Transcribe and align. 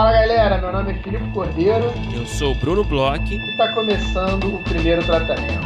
Fala 0.00 0.12
galera, 0.12 0.56
meu 0.56 0.72
nome 0.72 0.92
é 0.92 0.94
Filipe 0.94 1.30
Cordeiro. 1.30 1.92
Eu 2.16 2.24
sou 2.24 2.52
o 2.52 2.54
Bruno 2.54 2.82
Bloch. 2.82 3.22
E 3.22 3.50
está 3.50 3.74
começando 3.74 4.54
o 4.54 4.64
primeiro 4.64 5.04
tratamento. 5.04 5.60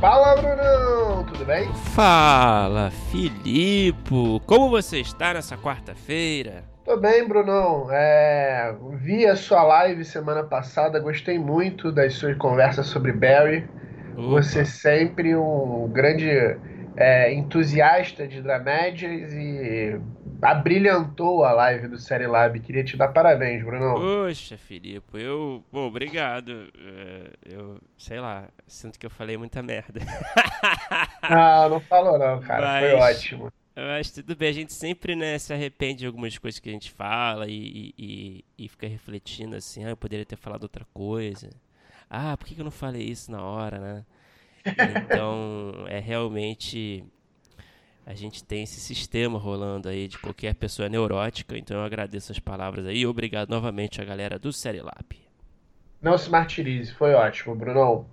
Fala 0.00 0.34
Brunão, 0.34 1.24
tudo 1.26 1.44
bem? 1.44 1.72
Fala 1.94 2.90
Filipe, 3.12 4.42
como 4.44 4.68
você 4.68 4.98
está 4.98 5.34
nessa 5.34 5.56
quarta-feira? 5.56 6.64
Tô 6.84 6.96
bem, 6.96 7.28
Brunão. 7.28 7.86
É, 7.88 8.74
vi 8.94 9.28
a 9.28 9.36
sua 9.36 9.62
live 9.62 10.04
semana 10.04 10.42
passada, 10.42 10.98
gostei 10.98 11.38
muito 11.38 11.92
das 11.92 12.14
suas 12.14 12.36
conversas 12.36 12.88
sobre 12.88 13.12
Barry. 13.12 13.64
Opa. 14.16 14.22
Você 14.22 14.64
sempre 14.64 15.36
um 15.36 15.88
grande 15.92 16.58
é, 17.00 17.32
entusiasta 17.32 18.26
de 18.26 18.42
dramédias 18.42 19.32
e 19.32 20.00
abrilhantou 20.42 21.44
a 21.44 21.52
live 21.52 21.86
do 21.86 21.96
Série 21.96 22.26
Lab. 22.26 22.58
Queria 22.58 22.82
te 22.82 22.96
dar 22.96 23.08
parabéns, 23.08 23.62
Bruno. 23.64 23.94
Poxa, 23.94 24.58
Filipe, 24.58 25.06
eu. 25.14 25.62
Bom, 25.70 25.86
obrigado. 25.86 26.68
É, 26.76 27.54
eu, 27.54 27.78
sei 27.96 28.18
lá, 28.18 28.48
sinto 28.66 28.98
que 28.98 29.06
eu 29.06 29.10
falei 29.10 29.36
muita 29.36 29.62
merda. 29.62 30.00
Ah, 31.30 31.68
não 31.68 31.78
falou 31.78 32.18
não, 32.18 32.40
cara. 32.40 32.66
Mas... 32.66 32.80
Foi 32.80 32.94
ótimo. 32.94 33.52
Mas 33.76 34.10
tudo 34.10 34.34
bem, 34.34 34.48
a 34.48 34.52
gente 34.52 34.72
sempre 34.72 35.14
né, 35.14 35.36
se 35.36 35.52
arrepende 35.52 35.98
de 35.98 36.06
algumas 36.06 36.38
coisas 36.38 36.58
que 36.58 36.70
a 36.70 36.72
gente 36.72 36.90
fala 36.90 37.46
e, 37.46 37.92
e, 37.98 38.44
e 38.56 38.68
fica 38.68 38.86
refletindo 38.86 39.54
assim, 39.54 39.84
ah, 39.84 39.90
eu 39.90 39.96
poderia 39.96 40.24
ter 40.24 40.36
falado 40.36 40.62
outra 40.62 40.86
coisa. 40.94 41.50
Ah, 42.08 42.34
por 42.34 42.46
que 42.46 42.58
eu 42.58 42.64
não 42.64 42.70
falei 42.70 43.02
isso 43.02 43.30
na 43.30 43.42
hora, 43.42 43.78
né? 43.78 44.04
Então, 45.04 45.84
é 45.88 45.98
realmente 45.98 47.04
a 48.08 48.14
gente 48.14 48.42
tem 48.42 48.62
esse 48.62 48.80
sistema 48.80 49.38
rolando 49.38 49.86
aí 49.86 50.08
de 50.08 50.16
qualquer 50.16 50.54
pessoa 50.54 50.88
neurótica. 50.88 51.58
Então, 51.58 51.76
eu 51.76 51.84
agradeço 51.84 52.32
as 52.32 52.38
palavras 52.38 52.86
aí. 52.86 53.06
Obrigado 53.06 53.50
novamente 53.50 54.00
a 54.00 54.04
galera 54.04 54.38
do 54.38 54.50
Serilab. 54.50 55.14
Não 56.00 56.16
se 56.16 56.30
martirize, 56.30 56.90
foi 56.92 57.12
ótimo, 57.12 57.54
Brunão. 57.54 58.06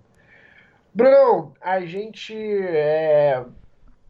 Brunão, 0.93 1.53
a 1.61 1.79
gente 1.85 2.35
é... 2.35 3.41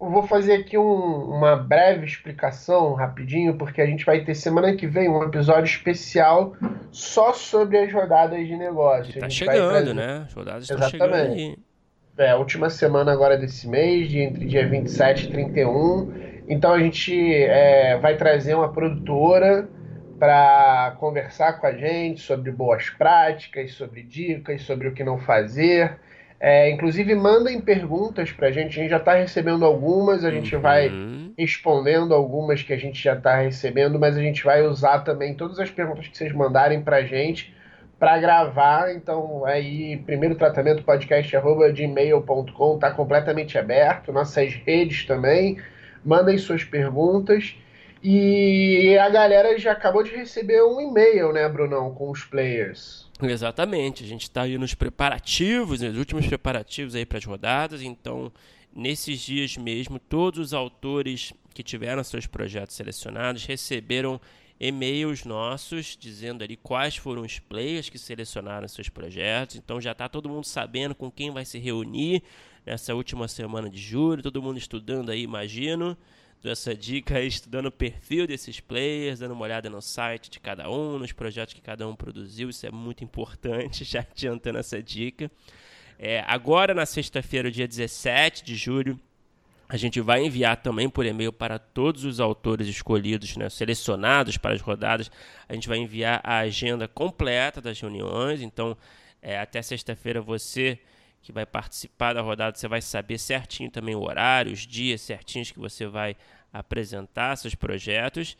Eu 0.01 0.09
vou 0.09 0.23
fazer 0.23 0.53
aqui 0.53 0.77
um, 0.77 0.83
uma 0.83 1.55
breve 1.55 2.05
explicação 2.05 2.93
rapidinho, 2.95 3.55
porque 3.55 3.79
a 3.79 3.85
gente 3.85 4.03
vai 4.03 4.23
ter 4.23 4.35
semana 4.35 4.75
que 4.75 4.88
vem 4.88 5.07
um 5.07 5.23
episódio 5.23 5.66
especial 5.66 6.55
só 6.91 7.31
sobre 7.31 7.77
as 7.77 7.93
rodadas 7.93 8.45
de 8.45 8.55
negócio. 8.57 9.19
Tá 9.19 9.29
chegando, 9.29 9.69
trazer... 9.69 9.93
né? 9.93 10.23
As 10.25 10.33
rodadas 10.33 10.63
estão 10.63 10.89
chegando 10.89 11.13
aí 11.13 11.57
é, 12.17 12.30
a 12.30 12.38
última 12.38 12.69
semana 12.69 13.11
agora 13.11 13.38
desse 13.38 13.67
mês, 13.67 14.09
de 14.09 14.19
entre 14.19 14.45
dia 14.45 14.67
27 14.67 15.25
e 15.25 15.31
31. 15.31 16.13
Então 16.47 16.73
a 16.73 16.80
gente 16.80 17.33
é, 17.33 17.97
vai 17.97 18.16
trazer 18.16 18.55
uma 18.55 18.72
produtora 18.72 19.67
para 20.17 20.95
conversar 20.99 21.53
com 21.53 21.67
a 21.67 21.73
gente 21.73 22.22
sobre 22.22 22.52
boas 22.52 22.89
práticas, 22.89 23.73
sobre 23.73 24.03
dicas, 24.03 24.61
sobre 24.61 24.88
o 24.88 24.94
que 24.94 25.03
não 25.03 25.17
fazer. 25.17 25.97
É, 26.39 26.69
inclusive, 26.69 27.16
mandem 27.16 27.59
perguntas 27.59 28.31
para 28.31 28.47
a 28.47 28.52
gente. 28.52 28.79
A 28.79 28.83
gente 28.83 28.91
já 28.91 28.97
está 28.97 29.16
recebendo 29.16 29.66
algumas, 29.66 30.23
a 30.23 30.31
gente 30.31 30.55
uhum. 30.55 30.61
vai 30.61 30.91
respondendo 31.38 32.13
algumas 32.13 32.61
que 32.61 32.72
a 32.72 32.77
gente 32.77 33.02
já 33.02 33.13
está 33.13 33.38
recebendo, 33.38 34.00
mas 34.00 34.16
a 34.16 34.22
gente 34.22 34.44
vai 34.44 34.61
usar 34.61 35.00
também 35.00 35.33
todas 35.33 35.59
as 35.59 35.72
perguntas 35.72 36.07
que 36.07 36.17
vocês 36.17 36.31
mandarem 36.31 36.81
para 36.81 36.97
a 36.97 37.03
gente 37.03 37.54
para 37.99 38.17
gravar. 38.17 38.93
Então, 38.93 39.45
aí, 39.45 39.97
primeiro 40.05 40.35
tratamento 40.35 40.83
podcast 40.83 41.35
arroba 41.35 41.69
gmail.com 41.69 42.75
está 42.75 42.91
completamente 42.91 43.57
aberto. 43.57 44.11
Nossas 44.11 44.53
redes 44.53 45.06
também. 45.06 45.57
Mandem 46.03 46.38
suas 46.38 46.63
perguntas. 46.63 47.56
E 48.03 48.95
a 49.00 49.09
galera 49.09 49.57
já 49.57 49.72
acabou 49.72 50.03
de 50.03 50.11
receber 50.11 50.61
um 50.63 50.79
e-mail, 50.79 51.33
né, 51.33 51.50
Brunão, 51.50 51.91
com 51.95 52.11
os 52.11 52.23
players. 52.23 53.09
Exatamente. 53.19 54.03
A 54.03 54.07
gente 54.07 54.23
está 54.23 54.44
aí 54.44 54.57
nos 54.59 54.75
preparativos, 54.75 55.81
nos 55.81 55.97
últimos 55.97 56.27
preparativos 56.27 56.94
aí 56.94 57.06
para 57.06 57.17
as 57.17 57.25
rodadas. 57.25 57.81
Então, 57.81 58.31
nesses 58.75 59.19
dias 59.19 59.57
mesmo, 59.57 59.97
todos 59.97 60.39
os 60.39 60.53
autores 60.53 61.33
que 61.53 61.63
tiveram 61.63 62.03
seus 62.03 62.27
projetos 62.27 62.75
selecionados 62.75 63.45
receberam 63.45 64.22
e-mails 64.59 65.25
nossos 65.25 65.97
dizendo 65.99 66.43
ali 66.43 66.55
quais 66.55 66.95
foram 66.95 67.23
os 67.23 67.39
players 67.39 67.89
que 67.89 67.97
selecionaram 67.97 68.67
seus 68.67 68.89
projetos. 68.89 69.55
Então 69.55 69.81
já 69.81 69.91
está 69.91 70.07
todo 70.07 70.29
mundo 70.29 70.45
sabendo 70.45 70.95
com 70.95 71.11
quem 71.11 71.31
vai 71.31 71.45
se 71.45 71.59
reunir 71.59 72.23
nessa 72.65 72.95
última 72.95 73.27
semana 73.27 73.69
de 73.69 73.77
julho, 73.77 74.23
todo 74.23 74.41
mundo 74.41 74.57
estudando 74.57 75.11
aí, 75.11 75.21
imagino. 75.21 75.97
Essa 76.44 76.75
dica 76.75 77.17
aí, 77.17 77.27
estudando 77.27 77.67
o 77.67 77.71
perfil 77.71 78.27
desses 78.27 78.59
players, 78.59 79.17
dando 79.17 79.33
uma 79.33 79.44
olhada 79.44 79.67
no 79.67 79.81
site 79.81 80.29
de 80.29 80.39
cada 80.39 80.69
um, 80.69 80.99
nos 80.99 81.11
projetos 81.11 81.55
que 81.55 81.61
cada 81.61 81.88
um 81.88 81.95
produziu, 81.95 82.49
isso 82.49 82.67
é 82.67 82.71
muito 82.71 83.03
importante, 83.03 83.81
já 83.85 84.01
adiantando 84.01 84.59
essa 84.59 84.81
dica. 84.81 85.31
É, 85.97 86.23
agora, 86.27 86.75
na 86.75 86.85
sexta-feira, 86.85 87.49
dia 87.49 87.67
17 87.67 88.44
de 88.44 88.55
julho, 88.55 88.99
a 89.67 89.77
gente 89.77 89.99
vai 89.99 90.23
enviar 90.23 90.57
também 90.57 90.89
por 90.89 91.05
e-mail 91.05 91.33
para 91.33 91.57
todos 91.57 92.05
os 92.05 92.19
autores 92.19 92.67
escolhidos, 92.67 93.35
né, 93.35 93.49
selecionados 93.49 94.37
para 94.37 94.53
as 94.53 94.61
rodadas. 94.61 95.09
A 95.49 95.53
gente 95.53 95.67
vai 95.67 95.79
enviar 95.79 96.21
a 96.23 96.39
agenda 96.39 96.87
completa 96.87 97.59
das 97.59 97.79
reuniões. 97.79 98.41
Então, 98.41 98.77
é, 99.21 99.39
até 99.39 99.61
sexta-feira, 99.61 100.21
você 100.21 100.79
que 101.21 101.31
vai 101.31 101.45
participar 101.45 102.13
da 102.13 102.21
rodada, 102.21 102.55
você 102.55 102.67
vai 102.67 102.79
saber 102.79 103.17
certinho 103.17 103.71
também 103.71 103.95
o 103.95 104.03
horário, 104.03 104.51
os 104.51 104.59
dias 104.59 105.01
certinhos 105.01 105.49
que 105.49 105.57
você 105.57 105.87
vai 105.87 106.15
apresentar 106.53 107.35
seus 107.35 107.55
projetos. 107.55 108.37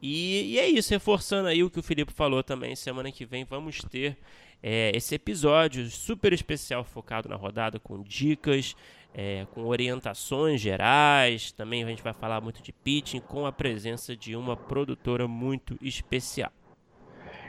E, 0.00 0.52
e 0.52 0.58
é 0.60 0.68
isso, 0.68 0.90
reforçando 0.90 1.48
aí 1.48 1.64
o 1.64 1.70
que 1.70 1.80
o 1.80 1.82
Felipe 1.82 2.12
falou 2.12 2.44
também. 2.44 2.76
Semana 2.76 3.10
que 3.10 3.26
vem 3.26 3.44
vamos 3.44 3.80
ter 3.80 4.16
é, 4.62 4.92
esse 4.94 5.16
episódio 5.16 5.90
super 5.90 6.32
especial 6.32 6.84
focado 6.84 7.28
na 7.28 7.34
rodada 7.34 7.80
com 7.80 8.00
dicas 8.00 8.76
é, 9.18 9.44
com 9.52 9.64
orientações 9.64 10.60
gerais. 10.60 11.50
Também 11.50 11.82
a 11.82 11.86
gente 11.88 12.04
vai 12.04 12.12
falar 12.12 12.40
muito 12.40 12.62
de 12.62 12.72
pitching 12.72 13.18
com 13.18 13.44
a 13.44 13.50
presença 13.50 14.14
de 14.14 14.36
uma 14.36 14.56
produtora 14.56 15.26
muito 15.26 15.76
especial. 15.82 16.52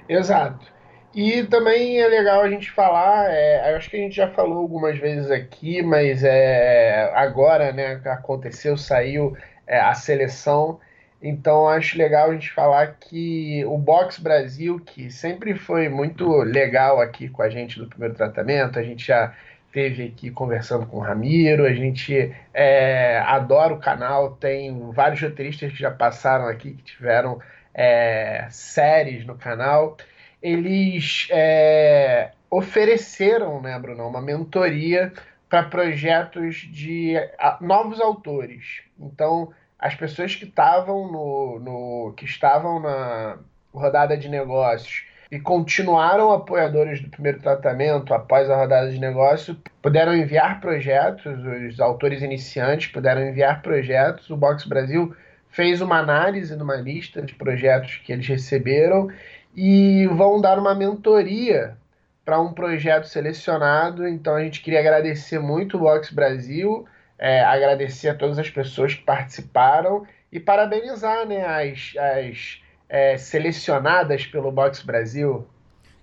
Exato. 0.07 0.65
E 1.13 1.43
também 1.43 2.01
é 2.01 2.07
legal 2.07 2.41
a 2.41 2.49
gente 2.49 2.71
falar, 2.71 3.29
é, 3.31 3.75
acho 3.75 3.89
que 3.89 3.97
a 3.97 3.99
gente 3.99 4.15
já 4.15 4.29
falou 4.29 4.57
algumas 4.57 4.97
vezes 4.97 5.29
aqui, 5.29 5.83
mas 5.83 6.23
é, 6.23 7.11
agora 7.13 7.71
né, 7.71 8.01
aconteceu, 8.05 8.75
saiu 8.75 9.37
é, 9.67 9.79
a 9.79 9.93
seleção. 9.93 10.79
Então 11.21 11.67
acho 11.67 11.97
legal 11.97 12.31
a 12.31 12.33
gente 12.33 12.51
falar 12.51 12.95
que 12.99 13.63
o 13.65 13.77
Box 13.77 14.19
Brasil, 14.19 14.79
que 14.79 15.11
sempre 15.11 15.53
foi 15.53 15.87
muito 15.89 16.27
legal 16.41 16.99
aqui 16.99 17.27
com 17.27 17.43
a 17.43 17.49
gente 17.49 17.77
do 17.77 17.87
primeiro 17.87 18.15
tratamento, 18.15 18.79
a 18.79 18.83
gente 18.83 19.05
já 19.05 19.35
teve 19.71 20.05
aqui 20.05 20.31
conversando 20.31 20.85
com 20.85 20.97
o 20.97 21.01
Ramiro. 21.01 21.65
A 21.65 21.73
gente 21.73 22.33
é, 22.53 23.19
adora 23.25 23.73
o 23.73 23.79
canal, 23.79 24.31
tem 24.31 24.91
vários 24.91 25.21
roteiristas 25.21 25.71
que 25.71 25.79
já 25.79 25.91
passaram 25.91 26.47
aqui, 26.47 26.73
que 26.73 26.83
tiveram 26.83 27.39
é, 27.73 28.47
séries 28.49 29.25
no 29.25 29.35
canal. 29.35 29.97
Eles 30.41 31.27
é, 31.31 32.31
ofereceram, 32.49 33.61
né, 33.61 33.77
Bruno, 33.79 34.07
uma 34.07 34.21
mentoria 34.21 35.11
para 35.49 35.63
projetos 35.63 36.57
de 36.71 37.15
a, 37.37 37.57
novos 37.61 37.99
autores. 37.99 38.81
Então, 38.99 39.51
as 39.77 39.95
pessoas 39.95 40.35
que 40.35 40.45
estavam 40.45 41.11
no, 41.11 41.59
no 41.59 42.13
que 42.15 42.25
estavam 42.25 42.79
na 42.79 43.37
rodada 43.73 44.17
de 44.17 44.27
negócios 44.29 45.08
e 45.31 45.39
continuaram 45.39 46.31
apoiadores 46.31 47.01
do 47.01 47.09
primeiro 47.09 47.39
tratamento 47.39 48.13
após 48.13 48.49
a 48.49 48.55
rodada 48.55 48.89
de 48.89 48.99
negócio, 48.99 49.55
puderam 49.81 50.15
enviar 50.15 50.59
projetos, 50.59 51.39
os 51.69 51.79
autores 51.79 52.23
iniciantes 52.23 52.87
puderam 52.87 53.21
enviar 53.21 53.61
projetos. 53.61 54.29
O 54.29 54.37
Box 54.37 54.67
Brasil 54.67 55.15
fez 55.49 55.81
uma 55.81 55.99
análise 55.99 56.55
numa 56.55 56.75
lista 56.75 57.21
de 57.21 57.35
projetos 57.35 57.97
que 58.03 58.11
eles 58.11 58.27
receberam 58.27 59.09
e 59.55 60.07
vão 60.07 60.41
dar 60.41 60.57
uma 60.57 60.73
mentoria 60.73 61.77
para 62.25 62.39
um 62.39 62.51
projeto 62.51 63.05
selecionado. 63.05 64.07
Então 64.07 64.35
a 64.35 64.43
gente 64.43 64.61
queria 64.61 64.79
agradecer 64.79 65.39
muito 65.39 65.77
o 65.77 65.81
Box 65.81 66.11
Brasil, 66.11 66.87
é, 67.19 67.43
agradecer 67.43 68.09
a 68.09 68.15
todas 68.15 68.39
as 68.39 68.49
pessoas 68.49 68.95
que 68.95 69.03
participaram 69.03 70.07
e 70.31 70.39
parabenizar 70.39 71.27
né, 71.27 71.45
as, 71.45 71.93
as 71.97 72.61
é, 72.89 73.17
selecionadas 73.17 74.25
pelo 74.25 74.51
Box 74.51 74.81
Brasil? 74.81 75.47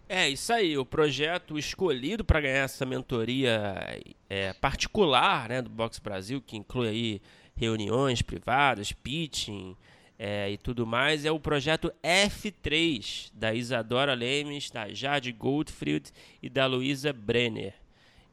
É, 0.08 0.28
isso 0.28 0.52
aí. 0.52 0.78
O 0.78 0.86
projeto 0.86 1.58
escolhido 1.58 2.24
para 2.24 2.40
ganhar 2.40 2.64
essa 2.64 2.86
mentoria 2.86 4.00
é, 4.30 4.52
particular 4.54 5.48
né, 5.48 5.60
do 5.60 5.68
Box 5.68 5.98
Brasil, 5.98 6.40
que 6.40 6.56
inclui 6.56 6.88
aí 6.88 7.22
reuniões 7.56 8.22
privadas, 8.22 8.92
pitching 8.92 9.76
é, 10.18 10.50
e 10.50 10.56
tudo 10.56 10.86
mais, 10.86 11.24
é 11.24 11.30
o 11.30 11.40
projeto 11.40 11.92
F3, 12.02 13.30
da 13.34 13.52
Isadora 13.52 14.14
Lemes, 14.14 14.70
da 14.70 14.88
Jade 14.92 15.32
Goldfried 15.32 16.10
e 16.42 16.48
da 16.48 16.66
Luísa 16.66 17.12
Brenner. 17.12 17.74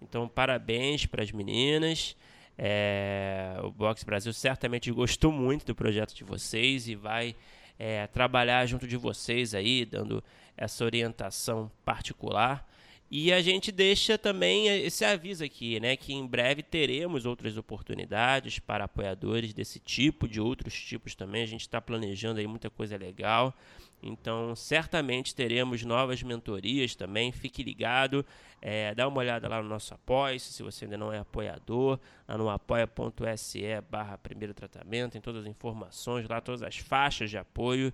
Então, 0.02 0.28
parabéns 0.28 1.06
para 1.06 1.24
as 1.24 1.32
meninas. 1.32 2.16
É, 2.58 3.56
o 3.64 3.72
Box 3.72 4.04
Brasil 4.04 4.32
certamente 4.32 4.92
gostou 4.92 5.32
muito 5.32 5.66
do 5.66 5.74
projeto 5.74 6.14
de 6.14 6.24
vocês 6.24 6.88
e 6.88 6.94
vai 6.94 7.36
é, 7.78 8.08
trabalhar 8.08 8.66
junto 8.66 8.88
de 8.88 8.98
vocês 8.98 9.54
aí, 9.54 9.86
dando 9.86 10.24
essa 10.56 10.84
orientação 10.86 11.72
particular. 11.84 12.68
E 13.16 13.32
a 13.32 13.42
gente 13.44 13.72
deixa 13.72 14.18
também 14.18 14.68
esse 14.68 15.06
aviso 15.06 15.44
aqui, 15.44 15.80
né, 15.80 15.96
que 15.96 16.14
em 16.14 16.26
breve 16.26 16.64
teremos 16.64 17.28
outras 17.28 17.58
oportunidades 17.58 18.58
para 18.58 18.86
apoiadores 18.86 19.54
desse 19.54 19.80
tipo, 19.80 20.28
de 20.28 20.42
outros 20.42 20.74
tipos 20.74 21.14
também. 21.14 21.44
A 21.44 21.48
gente 21.48 21.62
está 21.62 21.80
planejando 21.80 22.40
aí 22.40 22.48
muita 22.48 22.72
coisa 22.72 22.98
legal. 22.98 23.56
Então, 24.02 24.56
certamente 24.56 25.36
teremos 25.36 25.84
novas 25.84 26.24
mentorias 26.24 26.96
também. 26.96 27.32
Fique 27.32 27.62
ligado, 27.62 28.26
é, 28.66 28.96
dá 28.96 29.06
uma 29.10 29.18
olhada 29.18 29.50
lá 29.50 29.62
no 29.62 29.68
nosso 29.68 29.94
apoio, 29.94 30.40
se 30.40 30.64
você 30.64 30.86
ainda 30.86 30.98
não 30.98 31.12
é 31.12 31.20
apoiador, 31.20 32.00
lá 32.26 32.38
no 32.38 32.50
apoia.se 32.50 33.62
barra 33.92 34.18
primeiro 34.18 34.54
tratamento, 34.54 35.12
tem 35.12 35.22
todas 35.22 35.42
as 35.42 35.50
informações 35.50 36.26
lá, 36.30 36.40
todas 36.40 36.64
as 36.64 36.78
faixas 36.78 37.30
de 37.30 37.38
apoio. 37.38 37.94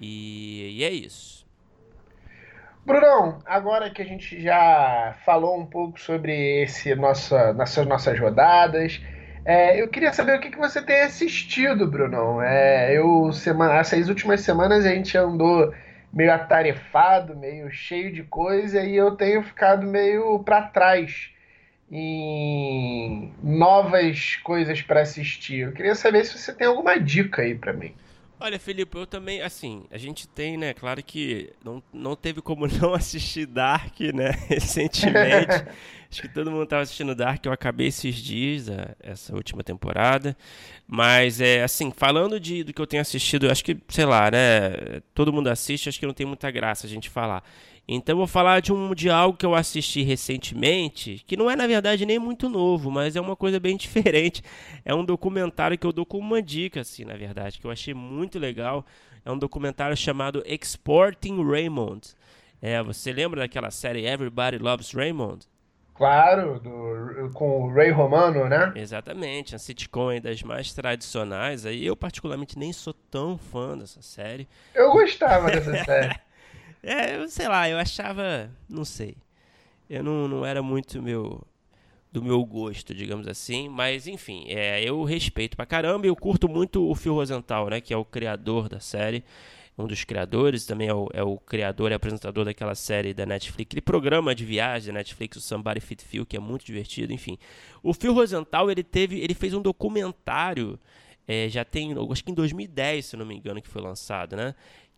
E, 0.00 0.78
e 0.78 0.84
é 0.84 0.90
isso. 0.92 1.44
Brunão, 2.86 3.40
agora 3.44 3.90
que 3.90 4.02
a 4.02 4.04
gente 4.04 4.40
já 4.40 5.16
falou 5.24 5.58
um 5.58 5.66
pouco 5.66 5.98
sobre 5.98 6.62
esse 6.62 6.94
nossa, 6.94 7.52
nossas 7.52 7.84
nossas 7.84 8.20
rodadas, 8.20 9.00
é, 9.44 9.82
eu 9.82 9.88
queria 9.88 10.12
saber 10.12 10.36
o 10.36 10.40
que, 10.40 10.50
que 10.50 10.58
você 10.58 10.80
tem 10.80 11.00
assistido, 11.00 11.88
Brunão. 11.88 12.40
É, 12.40 12.96
eu 12.96 13.32
semana, 13.32 13.74
essas 13.78 14.08
últimas 14.08 14.42
semanas 14.42 14.86
a 14.86 14.90
gente 14.90 15.18
andou 15.18 15.74
meio 16.14 16.32
atarefado, 16.32 17.36
meio 17.36 17.70
cheio 17.70 18.12
de 18.12 18.22
coisa 18.22 18.82
e 18.82 18.94
eu 18.94 19.16
tenho 19.16 19.42
ficado 19.42 19.86
meio 19.86 20.38
para 20.38 20.62
trás 20.62 21.30
em 21.90 23.32
novas 23.42 24.36
coisas 24.36 24.80
para 24.80 25.02
assistir. 25.02 25.60
Eu 25.60 25.72
queria 25.72 25.94
saber 25.94 26.24
se 26.24 26.38
você 26.38 26.52
tem 26.52 26.66
alguma 26.66 26.98
dica 26.98 27.42
aí 27.42 27.54
para 27.54 27.72
mim. 27.72 27.94
Olha, 28.38 28.58
Felipe, 28.58 28.96
eu 28.98 29.06
também, 29.06 29.40
assim, 29.40 29.84
a 29.90 29.96
gente 29.96 30.26
tem, 30.28 30.56
né, 30.56 30.74
claro 30.74 31.02
que 31.02 31.52
não, 31.64 31.82
não 31.92 32.16
teve 32.16 32.42
como 32.42 32.66
não 32.80 32.92
assistir 32.92 33.46
Dark, 33.46 33.98
né, 34.12 34.30
recentemente. 34.48 35.64
Acho 36.10 36.22
que 36.22 36.28
todo 36.28 36.50
mundo 36.50 36.64
estava 36.64 36.82
assistindo 36.82 37.14
Dark, 37.14 37.44
eu 37.44 37.52
acabei 37.52 37.88
esses 37.88 38.14
dias, 38.16 38.68
essa 39.00 39.34
última 39.34 39.64
temporada. 39.64 40.36
Mas, 40.86 41.40
é 41.40 41.64
assim, 41.64 41.90
falando 41.90 42.38
de, 42.38 42.62
do 42.62 42.72
que 42.72 42.80
eu 42.80 42.86
tenho 42.86 43.00
assistido, 43.00 43.50
acho 43.50 43.64
que, 43.64 43.76
sei 43.88 44.04
lá, 44.04 44.30
né, 44.30 45.00
todo 45.12 45.32
mundo 45.32 45.48
assiste, 45.48 45.88
acho 45.88 45.98
que 45.98 46.06
não 46.06 46.14
tem 46.14 46.26
muita 46.26 46.50
graça 46.52 46.86
a 46.86 46.90
gente 46.90 47.10
falar. 47.10 47.42
Então 47.86 48.16
vou 48.16 48.26
falar 48.26 48.60
de 48.60 48.72
um 48.72 48.94
de 48.94 49.10
algo 49.10 49.36
que 49.36 49.44
eu 49.44 49.54
assisti 49.54 50.02
recentemente, 50.02 51.22
que 51.26 51.36
não 51.36 51.50
é 51.50 51.56
na 51.56 51.66
verdade 51.66 52.06
nem 52.06 52.18
muito 52.18 52.48
novo, 52.48 52.90
mas 52.90 53.14
é 53.14 53.20
uma 53.20 53.36
coisa 53.36 53.60
bem 53.60 53.76
diferente. 53.78 54.42
É 54.84 54.94
um 54.94 55.04
documentário 55.04 55.76
que 55.76 55.86
eu 55.86 55.92
dou 55.92 56.06
como 56.06 56.26
uma 56.26 56.42
dica, 56.42 56.80
assim, 56.80 57.04
na 57.04 57.14
verdade, 57.14 57.58
que 57.58 57.66
eu 57.66 57.70
achei 57.70 57.92
muito 57.92 58.38
legal. 58.38 58.84
É 59.24 59.30
um 59.30 59.38
documentário 59.38 59.96
chamado 59.96 60.42
Exporting 60.46 61.42
Raymond. 61.44 62.14
É, 62.60 62.82
você 62.82 63.12
lembra 63.12 63.40
daquela 63.40 63.70
série 63.70 64.06
Everybody 64.06 64.58
Loves 64.58 64.92
Raymond? 64.92 65.46
Claro, 65.94 66.58
do, 66.58 67.30
com 67.34 67.62
o 67.62 67.72
Ray 67.72 67.90
Romano, 67.90 68.48
né? 68.48 68.72
Exatamente, 68.74 69.54
a 69.54 69.58
sitcom 69.58 70.08
aí 70.08 70.20
das 70.20 70.42
mais 70.42 70.72
tradicionais. 70.72 71.64
Aí 71.64 71.86
eu 71.86 71.94
particularmente 71.94 72.58
nem 72.58 72.72
sou 72.72 72.92
tão 72.92 73.38
fã 73.38 73.78
dessa 73.78 74.02
série. 74.02 74.48
Eu 74.74 74.92
gostava 74.92 75.50
dessa 75.50 75.72
série. 75.84 76.18
É, 76.84 77.26
sei 77.28 77.48
lá, 77.48 77.68
eu 77.68 77.78
achava. 77.78 78.50
Não 78.68 78.84
sei. 78.84 79.16
Eu 79.88 80.02
não, 80.02 80.28
não 80.28 80.46
era 80.46 80.62
muito 80.62 81.02
meu 81.02 81.44
do 82.14 82.22
meu 82.22 82.44
gosto, 82.44 82.94
digamos 82.94 83.26
assim, 83.26 83.68
mas 83.68 84.06
enfim, 84.06 84.44
é, 84.46 84.80
eu 84.88 85.02
respeito 85.02 85.56
pra 85.56 85.66
caramba 85.66 86.06
e 86.06 86.08
eu 86.08 86.14
curto 86.14 86.48
muito 86.48 86.88
o 86.88 86.94
Phil 86.94 87.12
Rosenthal, 87.12 87.68
né, 87.68 87.80
que 87.80 87.92
é 87.92 87.96
o 87.96 88.04
criador 88.04 88.68
da 88.68 88.78
série, 88.78 89.24
um 89.76 89.84
dos 89.84 90.04
criadores, 90.04 90.64
também 90.64 90.86
é 90.86 90.94
o, 90.94 91.08
é 91.12 91.24
o 91.24 91.36
criador 91.38 91.90
e 91.90 91.94
apresentador 91.94 92.44
daquela 92.44 92.76
série 92.76 93.12
da 93.12 93.26
Netflix, 93.26 93.66
aquele 93.66 93.80
programa 93.80 94.32
de 94.32 94.44
viagem 94.44 94.92
da 94.92 95.00
Netflix, 95.00 95.38
o 95.38 95.40
Somebody 95.40 95.80
Fit 95.80 96.04
Phil, 96.04 96.24
que 96.24 96.36
é 96.36 96.40
muito 96.40 96.64
divertido, 96.64 97.12
enfim. 97.12 97.36
O 97.82 97.92
Phil 97.92 98.14
Rosenthal, 98.14 98.70
ele 98.70 98.84
teve, 98.84 99.18
ele 99.18 99.34
fez 99.34 99.52
um 99.52 99.60
documentário, 99.60 100.78
é, 101.26 101.48
já 101.48 101.64
tem, 101.64 101.92
acho 102.12 102.22
que 102.22 102.30
em 102.30 102.34
2010, 102.34 103.06
se 103.06 103.16
não 103.16 103.26
me 103.26 103.34
engano, 103.34 103.60
que 103.60 103.68
foi 103.68 103.82
lançado, 103.82 104.36
né, 104.36 104.54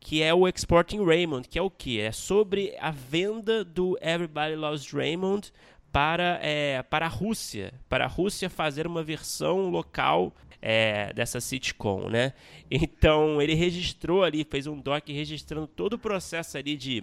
que 0.07 0.23
é 0.23 0.33
o 0.33 0.47
Exporting 0.47 1.05
Raymond, 1.05 1.49
que 1.49 1.59
é 1.59 1.63
o 1.63 1.69
que? 1.69 1.99
É 1.99 2.13
sobre 2.13 2.77
a 2.79 2.93
venda 2.93 3.65
do 3.65 3.99
Everybody 4.01 4.55
Loves 4.55 4.93
Raymond 4.93 5.53
para, 5.91 6.39
é, 6.41 6.81
para 6.85 7.07
a 7.07 7.09
Rússia, 7.09 7.75
para 7.89 8.05
a 8.05 8.07
Rússia 8.07 8.49
fazer 8.49 8.87
uma 8.87 9.03
versão 9.03 9.69
local 9.69 10.33
é, 10.63 11.13
dessa 11.13 11.41
sitcom, 11.41 12.09
né? 12.09 12.35
Então 12.71 13.43
ele 13.43 13.55
registrou 13.55 14.23
ali, 14.23 14.47
fez 14.49 14.69
um 14.69 14.81
doc 14.81 15.09
registrando 15.09 15.67
todo 15.67 15.95
o 15.95 15.99
processo 15.99 16.57
ali 16.57 16.77
de 16.77 17.03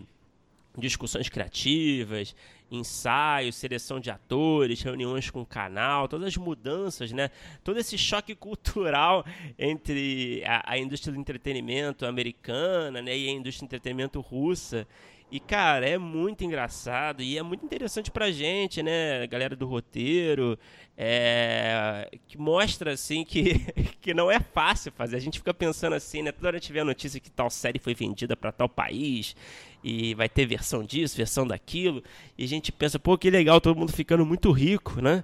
discussões 0.78 1.30
criativas, 1.30 2.36
ensaios, 2.72 3.56
seleção 3.56 4.00
de 4.00 4.10
atores, 4.10 4.81
reuniões 4.81 5.30
com 5.30 5.42
o 5.42 5.46
canal, 5.46 6.08
todas 6.08 6.28
as 6.28 6.38
mudanças, 6.38 7.12
né? 7.12 7.30
Todo 7.64 7.80
esse 7.80 7.98
choque 7.98 8.34
cultural 8.34 9.25
entre 9.58 10.44
a, 10.46 10.74
a 10.74 10.78
indústria 10.78 11.14
do 11.14 11.20
entretenimento 11.20 12.06
americana, 12.06 13.02
né, 13.02 13.16
e 13.16 13.30
a 13.30 13.31
indústria 13.31 13.68
do 13.68 13.70
entretenimento 13.70 14.20
russa. 14.20 14.88
E, 15.34 15.40
cara, 15.40 15.90
é 15.90 15.98
muito 15.98 16.44
engraçado 16.44 17.24
e 17.24 17.40
é 17.40 17.42
muito 17.42 17.66
interessante 17.66 18.12
pra 18.12 18.30
gente, 18.30 18.84
né? 18.84 19.26
Galera 19.26 19.56
do 19.56 19.66
roteiro, 19.66 20.60
é, 20.96 22.08
que 22.28 22.38
mostra, 22.38 22.92
assim, 22.92 23.26
que, 23.26 23.56
que 24.00 24.14
não 24.14 24.30
é 24.30 24.40
fácil 24.40 24.92
fazer. 24.92 25.16
A 25.16 25.20
gente 25.20 25.40
fica 25.40 25.52
pensando 25.52 25.94
assim, 25.96 26.22
né? 26.22 26.32
Toda 26.32 26.50
hora 26.50 26.58
a 26.58 26.60
gente 26.60 26.72
vê 26.72 26.82
a 26.82 26.86
notícia 26.86 27.20
que 27.20 27.32
tal 27.32 27.50
série 27.50 27.80
foi 27.80 27.96
vendida 27.96 28.38
para 28.38 28.52
tal 28.52 28.70
país 28.70 29.36
e 29.84 30.14
vai 30.14 30.30
ter 30.30 30.46
versão 30.46 30.84
disso, 30.84 31.18
versão 31.18 31.48
daquilo. 31.48 32.04
E 32.38 32.44
a 32.44 32.48
gente 32.48 32.72
pensa, 32.72 33.00
pô, 33.00 33.18
que 33.18 33.32
legal, 33.32 33.60
todo 33.60 33.76
mundo 33.76 33.92
ficando 33.92 34.24
muito 34.24 34.52
rico, 34.52 35.02
né? 35.02 35.24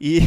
E, 0.00 0.20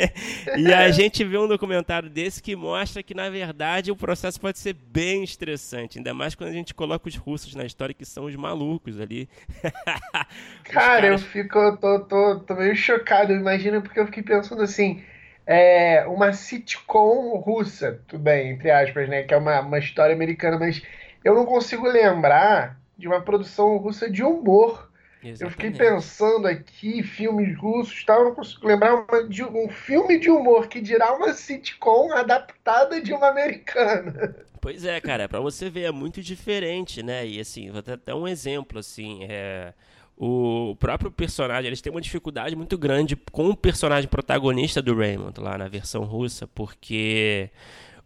e 0.56 0.72
a 0.72 0.90
gente 0.90 1.24
vê 1.24 1.38
um 1.38 1.48
documentário 1.48 2.10
desse 2.10 2.42
que 2.42 2.54
mostra 2.56 3.02
que, 3.02 3.14
na 3.14 3.30
verdade, 3.30 3.90
o 3.90 3.96
processo 3.96 4.40
pode 4.40 4.58
ser 4.58 4.74
bem 4.74 5.24
estressante. 5.24 5.98
Ainda 5.98 6.12
mais 6.12 6.34
quando 6.34 6.50
a 6.50 6.54
gente 6.54 6.74
coloca 6.74 7.08
os 7.08 7.16
russos 7.16 7.54
na 7.54 7.64
história, 7.64 7.94
que 7.94 8.04
são 8.04 8.24
os 8.24 8.36
malucos 8.36 9.00
ali. 9.00 9.28
Cara, 10.64 11.02
caras... 11.02 11.22
eu 11.22 11.28
fico, 11.28 11.58
eu 11.58 11.76
tô, 11.76 12.00
tô, 12.00 12.40
tô 12.40 12.54
meio 12.54 12.76
chocado. 12.76 13.32
Imagina, 13.32 13.80
porque 13.80 14.00
eu 14.00 14.06
fiquei 14.06 14.22
pensando 14.22 14.62
assim. 14.62 15.02
É 15.46 16.06
uma 16.06 16.32
sitcom 16.32 17.36
russa, 17.38 18.00
tudo 18.06 18.22
bem, 18.22 18.50
entre 18.52 18.70
aspas, 18.70 19.08
né? 19.08 19.24
Que 19.24 19.34
é 19.34 19.36
uma, 19.36 19.60
uma 19.60 19.78
história 19.78 20.14
americana, 20.14 20.58
mas 20.58 20.80
eu 21.24 21.34
não 21.34 21.44
consigo 21.44 21.88
lembrar 21.88 22.78
de 22.96 23.08
uma 23.08 23.20
produção 23.20 23.76
russa 23.78 24.08
de 24.08 24.22
humor 24.22 24.89
Exatamente. 25.22 25.42
Eu 25.42 25.50
fiquei 25.50 25.70
pensando 25.70 26.46
aqui, 26.46 27.02
filmes 27.02 27.56
russos, 27.58 28.04
tal, 28.04 28.24
não 28.24 28.34
consigo 28.34 28.66
lembrar 28.66 28.94
uma, 28.94 29.28
de 29.28 29.44
um 29.44 29.68
filme 29.68 30.18
de 30.18 30.30
humor 30.30 30.66
que 30.68 30.80
dirá 30.80 31.12
uma 31.14 31.34
sitcom 31.34 32.12
adaptada 32.12 33.00
de 33.00 33.12
uma 33.12 33.28
americana. 33.28 34.34
Pois 34.60 34.84
é, 34.84 35.00
cara, 35.00 35.28
para 35.28 35.40
você 35.40 35.70
ver 35.70 35.84
é 35.84 35.90
muito 35.90 36.22
diferente, 36.22 37.02
né? 37.02 37.26
E 37.26 37.40
assim, 37.40 37.70
vou 37.70 37.82
dar 37.82 37.94
até 37.94 38.14
um 38.14 38.28
exemplo 38.28 38.78
assim, 38.78 39.24
é 39.24 39.72
o 40.22 40.76
próprio 40.78 41.10
personagem, 41.10 41.68
eles 41.68 41.80
têm 41.80 41.90
uma 41.90 42.00
dificuldade 42.00 42.54
muito 42.54 42.76
grande 42.76 43.16
com 43.32 43.48
o 43.48 43.56
personagem 43.56 44.06
protagonista 44.06 44.82
do 44.82 44.94
Raymond 44.94 45.40
lá 45.40 45.56
na 45.56 45.66
versão 45.66 46.04
russa, 46.04 46.46
porque 46.46 47.48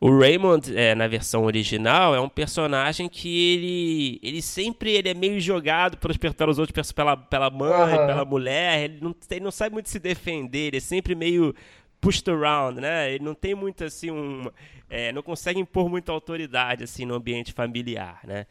o 0.04 0.18
Raymond, 0.18 0.70
é, 0.76 0.94
na 0.94 1.08
versão 1.08 1.44
original, 1.44 2.14
é 2.14 2.20
um 2.20 2.28
personagem 2.28 3.08
que 3.08 3.54
ele, 3.54 4.20
ele 4.23 4.42
sempre 4.42 4.90
ele 4.90 5.08
é 5.08 5.14
meio 5.14 5.40
jogado 5.40 5.96
pelos, 5.96 6.18
pelos 6.18 6.58
outros, 6.58 6.92
pela, 6.92 7.16
pela 7.16 7.49
mãe, 7.49 7.99
uhum. 7.99 8.06
pela 8.06 8.23
mulher. 8.23 8.84
Ele 8.84 8.99
não, 9.00 9.16
ele 9.30 9.40
não 9.40 9.50
sabe 9.50 9.73
muito 9.73 9.88
se 9.88 9.99
defender, 9.99 10.66
ele 10.66 10.76
é 10.76 10.80
sempre 10.80 11.14
meio 11.14 11.54
pushed 12.02 12.28
around, 12.28 12.82
né? 12.82 13.14
Ele 13.14 13.25
não 13.25 13.34
tem 13.34 13.54
muito 13.54 13.82
assim 13.82 14.11
um, 14.11 14.50
é, 14.90 15.11
não 15.11 15.23
consegue 15.23 15.58
impor 15.58 15.88
muita 15.88 16.12
autoridade 16.12 16.84
assim 16.84 17.06
no 17.06 17.14
ambiente 17.14 17.54
familiar, 17.54 18.20
né? 18.25 18.44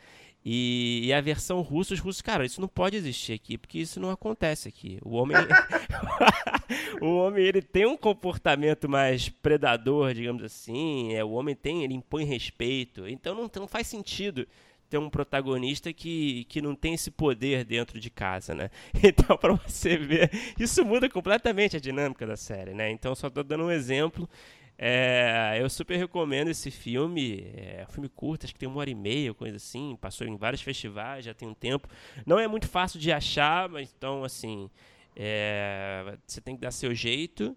E, 0.45 1.01
e, 1.05 1.13
a 1.13 1.21
versão 1.21 1.61
russa, 1.61 1.93
os 1.93 1.99
russos, 1.99 2.21
cara, 2.21 2.45
isso 2.45 2.59
não 2.59 2.67
pode 2.67 2.97
existir 2.97 3.31
aqui, 3.33 3.57
porque 3.57 3.79
isso 3.79 3.99
não 3.99 4.09
acontece 4.09 4.67
aqui. 4.67 4.99
O 5.01 5.15
homem, 5.15 5.37
o 7.01 7.15
homem 7.15 7.45
ele 7.45 7.61
tem 7.61 7.85
um 7.85 7.95
comportamento 7.95 8.89
mais 8.89 9.29
predador, 9.29 10.13
digamos 10.13 10.43
assim. 10.43 11.13
É, 11.13 11.23
o 11.23 11.31
homem 11.31 11.55
tem, 11.55 11.83
ele 11.83 11.93
impõe 11.93 12.25
respeito. 12.25 13.07
Então 13.07 13.33
não, 13.33 13.49
não 13.55 13.67
faz 13.67 13.87
sentido 13.87 14.45
ter 14.93 14.97
um 14.99 15.09
protagonista 15.09 15.91
que, 15.91 16.43
que 16.45 16.61
não 16.61 16.75
tem 16.75 16.93
esse 16.93 17.09
poder 17.09 17.65
dentro 17.65 17.99
de 17.99 18.11
casa, 18.11 18.53
né? 18.53 18.69
Então, 19.03 19.35
para 19.35 19.53
você 19.53 19.97
ver, 19.97 20.29
isso 20.59 20.85
muda 20.85 21.09
completamente 21.09 21.77
a 21.77 21.79
dinâmica 21.79 22.27
da 22.27 22.35
série, 22.35 22.73
né? 22.73 22.91
Então, 22.91 23.15
só 23.15 23.29
tô 23.29 23.41
dando 23.41 23.63
um 23.63 23.71
exemplo. 23.71 24.29
É, 24.77 25.57
eu 25.59 25.69
super 25.69 25.97
recomendo 25.97 26.49
esse 26.49 26.71
filme. 26.71 27.45
É 27.55 27.85
um 27.87 27.91
filme 27.91 28.09
curto, 28.09 28.45
acho 28.45 28.53
que 28.53 28.59
tem 28.59 28.67
uma 28.67 28.79
hora 28.79 28.89
e 28.89 28.95
meia, 28.95 29.33
coisa 29.33 29.55
assim. 29.57 29.95
Passou 30.01 30.27
em 30.27 30.35
vários 30.35 30.61
festivais, 30.61 31.25
já 31.25 31.33
tem 31.33 31.47
um 31.47 31.53
tempo. 31.53 31.87
Não 32.25 32.39
é 32.39 32.47
muito 32.47 32.67
fácil 32.67 32.99
de 32.99 33.11
achar, 33.11 33.69
mas 33.69 33.93
então, 33.95 34.23
assim, 34.23 34.69
é, 35.15 36.17
você 36.25 36.41
tem 36.41 36.55
que 36.55 36.61
dar 36.61 36.71
seu 36.71 36.93
jeito. 36.93 37.55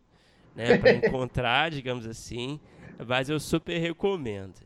né, 0.55 0.77
para 0.79 0.93
encontrar, 0.95 1.71
digamos 1.71 2.07
assim, 2.07 2.61
mas 3.07 3.29
eu 3.29 3.39
super 3.39 3.79
recomendo. 3.79 4.61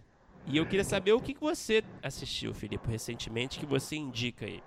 E 0.46 0.56
eu 0.56 0.66
queria 0.66 0.84
saber 0.84 1.12
o 1.12 1.20
que 1.20 1.36
você 1.38 1.82
assistiu, 2.02 2.54
Felipe, 2.54 2.88
recentemente, 2.88 3.58
que 3.58 3.66
você 3.66 3.96
indica 3.96 4.46
aí. 4.46 4.60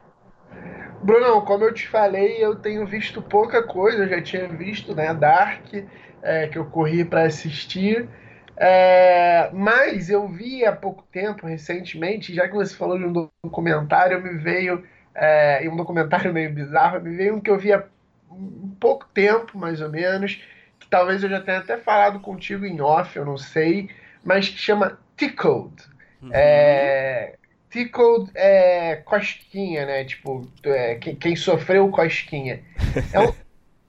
Brunão, 1.01 1.41
como 1.41 1.65
eu 1.65 1.73
te 1.73 1.87
falei, 1.87 2.43
eu 2.43 2.55
tenho 2.55 2.85
visto 2.85 3.21
pouca 3.21 3.61
coisa. 3.63 4.03
Eu 4.03 4.09
já 4.09 4.21
tinha 4.21 4.47
visto, 4.47 4.95
né, 4.95 5.13
Dark, 5.13 5.73
é, 6.21 6.47
que 6.47 6.57
eu 6.57 6.65
corri 6.65 7.03
para 7.03 7.23
assistir. 7.23 8.07
É, 8.55 9.49
mas 9.51 10.09
eu 10.09 10.27
vi 10.27 10.65
há 10.65 10.71
pouco 10.71 11.03
tempo, 11.11 11.47
recentemente, 11.47 12.33
já 12.33 12.47
que 12.47 12.53
você 12.53 12.75
falou 12.75 12.97
de 12.97 13.05
um 13.05 13.29
documentário, 13.43 14.21
me 14.21 14.37
veio 14.37 14.83
é, 15.13 15.67
um 15.69 15.75
documentário 15.75 16.31
meio 16.33 16.53
bizarro, 16.53 17.01
me 17.01 17.15
veio 17.15 17.35
um 17.35 17.41
que 17.41 17.49
eu 17.49 17.57
vi 17.57 17.73
há 17.73 17.83
um 18.31 18.75
pouco 18.79 19.05
tempo, 19.13 19.57
mais 19.57 19.81
ou 19.81 19.89
menos, 19.89 20.41
que 20.79 20.87
talvez 20.87 21.23
eu 21.23 21.29
já 21.29 21.41
tenha 21.41 21.59
até 21.59 21.77
falado 21.77 22.19
contigo 22.19 22.65
em 22.65 22.81
off, 22.81 23.17
eu 23.17 23.25
não 23.25 23.37
sei, 23.37 23.89
mas 24.23 24.49
que 24.49 24.57
chama 24.57 24.97
Tickled. 25.17 25.73
Uhum. 26.21 26.29
É, 26.31 27.35
tickled 27.73 28.29
é 28.35 28.97
cosquinha, 28.97 29.85
né? 29.85 30.05
Tipo, 30.05 30.47
é, 30.63 30.95
quem, 30.95 31.15
quem, 31.15 31.35
sofreu 31.35 31.89
cosquinha. 31.89 32.63
É 33.11 33.19
um, 33.19 33.33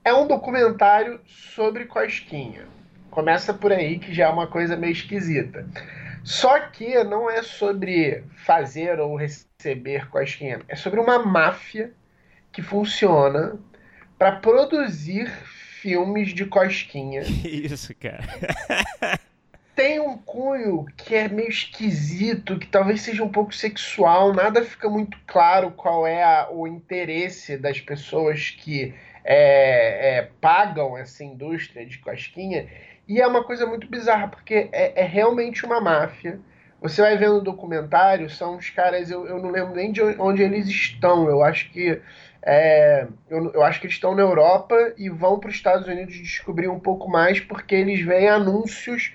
é 0.03 0.13
um 0.13 0.27
documentário 0.27 1.21
sobre 1.27 1.85
cosquinha. 1.85 2.65
Começa 3.11 3.53
por 3.53 3.71
aí, 3.71 3.99
que 3.99 4.13
já 4.13 4.25
é 4.25 4.29
uma 4.29 4.47
coisa 4.47 4.75
meio 4.75 4.91
esquisita. 4.91 5.65
Só 6.23 6.59
que 6.59 7.01
não 7.03 7.29
é 7.29 7.43
sobre 7.43 8.23
fazer 8.35 8.99
ou 8.99 9.15
receber 9.15 10.09
cosquinha. 10.09 10.59
É 10.67 10.75
sobre 10.75 10.99
uma 10.99 11.19
máfia 11.19 11.93
que 12.51 12.63
funciona 12.63 13.59
para 14.17 14.31
produzir 14.31 15.29
filmes 15.81 16.33
de 16.33 16.45
cosquinha. 16.45 17.21
Isso, 17.45 17.93
cara. 17.95 18.23
tem 19.75 19.99
um 19.99 20.17
cunho 20.17 20.85
que 20.95 21.13
é 21.13 21.27
meio 21.27 21.49
esquisito, 21.49 22.57
que 22.57 22.67
talvez 22.67 23.01
seja 23.01 23.23
um 23.23 23.29
pouco 23.29 23.53
sexual, 23.53 24.33
nada 24.33 24.63
fica 24.63 24.89
muito 24.89 25.17
claro 25.27 25.71
qual 25.71 26.07
é 26.07 26.23
a, 26.23 26.47
o 26.49 26.65
interesse 26.65 27.57
das 27.57 27.79
pessoas 27.81 28.51
que 28.51 28.93
é, 29.23 30.17
é, 30.17 30.29
pagam 30.39 30.97
essa 30.97 31.23
indústria 31.23 31.85
de 31.85 31.97
cosquinha. 31.97 32.67
E 33.07 33.19
é 33.21 33.27
uma 33.27 33.43
coisa 33.43 33.65
muito 33.65 33.87
bizarra, 33.87 34.29
porque 34.29 34.69
é, 34.71 35.01
é 35.01 35.03
realmente 35.03 35.65
uma 35.65 35.81
máfia. 35.81 36.39
Você 36.81 37.01
vai 37.01 37.17
vendo 37.17 37.37
o 37.37 37.41
documentário, 37.41 38.29
são 38.29 38.57
os 38.57 38.69
caras, 38.69 39.11
eu, 39.11 39.27
eu 39.27 39.41
não 39.41 39.49
lembro 39.49 39.75
nem 39.75 39.91
de 39.91 40.01
onde 40.01 40.41
eles 40.41 40.67
estão, 40.67 41.29
eu 41.29 41.43
acho 41.43 41.69
que. 41.71 42.01
É, 42.47 43.07
eu, 43.27 43.51
eu, 43.53 43.63
acho 43.63 43.79
que 43.79 43.87
eles 43.87 43.95
estão 43.95 44.13
na 44.13 44.21
Europa 44.21 44.93
e 44.99 45.09
vão 45.09 45.39
para 45.39 45.49
os 45.49 45.55
Estados 45.55 45.87
Unidos 45.87 46.13
descobrir 46.13 46.67
um 46.67 46.79
pouco 46.79 47.09
mais, 47.09 47.39
porque 47.39 47.73
eles 47.73 47.99
veem 48.01 48.29
anúncios 48.29 49.11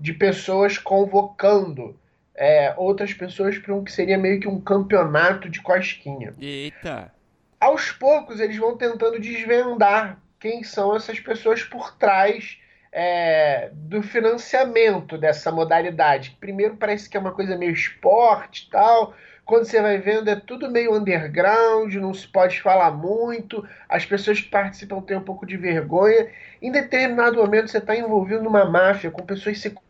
de 0.00 0.12
pessoas 0.12 0.78
convocando 0.78 1.98
é, 2.34 2.72
outras 2.76 3.12
pessoas 3.12 3.58
para 3.58 3.74
um 3.74 3.82
que 3.82 3.92
seria 3.92 4.16
meio 4.16 4.40
que 4.40 4.48
um 4.48 4.60
campeonato 4.60 5.48
de 5.48 5.60
cosquinha. 5.60 6.34
Eita! 6.40 7.12
Aos 7.60 7.90
poucos 7.90 8.38
eles 8.38 8.56
vão 8.56 8.76
tentando 8.76 9.18
desvendar 9.18 10.20
quem 10.38 10.62
são 10.62 10.94
essas 10.94 11.18
pessoas 11.18 11.64
por 11.64 11.96
trás 11.96 12.58
é, 12.92 13.70
do 13.72 14.02
financiamento 14.02 15.18
dessa 15.18 15.50
modalidade. 15.50 16.36
Primeiro 16.40 16.76
parece 16.76 17.08
que 17.08 17.16
é 17.16 17.20
uma 17.20 17.32
coisa 17.32 17.56
meio 17.56 17.72
esporte 17.72 18.66
e 18.66 18.70
tal. 18.70 19.14
Quando 19.44 19.64
você 19.64 19.80
vai 19.80 19.96
vendo, 19.96 20.28
é 20.28 20.36
tudo 20.36 20.70
meio 20.70 20.94
underground, 20.94 21.94
não 21.94 22.12
se 22.12 22.28
pode 22.28 22.60
falar 22.60 22.90
muito, 22.90 23.66
as 23.88 24.04
pessoas 24.04 24.42
que 24.42 24.50
participam 24.50 25.00
têm 25.00 25.16
um 25.16 25.24
pouco 25.24 25.46
de 25.46 25.56
vergonha. 25.56 26.28
Em 26.60 26.70
determinado 26.70 27.38
momento, 27.38 27.68
você 27.68 27.78
está 27.78 27.96
envolvido 27.96 28.42
numa 28.42 28.66
máfia 28.66 29.10
com 29.10 29.24
pessoas 29.24 29.58
sequestradas, 29.58 29.87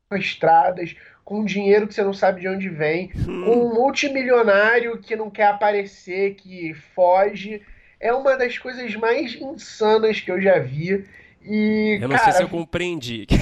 com 1.24 1.44
dinheiro 1.44 1.86
que 1.86 1.94
você 1.94 2.02
não 2.02 2.14
sabe 2.14 2.40
de 2.40 2.48
onde 2.48 2.70
vem, 2.70 3.12
hum. 3.14 3.44
com 3.44 3.66
um 3.66 3.74
multimilionário 3.74 4.96
que 4.98 5.14
não 5.14 5.30
quer 5.30 5.48
aparecer, 5.48 6.34
que 6.34 6.72
foge. 6.94 7.60
É 8.00 8.12
uma 8.12 8.36
das 8.36 8.56
coisas 8.56 8.94
mais 8.96 9.34
insanas 9.34 10.20
que 10.20 10.30
eu 10.30 10.40
já 10.40 10.58
vi. 10.58 11.04
E, 11.42 11.98
eu 12.00 12.08
não 12.08 12.16
cara, 12.16 12.24
sei 12.24 12.32
se 12.32 12.42
eu 12.42 12.48
compreendi. 12.48 13.26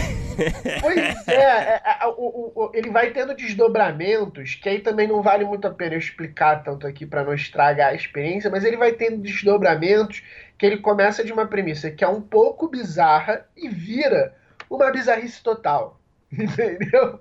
Pois 0.83 1.29
é, 1.29 1.33
é, 1.33 1.83
é 1.87 2.79
ele 2.79 2.91
vai 2.91 3.11
tendo 3.11 3.35
desdobramentos, 3.35 4.55
que 4.55 4.69
aí 4.69 4.81
também 4.81 5.09
não 5.09 5.23
vale 5.23 5.47
muito 5.47 5.67
a 5.67 5.71
pena 5.71 5.95
eu 5.95 5.99
explicar 5.99 6.63
tanto 6.63 6.87
aqui 6.87 7.07
para 7.07 7.25
não 7.25 7.33
estragar 7.33 7.93
a 7.93 7.95
experiência, 7.95 8.51
mas 8.51 8.63
ele 8.63 8.77
vai 8.77 8.93
tendo 8.93 9.17
desdobramentos 9.17 10.23
que 10.59 10.67
ele 10.67 10.77
começa 10.77 11.25
de 11.25 11.33
uma 11.33 11.47
premissa 11.47 11.91
que 11.91 12.05
é 12.05 12.09
um 12.09 12.21
pouco 12.21 12.69
bizarra 12.69 13.47
e 13.57 13.67
vira 13.67 14.35
uma 14.69 14.91
bizarrice 14.91 15.43
total. 15.43 15.99
Entendeu? 16.45 17.21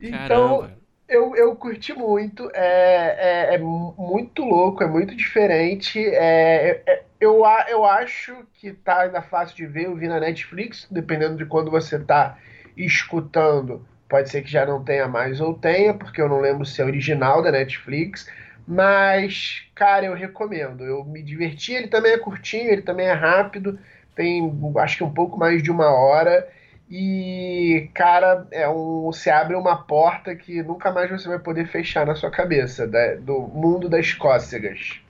Então, 0.00 0.70
eu, 1.08 1.36
eu 1.36 1.54
curti 1.54 1.92
muito. 1.92 2.50
É, 2.52 3.50
é, 3.50 3.54
é, 3.54 3.58
muito 3.58 4.44
louco, 4.44 4.82
é 4.82 4.86
muito 4.86 5.14
diferente. 5.14 6.04
É, 6.04 6.82
é, 6.86 7.02
eu, 7.20 7.42
eu 7.68 7.84
acho 7.84 8.34
que 8.54 8.72
tá 8.72 9.02
ainda 9.02 9.22
fácil 9.22 9.56
de 9.56 9.66
ver. 9.66 9.84
Eu 9.84 9.96
vi 9.96 10.08
na 10.08 10.20
Netflix, 10.20 10.86
dependendo 10.90 11.36
de 11.36 11.46
quando 11.46 11.70
você 11.70 11.98
tá 11.98 12.38
escutando. 12.76 13.86
Pode 14.08 14.30
ser 14.30 14.42
que 14.42 14.50
já 14.50 14.64
não 14.64 14.84
tenha 14.84 15.08
mais 15.08 15.40
ou 15.40 15.54
tenha, 15.54 15.92
porque 15.94 16.20
eu 16.20 16.28
não 16.28 16.40
lembro 16.40 16.64
se 16.64 16.80
é 16.80 16.84
original 16.84 17.42
da 17.42 17.50
Netflix. 17.50 18.28
Mas, 18.66 19.68
cara, 19.74 20.06
eu 20.06 20.14
recomendo. 20.14 20.84
Eu 20.84 21.04
me 21.04 21.22
diverti. 21.22 21.72
Ele 21.72 21.88
também 21.88 22.12
é 22.12 22.18
curtinho, 22.18 22.70
ele 22.70 22.82
também 22.82 23.06
é 23.06 23.12
rápido. 23.12 23.78
Tem, 24.14 24.50
acho 24.78 24.96
que 24.96 25.04
um 25.04 25.12
pouco 25.12 25.38
mais 25.38 25.62
de 25.62 25.70
uma 25.70 25.88
hora. 25.88 26.48
E, 26.88 27.90
cara, 27.94 28.46
é 28.52 28.68
um, 28.68 29.06
você 29.06 29.28
abre 29.28 29.56
uma 29.56 29.76
porta 29.76 30.36
que 30.36 30.62
nunca 30.62 30.92
mais 30.92 31.10
você 31.10 31.28
vai 31.28 31.38
poder 31.38 31.66
fechar 31.66 32.06
na 32.06 32.14
sua 32.14 32.30
cabeça, 32.30 32.86
da, 32.86 33.16
do 33.16 33.40
mundo 33.40 33.88
das 33.88 34.14
cócegas. 34.14 35.00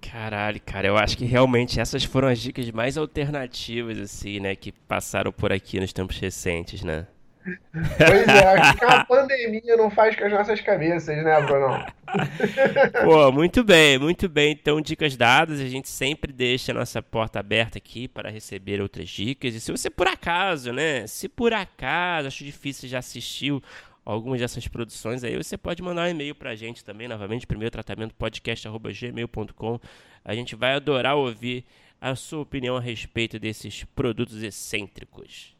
Caralho, 0.00 0.60
cara, 0.64 0.88
eu 0.88 0.96
acho 0.96 1.16
que 1.16 1.24
realmente 1.24 1.78
essas 1.78 2.02
foram 2.02 2.28
as 2.28 2.38
dicas 2.40 2.68
mais 2.70 2.96
alternativas, 2.96 3.98
assim, 3.98 4.40
né, 4.40 4.56
que 4.56 4.72
passaram 4.72 5.30
por 5.30 5.52
aqui 5.52 5.78
nos 5.78 5.92
tempos 5.92 6.18
recentes, 6.18 6.82
né? 6.82 7.06
Pois 7.72 8.28
é, 8.28 8.46
acho 8.54 8.78
que 8.78 8.84
a 8.84 9.04
pandemia 9.04 9.76
não 9.76 9.90
faz 9.90 10.16
com 10.16 10.24
as 10.24 10.32
nossas 10.32 10.60
cabeças, 10.60 11.16
né, 11.16 11.40
Bruno? 11.42 11.84
Pô, 13.04 13.32
muito 13.32 13.62
bem, 13.64 13.98
muito 13.98 14.28
bem. 14.28 14.52
Então, 14.52 14.80
dicas 14.80 15.16
dadas, 15.16 15.60
a 15.60 15.66
gente 15.66 15.88
sempre 15.88 16.32
deixa 16.32 16.72
a 16.72 16.74
nossa 16.74 17.02
porta 17.02 17.38
aberta 17.38 17.78
aqui 17.78 18.08
para 18.08 18.30
receber 18.30 18.80
outras 18.80 19.08
dicas. 19.08 19.54
E 19.54 19.60
se 19.60 19.70
você 19.70 19.90
por 19.90 20.06
acaso, 20.06 20.72
né, 20.72 21.06
se 21.06 21.28
por 21.28 21.52
acaso, 21.52 22.28
acho 22.28 22.44
difícil 22.44 22.88
já 22.88 22.98
assistiu 22.98 23.62
algumas 24.04 24.40
dessas 24.40 24.66
produções 24.66 25.22
aí, 25.22 25.36
você 25.36 25.58
pode 25.58 25.82
mandar 25.82 26.06
um 26.06 26.10
e-mail 26.10 26.34
para 26.34 26.50
a 26.50 26.56
gente 26.56 26.82
também, 26.82 27.06
novamente, 27.06 27.46
primeiro 27.46 27.70
tratamento 27.70 28.14
podcast.gmail.com. 28.14 29.80
A 30.24 30.34
gente 30.34 30.56
vai 30.56 30.74
adorar 30.74 31.14
ouvir 31.14 31.64
a 32.00 32.14
sua 32.14 32.40
opinião 32.40 32.76
a 32.76 32.80
respeito 32.80 33.38
desses 33.38 33.84
produtos 33.84 34.42
excêntricos. 34.42 35.54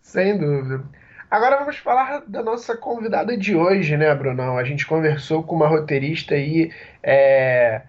Sem 0.00 0.38
dúvida. 0.38 0.84
Agora 1.32 1.56
vamos 1.56 1.78
falar 1.78 2.24
da 2.28 2.42
nossa 2.42 2.76
convidada 2.76 3.34
de 3.38 3.56
hoje, 3.56 3.96
né, 3.96 4.14
Brunão? 4.14 4.58
A 4.58 4.64
gente 4.64 4.84
conversou 4.84 5.42
com 5.42 5.56
uma 5.56 5.66
roteirista 5.66 6.34
aí 6.34 6.70
é, 7.02 7.80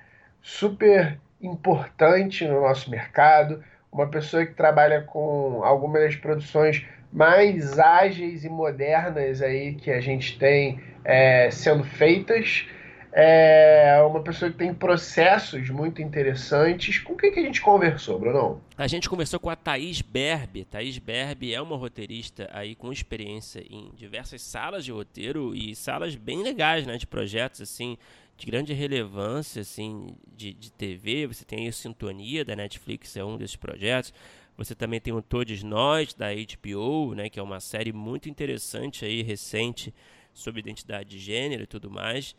super 0.42 1.20
importante 1.42 2.48
no 2.48 2.62
nosso 2.62 2.90
mercado, 2.90 3.62
uma 3.92 4.08
pessoa 4.08 4.46
que 4.46 4.54
trabalha 4.54 5.02
com 5.02 5.62
algumas 5.62 6.04
das 6.04 6.16
produções 6.16 6.86
mais 7.12 7.78
ágeis 7.78 8.46
e 8.46 8.50
modernas 8.50 9.42
aí 9.42 9.74
que 9.74 9.92
a 9.92 10.00
gente 10.00 10.40
tem 10.40 10.80
é, 11.04 11.52
sendo 11.52 11.84
feitas 11.84 12.66
é 13.16 14.02
uma 14.02 14.24
pessoa 14.24 14.50
que 14.50 14.58
tem 14.58 14.74
processos 14.74 15.70
muito 15.70 16.02
interessantes. 16.02 16.98
Com 16.98 17.16
quem 17.16 17.32
que 17.32 17.40
a 17.40 17.44
gente 17.44 17.62
conversou, 17.62 18.20
Bruno? 18.20 18.60
A 18.76 18.88
gente 18.88 19.08
conversou 19.08 19.40
com 19.40 19.52
a 19.52 19.56
Thaís 19.56 20.02
Berbe. 20.02 20.66
Thaís 20.66 20.98
Berbe 20.98 21.54
é 21.54 21.62
uma 21.62 21.78
roteirista 21.78 22.50
aí 22.52 22.74
com 22.74 22.92
experiência 22.92 23.64
em 23.70 23.92
diversas 23.96 24.42
salas 24.42 24.84
de 24.84 24.92
roteiro 24.92 25.54
e 25.54 25.76
salas 25.76 26.16
bem 26.16 26.42
legais, 26.42 26.88
né, 26.88 26.98
de 26.98 27.06
projetos 27.06 27.62
assim 27.62 27.98
de 28.36 28.48
grande 28.48 28.74
relevância 28.74 29.62
assim 29.62 30.16
de, 30.36 30.52
de 30.52 30.72
TV. 30.72 31.28
Você 31.28 31.46
tem 31.46 31.66
aí 31.66 31.72
Sintonia 31.72 32.44
da 32.44 32.56
Netflix, 32.56 33.16
é 33.16 33.24
um 33.24 33.38
desses 33.38 33.56
projetos. 33.56 34.12
Você 34.58 34.74
também 34.74 35.00
tem 35.00 35.14
o 35.14 35.22
Todos 35.22 35.62
Nós 35.62 36.16
da 36.16 36.28
HBO, 36.34 37.14
né, 37.14 37.30
que 37.30 37.40
é 37.40 37.44
uma 37.44 37.60
série 37.60 37.94
muito 37.94 38.28
interessante 38.28 39.06
aí 39.06 39.22
recente 39.22 39.94
sobre 40.34 40.62
identidade 40.62 41.10
de 41.10 41.20
gênero 41.20 41.64
e 41.64 41.68
tudo 41.68 41.92
mais. 41.92 42.36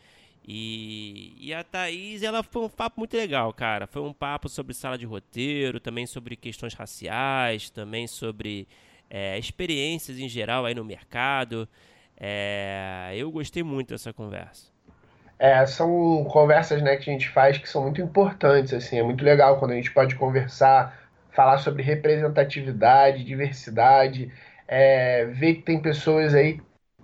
E, 0.47 1.35
e 1.39 1.55
a 1.55 1.65
Thaís, 1.65 2.23
ela 2.23 2.43
foi 2.43 2.63
um 2.63 2.69
papo 2.69 3.01
muito 3.01 3.17
legal, 3.17 3.53
cara. 3.53 3.87
Foi 3.87 4.03
um 4.03 4.13
papo 4.13 4.49
sobre 4.49 4.75
sala 4.75 4.99
de 4.99 5.07
roteiro, 5.07 5.81
também 5.81 6.07
sobre 6.07 6.37
questões 6.37 6.75
raciais, 6.75 7.71
também 7.71 8.07
sobre 8.07 8.69
é, 9.09 9.39
experiências 9.39 10.19
em 10.19 10.29
geral 10.29 10.67
aí 10.67 10.75
no 10.75 10.85
mercado. 10.85 11.69
É, 12.17 13.13
eu 13.17 13.31
gostei 13.31 13.63
muito 13.63 13.89
dessa 13.91 14.13
conversa. 14.13 14.73
É, 15.39 15.67
são 15.67 16.25
conversas 16.25 16.81
né, 16.83 16.97
que 16.97 17.11
a 17.11 17.13
gente 17.13 17.29
faz 17.29 17.59
que 17.59 17.69
são 17.69 17.83
muito 17.83 18.01
importantes, 18.01 18.73
assim, 18.73 18.99
é 18.99 19.03
muito 19.03 19.25
legal 19.25 19.59
quando 19.59 19.73
a 19.73 19.75
gente 19.75 19.93
pode 19.93 20.15
conversar, 20.15 20.97
falar 21.33 21.59
sobre 21.59 21.83
representatividade, 21.83 23.25
diversidade, 23.25 24.33
é, 24.69 25.25
ver 25.27 25.57
que 25.57 25.63
tem 25.63 25.81
pessoas 25.83 26.35
aí 26.35 26.59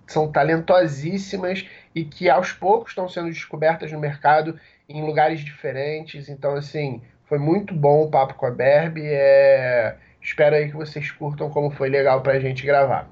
que 0.05 0.13
são 0.13 0.31
talentosíssimas 0.31 1.65
e 1.93 2.05
que 2.05 2.29
aos 2.29 2.51
poucos 2.53 2.91
estão 2.91 3.07
sendo 3.07 3.29
descobertas 3.29 3.91
no 3.91 3.99
mercado 3.99 4.59
em 4.87 5.05
lugares 5.05 5.41
diferentes. 5.41 6.29
Então, 6.29 6.55
assim, 6.55 7.01
foi 7.25 7.37
muito 7.37 7.73
bom 7.73 8.03
o 8.03 8.09
papo 8.09 8.33
com 8.35 8.45
a 8.45 8.51
Berbe. 8.51 9.01
É... 9.03 9.97
Espero 10.21 10.55
aí 10.55 10.67
que 10.69 10.75
vocês 10.75 11.11
curtam 11.11 11.49
como 11.49 11.71
foi 11.71 11.89
legal 11.89 12.21
pra 12.21 12.39
gente 12.39 12.65
gravar. 12.65 13.09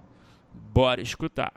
Bora 0.54 1.02
escutar. 1.02 1.52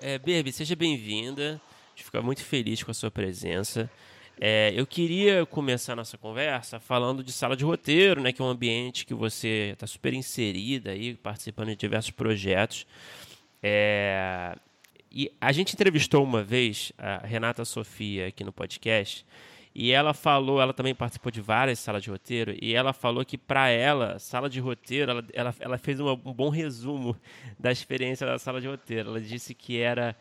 É, 0.00 0.18
Berbe, 0.18 0.52
seja 0.52 0.74
bem-vinda. 0.74 1.60
A 1.60 1.90
gente 1.94 2.04
fica 2.04 2.20
muito 2.20 2.44
feliz 2.44 2.82
com 2.82 2.90
a 2.90 2.94
sua 2.94 3.10
presença. 3.10 3.90
É, 4.40 4.72
eu 4.74 4.86
queria 4.86 5.46
começar 5.46 5.94
nossa 5.94 6.18
conversa 6.18 6.80
falando 6.80 7.22
de 7.22 7.32
sala 7.32 7.56
de 7.56 7.64
roteiro, 7.64 8.20
né, 8.20 8.32
que 8.32 8.42
é 8.42 8.44
um 8.44 8.48
ambiente 8.48 9.06
que 9.06 9.14
você 9.14 9.70
está 9.72 9.86
super 9.86 10.12
inserida 10.12 10.90
aí, 10.90 11.14
participando 11.14 11.68
de 11.68 11.76
diversos 11.76 12.10
projetos. 12.10 12.86
É, 13.62 14.56
e 15.10 15.30
a 15.40 15.52
gente 15.52 15.74
entrevistou 15.74 16.24
uma 16.24 16.42
vez 16.42 16.92
a 16.98 17.18
Renata 17.18 17.64
Sofia 17.64 18.28
aqui 18.28 18.42
no 18.42 18.52
podcast 18.52 19.24
e 19.74 19.90
ela 19.90 20.12
falou, 20.12 20.60
ela 20.60 20.72
também 20.74 20.94
participou 20.94 21.30
de 21.32 21.40
várias 21.40 21.78
salas 21.78 22.02
de 22.02 22.10
roteiro 22.10 22.54
e 22.60 22.74
ela 22.74 22.92
falou 22.92 23.24
que 23.24 23.38
para 23.38 23.68
ela, 23.68 24.18
sala 24.18 24.48
de 24.48 24.60
roteiro, 24.60 25.10
ela, 25.10 25.24
ela, 25.32 25.54
ela 25.60 25.78
fez 25.78 25.98
uma, 25.98 26.12
um 26.12 26.32
bom 26.32 26.50
resumo 26.50 27.16
da 27.58 27.72
experiência 27.72 28.26
da 28.26 28.38
sala 28.38 28.60
de 28.60 28.68
roteiro. 28.68 29.10
Ela 29.10 29.20
disse 29.20 29.54
que 29.54 29.78
era 29.78 30.16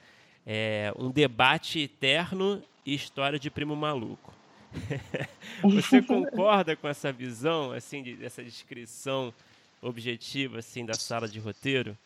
é, 0.45 0.93
um 0.97 1.11
debate 1.11 1.79
eterno 1.79 2.63
e 2.85 2.93
história 2.93 3.39
de 3.39 3.49
primo 3.49 3.75
maluco. 3.75 4.33
Você 5.63 6.01
concorda 6.01 6.75
com 6.75 6.87
essa 6.87 7.11
visão, 7.11 7.71
assim, 7.71 8.01
de, 8.01 8.15
dessa 8.15 8.43
descrição 8.43 9.33
objetiva, 9.81 10.59
assim, 10.59 10.85
da 10.85 10.93
sala 10.93 11.27
de 11.27 11.39
roteiro? 11.39 11.97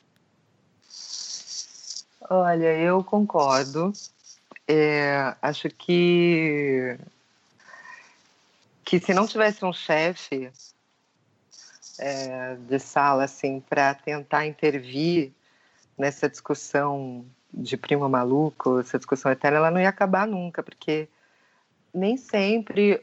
Olha, 2.29 2.73
eu 2.77 3.03
concordo. 3.03 3.93
É, 4.67 5.35
acho 5.41 5.69
que 5.69 6.97
que 8.83 8.99
se 8.99 9.13
não 9.13 9.25
tivesse 9.25 9.65
um 9.65 9.73
chefe 9.73 10.51
é, 11.97 12.55
de 12.55 12.79
sala 12.79 13.23
assim 13.23 13.59
para 13.59 13.95
tentar 13.95 14.45
intervir 14.45 15.31
nessa 15.97 16.29
discussão 16.29 17.25
de 17.55 17.77
primo 17.77 18.07
maluco, 18.09 18.79
essa 18.79 18.97
discussão 18.97 19.31
eterna, 19.31 19.57
ela 19.57 19.71
não 19.71 19.79
ia 19.79 19.89
acabar 19.89 20.27
nunca, 20.27 20.61
porque 20.61 21.07
nem 21.93 22.17
sempre 22.17 23.01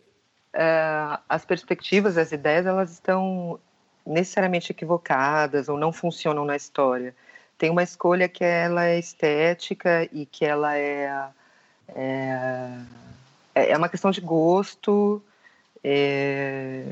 é, 0.52 1.18
as 1.28 1.44
perspectivas, 1.44 2.18
as 2.18 2.30
ideias, 2.32 2.66
elas 2.66 2.92
estão 2.92 3.58
necessariamente 4.06 4.72
equivocadas 4.72 5.68
ou 5.68 5.78
não 5.78 5.92
funcionam 5.92 6.44
na 6.44 6.54
história. 6.54 7.14
Tem 7.56 7.70
uma 7.70 7.82
escolha 7.82 8.28
que 8.28 8.44
ela 8.44 8.84
é 8.84 8.98
estética 8.98 10.08
e 10.12 10.26
que 10.26 10.44
ela 10.44 10.76
é 10.76 11.30
é, 11.94 12.70
é 13.54 13.76
uma 13.76 13.88
questão 13.88 14.10
de 14.10 14.20
gosto 14.20 15.22
é, 15.84 16.84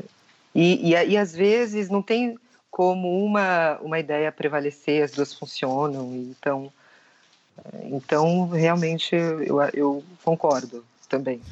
e, 0.54 0.92
e, 0.92 0.94
e 0.94 1.16
às 1.16 1.34
vezes 1.34 1.88
não 1.88 2.02
tem 2.02 2.38
como 2.70 3.24
uma 3.24 3.78
uma 3.80 3.98
ideia 3.98 4.30
prevalecer 4.30 5.02
as 5.02 5.12
duas 5.12 5.32
funcionam 5.32 6.12
então 6.14 6.72
então 7.84 8.48
realmente 8.48 9.14
eu, 9.14 9.60
eu 9.74 10.04
concordo 10.24 10.84
também 11.08 11.42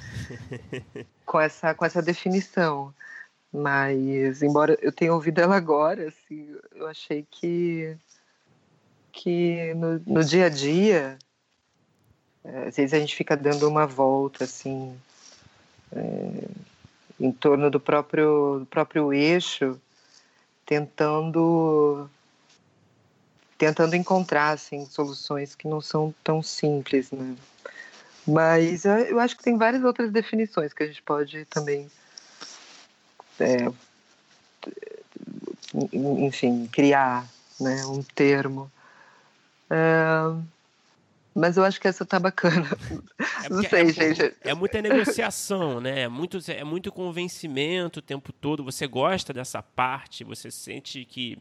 com 1.27 1.41
essa 1.41 1.75
com 1.75 1.85
essa 1.85 2.03
definição. 2.03 2.95
Mas 3.51 4.43
embora 4.43 4.79
eu 4.83 4.93
tenha 4.93 5.15
ouvido 5.15 5.41
ela 5.41 5.57
agora 5.57 6.09
assim 6.09 6.55
eu 6.75 6.87
achei 6.87 7.27
que 7.31 7.97
que 9.19 9.75
no, 9.75 10.01
no 10.07 10.25
dia 10.25 10.47
a 10.47 10.49
dia, 10.49 11.19
é, 12.45 12.69
às 12.69 12.77
vezes 12.77 12.95
a 12.95 12.99
gente 12.99 13.17
fica 13.17 13.37
dando 13.37 13.69
uma 13.69 13.85
volta 13.87 14.45
assim 14.45 14.97
é, 15.91 16.49
em 17.19 17.33
torno 17.33 17.69
do 17.69 17.81
próprio, 17.81 18.61
do 18.61 18.67
próprio 18.67 19.13
eixo, 19.13 19.81
tentando 20.65 22.09
tentando 23.59 23.97
encontrar 23.97 24.51
assim 24.51 24.87
soluções 24.87 25.55
que 25.55 25.69
não 25.69 25.81
são 25.81 26.15
tão 26.25 26.43
simples, 26.43 27.11
né? 27.11 27.35
Mas 28.27 28.85
eu 28.85 29.19
acho 29.19 29.37
que 29.37 29.43
tem 29.43 29.59
várias 29.59 29.83
outras 29.83 30.11
definições 30.11 30.73
que 30.73 30.83
a 30.83 30.87
gente 30.87 31.03
pode 31.03 31.45
também, 31.47 31.91
é, 33.41 33.71
enfim, 36.25 36.69
criar, 36.71 37.27
né, 37.59 37.85
um 37.87 38.03
termo 38.03 38.71
é, 39.71 40.09
mas 41.35 41.57
eu 41.57 41.65
acho 41.65 41.81
que 41.81 41.87
essa 41.87 42.05
tá 42.05 42.19
bacana. 42.19 42.67
É 43.45 43.49
Não 43.49 43.63
sei, 43.63 43.83
é, 43.83 43.93
gente. 43.93 44.35
É 44.41 44.55
muita 44.55 44.83
negociação, 44.83 45.81
né? 45.81 46.01
É 46.01 46.09
muito, 46.09 46.39
é 46.51 46.65
muito 46.65 46.91
convencimento 46.91 48.01
o 48.01 48.03
tempo 48.03 48.33
todo. 48.33 48.65
Você 48.65 48.87
gosta 48.87 49.33
dessa 49.33 49.63
parte, 49.63 50.25
você 50.25 50.51
sente 50.51 51.05
que 51.05 51.39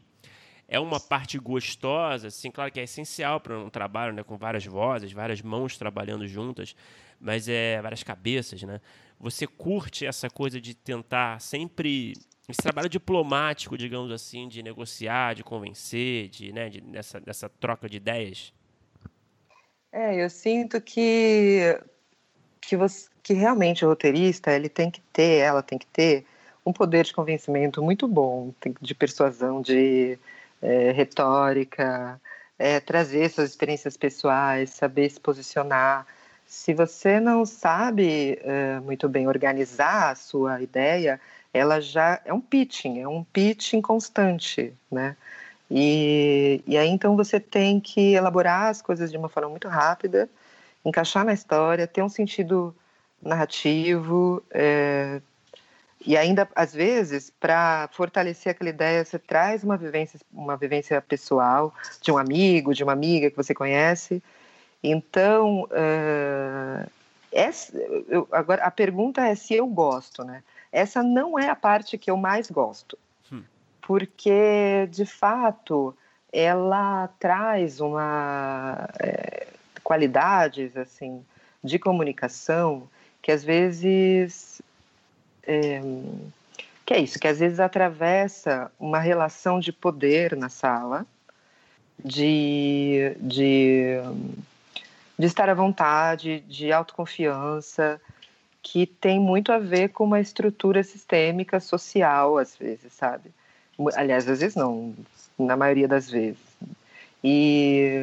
é 0.68 0.78
uma 0.78 1.00
parte 1.00 1.38
gostosa, 1.38 2.28
assim, 2.28 2.50
claro 2.50 2.70
que 2.70 2.78
é 2.78 2.82
essencial 2.82 3.40
para 3.40 3.58
um 3.58 3.70
trabalho, 3.70 4.12
né, 4.12 4.22
com 4.22 4.36
várias 4.36 4.66
vozes, 4.66 5.12
várias 5.12 5.40
mãos 5.40 5.78
trabalhando 5.78 6.26
juntas, 6.26 6.76
mas 7.18 7.48
é 7.48 7.80
várias 7.80 8.02
cabeças, 8.02 8.62
né? 8.62 8.80
Você 9.18 9.46
curte 9.46 10.06
essa 10.06 10.28
coisa 10.28 10.60
de 10.60 10.74
tentar 10.74 11.40
sempre 11.40 12.12
esse 12.48 12.62
trabalho 12.62 12.88
diplomático, 12.88 13.76
digamos 13.76 14.12
assim, 14.12 14.46
de 14.46 14.62
negociar, 14.62 15.34
de 15.34 15.42
convencer, 15.42 16.28
de, 16.28 16.52
né, 16.52 16.68
de, 16.68 16.80
nessa, 16.82 17.20
nessa 17.26 17.48
troca 17.48 17.88
de 17.88 17.96
ideias? 17.96 18.52
É, 19.90 20.22
eu 20.22 20.28
sinto 20.28 20.80
que 20.80 21.78
que, 22.60 22.76
você, 22.76 23.08
que 23.22 23.32
realmente 23.32 23.84
o 23.84 23.88
roteirista 23.88 24.52
ele 24.52 24.68
tem 24.68 24.90
que 24.90 25.00
ter, 25.12 25.38
ela 25.38 25.62
tem 25.62 25.78
que 25.78 25.86
ter 25.86 26.26
um 26.64 26.72
poder 26.72 27.04
de 27.04 27.14
convencimento 27.14 27.82
muito 27.82 28.06
bom, 28.06 28.52
de 28.82 28.94
persuasão, 28.94 29.62
de 29.62 30.18
é, 30.62 30.92
retórica, 30.92 32.20
é, 32.58 32.80
trazer 32.80 33.30
suas 33.30 33.50
experiências 33.50 33.96
pessoais, 33.96 34.70
saber 34.70 35.10
se 35.10 35.20
posicionar. 35.20 36.06
Se 36.46 36.74
você 36.74 37.20
não 37.20 37.44
sabe 37.46 38.38
é, 38.42 38.80
muito 38.80 39.08
bem 39.08 39.28
organizar 39.28 40.10
a 40.10 40.14
sua 40.14 40.60
ideia, 40.60 41.20
ela 41.52 41.80
já 41.80 42.20
é 42.24 42.32
um 42.32 42.40
pitching, 42.40 43.00
é 43.00 43.08
um 43.08 43.24
pitching 43.24 43.80
constante, 43.80 44.74
né? 44.90 45.16
E, 45.70 46.62
e 46.66 46.78
aí 46.78 46.88
então 46.88 47.16
você 47.16 47.38
tem 47.38 47.78
que 47.78 48.14
elaborar 48.14 48.68
as 48.68 48.80
coisas 48.80 49.10
de 49.10 49.18
uma 49.18 49.28
forma 49.28 49.50
muito 49.50 49.68
rápida, 49.68 50.28
encaixar 50.84 51.24
na 51.24 51.32
história, 51.32 51.86
ter 51.86 52.02
um 52.02 52.08
sentido 52.08 52.74
narrativo, 53.22 54.42
é, 54.50 55.20
e 56.04 56.16
ainda 56.16 56.48
às 56.54 56.72
vezes 56.72 57.30
para 57.40 57.88
fortalecer 57.92 58.52
aquela 58.52 58.70
ideia 58.70 59.04
você 59.04 59.18
traz 59.18 59.64
uma 59.64 59.76
vivência, 59.76 60.20
uma 60.32 60.56
vivência 60.56 61.00
pessoal 61.02 61.74
de 62.00 62.12
um 62.12 62.18
amigo, 62.18 62.74
de 62.74 62.84
uma 62.84 62.92
amiga 62.92 63.30
que 63.30 63.36
você 63.36 63.54
conhece. 63.54 64.22
Então, 64.82 65.66
é, 65.72 66.86
essa, 67.32 67.76
eu, 68.08 68.28
agora 68.30 68.62
a 68.64 68.70
pergunta 68.70 69.26
é 69.26 69.34
se 69.34 69.54
eu 69.54 69.66
gosto, 69.66 70.24
né? 70.24 70.42
Essa 70.70 71.02
não 71.02 71.38
é 71.38 71.48
a 71.48 71.56
parte 71.56 71.98
que 71.98 72.10
eu 72.10 72.16
mais 72.16 72.50
gosto, 72.50 72.96
hum. 73.32 73.42
porque 73.80 74.86
de 74.90 75.04
fato 75.04 75.96
ela 76.32 77.08
traz 77.18 77.80
uma 77.80 78.88
é, 79.00 79.48
qualidades 79.82 80.76
assim 80.76 81.24
de 81.64 81.78
comunicação 81.78 82.88
que 83.22 83.32
às 83.32 83.42
vezes 83.42 84.47
é, 85.48 85.80
que 86.84 86.94
é 86.94 87.00
isso, 87.00 87.18
que 87.18 87.26
às 87.26 87.38
vezes 87.38 87.58
atravessa 87.58 88.70
uma 88.78 88.98
relação 88.98 89.58
de 89.58 89.72
poder 89.72 90.36
na 90.36 90.48
sala, 90.48 91.06
de, 92.04 93.16
de, 93.18 93.96
de 95.18 95.26
estar 95.26 95.48
à 95.48 95.54
vontade, 95.54 96.40
de 96.40 96.70
autoconfiança, 96.70 98.00
que 98.62 98.86
tem 98.86 99.18
muito 99.18 99.50
a 99.50 99.58
ver 99.58 99.88
com 99.88 100.04
uma 100.04 100.20
estrutura 100.20 100.84
sistêmica 100.84 101.58
social, 101.58 102.36
às 102.36 102.54
vezes, 102.54 102.92
sabe? 102.92 103.30
Aliás, 103.94 104.28
às 104.28 104.40
vezes 104.40 104.54
não, 104.54 104.94
na 105.38 105.56
maioria 105.56 105.88
das 105.88 106.10
vezes. 106.10 106.38
E, 107.24 108.02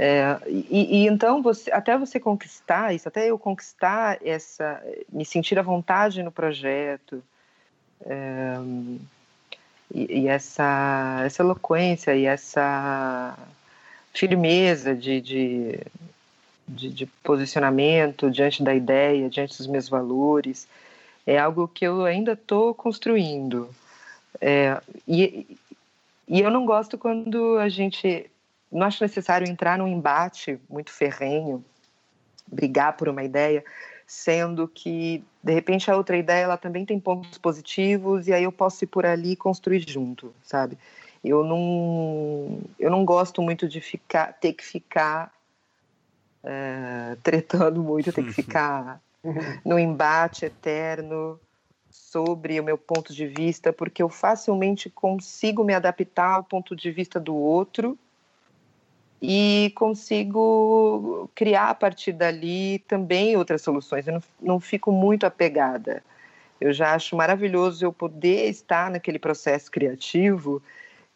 é, 0.00 0.38
e, 0.46 1.02
e, 1.02 1.06
então, 1.08 1.42
você, 1.42 1.72
até 1.72 1.98
você 1.98 2.20
conquistar 2.20 2.94
isso, 2.94 3.08
até 3.08 3.28
eu 3.28 3.38
conquistar 3.38 4.18
essa, 4.24 4.80
me 5.08 5.24
sentir 5.24 5.58
à 5.58 5.62
vontade 5.62 6.22
no 6.22 6.30
projeto, 6.30 7.22
é, 8.06 8.56
e, 9.92 10.20
e, 10.20 10.28
essa, 10.28 11.22
essa 11.24 11.42
eloquência 11.42 12.14
e 12.14 12.26
essa 12.26 13.36
firmeza 14.12 14.94
de, 14.94 15.20
de 15.20 15.80
de, 16.68 16.90
de, 16.90 17.06
posicionamento 17.06 18.30
diante 18.30 18.62
da 18.62 18.74
ideia, 18.74 19.30
diante 19.30 19.56
dos 19.56 19.66
meus 19.66 19.88
valores. 19.88 20.68
É 21.26 21.38
algo 21.38 21.66
que 21.66 21.86
eu 21.86 22.04
ainda 22.04 22.32
estou 22.32 22.74
construindo. 22.74 23.70
É, 24.40 24.80
e, 25.06 25.46
e 26.28 26.40
eu 26.40 26.50
não 26.50 26.66
gosto 26.66 26.98
quando 26.98 27.58
a 27.58 27.68
gente. 27.68 28.30
Não 28.70 28.86
acho 28.86 29.02
necessário 29.02 29.48
entrar 29.48 29.78
num 29.78 29.88
embate 29.88 30.60
muito 30.68 30.92
ferrenho, 30.92 31.64
brigar 32.46 32.96
por 32.96 33.08
uma 33.08 33.22
ideia, 33.24 33.64
sendo 34.06 34.68
que, 34.68 35.24
de 35.42 35.52
repente, 35.52 35.90
a 35.90 35.96
outra 35.96 36.16
ideia 36.16 36.44
ela 36.44 36.56
também 36.56 36.84
tem 36.84 36.98
pontos 36.98 37.38
positivos 37.38 38.26
e 38.26 38.32
aí 38.32 38.44
eu 38.44 38.52
posso 38.52 38.84
ir 38.84 38.86
por 38.86 39.04
ali 39.04 39.32
e 39.32 39.36
construir 39.36 39.84
junto, 39.86 40.34
sabe? 40.42 40.78
Eu 41.24 41.44
não, 41.44 42.60
eu 42.78 42.90
não 42.90 43.04
gosto 43.04 43.42
muito 43.42 43.68
de 43.68 43.80
ficar, 43.80 44.32
ter 44.34 44.52
que 44.52 44.64
ficar 44.64 45.32
é, 46.44 47.16
tretando 47.22 47.82
muito, 47.82 48.12
ter 48.12 48.24
que 48.24 48.32
ficar 48.32 49.00
no 49.64 49.78
embate 49.78 50.44
eterno 50.44 51.38
sobre 51.90 52.60
o 52.60 52.64
meu 52.64 52.78
ponto 52.78 53.12
de 53.12 53.26
vista, 53.26 53.72
porque 53.72 54.02
eu 54.02 54.08
facilmente 54.08 54.88
consigo 54.88 55.64
me 55.64 55.74
adaptar 55.74 56.34
ao 56.34 56.44
ponto 56.44 56.76
de 56.76 56.90
vista 56.90 57.18
do 57.18 57.34
outro 57.34 57.98
e 59.20 59.72
consigo 59.74 61.28
criar 61.34 61.70
a 61.70 61.74
partir 61.74 62.12
dali 62.12 62.78
também 62.80 63.36
outras 63.36 63.62
soluções. 63.62 64.06
Eu 64.06 64.14
não, 64.14 64.22
não 64.40 64.60
fico 64.60 64.92
muito 64.92 65.26
apegada. 65.26 66.02
Eu 66.60 66.72
já 66.72 66.94
acho 66.94 67.16
maravilhoso 67.16 67.84
eu 67.84 67.92
poder 67.92 68.48
estar 68.48 68.90
naquele 68.90 69.18
processo 69.18 69.70
criativo 69.70 70.62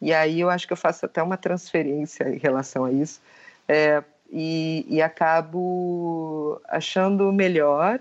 e 0.01 0.13
aí 0.13 0.41
eu 0.41 0.51
acho 0.51 0.67
que 0.67 0.73
eu 0.73 0.77
faço 0.77 1.07
até 1.07 1.23
uma 1.23 1.37
transferência 1.37 2.29
em 2.29 2.39
relação 2.39 2.85
a 2.85 2.93
isso 2.93 3.21
é, 3.69 4.03
e, 4.31 4.87
e 4.89 5.03
acabo 5.03 6.61
achando 6.69 7.33
melhor 7.33 8.01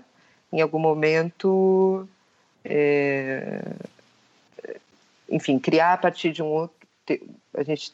em 0.52 0.60
algum 0.60 0.78
momento 0.78 2.08
é, 2.64 3.62
enfim, 5.28 5.58
criar 5.58 5.94
a 5.94 5.96
partir 5.96 6.30
de 6.30 6.42
um 6.42 6.46
outro, 6.46 6.76
a 7.56 7.62
gente 7.62 7.92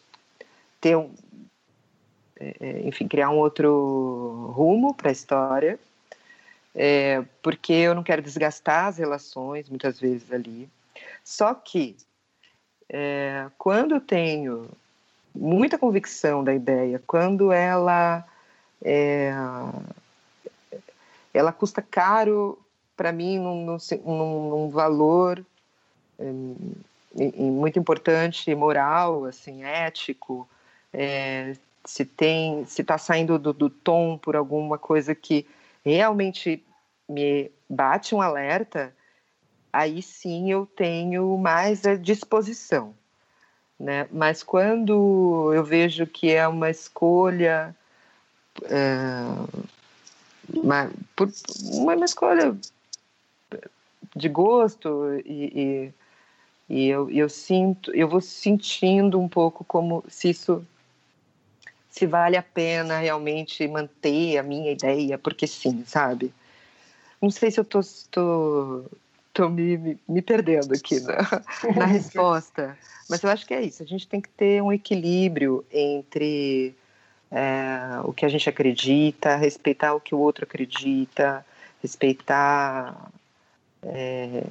ter 0.80 0.96
um, 0.96 1.10
enfim, 2.84 3.08
criar 3.08 3.30
um 3.30 3.38
outro 3.38 4.52
rumo 4.54 4.94
para 4.94 5.08
a 5.08 5.12
história, 5.12 5.78
é, 6.74 7.22
porque 7.42 7.72
eu 7.72 7.94
não 7.94 8.02
quero 8.02 8.22
desgastar 8.22 8.86
as 8.86 8.98
relações 8.98 9.68
muitas 9.68 9.98
vezes 9.98 10.32
ali. 10.32 10.68
Só 11.24 11.52
que 11.54 11.96
é, 12.88 13.46
quando 13.58 13.96
eu 13.96 14.00
tenho 14.00 14.68
muita 15.34 15.78
convicção 15.78 16.42
da 16.42 16.54
ideia, 16.54 17.02
quando 17.06 17.52
ela 17.52 18.24
é, 18.82 19.32
ela 21.34 21.52
custa 21.52 21.82
caro 21.82 22.58
para 22.96 23.12
mim, 23.12 23.38
num, 23.38 23.78
num, 24.04 24.50
num 24.50 24.68
valor 24.70 25.44
um, 26.18 26.56
muito 27.36 27.78
importante, 27.78 28.54
moral, 28.54 29.24
assim, 29.24 29.64
ético, 29.64 30.48
é, 30.92 31.54
se 31.84 32.04
tem, 32.04 32.64
se 32.66 32.82
está 32.82 32.98
saindo 32.98 33.38
do, 33.38 33.52
do, 33.52 33.70
tom 33.70 34.18
por 34.18 34.36
alguma 34.36 34.78
coisa 34.78 35.14
que 35.14 35.46
realmente 35.84 36.64
me 37.08 37.50
bate 37.68 38.14
um 38.14 38.20
alerta, 38.20 38.94
aí 39.72 40.02
sim 40.02 40.50
eu 40.50 40.66
tenho 40.66 41.36
mais 41.38 41.86
a 41.86 41.94
disposição, 41.94 42.94
né? 43.78 44.06
Mas 44.12 44.42
quando 44.42 45.52
eu 45.54 45.64
vejo 45.64 46.06
que 46.06 46.30
é 46.30 46.46
uma 46.46 46.70
escolha 46.70 47.74
é, 48.64 49.22
uma, 50.54 50.90
por, 51.14 51.30
uma 51.72 51.94
escolha 52.04 52.56
de 54.14 54.28
gosto 54.28 55.14
e, 55.24 55.92
e, 56.68 56.74
e 56.74 56.88
eu, 56.88 57.10
eu 57.10 57.28
sinto, 57.28 57.94
eu 57.94 58.08
vou 58.08 58.20
sentindo 58.20 59.20
um 59.20 59.28
pouco 59.28 59.64
como 59.64 60.04
se 60.08 60.30
isso 60.30 60.66
se 61.98 62.06
vale 62.06 62.36
a 62.36 62.42
pena 62.42 62.98
realmente 62.98 63.66
manter 63.66 64.38
a 64.38 64.42
minha 64.42 64.70
ideia, 64.70 65.18
porque 65.18 65.46
sim, 65.46 65.84
sabe? 65.84 66.32
Não 67.20 67.30
sei 67.30 67.50
se 67.50 67.58
eu 67.58 67.64
tô, 67.64 67.80
tô, 68.10 68.84
tô 69.34 69.48
me, 69.48 69.76
me, 69.76 69.98
me 70.08 70.22
perdendo 70.22 70.72
aqui 70.72 71.00
na, 71.00 71.18
na 71.74 71.86
resposta, 71.86 72.78
mas 73.10 73.22
eu 73.22 73.30
acho 73.30 73.44
que 73.44 73.52
é 73.52 73.62
isso. 73.62 73.82
A 73.82 73.86
gente 73.86 74.06
tem 74.06 74.20
que 74.20 74.28
ter 74.28 74.62
um 74.62 74.72
equilíbrio 74.72 75.64
entre 75.72 76.74
é, 77.32 78.00
o 78.04 78.12
que 78.12 78.24
a 78.24 78.28
gente 78.28 78.48
acredita, 78.48 79.34
respeitar 79.34 79.94
o 79.94 80.00
que 80.00 80.14
o 80.14 80.18
outro 80.18 80.44
acredita, 80.44 81.44
respeitar 81.82 83.10
é, 83.82 84.42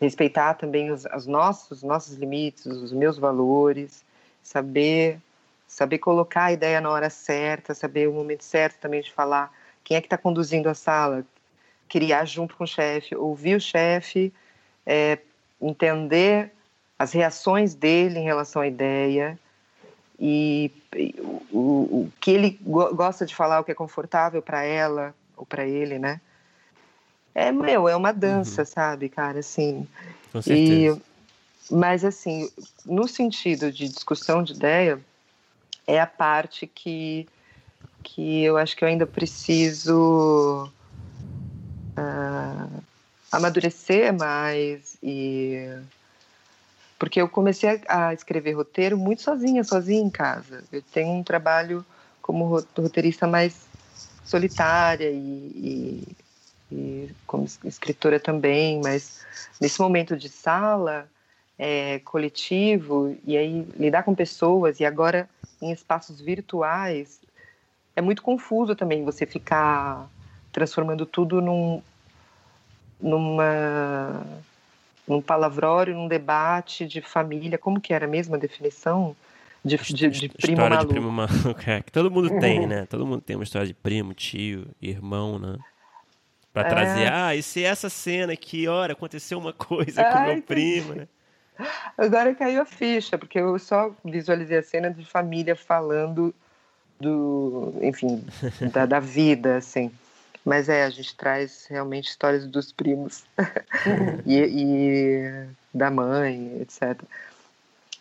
respeitar 0.00 0.54
também 0.54 0.90
os, 0.90 1.04
os 1.04 1.26
nossos, 1.26 1.82
nossos 1.82 2.14
limites, 2.16 2.66
os 2.66 2.92
meus 2.92 3.18
valores, 3.18 4.04
saber 4.42 5.20
saber 5.70 5.98
colocar 5.98 6.46
a 6.46 6.52
ideia 6.52 6.80
na 6.80 6.90
hora 6.90 7.08
certa, 7.08 7.74
saber 7.74 8.08
o 8.08 8.12
momento 8.12 8.42
certo 8.42 8.80
também 8.80 9.00
de 9.00 9.12
falar 9.12 9.52
quem 9.84 9.96
é 9.96 10.00
que 10.00 10.08
está 10.08 10.18
conduzindo 10.18 10.68
a 10.68 10.74
sala, 10.74 11.24
criar 11.88 12.24
junto 12.24 12.56
com 12.56 12.64
o 12.64 12.66
chefe, 12.66 13.14
ouvir 13.14 13.54
o 13.54 13.60
chefe, 13.60 14.32
é, 14.84 15.18
entender 15.62 16.50
as 16.98 17.12
reações 17.12 17.72
dele 17.72 18.18
em 18.18 18.24
relação 18.24 18.60
à 18.60 18.66
ideia 18.66 19.38
e, 20.18 20.72
e 20.96 21.14
o, 21.52 21.58
o, 21.58 22.12
que 22.20 22.32
ele 22.32 22.58
go 22.62 22.92
gosta 22.92 23.24
de 23.24 23.34
falar, 23.34 23.60
o 23.60 23.64
que 23.64 23.70
é 23.70 23.74
confortável 23.74 24.42
para 24.42 24.64
ela 24.64 25.14
ou 25.36 25.46
para 25.46 25.64
ele, 25.64 26.00
né? 26.00 26.20
É, 27.32 27.52
meu, 27.52 27.88
é 27.88 27.94
uma 27.94 28.12
dança, 28.12 28.62
uhum. 28.62 28.66
sabe, 28.66 29.08
cara, 29.08 29.38
assim. 29.38 29.86
Com 30.32 30.42
certeza. 30.42 31.00
E, 31.00 31.72
mas, 31.72 32.04
assim, 32.04 32.50
no 32.84 33.06
sentido 33.06 33.70
de 33.70 33.88
discussão 33.88 34.42
de 34.42 34.52
ideia, 34.52 35.00
é 35.86 36.00
a 36.00 36.06
parte 36.06 36.66
que, 36.66 37.28
que 38.02 38.42
eu 38.42 38.56
acho 38.56 38.76
que 38.76 38.84
eu 38.84 38.88
ainda 38.88 39.06
preciso 39.06 40.70
uh, 41.98 42.82
amadurecer 43.32 44.12
mais 44.12 44.96
e 45.02 45.78
porque 46.98 47.20
eu 47.20 47.28
comecei 47.28 47.80
a, 47.88 48.12
escrever 48.12 48.52
roteiro 48.52 48.98
muito 48.98 49.22
sozinha, 49.22 49.64
sozinha 49.64 50.02
em 50.02 50.10
casa. 50.10 50.62
Eu 50.70 50.82
tenho 50.82 51.12
um 51.12 51.22
trabalho 51.22 51.84
como 52.20 52.62
roteirista 52.76 53.26
mais 53.26 53.66
solitária 54.22 55.10
e, 55.10 55.16
e 55.16 56.16
e 56.70 57.10
como 57.26 57.46
escritora 57.64 58.20
também, 58.20 58.80
mas 58.82 59.20
nesse 59.60 59.80
momento 59.80 60.16
de 60.16 60.28
sala, 60.28 61.08
é, 61.58 61.98
coletivo, 62.00 63.16
e 63.26 63.36
aí 63.36 63.66
lidar 63.76 64.04
com 64.04 64.14
pessoas, 64.14 64.78
e 64.80 64.84
agora 64.84 65.28
em 65.60 65.70
espaços 65.70 66.20
virtuais, 66.20 67.20
é 67.94 68.00
muito 68.00 68.22
confuso 68.22 68.74
também 68.74 69.04
você 69.04 69.26
ficar 69.26 70.08
transformando 70.52 71.04
tudo 71.06 71.40
num, 71.40 71.82
numa, 73.00 74.24
num 75.06 75.20
palavrório, 75.20 75.94
num 75.94 76.08
debate 76.08 76.86
de 76.86 77.00
família, 77.00 77.58
como 77.58 77.80
que 77.80 77.92
era 77.92 78.06
mesmo 78.06 78.34
a 78.34 78.38
definição? 78.38 79.14
De, 79.62 79.76
de, 79.76 80.08
de 80.08 80.28
primo 80.30 80.52
história 80.52 80.76
maluco. 80.76 80.86
de 80.86 80.94
primo 80.94 81.12
maluco, 81.12 81.60
é, 81.70 81.82
que 81.82 81.92
todo 81.92 82.10
mundo 82.10 82.40
tem, 82.40 82.64
né? 82.66 82.86
Todo 82.86 83.06
mundo 83.06 83.20
tem 83.20 83.36
uma 83.36 83.44
história 83.44 83.66
de 83.66 83.74
primo, 83.74 84.14
tio, 84.14 84.66
irmão, 84.80 85.38
né? 85.38 85.58
Para 86.52 86.68
trazer, 86.68 87.02
é. 87.02 87.08
ah, 87.08 87.36
e 87.36 87.42
se 87.42 87.62
essa 87.62 87.88
cena 87.88 88.32
aqui, 88.32 88.66
olha, 88.66 88.92
aconteceu 88.92 89.38
uma 89.38 89.52
coisa 89.52 90.02
com 90.02 90.20
meu 90.20 90.42
primo, 90.42 90.94
né? 90.94 91.06
Agora 91.96 92.34
caiu 92.34 92.62
a 92.62 92.64
ficha, 92.64 93.18
porque 93.18 93.38
eu 93.38 93.58
só 93.58 93.94
visualizei 94.04 94.58
a 94.58 94.62
cena 94.62 94.90
de 94.90 95.04
família 95.04 95.54
falando 95.54 96.34
do, 96.98 97.74
enfim, 97.82 98.24
da, 98.72 98.86
da 98.86 99.00
vida, 99.00 99.56
assim. 99.56 99.90
Mas 100.44 100.68
é, 100.68 100.84
a 100.84 100.90
gente 100.90 101.14
traz 101.16 101.66
realmente 101.68 102.08
histórias 102.08 102.46
dos 102.46 102.72
primos 102.72 103.24
e, 104.24 104.38
e, 104.38 105.46
da 105.72 105.90
mãe, 105.90 106.60
etc. 106.60 107.00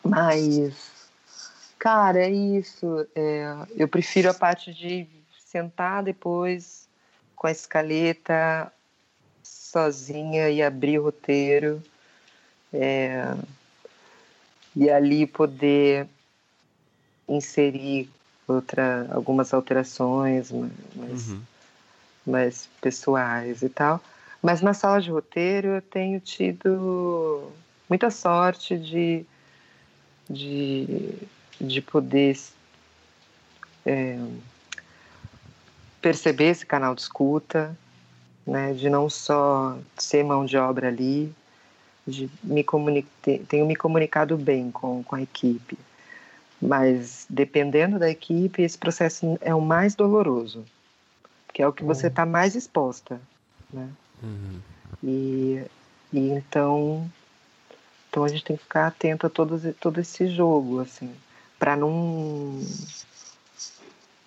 Mas, 0.03 0.91
cara, 1.77 2.19
é 2.19 2.29
isso. 2.29 3.05
É, 3.15 3.55
eu 3.75 3.87
prefiro 3.87 4.29
a 4.29 4.33
parte 4.33 4.73
de 4.73 5.07
sentar 5.45 6.03
depois 6.03 6.87
com 7.35 7.47
a 7.47 7.51
escaleta 7.51 8.71
sozinha 9.43 10.49
e 10.49 10.61
abrir 10.61 10.99
o 10.99 11.03
roteiro 11.03 11.81
é, 12.73 13.35
e 14.75 14.89
ali 14.89 15.25
poder 15.25 16.07
inserir 17.27 18.09
outra, 18.47 19.07
algumas 19.11 19.53
alterações 19.53 20.51
mais, 20.51 21.29
uhum. 21.29 21.41
mais 22.25 22.69
pessoais 22.81 23.61
e 23.61 23.69
tal. 23.69 24.01
Mas 24.41 24.61
na 24.61 24.73
sala 24.73 25.01
de 25.01 25.11
roteiro 25.11 25.69
eu 25.69 25.81
tenho 25.81 26.19
tido 26.19 27.51
muita 27.89 28.09
sorte 28.09 28.77
de, 28.77 29.25
de, 30.29 31.13
de 31.59 31.81
poder 31.81 32.37
é, 33.85 34.17
perceber 36.01 36.45
esse 36.45 36.65
canal 36.65 36.95
de 36.95 37.01
escuta, 37.01 37.77
né, 38.45 38.73
de 38.73 38.89
não 38.89 39.09
só 39.09 39.77
ser 39.97 40.23
mão 40.23 40.45
de 40.45 40.57
obra 40.57 40.87
ali, 40.87 41.33
de 42.09 42.29
me 42.43 42.63
comunicar, 42.63 43.09
tenho 43.47 43.65
me 43.65 43.75
comunicado 43.75 44.37
bem 44.37 44.71
com, 44.71 45.03
com 45.03 45.15
a 45.15 45.21
equipe, 45.21 45.77
mas 46.61 47.25
dependendo 47.29 47.97
da 47.97 48.09
equipe, 48.09 48.61
esse 48.61 48.77
processo 48.77 49.37
é 49.41 49.53
o 49.55 49.61
mais 49.61 49.95
doloroso, 49.95 50.65
que 51.53 51.61
é 51.61 51.67
o 51.67 51.73
que 51.73 51.83
você 51.83 52.07
está 52.07 52.23
uhum. 52.23 52.31
mais 52.31 52.55
exposta, 52.55 53.21
né? 53.71 53.89
Uhum. 54.21 54.59
E, 55.03 55.63
e 56.11 56.19
então, 56.29 57.09
então 58.09 58.23
a 58.23 58.27
gente 58.27 58.43
tem 58.43 58.57
que 58.57 58.63
ficar 58.63 58.87
atento 58.87 59.25
a 59.25 59.29
todo, 59.29 59.73
todo 59.75 59.99
esse 59.99 60.27
jogo, 60.27 60.81
assim, 60.81 61.13
para 61.57 61.75
não 61.75 62.59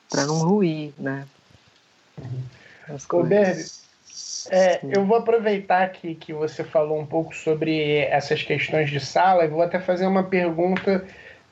para 0.08 0.26
não 0.26 0.38
ruir, 0.38 0.92
né? 0.98 1.26
Ô, 3.10 3.22
Berbe, 3.22 3.64
é, 4.50 4.80
eu 4.82 5.04
vou 5.04 5.18
aproveitar 5.18 5.90
que, 5.90 6.14
que 6.14 6.32
você 6.32 6.64
falou 6.64 6.98
um 6.98 7.06
pouco 7.06 7.34
sobre 7.34 7.98
essas 7.98 8.42
questões 8.42 8.90
de 8.90 9.00
sala 9.00 9.44
e 9.44 9.48
vou 9.48 9.62
até 9.62 9.78
fazer 9.78 10.06
uma 10.06 10.24
pergunta 10.24 11.04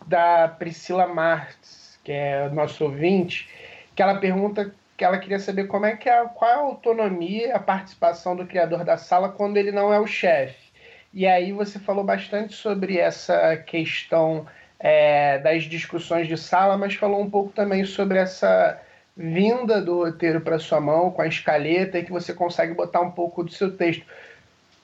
da 0.06 0.48
Priscila 0.48 1.06
Martins, 1.06 1.98
que 2.02 2.12
é 2.12 2.48
nosso 2.48 2.84
ouvinte, 2.84 3.48
que 3.94 4.02
ela 4.02 4.18
pergunta 4.18 4.74
que 4.96 5.04
ela 5.04 5.18
queria 5.18 5.38
saber 5.38 5.66
como 5.66 5.86
é 5.86 5.96
que 5.96 6.08
é, 6.08 6.24
qual 6.34 6.50
é 6.50 6.54
a 6.54 6.58
autonomia, 6.58 7.56
a 7.56 7.58
participação 7.58 8.36
do 8.36 8.46
criador 8.46 8.84
da 8.84 8.96
sala 8.96 9.30
quando 9.30 9.56
ele 9.56 9.72
não 9.72 9.92
é 9.92 9.98
o 9.98 10.06
chefe. 10.06 10.70
E 11.12 11.26
aí 11.26 11.52
você 11.52 11.78
falou 11.78 12.04
bastante 12.04 12.54
sobre 12.54 12.98
essa 12.98 13.56
questão 13.56 14.46
é, 14.78 15.38
das 15.38 15.64
discussões 15.64 16.28
de 16.28 16.36
sala, 16.36 16.76
mas 16.76 16.94
falou 16.94 17.20
um 17.20 17.30
pouco 17.30 17.50
também 17.50 17.84
sobre 17.84 18.18
essa 18.18 18.80
vinda 19.16 19.80
do 19.80 20.04
roteiro 20.04 20.40
para 20.40 20.58
sua 20.58 20.80
mão 20.80 21.10
com 21.10 21.22
a 21.22 21.26
escaleta 21.26 21.98
e 21.98 22.04
que 22.04 22.12
você 22.12 22.32
consegue 22.32 22.74
botar 22.74 23.00
um 23.00 23.10
pouco 23.10 23.42
do 23.42 23.52
seu 23.52 23.76
texto. 23.76 24.04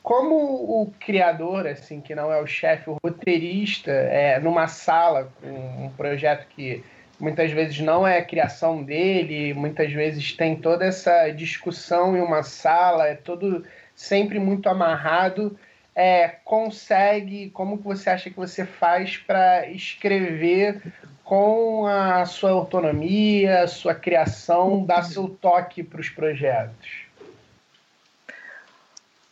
Como 0.03 0.37
o 0.37 0.93
criador, 1.01 1.67
assim, 1.67 2.01
que 2.01 2.15
não 2.15 2.33
é 2.33 2.41
o 2.41 2.47
chefe, 2.47 2.91
o 2.91 2.99
roteirista, 3.03 3.91
é, 3.91 4.39
numa 4.39 4.69
sala 4.69 5.33
com 5.41 5.87
um 5.87 5.91
projeto 5.97 6.47
que 6.49 6.85
muitas 7.19 7.51
vezes 7.51 7.81
não 7.81 8.07
é 8.07 8.19
a 8.19 8.25
criação 8.25 8.83
dele, 8.83 9.55
muitas 9.55 9.93
vezes 9.93 10.33
tem 10.33 10.55
toda 10.55 10.85
essa 10.85 11.31
discussão 11.31 12.17
em 12.17 12.21
uma 12.21 12.43
sala, 12.43 13.09
é 13.09 13.15
todo 13.15 13.65
sempre 13.95 14.39
muito 14.39 14.69
amarrado 14.69 15.59
é, 15.97 16.29
consegue, 16.45 17.49
como 17.51 17.79
que 17.79 17.85
você 17.85 18.11
acha 18.11 18.29
que 18.29 18.37
você 18.37 18.67
faz 18.67 19.17
para 19.17 19.67
escrever 19.71 20.83
com 21.27 21.89
a 21.89 22.25
sua 22.25 22.53
autonomia, 22.53 23.65
a 23.65 23.69
sua 23.69 23.97
criação, 23.97 24.85
dar 24.85 25.03
seu 25.03 25.29
toque 25.29 25.83
para 25.83 26.01
os 26.01 26.09
projetos? 26.09 27.05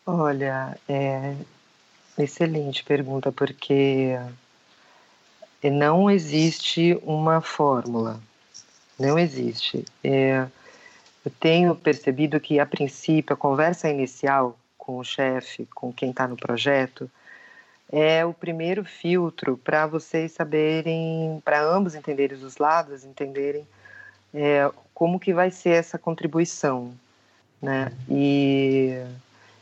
Olha, 0.05 0.77
é 0.89 1.37
excelente 2.19 2.83
pergunta, 2.83 3.31
porque 3.31 4.19
não 5.63 6.11
existe 6.11 6.99
uma 7.05 7.41
fórmula, 7.41 8.21
não 8.99 9.17
existe. 9.17 9.85
É, 10.03 10.49
eu 11.25 11.31
tenho 11.39 11.77
percebido 11.77 12.41
que, 12.41 12.59
a 12.59 12.67
princípio, 12.67 13.35
a 13.35 13.37
conversa 13.37 13.89
inicial 13.89 14.59
com 14.77 14.99
o 14.99 15.05
chefe, 15.05 15.65
com 15.73 15.93
quem 15.93 16.11
está 16.11 16.27
no 16.27 16.37
projeto, 16.37 17.09
é 17.93 18.25
o 18.25 18.33
primeiro 18.33 18.85
filtro 18.85 19.57
para 19.57 19.87
vocês 19.87 20.33
saberem, 20.33 21.41
para 21.45 21.63
ambos 21.63 21.95
entenderem 21.95 22.37
os 22.39 22.57
lados, 22.57 23.05
entenderem 23.05 23.67
é, 24.33 24.71
como 24.93 25.21
que 25.21 25.33
vai 25.33 25.51
ser 25.51 25.71
essa 25.71 25.99
contribuição, 25.99 26.93
né? 27.61 27.93
E 28.09 29.05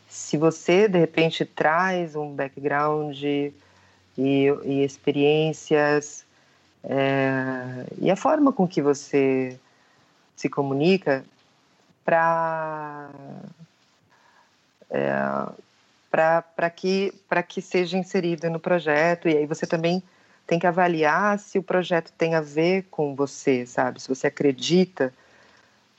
se 0.09 0.37
você 0.37 0.89
de 0.89 0.99
repente 0.99 1.45
traz 1.45 2.17
um 2.17 2.35
background 2.35 3.23
e, 3.23 3.53
e 4.17 4.85
experiências 4.85 6.25
é, 6.85 7.87
e 7.99 8.11
a 8.11 8.17
forma 8.17 8.53
com 8.53 8.67
que 8.67 8.83
você 8.83 9.59
se 10.35 10.49
comunica 10.49 11.25
para 12.05 13.11
é, 14.91 15.13
para 16.13 16.69
que, 16.69 17.15
que 17.49 17.63
seja 17.63 17.97
inserido 17.97 18.51
no 18.51 18.61
projeto. 18.61 19.29
E 19.29 19.37
aí 19.39 19.47
você 19.47 19.67
também 19.67 20.03
tem 20.47 20.59
que 20.59 20.67
avaliar 20.67 21.39
se 21.39 21.59
o 21.59 21.63
projeto 21.63 22.13
tem 22.13 22.35
a 22.35 22.41
ver 22.43 22.85
com 22.91 23.15
você, 23.15 23.65
sabe? 23.65 24.01
Se 24.03 24.09
você 24.09 24.27
acredita 24.27 25.13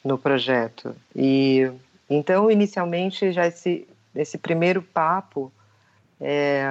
no 0.05 0.15
projeto. 0.15 0.95
E 1.15 1.71
então, 2.07 2.51
inicialmente, 2.51 3.31
já 3.31 3.47
esse, 3.47 3.87
esse 4.15 4.37
primeiro 4.37 4.83
papo 4.83 5.51
é, 6.21 6.63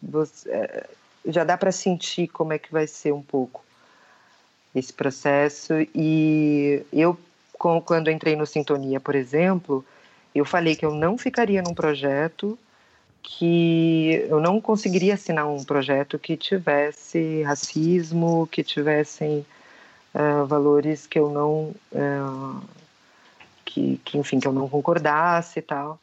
você, 0.00 0.48
é, 0.48 0.86
já 1.26 1.42
dá 1.42 1.56
para 1.56 1.72
sentir 1.72 2.28
como 2.28 2.52
é 2.52 2.58
que 2.58 2.70
vai 2.70 2.86
ser 2.86 3.12
um 3.12 3.22
pouco 3.22 3.64
esse 4.72 4.92
processo. 4.92 5.72
E 5.92 6.84
eu, 6.92 7.18
quando 7.58 8.10
entrei 8.10 8.36
no 8.36 8.46
Sintonia, 8.46 9.00
por 9.00 9.16
exemplo, 9.16 9.84
eu 10.34 10.44
falei 10.44 10.74
que 10.74 10.84
eu 10.84 10.92
não 10.92 11.16
ficaria 11.16 11.62
num 11.62 11.74
projeto 11.74 12.58
que 13.24 14.26
eu 14.28 14.38
não 14.38 14.60
conseguiria 14.60 15.14
assinar 15.14 15.48
um 15.48 15.64
projeto 15.64 16.18
que 16.18 16.36
tivesse 16.36 17.42
racismo, 17.42 18.46
que 18.48 18.62
tivessem 18.62 19.46
uh, 20.14 20.44
valores 20.46 21.06
que 21.06 21.18
eu 21.18 21.30
não 21.30 21.74
uh, 21.92 22.62
que, 23.64 23.98
que, 24.04 24.18
enfim 24.18 24.38
que 24.38 24.46
eu 24.46 24.52
não 24.52 24.68
concordasse 24.68 25.58
e 25.58 25.62
tal. 25.62 25.98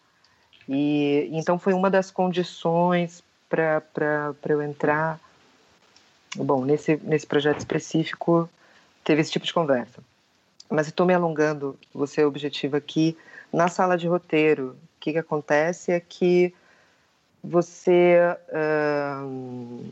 E 0.67 1.29
então 1.31 1.59
foi 1.59 1.73
uma 1.73 1.91
das 1.91 2.09
condições 2.09 3.23
para 3.47 3.83
eu 4.49 4.61
entrar. 4.63 5.19
Bom 6.35 6.65
nesse 6.65 6.97
nesse 7.03 7.27
projeto 7.27 7.59
específico 7.59 8.49
teve 9.03 9.21
esse 9.21 9.31
tipo 9.31 9.45
de 9.45 9.53
conversa. 9.53 10.01
Mas 10.69 10.87
estou 10.87 11.05
me 11.05 11.13
alongando 11.13 11.77
você 11.93 12.21
é 12.21 12.25
objetivo 12.25 12.77
aqui 12.77 13.15
na 13.51 13.67
sala 13.67 13.97
de 13.97 14.07
roteiro, 14.07 14.77
o 14.95 14.99
que, 14.99 15.13
que 15.13 15.17
acontece 15.17 15.91
é 15.91 15.99
que 15.99 16.53
você 17.43 18.17
uh, 18.49 19.83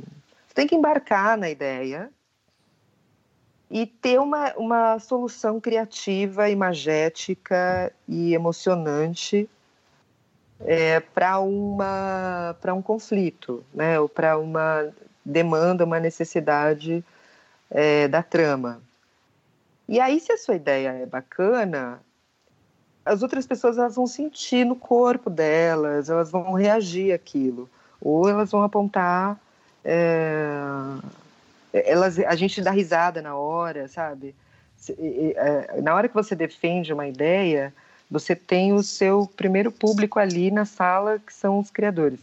tem 0.53 0.67
que 0.67 0.75
embarcar 0.75 1.37
na 1.37 1.49
ideia 1.49 2.09
e 3.69 3.85
ter 3.85 4.19
uma, 4.19 4.53
uma 4.55 4.99
solução 4.99 5.59
criativa, 5.59 6.49
imagética 6.49 7.91
e 8.07 8.33
emocionante 8.33 9.49
é, 10.61 10.99
para 10.99 11.39
uma 11.39 12.55
para 12.59 12.73
um 12.73 12.81
conflito, 12.81 13.63
né? 13.73 13.99
Ou 13.99 14.09
para 14.09 14.37
uma 14.37 14.91
demanda, 15.23 15.85
uma 15.85 15.99
necessidade 15.99 17.03
é, 17.69 18.07
da 18.07 18.23
trama. 18.23 18.81
E 19.87 19.99
aí, 19.99 20.19
se 20.19 20.31
a 20.31 20.37
sua 20.37 20.55
ideia 20.55 20.89
é 20.89 21.05
bacana, 21.05 22.01
as 23.05 23.23
outras 23.23 23.45
pessoas 23.47 23.77
elas 23.77 23.95
vão 23.95 24.07
sentir 24.07 24.65
no 24.65 24.75
corpo 24.75 25.29
delas, 25.29 26.09
elas 26.09 26.31
vão 26.31 26.53
reagir 26.53 27.13
àquilo, 27.13 27.69
ou 28.01 28.29
elas 28.29 28.51
vão 28.51 28.63
apontar, 28.63 29.39
é, 29.83 30.61
elas, 31.73 32.19
a 32.19 32.35
gente 32.35 32.61
dá 32.61 32.71
risada 32.71 33.21
na 33.21 33.35
hora, 33.35 33.87
sabe? 33.87 34.35
É, 34.97 35.81
na 35.81 35.93
hora 35.93 36.07
que 36.07 36.15
você 36.15 36.35
defende 36.35 36.93
uma 36.93 37.07
ideia, 37.07 37.73
você 38.09 38.35
tem 38.35 38.73
o 38.73 38.81
seu 38.81 39.29
primeiro 39.35 39.71
público 39.71 40.19
ali 40.19 40.51
na 40.51 40.65
sala, 40.65 41.19
que 41.19 41.33
são 41.33 41.59
os 41.59 41.69
criadores. 41.69 42.19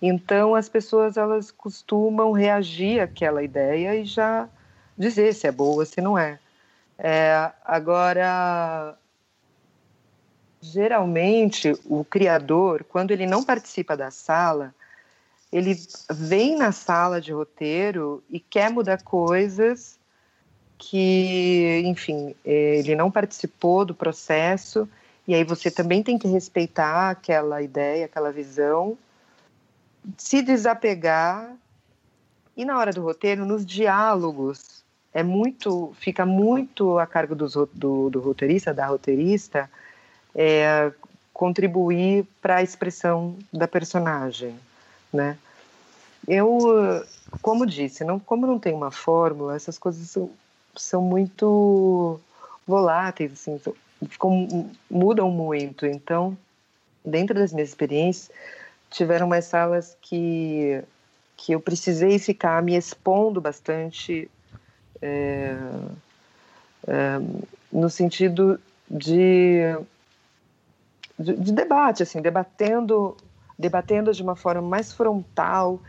Então, 0.00 0.54
as 0.54 0.68
pessoas 0.68 1.16
elas 1.16 1.50
costumam 1.50 2.32
reagir 2.32 3.00
àquela 3.00 3.42
ideia 3.42 3.96
e 3.96 4.04
já 4.04 4.48
dizer 4.96 5.34
se 5.34 5.46
é 5.46 5.52
boa, 5.52 5.84
se 5.84 6.00
não 6.00 6.16
é. 6.16 6.38
é 6.98 7.50
agora, 7.64 8.96
Geralmente, 10.60 11.72
o 11.84 12.04
criador, 12.04 12.84
quando 12.84 13.12
ele 13.12 13.26
não 13.26 13.44
participa 13.44 13.96
da 13.96 14.10
sala, 14.10 14.74
ele 15.52 15.76
vem 16.10 16.56
na 16.56 16.72
sala 16.72 17.20
de 17.20 17.32
roteiro 17.32 18.22
e 18.28 18.40
quer 18.40 18.70
mudar 18.70 19.02
coisas 19.02 19.98
que, 20.76 21.82
enfim, 21.84 22.34
ele 22.44 22.94
não 22.94 23.10
participou 23.10 23.84
do 23.84 23.94
processo, 23.94 24.88
e 25.26 25.34
aí 25.34 25.44
você 25.44 25.70
também 25.70 26.02
tem 26.02 26.16
que 26.16 26.28
respeitar 26.28 27.10
aquela 27.10 27.60
ideia, 27.60 28.06
aquela 28.06 28.32
visão, 28.32 28.96
se 30.16 30.40
desapegar. 30.40 31.54
E 32.56 32.64
na 32.64 32.78
hora 32.78 32.92
do 32.92 33.02
roteiro, 33.02 33.44
nos 33.44 33.66
diálogos, 33.66 34.84
é 35.12 35.22
muito, 35.22 35.92
fica 35.98 36.24
muito 36.24 36.98
a 36.98 37.06
cargo 37.06 37.34
do, 37.34 37.68
do, 38.08 38.20
roteirista, 38.20 38.72
da 38.72 38.86
roteirista, 38.86 39.68
é, 40.38 40.92
contribuir 41.34 42.24
para 42.40 42.56
a 42.58 42.62
expressão 42.62 43.36
da 43.52 43.66
personagem, 43.66 44.54
né? 45.12 45.36
Eu, 46.28 47.04
como 47.42 47.66
disse, 47.66 48.04
não, 48.04 48.20
como 48.20 48.46
não 48.46 48.58
tem 48.58 48.72
uma 48.72 48.92
fórmula, 48.92 49.56
essas 49.56 49.78
coisas 49.78 50.08
são, 50.08 50.30
são 50.76 51.02
muito 51.02 52.20
voláteis, 52.64 53.32
assim, 53.32 53.60
ficam, 54.08 54.70
mudam 54.88 55.28
muito. 55.28 55.86
Então, 55.86 56.38
dentro 57.04 57.34
das 57.34 57.52
minhas 57.52 57.70
experiências, 57.70 58.30
tiveram 58.90 59.26
umas 59.26 59.46
salas 59.46 59.96
que, 60.00 60.84
que 61.36 61.52
eu 61.52 61.60
precisei 61.60 62.18
ficar 62.20 62.62
me 62.62 62.76
expondo 62.76 63.40
bastante 63.40 64.30
é, 65.02 65.56
é, 66.86 67.20
no 67.72 67.90
sentido 67.90 68.60
de, 68.88 69.76
de, 71.18 71.34
de, 71.34 71.52
debate, 71.52 72.02
assim, 72.02 72.20
debatendo, 72.20 73.16
debatendo 73.58 74.12
de 74.12 74.22
uma 74.22 74.36
forma 74.36 74.62
mais 74.62 74.92
frontal 74.92 75.80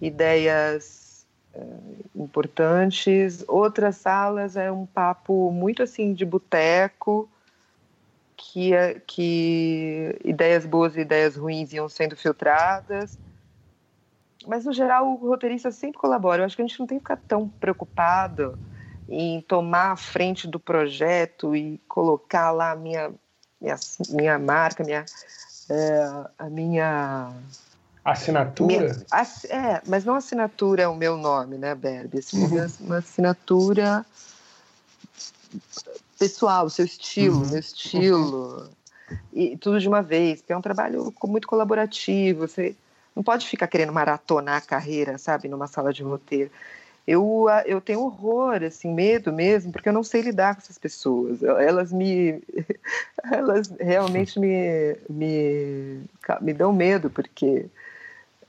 ideias 0.00 1.26
é, 1.54 1.64
importantes. 2.14 3.44
Outras 3.48 3.96
salas 3.96 4.56
é 4.56 4.70
um 4.70 4.86
papo 4.86 5.50
muito 5.50 5.82
assim 5.82 6.12
de 6.12 6.24
boteco, 6.24 7.28
que, 8.36 8.72
é, 8.72 9.00
que 9.06 10.18
ideias 10.24 10.64
boas 10.64 10.96
e 10.96 11.00
ideias 11.00 11.36
ruins 11.36 11.72
iam 11.72 11.88
sendo 11.88 12.16
filtradas. 12.16 13.18
Mas, 14.46 14.64
no 14.64 14.72
geral, 14.72 15.08
o 15.08 15.28
roteirista 15.28 15.70
sempre 15.70 15.98
colabora. 15.98 16.42
Eu 16.42 16.46
acho 16.46 16.56
que 16.56 16.62
a 16.62 16.66
gente 16.66 16.78
não 16.78 16.86
tem 16.86 16.98
que 16.98 17.04
ficar 17.04 17.20
tão 17.28 17.48
preocupado 17.48 18.58
em 19.08 19.40
tomar 19.40 19.92
a 19.92 19.96
frente 19.96 20.46
do 20.46 20.60
projeto 20.60 21.56
e 21.56 21.78
colocar 21.88 22.50
lá 22.50 22.72
a 22.72 22.76
minha, 22.76 23.10
minha, 23.60 23.76
minha 24.10 24.38
marca, 24.38 24.84
minha, 24.84 25.04
é, 25.70 26.10
a 26.38 26.48
minha... 26.48 27.32
Assinatura? 28.04 28.78
Minha, 28.78 29.06
ass, 29.10 29.44
é, 29.44 29.82
mas 29.86 30.04
não 30.04 30.14
assinatura 30.14 30.82
é 30.82 30.88
o 30.88 30.94
meu 30.94 31.16
nome, 31.16 31.58
né, 31.58 31.74
Berbe? 31.74 32.18
Assim, 32.18 32.44
uhum. 32.44 32.66
Uma 32.80 32.98
assinatura 32.98 34.04
pessoal, 36.18 36.66
o 36.66 36.70
seu 36.70 36.84
estilo, 36.84 37.42
uhum. 37.42 37.50
meu 37.50 37.60
estilo. 37.60 38.70
E 39.32 39.56
tudo 39.56 39.80
de 39.80 39.88
uma 39.88 40.02
vez, 40.02 40.40
porque 40.40 40.52
é 40.52 40.56
um 40.56 40.62
trabalho 40.62 41.12
muito 41.24 41.48
colaborativo. 41.48 42.46
Você 42.46 42.74
não 43.14 43.22
pode 43.22 43.46
ficar 43.46 43.66
querendo 43.66 43.92
maratonar 43.92 44.56
a 44.56 44.60
carreira, 44.60 45.16
sabe, 45.18 45.48
numa 45.48 45.66
sala 45.66 45.92
de 45.92 46.02
roteiro. 46.02 46.50
Eu, 47.10 47.46
eu 47.64 47.80
tenho 47.80 48.02
horror, 48.02 48.62
assim, 48.62 48.92
medo 48.92 49.32
mesmo, 49.32 49.72
porque 49.72 49.88
eu 49.88 49.94
não 49.94 50.04
sei 50.04 50.20
lidar 50.20 50.54
com 50.54 50.60
essas 50.60 50.76
pessoas. 50.76 51.42
Elas 51.42 51.90
me. 51.90 52.42
Elas 53.32 53.70
realmente 53.80 54.38
me, 54.38 54.94
me, 55.08 56.02
me 56.42 56.52
dão 56.52 56.70
medo, 56.70 57.08
porque 57.08 57.64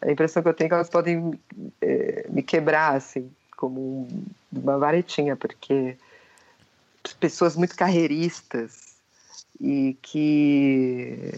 a 0.02 0.12
impressão 0.12 0.44
que 0.44 0.50
eu 0.50 0.54
tenho 0.54 0.66
é 0.66 0.70
que 0.70 0.74
elas 0.74 0.90
podem 0.90 1.40
é, 1.82 2.26
me 2.30 2.44
quebrar, 2.44 2.96
assim, 2.96 3.32
como 3.56 4.06
uma 4.52 4.78
varetinha, 4.78 5.38
porque 5.38 5.96
pessoas 7.18 7.56
muito 7.56 7.78
carreiristas 7.78 8.94
e 9.60 9.98
que 10.02 11.32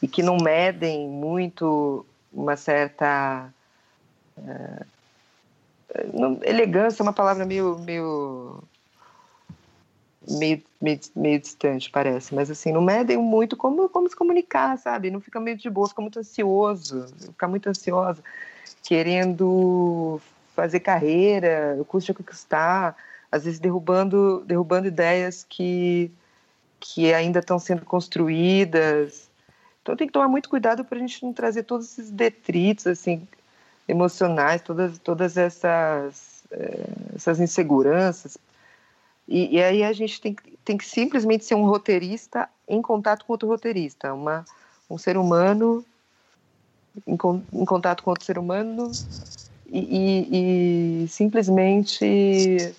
e 0.00 0.06
que 0.06 0.22
não 0.22 0.36
medem 0.36 1.08
muito 1.08 2.06
uma 2.32 2.56
certa 2.56 3.52
uh, 4.38 4.93
não, 6.12 6.38
elegância 6.42 7.02
é 7.02 7.04
uma 7.04 7.12
palavra 7.12 7.44
meio 7.44 7.78
meio, 7.78 8.62
meio 10.28 10.62
meio, 10.80 11.00
meio 11.14 11.40
distante 11.40 11.90
parece. 11.90 12.34
Mas 12.34 12.50
assim 12.50 12.72
não 12.72 12.82
medem 12.82 13.18
muito 13.18 13.56
como 13.56 13.88
como 13.88 14.08
se 14.08 14.16
comunicar 14.16 14.78
sabe? 14.78 15.10
Não 15.10 15.20
fica 15.20 15.40
meio 15.40 15.56
de 15.56 15.70
boa 15.70 15.88
fica 15.88 16.02
muito 16.02 16.18
ansioso 16.18 17.06
fica 17.18 17.48
muito 17.48 17.68
ansiosa 17.68 18.22
querendo 18.82 20.20
fazer 20.54 20.80
carreira 20.80 21.76
o 21.80 21.84
que 22.14 22.22
custar 22.22 22.96
às 23.34 23.44
vezes 23.44 23.58
derrubando, 23.58 24.44
derrubando 24.46 24.86
ideias 24.86 25.44
que, 25.48 26.08
que 26.78 27.12
ainda 27.12 27.40
estão 27.40 27.58
sendo 27.58 27.84
construídas. 27.84 29.28
Então 29.82 29.96
tem 29.96 30.06
que 30.06 30.12
tomar 30.12 30.28
muito 30.28 30.48
cuidado 30.48 30.84
para 30.84 30.98
a 30.98 31.00
gente 31.00 31.20
não 31.24 31.32
trazer 31.32 31.64
todos 31.64 31.90
esses 31.90 32.12
detritos 32.12 32.86
assim 32.86 33.26
emocionais, 33.86 34.62
todas, 34.62 34.98
todas 34.98 35.36
essas, 35.36 36.42
é, 36.50 36.86
essas 37.14 37.40
inseguranças. 37.40 38.38
E, 39.28 39.56
e, 39.56 39.62
aí 39.62 39.82
a 39.82 39.92
gente 39.92 40.20
tem, 40.20 40.36
tem 40.64 40.76
que 40.76 40.84
simplesmente 40.84 41.44
ser 41.44 41.54
um 41.54 41.64
roteirista 41.64 42.48
em 42.68 42.80
contato 42.82 43.24
com 43.24 43.32
outro 43.32 43.48
roteirista, 43.48 44.12
uma, 44.12 44.44
um 44.88 44.98
ser 44.98 45.16
humano 45.16 45.84
em, 47.06 47.14
em 47.52 47.64
contato 47.64 48.02
com 48.02 48.10
outro 48.10 48.24
ser 48.24 48.38
humano 48.38 48.90
e, 49.66 49.78
e, 49.78 51.04
e 51.04 51.08
simplesmente 51.08 52.74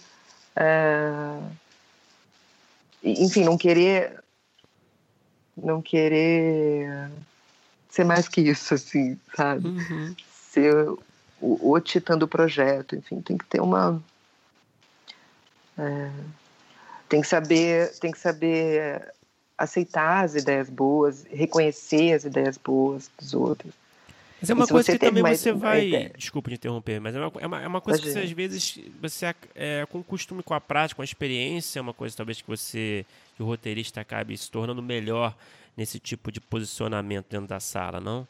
é, 0.56 1.40
enfim, 3.04 3.44
não 3.44 3.58
querer 3.58 4.24
não 5.56 5.82
querer 5.82 7.10
ser 7.90 8.04
mais 8.04 8.28
que 8.28 8.42
isso, 8.42 8.74
assim, 8.74 9.18
sabe? 9.36 9.68
Uhum. 9.68 10.16
Ser 10.56 10.88
o, 11.42 11.72
o 11.72 11.80
titã 11.82 12.18
do 12.18 12.28
projeto, 12.28 12.96
enfim, 12.96 13.20
tem 13.20 13.38
que 13.38 13.46
ter 13.46 13.62
uma 13.62 14.02
é, 15.78 16.10
tem 17.10 17.22
que 17.22 17.28
saber 17.28 17.92
tem 18.00 18.12
que 18.12 18.20
saber 18.20 19.12
aceitar 19.58 20.24
as 20.24 20.36
ideias 20.36 20.70
boas, 20.70 21.26
reconhecer 21.30 22.14
as 22.14 22.24
ideias 22.24 22.58
boas 22.58 23.10
dos 23.20 23.34
outros 23.34 23.74
mas 24.42 24.50
é 24.50 24.54
uma 24.54 24.68
coisa 24.68 24.92
que 24.92 25.00
também 25.00 25.24
você 25.24 25.52
vai. 25.54 26.12
Desculpa 26.16 26.50
de 26.50 26.56
interromper, 26.56 27.00
mas 27.00 27.16
é 27.16 27.20
uma, 27.20 27.32
é 27.40 27.48
uma, 27.48 27.62
é 27.64 27.68
uma 27.68 27.82
coisa 27.82 28.00
Pode 28.00 28.14
que 28.14 28.20
você, 28.20 28.26
às 28.26 28.32
vezes 28.32 28.80
você 29.02 29.34
é, 29.56 29.86
com 29.90 30.00
o 30.00 30.04
costume, 30.04 30.44
com 30.44 30.54
a 30.54 30.62
prática, 30.62 30.98
com 30.98 31.02
a 31.02 31.06
experiência, 31.06 31.80
é 31.80 31.82
uma 31.82 31.94
coisa 31.94 32.16
talvez 32.16 32.42
que 32.42 32.48
você, 32.48 33.06
que 33.36 33.42
o 33.42 33.46
roteirista 33.46 34.02
acabe 34.02 34.38
se 34.38 34.52
tornando 34.52 34.84
melhor 34.84 35.36
nesse 35.76 36.00
tipo 36.00 36.32
de 36.32 36.40
posicionamento 36.40 37.26
dentro 37.30 37.48
da 37.48 37.60
sala, 37.60 38.00
não? 38.00 38.28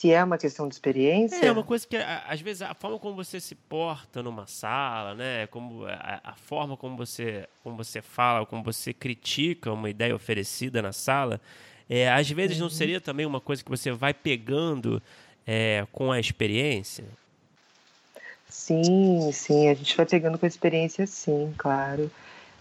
Se 0.00 0.10
é 0.10 0.24
uma 0.24 0.38
questão 0.38 0.66
de 0.66 0.74
experiência? 0.74 1.44
É 1.44 1.52
uma 1.52 1.62
coisa 1.62 1.86
que, 1.86 1.94
às 1.94 2.40
vezes, 2.40 2.62
a 2.62 2.72
forma 2.72 2.98
como 2.98 3.14
você 3.14 3.38
se 3.38 3.54
porta 3.54 4.22
numa 4.22 4.46
sala, 4.46 5.14
né? 5.14 5.46
Como 5.48 5.84
a, 5.84 6.20
a 6.24 6.34
forma 6.36 6.74
como 6.74 6.96
você, 6.96 7.46
como 7.62 7.76
você 7.76 8.00
fala, 8.00 8.46
como 8.46 8.62
você 8.62 8.94
critica 8.94 9.70
uma 9.70 9.90
ideia 9.90 10.14
oferecida 10.14 10.80
na 10.80 10.90
sala 10.90 11.38
é, 11.86 12.08
às 12.08 12.30
vezes 12.30 12.56
não 12.56 12.68
uhum. 12.68 12.70
seria 12.70 13.00
também 13.00 13.26
uma 13.26 13.40
coisa 13.40 13.62
que 13.62 13.68
você 13.68 13.90
vai 13.90 14.14
pegando 14.14 15.02
é, 15.44 15.84
com 15.90 16.12
a 16.12 16.20
experiência? 16.20 17.04
Sim, 18.48 19.30
sim, 19.32 19.68
a 19.68 19.74
gente 19.74 19.94
vai 19.96 20.06
pegando 20.06 20.38
com 20.38 20.46
a 20.46 20.48
experiência, 20.48 21.04
sim, 21.04 21.52
claro. 21.58 22.08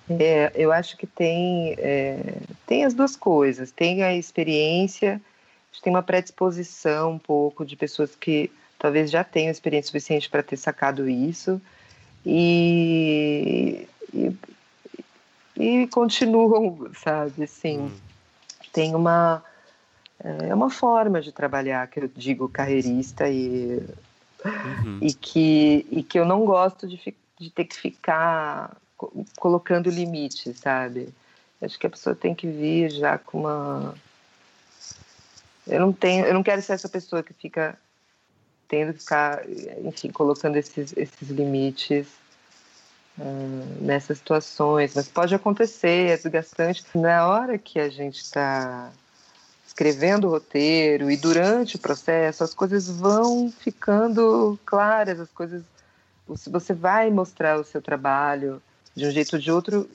É, 0.10 0.52
eu 0.56 0.73
acho 0.73 0.97
que 0.97 1.06
tem, 1.06 1.75
é, 1.78 2.19
tem 2.65 2.84
as 2.84 2.95
duas 2.95 3.15
coisas. 3.15 3.71
Tem 3.71 4.02
a 4.02 4.15
experiência, 4.15 5.21
a 5.71 5.75
gente 5.75 5.84
tem 5.84 5.93
uma 5.93 6.03
predisposição 6.03 7.13
um 7.13 7.19
pouco 7.19 7.65
de 7.65 7.75
pessoas 7.75 8.15
que 8.15 8.51
talvez 8.77 9.12
já 9.12 9.23
tenham 9.23 9.51
experiência 9.51 9.88
suficiente 9.88 10.29
para 10.29 10.43
ter 10.43 10.58
sacado 10.58 11.10
isso 11.10 11.62
e, 12.25 13.88
e, 14.13 14.36
e 15.55 15.88
continuam, 15.88 16.89
sabe, 16.93 17.43
assim, 17.43 17.79
hum 17.79 18.10
tem 18.71 18.95
uma 18.95 19.43
é 20.21 20.53
uma 20.53 20.69
forma 20.69 21.21
de 21.21 21.32
trabalhar 21.32 21.88
que 21.88 21.99
eu 21.99 22.10
digo 22.13 22.49
carreirista 22.49 23.29
e 23.29 23.82
uhum. 24.43 24.99
e 25.01 25.13
que 25.13 25.86
e 25.91 26.03
que 26.03 26.19
eu 26.19 26.25
não 26.25 26.45
gosto 26.45 26.88
de, 26.88 26.99
de 27.39 27.49
ter 27.49 27.65
que 27.65 27.75
ficar 27.75 28.75
colocando 29.38 29.89
limites, 29.89 30.58
sabe? 30.60 31.10
Acho 31.62 31.79
que 31.79 31.88
a 31.88 31.89
pessoa 31.89 32.15
tem 32.15 32.36
que 32.36 32.47
vir 32.47 32.91
já 32.91 33.17
com 33.17 33.41
uma 33.41 33.95
eu 35.69 35.79
não 35.79 35.93
tenho, 35.93 36.25
eu 36.25 36.34
não 36.34 36.43
quero 36.43 36.62
ser 36.62 36.73
essa 36.73 36.89
pessoa 36.89 37.23
que 37.23 37.33
fica 37.33 37.77
tendo 38.67 38.93
que 38.93 39.00
ficar, 39.00 39.41
enfim, 39.83 40.12
colocando 40.12 40.56
esses, 40.56 40.93
esses 40.96 41.29
limites 41.29 42.08
uh, 43.17 43.83
nessas 43.83 44.19
situações, 44.19 44.93
mas 44.96 45.08
pode 45.08 45.33
acontecer, 45.33 46.12
é 46.12 46.17
desgastante. 46.17 46.83
Na 46.96 47.27
hora 47.27 47.58
que 47.58 47.79
a 47.79 47.89
gente 47.89 48.21
está 48.21 48.91
escrevendo 49.67 50.27
o 50.27 50.31
roteiro 50.31 51.10
e 51.10 51.17
durante 51.17 51.77
o 51.77 51.79
processo, 51.79 52.43
as 52.43 52.54
coisas 52.54 52.89
vão 52.89 53.52
ficando 53.52 54.60
claras, 54.65 55.19
as 55.19 55.29
coisas. 55.31 55.63
Você 56.27 56.73
vai 56.73 57.10
mostrar 57.10 57.60
o 57.60 57.63
seu 57.63 57.81
trabalho 57.81 58.62
de 58.96 59.08
um 59.08 59.12
jeito 59.12 59.35
ou 59.35 59.41
de 59.41 59.52
outro, 59.52 59.89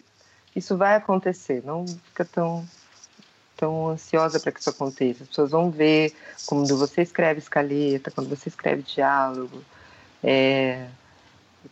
isso 0.55 0.77
vai 0.77 0.97
acontecer. 0.97 1.63
Não 1.65 1.87
fica 1.87 2.25
tão 2.25 2.67
tão 3.57 3.89
ansiosa 3.89 4.41
para 4.41 4.53
que 4.53 4.61
isso 4.61 4.71
aconteça. 4.71 5.23
As 5.23 5.29
pessoas 5.29 5.51
vão 5.51 5.71
ver 5.71 6.15
quando 6.47 6.77
você 6.77 7.03
escreve 7.03 7.41
escaleta, 7.41 8.11
quando 8.11 8.29
você 8.29 8.49
escreve 8.49 8.83
diálogo, 8.83 9.63
é, 10.23 10.87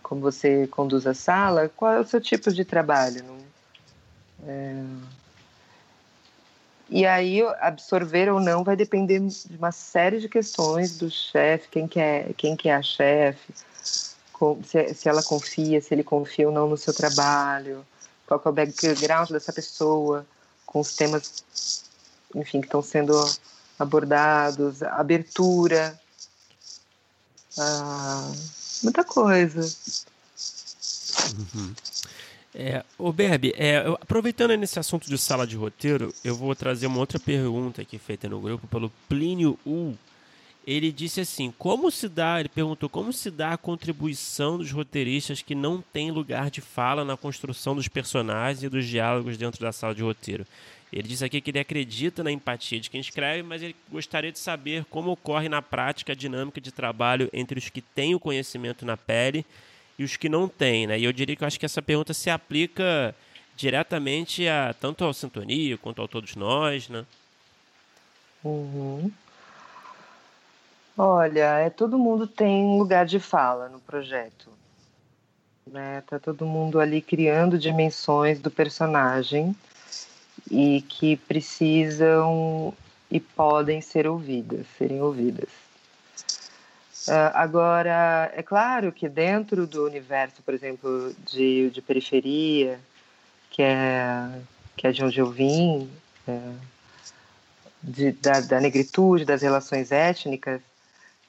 como 0.02 0.20
você 0.20 0.66
conduz 0.66 1.06
a 1.06 1.14
sala, 1.14 1.70
qual 1.76 1.92
é 1.92 2.00
o 2.00 2.06
seu 2.06 2.20
tipo 2.20 2.52
de 2.52 2.64
trabalho? 2.64 3.24
É... 4.46 4.84
E 6.88 7.06
aí, 7.06 7.42
absorver 7.60 8.30
ou 8.30 8.38
não 8.38 8.62
vai 8.62 8.76
depender 8.76 9.18
de 9.18 9.56
uma 9.56 9.72
série 9.72 10.20
de 10.20 10.28
questões 10.28 10.98
do 10.98 11.10
chefe, 11.10 11.68
quem 11.70 11.88
que 11.88 11.98
é, 11.98 12.34
quem 12.36 12.54
que 12.54 12.68
é 12.68 12.74
a 12.74 12.82
chefe, 12.82 13.54
se, 14.62 14.94
se 14.94 15.08
ela 15.08 15.22
confia, 15.22 15.80
se 15.80 15.94
ele 15.94 16.04
confia 16.04 16.46
ou 16.46 16.52
não 16.52 16.68
no 16.68 16.76
seu 16.76 16.92
trabalho, 16.92 17.86
qual 18.26 18.42
é 18.44 18.48
o 18.48 18.52
background 18.52 19.30
dessa 19.30 19.52
pessoa, 19.52 20.26
com 20.72 20.80
os 20.80 20.96
temas, 20.96 21.84
enfim, 22.34 22.60
que 22.60 22.66
estão 22.66 22.82
sendo 22.82 23.12
abordados, 23.78 24.82
abertura, 24.82 26.00
ah, 27.58 28.32
muita 28.82 29.04
coisa. 29.04 29.60
Uhum. 31.38 31.74
É, 32.54 32.84
Berbe, 33.12 33.54
é, 33.56 33.78
aproveitando 34.00 34.54
nesse 34.56 34.78
assunto 34.78 35.08
de 35.08 35.16
sala 35.16 35.46
de 35.46 35.56
roteiro, 35.56 36.12
eu 36.22 36.34
vou 36.34 36.54
trazer 36.54 36.86
uma 36.86 36.98
outra 36.98 37.18
pergunta 37.18 37.80
aqui 37.80 37.98
feita 37.98 38.28
no 38.28 38.40
grupo 38.40 38.66
pelo 38.66 38.90
Plínio 39.08 39.58
U. 39.64 39.94
Ele 40.66 40.92
disse 40.92 41.20
assim: 41.20 41.52
como 41.58 41.90
se 41.90 42.08
dá, 42.08 42.38
ele 42.38 42.48
perguntou, 42.48 42.88
como 42.88 43.12
se 43.12 43.30
dá 43.30 43.52
a 43.52 43.58
contribuição 43.58 44.58
dos 44.58 44.70
roteiristas 44.70 45.42
que 45.42 45.54
não 45.54 45.82
têm 45.92 46.10
lugar 46.10 46.50
de 46.50 46.60
fala 46.60 47.04
na 47.04 47.16
construção 47.16 47.74
dos 47.74 47.88
personagens 47.88 48.62
e 48.62 48.68
dos 48.68 48.86
diálogos 48.86 49.36
dentro 49.36 49.60
da 49.60 49.72
sala 49.72 49.94
de 49.94 50.02
roteiro? 50.02 50.46
Ele 50.92 51.08
disse 51.08 51.24
aqui 51.24 51.40
que 51.40 51.50
ele 51.50 51.58
acredita 51.58 52.22
na 52.22 52.30
empatia 52.30 52.78
de 52.78 52.90
quem 52.90 53.00
escreve, 53.00 53.42
mas 53.42 53.62
ele 53.62 53.74
gostaria 53.90 54.30
de 54.30 54.38
saber 54.38 54.84
como 54.90 55.10
ocorre 55.10 55.48
na 55.48 55.62
prática 55.62 56.12
a 56.12 56.16
dinâmica 56.16 56.60
de 56.60 56.70
trabalho 56.70 57.30
entre 57.32 57.58
os 57.58 57.70
que 57.70 57.80
têm 57.80 58.14
o 58.14 58.20
conhecimento 58.20 58.84
na 58.84 58.96
pele 58.96 59.44
e 59.98 60.04
os 60.04 60.16
que 60.16 60.28
não 60.28 60.46
têm, 60.46 60.86
né? 60.86 60.98
E 60.98 61.04
eu 61.04 61.12
diria 61.12 61.34
que 61.34 61.42
eu 61.42 61.46
acho 61.46 61.58
que 61.58 61.64
essa 61.64 61.80
pergunta 61.80 62.12
se 62.12 62.28
aplica 62.28 63.14
diretamente 63.56 64.46
a 64.46 64.74
tanto 64.78 65.02
ao 65.02 65.14
Sintonia 65.14 65.78
quanto 65.78 66.02
a 66.02 66.08
todos 66.08 66.36
nós, 66.36 66.88
né? 66.90 67.06
Uhum. 68.44 69.10
Olha, 70.96 71.58
é 71.58 71.70
todo 71.70 71.98
mundo 71.98 72.26
tem 72.26 72.78
lugar 72.78 73.06
de 73.06 73.18
fala 73.18 73.68
no 73.68 73.80
projeto, 73.80 74.50
né? 75.66 76.02
Tá 76.06 76.18
todo 76.18 76.44
mundo 76.44 76.78
ali 76.78 77.00
criando 77.00 77.58
dimensões 77.58 78.38
do 78.38 78.50
personagem 78.50 79.56
e 80.50 80.82
que 80.82 81.16
precisam 81.16 82.74
e 83.10 83.18
podem 83.18 83.80
ser 83.80 84.06
ouvidas, 84.06 84.66
serem 84.76 85.00
ouvidas. 85.00 85.48
Uh, 87.08 87.34
agora, 87.34 88.30
é 88.34 88.42
claro 88.42 88.92
que 88.92 89.08
dentro 89.08 89.66
do 89.66 89.84
universo, 89.84 90.42
por 90.42 90.54
exemplo, 90.54 91.12
de, 91.26 91.70
de 91.70 91.82
periferia, 91.82 92.78
que 93.50 93.62
é, 93.62 94.40
que 94.76 94.86
é 94.86 94.92
de 94.92 95.04
onde 95.04 95.18
eu 95.18 95.30
vim, 95.30 95.90
é, 96.28 96.52
de, 97.82 98.12
da, 98.12 98.40
da 98.40 98.60
negritude, 98.60 99.24
das 99.24 99.42
relações 99.42 99.90
étnicas, 99.90 100.60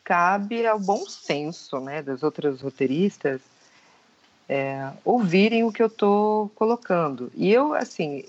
cabe 0.04 0.66
ao 0.66 0.80
bom 0.80 1.06
senso 1.08 1.80
né, 1.80 2.02
das 2.02 2.24
outras 2.24 2.62
roteiristas 2.62 3.42
é, 4.48 4.92
ouvirem 5.06 5.64
o 5.64 5.72
que 5.72 5.82
eu 5.82 5.88
estou 5.88 6.50
colocando. 6.50 7.32
E 7.36 7.52
eu, 7.52 7.74
assim, 7.74 8.24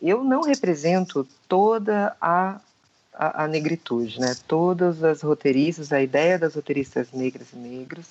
eu 0.00 0.22
não 0.22 0.42
represento 0.42 1.26
toda 1.48 2.16
a, 2.20 2.60
a, 3.12 3.44
a, 3.44 3.48
negritude, 3.48 4.20
né? 4.20 4.36
Todas 4.46 5.02
as 5.02 5.22
roteiristas, 5.22 5.92
a 5.92 6.00
ideia 6.00 6.38
das 6.38 6.54
roteiristas 6.54 7.12
negras 7.12 7.52
e 7.52 7.56
negros, 7.56 8.06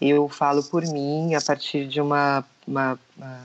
eu 0.00 0.28
falo 0.28 0.62
por 0.62 0.82
mim 0.82 1.34
a 1.34 1.40
partir 1.40 1.86
de 1.86 2.00
uma, 2.00 2.44
uma, 2.66 2.98
uma, 3.16 3.40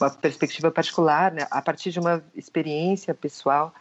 uma 0.00 0.10
perspectiva 0.10 0.70
particular, 0.70 1.32
né? 1.32 1.46
a 1.50 1.60
partir 1.60 1.90
de 1.90 2.00
uma 2.00 2.22
experiência 2.34 3.14
pessoal 3.14 3.74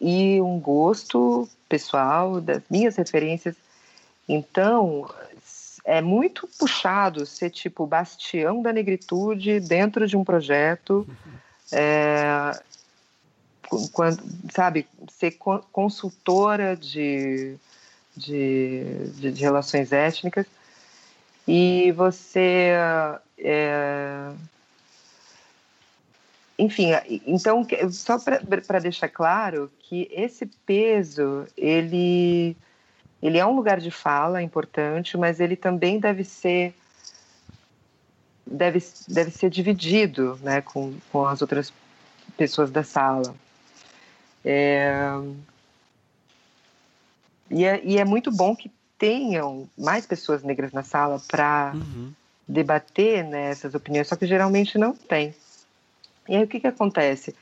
e 0.00 0.40
um 0.40 0.58
gosto 0.58 1.48
pessoal 1.68 2.40
das 2.40 2.62
minhas 2.70 2.96
referências. 2.96 3.54
Então, 4.28 5.08
é 5.84 6.00
muito 6.00 6.48
puxado 6.58 7.26
ser 7.26 7.50
tipo 7.50 7.86
bastião 7.86 8.62
da 8.62 8.72
negritude 8.72 9.60
dentro 9.60 10.06
de 10.06 10.16
um 10.16 10.24
projeto, 10.24 11.06
é, 11.72 12.52
quando, 13.92 14.22
sabe, 14.52 14.86
ser 15.08 15.36
consultora 15.72 16.76
de, 16.76 17.56
de, 18.16 18.84
de, 19.14 19.32
de 19.32 19.42
relações 19.42 19.92
étnicas 19.92 20.46
e 21.46 21.92
você 21.92 22.72
é, 23.38 24.30
enfim, 26.60 26.90
então 27.26 27.66
só 27.90 28.18
para 28.18 28.78
deixar 28.78 29.08
claro 29.08 29.70
que 29.80 30.08
esse 30.12 30.46
peso 30.66 31.46
ele 31.56 32.56
ele 33.22 33.38
é 33.38 33.44
um 33.44 33.54
lugar 33.54 33.80
de 33.80 33.90
fala 33.90 34.42
importante, 34.42 35.16
mas 35.16 35.40
ele 35.40 35.56
também 35.56 35.98
deve 35.98 36.24
ser 36.24 36.74
deve, 38.46 38.82
deve 39.08 39.30
ser 39.30 39.48
dividido 39.48 40.38
né, 40.42 40.60
com, 40.60 40.94
com 41.12 41.26
as 41.26 41.40
outras 41.40 41.72
pessoas 42.36 42.70
da 42.70 42.82
sala. 42.82 43.34
É, 44.44 45.02
e, 47.50 47.64
é, 47.64 47.80
e 47.84 47.98
é 47.98 48.04
muito 48.04 48.30
bom 48.30 48.56
que 48.56 48.70
tenham 48.98 49.68
mais 49.78 50.06
pessoas 50.06 50.42
negras 50.42 50.72
na 50.72 50.82
sala 50.82 51.20
para 51.28 51.72
uhum. 51.74 52.12
debater 52.48 53.24
né, 53.24 53.50
essas 53.50 53.74
opiniões, 53.74 54.08
só 54.08 54.16
que 54.16 54.26
geralmente 54.26 54.78
não 54.78 54.94
tem. 54.94 55.34
E 56.30 56.36
aí 56.36 56.44
o 56.44 56.46
que, 56.46 56.60
que 56.60 56.66
acontece? 56.68 57.34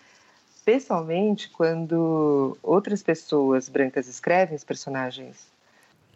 Pessoalmente, 0.65 1.51
quando 1.51 2.57
outras 2.63 3.03
pessoas 3.03 3.69
brancas 3.69 4.09
escrevem 4.09 4.57
os 4.57 4.65
personagens 4.65 5.47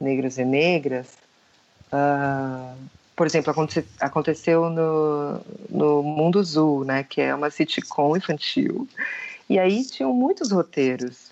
negros 0.00 0.38
e 0.38 0.44
negras. 0.44 1.08
Uh, 1.92 2.74
por 3.14 3.26
exemplo, 3.26 3.50
aconte 3.50 3.84
aconteceu 4.00 4.70
no, 4.70 5.40
no 5.68 6.02
Mundo 6.02 6.38
Azul, 6.38 6.84
né, 6.84 7.04
que 7.04 7.20
é 7.20 7.34
uma 7.34 7.50
sitcom 7.50 8.16
infantil. 8.16 8.88
E 9.50 9.58
aí 9.58 9.84
tinham 9.84 10.12
muitos 10.12 10.50
roteiros 10.50 11.30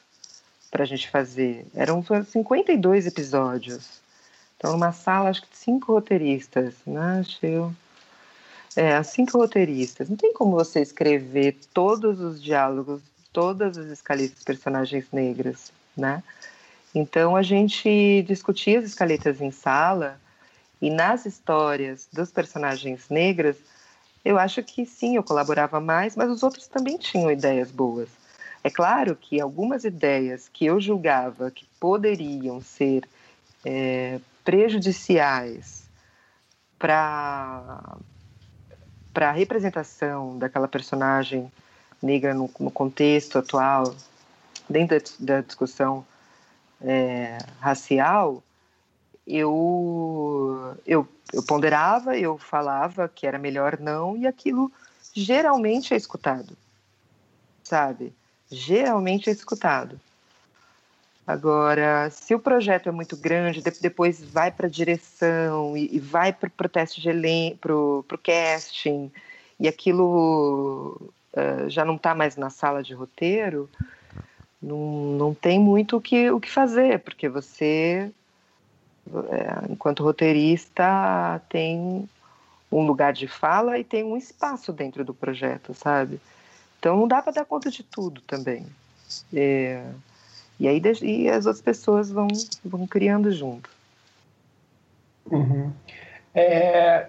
para 0.70 0.84
a 0.84 0.86
gente 0.86 1.08
fazer. 1.08 1.66
Eram 1.74 2.04
52 2.04 3.06
episódios. 3.06 4.00
Então, 4.56 4.72
numa 4.72 4.92
sala, 4.92 5.30
acho 5.30 5.40
que 5.40 5.48
cinco 5.56 5.94
roteiristas, 5.94 6.74
né? 6.86 7.20
Acho 7.20 7.40
É, 8.76 9.02
cinco 9.02 9.38
roteiristas. 9.38 10.08
Não 10.08 10.16
tem 10.16 10.32
como 10.32 10.52
você 10.52 10.80
escrever 10.80 11.58
todos 11.74 12.20
os 12.20 12.42
diálogos, 12.42 13.02
todas 13.32 13.76
as 13.76 13.86
escalitas 13.86 14.36
dos 14.36 14.44
personagens 14.44 15.06
negras, 15.12 15.72
né? 15.96 16.22
Então 16.94 17.36
a 17.36 17.42
gente 17.42 18.22
discutia 18.22 18.78
as 18.78 18.84
escaletas 18.84 19.40
em 19.40 19.50
sala 19.50 20.20
e 20.80 20.90
nas 20.90 21.26
histórias 21.26 22.08
dos 22.12 22.30
personagens 22.30 23.08
negros, 23.08 23.56
eu 24.24 24.38
acho 24.38 24.62
que 24.62 24.84
sim, 24.84 25.16
eu 25.16 25.22
colaborava 25.22 25.80
mais, 25.80 26.16
mas 26.16 26.30
os 26.30 26.42
outros 26.42 26.66
também 26.66 26.98
tinham 26.98 27.30
ideias 27.30 27.70
boas. 27.70 28.08
É 28.62 28.70
claro 28.70 29.16
que 29.16 29.40
algumas 29.40 29.84
ideias 29.84 30.48
que 30.48 30.66
eu 30.66 30.80
julgava 30.80 31.50
que 31.50 31.64
poderiam 31.78 32.60
ser 32.60 33.08
é, 33.64 34.20
prejudiciais 34.44 35.84
para 36.78 37.96
para 39.12 39.30
a 39.30 39.32
representação 39.32 40.38
daquela 40.38 40.68
personagem 40.68 41.50
negra 42.02 42.32
no, 42.34 42.50
no 42.58 42.70
contexto 42.70 43.38
atual, 43.38 43.94
dentro 44.68 44.98
da, 45.18 45.34
da 45.34 45.40
discussão 45.40 46.04
é, 46.80 47.38
racial, 47.60 48.42
eu, 49.26 50.76
eu, 50.86 51.06
eu 51.32 51.42
ponderava, 51.42 52.16
eu 52.16 52.38
falava 52.38 53.08
que 53.08 53.26
era 53.26 53.38
melhor 53.38 53.78
não, 53.78 54.16
e 54.16 54.26
aquilo 54.26 54.72
geralmente 55.12 55.92
é 55.94 55.96
escutado, 55.96 56.56
sabe? 57.62 58.12
Geralmente 58.50 59.28
é 59.28 59.32
escutado. 59.32 60.00
Agora, 61.30 62.10
se 62.10 62.34
o 62.34 62.40
projeto 62.40 62.88
é 62.88 62.92
muito 62.92 63.16
grande, 63.16 63.62
depois 63.80 64.20
vai 64.20 64.50
para 64.50 64.66
a 64.66 64.70
direção 64.70 65.76
e, 65.76 65.96
vai 66.00 66.32
para 66.32 66.50
o 66.66 66.68
teste 66.68 67.00
de 67.00 67.08
elenco, 67.08 67.58
para 68.08 68.16
o 68.16 68.18
casting, 68.18 69.12
e 69.58 69.68
aquilo 69.68 71.00
uh, 71.32 71.70
já 71.70 71.84
não 71.84 71.94
está 71.94 72.16
mais 72.16 72.36
na 72.36 72.50
sala 72.50 72.82
de 72.82 72.94
roteiro, 72.94 73.70
não, 74.60 74.78
não 75.16 75.32
tem 75.32 75.60
muito 75.60 75.98
o 75.98 76.00
que, 76.00 76.32
o 76.32 76.40
que 76.40 76.50
fazer, 76.50 76.98
porque 76.98 77.28
você, 77.28 78.10
é, 79.30 79.70
enquanto 79.70 80.02
roteirista, 80.02 81.40
tem 81.48 82.08
um 82.72 82.84
lugar 82.84 83.12
de 83.12 83.28
fala 83.28 83.78
e 83.78 83.84
tem 83.84 84.02
um 84.02 84.16
espaço 84.16 84.72
dentro 84.72 85.04
do 85.04 85.14
projeto, 85.14 85.74
sabe? 85.74 86.20
Então 86.80 86.96
não 86.96 87.06
dá 87.06 87.22
para 87.22 87.34
dar 87.34 87.44
conta 87.44 87.70
de 87.70 87.84
tudo 87.84 88.20
também. 88.22 88.66
É, 89.32 89.84
e 90.60 90.68
aí 90.68 90.80
e 91.02 91.28
as 91.28 91.46
outras 91.46 91.62
pessoas 91.62 92.10
vão, 92.10 92.28
vão 92.64 92.86
criando 92.86 93.32
junto. 93.32 93.68
Uhum. 95.30 95.72
É, 96.34 97.08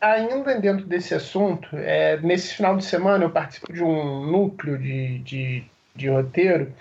ainda 0.00 0.58
dentro 0.58 0.86
desse 0.86 1.14
assunto, 1.14 1.68
é, 1.76 2.18
nesse 2.20 2.54
final 2.54 2.76
de 2.76 2.84
semana 2.84 3.24
eu 3.24 3.30
participo 3.30 3.72
de 3.72 3.84
um 3.84 4.24
núcleo 4.26 4.78
de, 4.78 5.18
de 5.20 5.64
de 5.98 6.08
roteiro 6.08 6.72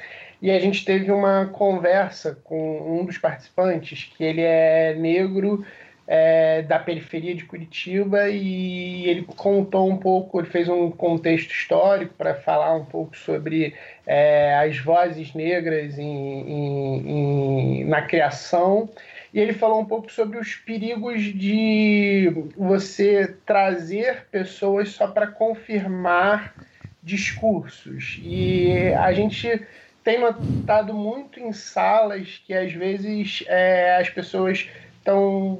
e 0.41 0.51
a 0.51 0.59
gente 0.59 0.85
teve 0.85 1.11
uma 1.11 1.47
conversa 1.47 2.37
com 2.43 2.99
um 2.99 3.03
dos 3.03 3.17
participantes, 3.17 4.09
que 4.15 4.23
ele 4.23 4.41
é 4.41 4.93
negro 4.93 5.65
é, 6.07 6.61
da 6.61 6.79
periferia 6.79 7.35
de 7.35 7.43
Curitiba 7.43 8.29
e 8.29 9.05
ele 9.05 9.23
contou 9.23 9.89
um 9.89 9.97
pouco, 9.97 10.39
ele 10.39 10.47
fez 10.47 10.69
um 10.69 10.89
contexto 10.89 11.51
histórico 11.51 12.13
para 12.17 12.33
falar 12.33 12.73
um 12.75 12.85
pouco 12.85 13.17
sobre 13.17 13.75
é, 14.05 14.55
as 14.55 14.79
vozes 14.79 15.33
negras 15.33 15.99
em, 15.99 16.05
em, 16.07 17.09
em, 17.09 17.83
na 17.83 18.01
criação. 18.03 18.89
E 19.33 19.39
ele 19.39 19.51
falou 19.51 19.81
um 19.81 19.85
pouco 19.85 20.09
sobre 20.09 20.37
os 20.37 20.55
perigos 20.55 21.21
de 21.21 22.31
você 22.55 23.35
trazer 23.45 24.25
pessoas 24.31 24.89
só 24.89 25.07
para 25.07 25.27
confirmar 25.27 26.55
discursos. 27.03 28.17
E 28.23 28.93
a 28.97 29.11
gente 29.11 29.61
tem 30.03 30.21
notado 30.21 30.93
muito 30.93 31.37
em 31.37 31.51
salas 31.51 32.41
que 32.47 32.53
às 32.53 32.71
vezes 32.71 33.43
é, 33.47 33.97
as 33.97 34.09
pessoas 34.09 34.69
estão 34.97 35.59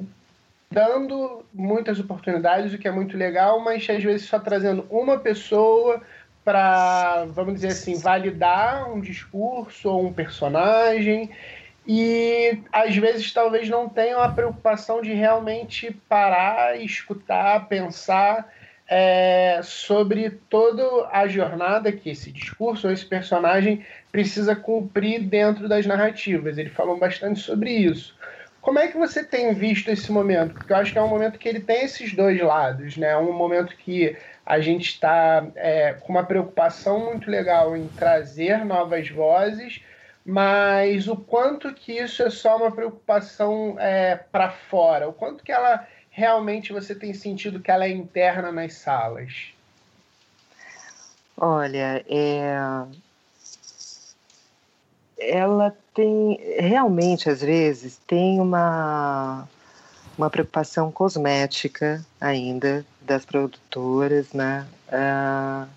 dando 0.70 1.44
muitas 1.52 1.98
oportunidades, 1.98 2.72
o 2.72 2.78
que 2.78 2.88
é 2.88 2.92
muito 2.92 3.16
legal, 3.16 3.60
mas 3.60 3.88
às 3.88 4.02
vezes 4.02 4.28
só 4.28 4.38
trazendo 4.38 4.86
uma 4.90 5.18
pessoa 5.18 6.02
para, 6.44 7.26
vamos 7.26 7.54
dizer 7.54 7.68
assim, 7.68 7.98
validar 7.98 8.90
um 8.90 9.00
discurso 9.00 9.90
ou 9.90 10.06
um 10.06 10.12
personagem. 10.12 11.30
E 11.86 12.60
às 12.70 12.94
vezes 12.96 13.32
talvez 13.32 13.68
não 13.68 13.88
tenham 13.88 14.20
a 14.20 14.28
preocupação 14.28 15.00
de 15.00 15.12
realmente 15.12 15.90
parar, 16.08 16.78
escutar, 16.78 17.66
pensar 17.66 18.50
é, 18.86 19.60
sobre 19.62 20.30
toda 20.50 21.08
a 21.12 21.26
jornada 21.28 21.92
que 21.92 22.10
esse 22.10 22.32
discurso 22.32 22.86
ou 22.86 22.92
esse 22.92 23.04
personagem 23.04 23.84
precisa 24.10 24.56
cumprir 24.56 25.20
dentro 25.20 25.68
das 25.68 25.86
narrativas. 25.86 26.56
Ele 26.56 26.70
falou 26.70 26.98
bastante 26.98 27.40
sobre 27.40 27.70
isso. 27.70 28.17
Como 28.68 28.80
é 28.80 28.88
que 28.88 28.98
você 28.98 29.24
tem 29.24 29.54
visto 29.54 29.88
esse 29.88 30.12
momento? 30.12 30.52
Porque 30.52 30.70
eu 30.70 30.76
acho 30.76 30.92
que 30.92 30.98
é 30.98 31.02
um 31.02 31.08
momento 31.08 31.38
que 31.38 31.48
ele 31.48 31.60
tem 31.60 31.86
esses 31.86 32.12
dois 32.12 32.38
lados, 32.38 32.98
né? 32.98 33.16
Um 33.16 33.32
momento 33.32 33.74
que 33.74 34.14
a 34.44 34.60
gente 34.60 34.90
está 34.90 35.46
é, 35.56 35.94
com 35.94 36.12
uma 36.12 36.22
preocupação 36.22 37.06
muito 37.06 37.30
legal 37.30 37.74
em 37.74 37.88
trazer 37.88 38.66
novas 38.66 39.08
vozes, 39.08 39.82
mas 40.22 41.08
o 41.08 41.16
quanto 41.16 41.72
que 41.72 41.92
isso 41.92 42.22
é 42.22 42.28
só 42.28 42.58
uma 42.58 42.70
preocupação 42.70 43.74
é, 43.78 44.16
para 44.16 44.50
fora? 44.50 45.08
O 45.08 45.14
quanto 45.14 45.42
que 45.42 45.50
ela 45.50 45.88
realmente 46.10 46.70
você 46.70 46.94
tem 46.94 47.14
sentido 47.14 47.60
que 47.60 47.70
ela 47.70 47.86
é 47.86 47.90
interna 47.90 48.52
nas 48.52 48.74
salas? 48.74 49.54
Olha, 51.38 52.04
é... 52.06 52.58
ela 55.18 55.76
tem 55.94 56.38
realmente 56.58 57.28
às 57.28 57.40
vezes 57.40 58.00
tem 58.06 58.40
uma 58.40 59.48
uma 60.18 60.28
preocupação 60.28 60.90
cosmética 60.90 62.04
ainda 62.20 62.84
das 63.00 63.24
produtoras, 63.24 64.32
né, 64.32 64.66
uh, 64.88 65.68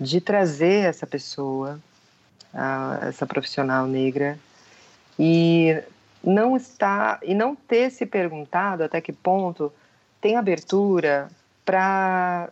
de 0.00 0.20
trazer 0.20 0.84
essa 0.84 1.06
pessoa, 1.06 1.80
uh, 2.52 3.06
essa 3.06 3.24
profissional 3.24 3.86
negra 3.86 4.36
e 5.16 5.80
não 6.22 6.56
está 6.56 7.20
e 7.22 7.34
não 7.34 7.54
ter 7.54 7.90
se 7.90 8.04
perguntado 8.04 8.82
até 8.82 9.00
que 9.00 9.12
ponto 9.12 9.72
tem 10.20 10.36
abertura 10.36 11.28
para 11.64 12.50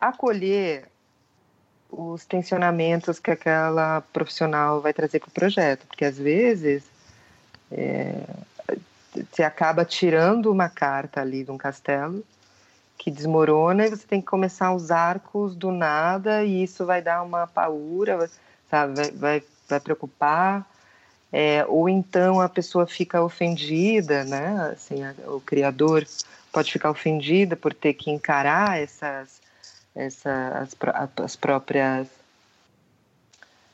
acolher 0.00 0.88
os 1.90 2.24
tensionamentos 2.24 3.18
que 3.18 3.30
aquela 3.30 4.00
profissional 4.12 4.80
vai 4.80 4.92
trazer 4.92 5.20
para 5.20 5.28
o 5.28 5.32
projeto, 5.32 5.86
porque 5.86 6.04
às 6.04 6.18
vezes 6.18 6.84
é, 7.70 8.22
você 9.30 9.42
acaba 9.42 9.84
tirando 9.84 10.50
uma 10.50 10.68
carta 10.68 11.20
ali 11.20 11.44
de 11.44 11.50
um 11.50 11.58
castelo 11.58 12.24
que 12.96 13.10
desmorona 13.10 13.86
e 13.86 13.90
você 13.90 14.06
tem 14.06 14.20
que 14.20 14.26
começar 14.26 14.74
os 14.74 14.90
arcos 14.90 15.54
do 15.56 15.72
nada 15.72 16.44
e 16.44 16.62
isso 16.62 16.84
vai 16.84 17.00
dar 17.00 17.22
uma 17.22 17.46
paura, 17.46 18.30
sabe, 18.70 18.94
vai, 18.94 19.10
vai, 19.10 19.42
vai 19.68 19.80
preocupar, 19.80 20.68
é, 21.32 21.64
ou 21.66 21.88
então 21.88 22.40
a 22.40 22.48
pessoa 22.48 22.86
fica 22.86 23.22
ofendida, 23.22 24.24
né, 24.24 24.72
assim, 24.72 25.02
a, 25.02 25.14
o 25.28 25.40
criador 25.40 26.06
pode 26.52 26.70
ficar 26.70 26.90
ofendida 26.90 27.56
por 27.56 27.72
ter 27.72 27.94
que 27.94 28.10
encarar 28.10 28.78
essas 28.78 29.39
essa, 29.94 30.48
as, 30.62 30.76
as 31.16 31.36
próprias 31.36 32.08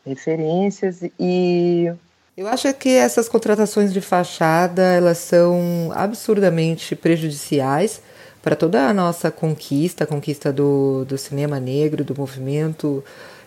referências 0.04 1.00
e 1.18 1.92
eu 2.36 2.46
acho 2.46 2.72
que 2.74 2.90
essas 2.90 3.30
contratações 3.30 3.92
de 3.94 4.00
fachada 4.02 4.82
elas 4.82 5.16
são 5.16 5.90
absurdamente 5.94 6.94
prejudiciais 6.94 8.02
para 8.42 8.54
toda 8.54 8.88
a 8.88 8.94
nossa 8.94 9.30
conquista, 9.30 10.04
a 10.04 10.06
conquista 10.06 10.52
do, 10.52 11.04
do 11.06 11.16
cinema 11.16 11.58
negro, 11.58 12.04
do 12.04 12.14
movimento 12.14 13.02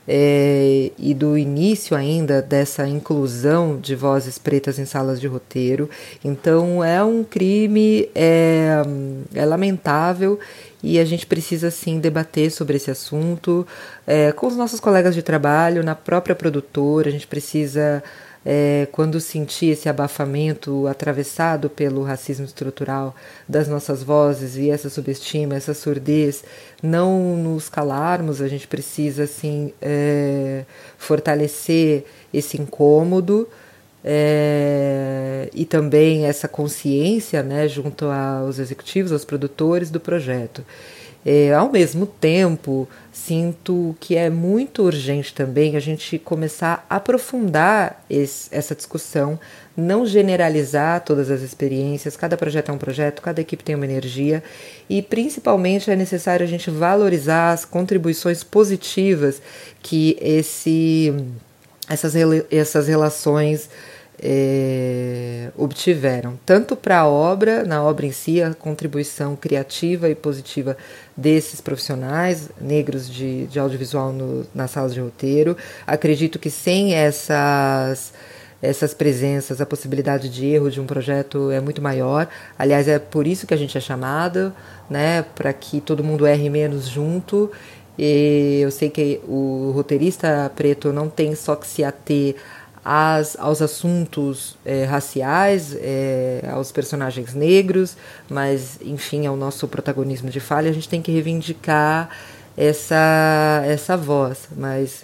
é, 0.07 0.91
e 0.97 1.13
do 1.13 1.37
início 1.37 1.95
ainda 1.95 2.41
dessa 2.41 2.87
inclusão 2.87 3.77
de 3.79 3.93
vozes 3.95 4.39
pretas 4.39 4.79
em 4.79 4.85
salas 4.85 5.21
de 5.21 5.27
roteiro. 5.27 5.87
Então 6.25 6.83
é 6.83 7.03
um 7.03 7.23
crime, 7.23 8.09
é, 8.15 8.81
é 9.35 9.45
lamentável 9.45 10.39
e 10.81 10.97
a 10.97 11.05
gente 11.05 11.25
precisa 11.25 11.69
sim 11.69 11.99
debater 11.99 12.51
sobre 12.51 12.77
esse 12.77 12.89
assunto 12.89 13.67
é, 14.07 14.31
com 14.31 14.47
os 14.47 14.55
nossos 14.55 14.79
colegas 14.79 15.13
de 15.13 15.21
trabalho, 15.21 15.83
na 15.83 15.93
própria 15.93 16.35
produtora. 16.35 17.09
A 17.09 17.11
gente 17.11 17.27
precisa, 17.27 18.01
é, 18.45 18.87
quando 18.91 19.19
sentir 19.19 19.71
esse 19.71 19.89
abafamento 19.89 20.87
atravessado 20.87 21.69
pelo 21.69 22.03
racismo 22.03 22.45
estrutural 22.45 23.13
das 23.47 23.67
nossas 23.67 24.01
vozes 24.01 24.55
e 24.55 24.69
essa 24.69 24.89
subestima, 24.89 25.55
essa 25.55 25.73
surdez, 25.73 26.43
não 26.81 27.35
nos 27.35 27.67
calarmos. 27.67 28.41
A 28.41 28.47
gente 28.47 28.67
precisa 28.67 29.23
assim 29.23 29.73
é, 29.81 30.63
fortalecer 30.97 32.05
esse 32.33 32.59
incômodo 32.59 33.49
é, 34.03 35.49
e 35.53 35.65
também 35.65 36.25
essa 36.25 36.47
consciência 36.47 37.43
né, 37.43 37.67
junto 37.67 38.05
aos 38.05 38.59
executivos, 38.59 39.11
aos 39.11 39.25
produtores 39.25 39.89
do 39.89 39.99
projeto. 39.99 40.63
É, 41.25 41.53
ao 41.53 41.69
mesmo 41.69 42.05
tempo, 42.05 42.87
sinto 43.11 43.93
que 43.99 44.15
é 44.15 44.29
muito 44.29 44.83
urgente 44.83 45.33
também 45.33 45.75
a 45.75 45.79
gente 45.79 46.17
começar 46.17 46.85
a 46.89 46.95
aprofundar 46.95 48.01
esse, 48.09 48.47
essa 48.55 48.73
discussão, 48.73 49.37
não 49.75 50.05
generalizar 50.05 51.03
todas 51.03 51.29
as 51.29 51.41
experiências, 51.41 52.15
cada 52.15 52.37
projeto 52.37 52.69
é 52.69 52.73
um 52.73 52.77
projeto, 52.77 53.21
cada 53.21 53.41
equipe 53.41 53.63
tem 53.63 53.75
uma 53.75 53.85
energia 53.85 54.41
e 54.89 55.01
principalmente 55.01 55.91
é 55.91 55.95
necessário 55.95 56.45
a 56.45 56.49
gente 56.49 56.69
valorizar 56.69 57.51
as 57.51 57.65
contribuições 57.65 58.41
positivas 58.41 59.41
que 59.81 60.17
esse, 60.21 61.13
essas, 61.89 62.13
essas 62.51 62.87
relações 62.87 63.69
é, 64.21 65.49
obtiveram, 65.57 66.37
tanto 66.45 66.75
para 66.75 66.99
a 66.99 67.07
obra, 67.07 67.63
na 67.63 67.81
obra 67.81 68.05
em 68.05 68.11
si, 68.11 68.41
a 68.41 68.53
contribuição 68.53 69.35
criativa 69.35 70.09
e 70.09 70.15
positiva 70.15 70.77
desses 71.15 71.61
profissionais 71.61 72.49
negros 72.59 73.09
de, 73.09 73.47
de 73.47 73.59
audiovisual 73.59 74.11
no, 74.11 74.45
nas 74.53 74.71
salas 74.71 74.93
de 74.93 74.99
roteiro. 74.99 75.55
Acredito 75.87 76.37
que 76.37 76.49
sem 76.49 76.93
essas, 76.95 78.13
essas 78.61 78.93
presenças, 78.93 79.61
a 79.61 79.65
possibilidade 79.65 80.27
de 80.27 80.45
erro 80.47 80.69
de 80.69 80.81
um 80.81 80.85
projeto 80.85 81.49
é 81.49 81.61
muito 81.61 81.81
maior. 81.81 82.27
Aliás, 82.57 82.89
é 82.89 82.99
por 82.99 83.25
isso 83.25 83.47
que 83.47 83.53
a 83.53 83.57
gente 83.57 83.77
é 83.77 83.81
chamado, 83.81 84.53
né, 84.89 85.23
para 85.33 85.53
que 85.53 85.79
todo 85.79 86.03
mundo 86.03 86.27
erre 86.27 86.49
menos 86.49 86.89
junto. 86.89 87.49
E 88.01 88.61
eu 88.61 88.71
sei 88.71 88.89
que 88.89 89.19
o 89.27 89.73
roteirista 89.75 90.49
preto 90.55 90.93
não 90.93 91.09
tem 91.09 91.35
só 91.35 91.53
que 91.53 91.67
se 91.67 91.83
ater 91.83 92.37
às, 92.83 93.37
aos 93.37 93.61
assuntos 93.61 94.57
é, 94.63 94.85
raciais, 94.85 95.75
é, 95.75 96.47
aos 96.49 96.71
personagens 96.71 97.33
negros, 97.33 97.97
mas 98.29 98.79
enfim, 98.81 99.27
ao 99.27 99.35
nosso 99.35 99.67
protagonismo 99.67 100.29
de 100.29 100.39
falha, 100.39 100.69
a 100.69 100.73
gente 100.73 100.87
tem 100.87 101.01
que 101.01 101.11
reivindicar 101.11 102.09
essa, 102.55 103.63
essa 103.65 103.97
voz. 103.97 104.47
Mas, 104.55 105.03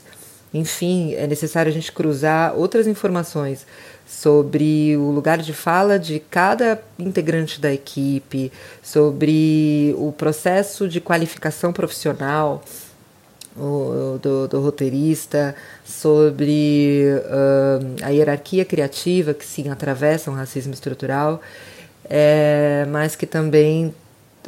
enfim, 0.53 1.15
é 1.15 1.27
necessário 1.27 1.69
a 1.69 1.73
gente 1.73 1.91
cruzar 1.91 2.55
outras 2.55 2.87
informações 2.87 3.67
sobre 4.05 4.95
o 4.97 5.11
lugar 5.11 5.39
de 5.39 5.53
fala 5.53 5.97
de 5.97 6.19
cada 6.19 6.81
integrante 6.97 7.59
da 7.59 7.73
equipe, 7.73 8.51
sobre 8.83 9.95
o 9.97 10.11
processo 10.11 10.87
de 10.87 11.01
qualificação 11.01 11.73
profissional 11.73 12.63
o, 13.57 14.19
do, 14.21 14.47
do, 14.47 14.61
roteirista, 14.61 15.55
sobre 15.85 17.05
uh, 17.23 18.05
a 18.05 18.09
hierarquia 18.09 18.65
criativa 18.65 19.33
que 19.33 19.45
sim 19.45 19.69
atravessa 19.69 20.29
um 20.29 20.33
racismo 20.33 20.73
estrutural, 20.73 21.41
é, 22.03 22.85
mas 22.89 23.15
que 23.15 23.25
também 23.25 23.93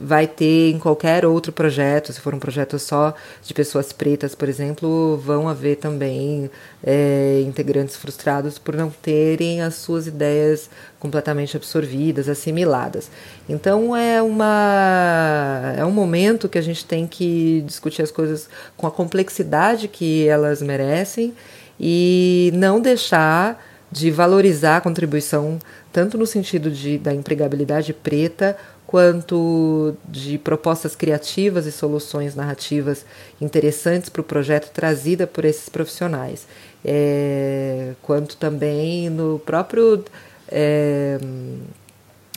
vai 0.02 0.28
ter 0.28 0.72
em 0.72 0.80
qualquer 0.80 1.26
outro 1.26 1.52
projeto, 1.52 2.14
se 2.14 2.20
for 2.20 2.34
um 2.34 2.40
projeto 2.40 2.78
só 2.78 3.14
de 3.44 3.54
pessoas 3.54 3.92
pretas, 3.92 4.36
por 4.36 4.48
exemplo, 4.48 5.18
vão 5.18 5.48
haver 5.48 5.78
também 5.78 6.50
é, 6.84 7.44
integrantes 7.46 7.96
frustrados 7.96 8.58
por 8.58 8.76
não 8.76 8.90
terem 8.90 9.62
as 9.62 9.76
suas 9.76 10.08
ideias 10.08 10.70
completamente 11.00 11.56
absorvidas, 11.58 12.30
assimiladas. 12.30 13.10
Então 13.48 13.96
é 13.96 14.22
uma 14.22 15.74
é 15.78 15.86
um 15.86 15.92
momento 15.92 16.50
que 16.50 16.58
a 16.58 16.62
gente 16.62 16.86
tem 16.86 17.08
que 17.08 17.64
discutir 17.66 18.02
as 18.02 18.12
coisas 18.12 18.50
com 18.76 18.88
a 18.88 18.92
complexidade 18.92 19.88
que 19.88 20.28
elas 20.28 20.62
merecem 20.62 21.34
e 21.80 22.52
não 22.54 22.80
deixar 22.80 23.64
de 23.92 24.12
valorizar 24.12 24.78
a 24.78 24.82
contribuição 24.82 25.60
tanto 25.94 26.18
no 26.18 26.26
sentido 26.26 26.70
de, 26.70 26.98
da 26.98 27.14
empregabilidade 27.14 27.94
preta 27.94 28.58
quanto 28.88 29.94
de 30.08 30.38
propostas 30.38 30.96
criativas 30.96 31.66
e 31.66 31.72
soluções 31.74 32.36
narrativas 32.36 33.06
interessantes 33.40 34.10
para 34.10 34.22
o 34.22 34.24
projeto 34.24 34.72
trazida 34.72 35.28
por 35.28 35.44
esses 35.44 35.68
profissionais, 35.68 36.48
é, 36.86 37.92
quanto 38.02 38.38
também 38.38 39.10
no 39.10 39.40
próprio 39.40 40.06
é, 40.48 41.20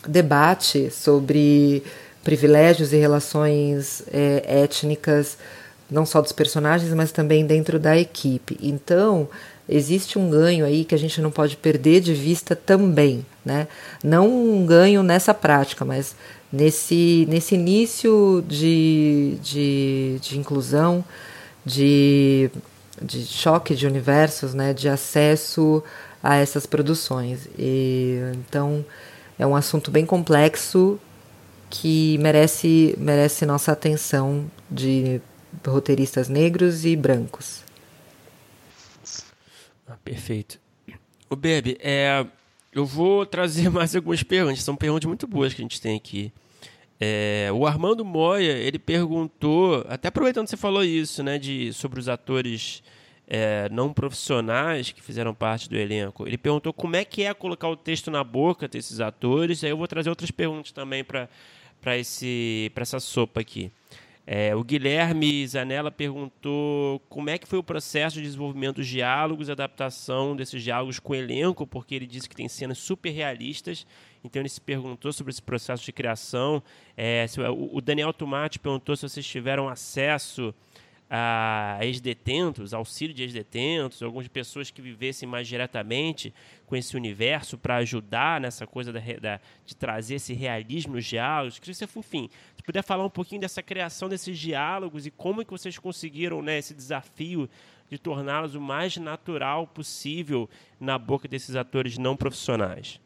debate 0.08 0.90
sobre 0.90 1.84
privilégios 2.24 2.92
e 2.92 2.96
relações 2.96 4.02
é, 4.12 4.42
étnicas, 4.44 5.38
não 5.88 6.04
só 6.04 6.20
dos 6.20 6.32
personagens, 6.32 6.92
mas 6.92 7.12
também 7.12 7.46
dentro 7.46 7.78
da 7.78 7.96
equipe. 7.96 8.58
Então, 8.60 9.28
existe 9.68 10.18
um 10.18 10.28
ganho 10.28 10.64
aí 10.64 10.84
que 10.84 10.96
a 10.96 10.98
gente 10.98 11.20
não 11.20 11.30
pode 11.30 11.56
perder 11.56 12.00
de 12.00 12.12
vista 12.12 12.56
também, 12.56 13.24
né? 13.44 13.68
Não 14.02 14.28
um 14.28 14.66
ganho 14.66 15.02
nessa 15.02 15.32
prática, 15.32 15.84
mas 15.84 16.14
nesse, 16.52 17.26
nesse 17.28 17.54
início 17.54 18.44
de, 18.46 19.38
de, 19.42 20.18
de 20.20 20.38
inclusão, 20.38 21.04
de, 21.64 22.50
de 23.00 23.24
choque 23.24 23.74
de 23.74 23.86
universos, 23.86 24.54
né? 24.54 24.72
De 24.72 24.88
acesso 24.88 25.82
a 26.22 26.36
essas 26.36 26.66
produções. 26.66 27.48
E, 27.58 28.18
então, 28.34 28.84
é 29.38 29.46
um 29.46 29.56
assunto 29.56 29.90
bem 29.90 30.04
complexo 30.04 30.98
que 31.70 32.18
merece, 32.18 32.94
merece 32.98 33.46
nossa 33.46 33.72
atenção 33.72 34.50
de 34.70 35.20
roteiristas 35.66 36.28
negros 36.28 36.84
e 36.84 36.96
brancos. 36.96 37.62
Ah, 39.86 39.96
perfeito. 40.04 40.58
O 41.28 41.36
Bebe, 41.36 41.78
é, 41.80 42.26
eu 42.72 42.84
vou 42.84 43.24
trazer 43.24 43.70
mais 43.70 43.94
algumas 43.94 44.22
perguntas. 44.22 44.62
São 44.62 44.76
perguntas 44.76 45.06
muito 45.06 45.26
boas 45.26 45.54
que 45.54 45.62
a 45.62 45.64
gente 45.64 45.80
tem 45.80 45.96
aqui. 45.96 46.32
É, 47.00 47.48
o 47.52 47.66
Armando 47.66 48.04
Moya, 48.04 48.52
ele 48.52 48.78
perguntou, 48.78 49.86
até 49.88 50.08
aproveitando 50.08 50.44
que 50.44 50.50
você 50.50 50.56
falou 50.56 50.84
isso, 50.84 51.22
né, 51.22 51.38
de, 51.38 51.72
sobre 51.72 51.98
os 51.98 52.10
atores 52.10 52.82
é, 53.26 53.68
não 53.70 53.92
profissionais 53.92 54.92
que 54.92 55.00
fizeram 55.00 55.32
parte 55.32 55.68
do 55.68 55.76
elenco. 55.76 56.26
Ele 56.26 56.36
perguntou 56.36 56.72
como 56.74 56.96
é 56.96 57.04
que 57.04 57.22
é 57.22 57.32
colocar 57.32 57.68
o 57.68 57.76
texto 57.76 58.10
na 58.10 58.22
boca 58.22 58.68
desses 58.68 59.00
atores. 59.00 59.64
Aí 59.64 59.70
eu 59.70 59.78
vou 59.78 59.88
trazer 59.88 60.10
outras 60.10 60.30
perguntas 60.30 60.72
também 60.72 61.02
para 61.02 61.28
essa 61.96 63.00
sopa 63.00 63.40
aqui. 63.40 63.72
É, 64.26 64.54
o 64.54 64.62
Guilherme 64.62 65.46
Zanella 65.46 65.90
perguntou 65.90 67.00
como 67.08 67.30
é 67.30 67.38
que 67.38 67.48
foi 67.48 67.58
o 67.58 67.64
processo 67.64 68.16
de 68.16 68.22
desenvolvimento 68.22 68.76
dos 68.76 68.86
diálogos 68.86 69.48
adaptação 69.48 70.36
desses 70.36 70.62
diálogos 70.62 71.00
com 71.00 71.12
o 71.12 71.16
elenco, 71.16 71.66
porque 71.66 71.94
ele 71.94 72.06
disse 72.06 72.28
que 72.28 72.36
tem 72.36 72.46
cenas 72.48 72.78
super 72.78 73.10
realistas. 73.10 73.86
Então 74.22 74.42
ele 74.42 74.48
se 74.48 74.60
perguntou 74.60 75.12
sobre 75.12 75.30
esse 75.30 75.42
processo 75.42 75.84
de 75.84 75.92
criação. 75.92 76.62
É, 76.96 77.26
o, 77.72 77.80
Daniel 77.80 78.12
Tomate 78.12 78.58
perguntou 78.58 78.96
se 78.96 79.08
vocês 79.08 79.26
tiveram 79.26 79.68
acesso 79.68 80.54
a 81.12 81.78
ex-detentos, 81.82 82.72
auxílio 82.72 83.12
de 83.12 83.24
ex-detentos, 83.24 84.00
algumas 84.00 84.28
pessoas 84.28 84.70
que 84.70 84.80
vivessem 84.80 85.28
mais 85.28 85.48
diretamente 85.48 86.32
com 86.66 86.76
esse 86.76 86.96
universo 86.96 87.58
para 87.58 87.76
ajudar 87.78 88.40
nessa 88.40 88.64
coisa 88.64 88.92
da, 88.92 89.00
da, 89.20 89.40
de 89.66 89.74
trazer 89.74 90.16
esse 90.16 90.32
realismo 90.32 90.94
nos 90.94 91.04
diálogos. 91.04 91.58
Que 91.58 91.74
você, 91.74 91.84
enfim, 91.84 92.30
se 92.56 92.62
puder 92.62 92.84
falar 92.84 93.04
um 93.04 93.10
pouquinho 93.10 93.40
dessa 93.40 93.60
criação 93.60 94.08
desses 94.08 94.38
diálogos 94.38 95.04
e 95.04 95.10
como 95.10 95.44
que 95.44 95.50
vocês 95.50 95.76
conseguiram 95.76 96.42
né, 96.42 96.58
esse 96.58 96.74
desafio 96.74 97.50
de 97.90 97.98
torná-los 97.98 98.54
o 98.54 98.60
mais 98.60 98.96
natural 98.96 99.66
possível 99.66 100.48
na 100.78 100.96
boca 100.96 101.26
desses 101.26 101.56
atores 101.56 101.98
não 101.98 102.16
profissionais. 102.16 103.00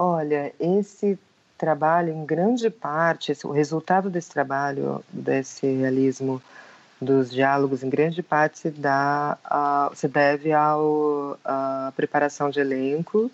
Olha, 0.00 0.54
esse 0.60 1.18
trabalho, 1.58 2.12
em 2.12 2.24
grande 2.24 2.70
parte, 2.70 3.36
o 3.44 3.50
resultado 3.50 4.08
desse 4.08 4.30
trabalho, 4.30 5.04
desse 5.12 5.66
realismo 5.66 6.40
dos 7.00 7.28
diálogos, 7.32 7.82
em 7.82 7.90
grande 7.90 8.22
parte 8.22 8.60
se, 8.60 8.70
dá 8.70 9.36
a, 9.42 9.90
se 9.96 10.06
deve 10.06 10.52
à 10.52 11.92
preparação 11.96 12.48
de 12.48 12.60
elenco, 12.60 13.28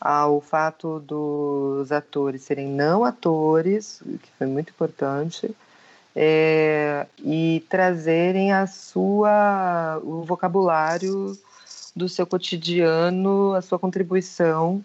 ao 0.00 0.40
fato 0.40 1.00
dos 1.00 1.90
atores 1.90 2.42
serem 2.42 2.68
não 2.68 3.04
atores, 3.04 4.00
que 4.22 4.30
foi 4.38 4.46
muito 4.46 4.70
importante, 4.70 5.52
é, 6.14 7.08
e 7.18 7.66
trazerem 7.68 8.52
a 8.52 8.68
sua 8.68 10.00
o 10.04 10.22
vocabulário 10.22 11.36
do 11.96 12.08
seu 12.08 12.24
cotidiano, 12.24 13.52
a 13.54 13.60
sua 13.60 13.80
contribuição 13.80 14.84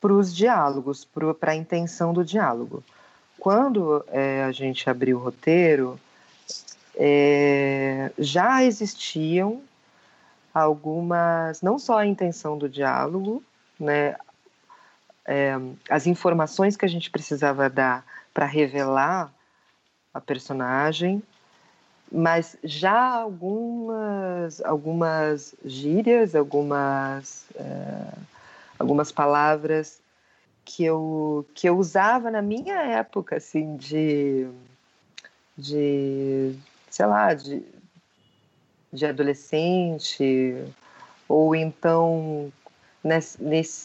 para 0.00 0.12
os 0.12 0.34
diálogos, 0.34 1.04
para 1.04 1.52
a 1.52 1.56
intenção 1.56 2.12
do 2.12 2.24
diálogo. 2.24 2.82
Quando 3.38 4.04
é, 4.08 4.44
a 4.44 4.52
gente 4.52 4.88
abriu 4.88 5.18
o 5.18 5.20
roteiro, 5.20 5.98
é, 6.96 8.10
já 8.18 8.64
existiam 8.64 9.62
algumas, 10.52 11.62
não 11.62 11.78
só 11.78 11.98
a 11.98 12.06
intenção 12.06 12.58
do 12.58 12.68
diálogo, 12.68 13.42
né, 13.78 14.16
é, 15.24 15.52
as 15.88 16.06
informações 16.06 16.76
que 16.76 16.84
a 16.84 16.88
gente 16.88 17.10
precisava 17.10 17.68
dar 17.68 18.04
para 18.34 18.46
revelar 18.46 19.32
a 20.12 20.20
personagem, 20.20 21.22
mas 22.10 22.56
já 22.64 22.98
algumas, 22.98 24.60
algumas 24.64 25.54
gírias, 25.64 26.34
algumas 26.34 27.44
é, 27.54 28.12
algumas 28.78 29.10
palavras 29.10 30.00
que 30.64 30.84
eu, 30.84 31.46
que 31.54 31.68
eu 31.68 31.78
usava 31.78 32.30
na 32.30 32.42
minha 32.42 32.76
época, 32.82 33.36
assim, 33.36 33.76
de, 33.76 34.46
de 35.56 36.54
sei 36.90 37.06
lá, 37.06 37.32
de, 37.32 37.64
de 38.92 39.06
adolescente, 39.06 40.62
ou 41.28 41.54
então 41.54 42.52
ness, 43.02 43.38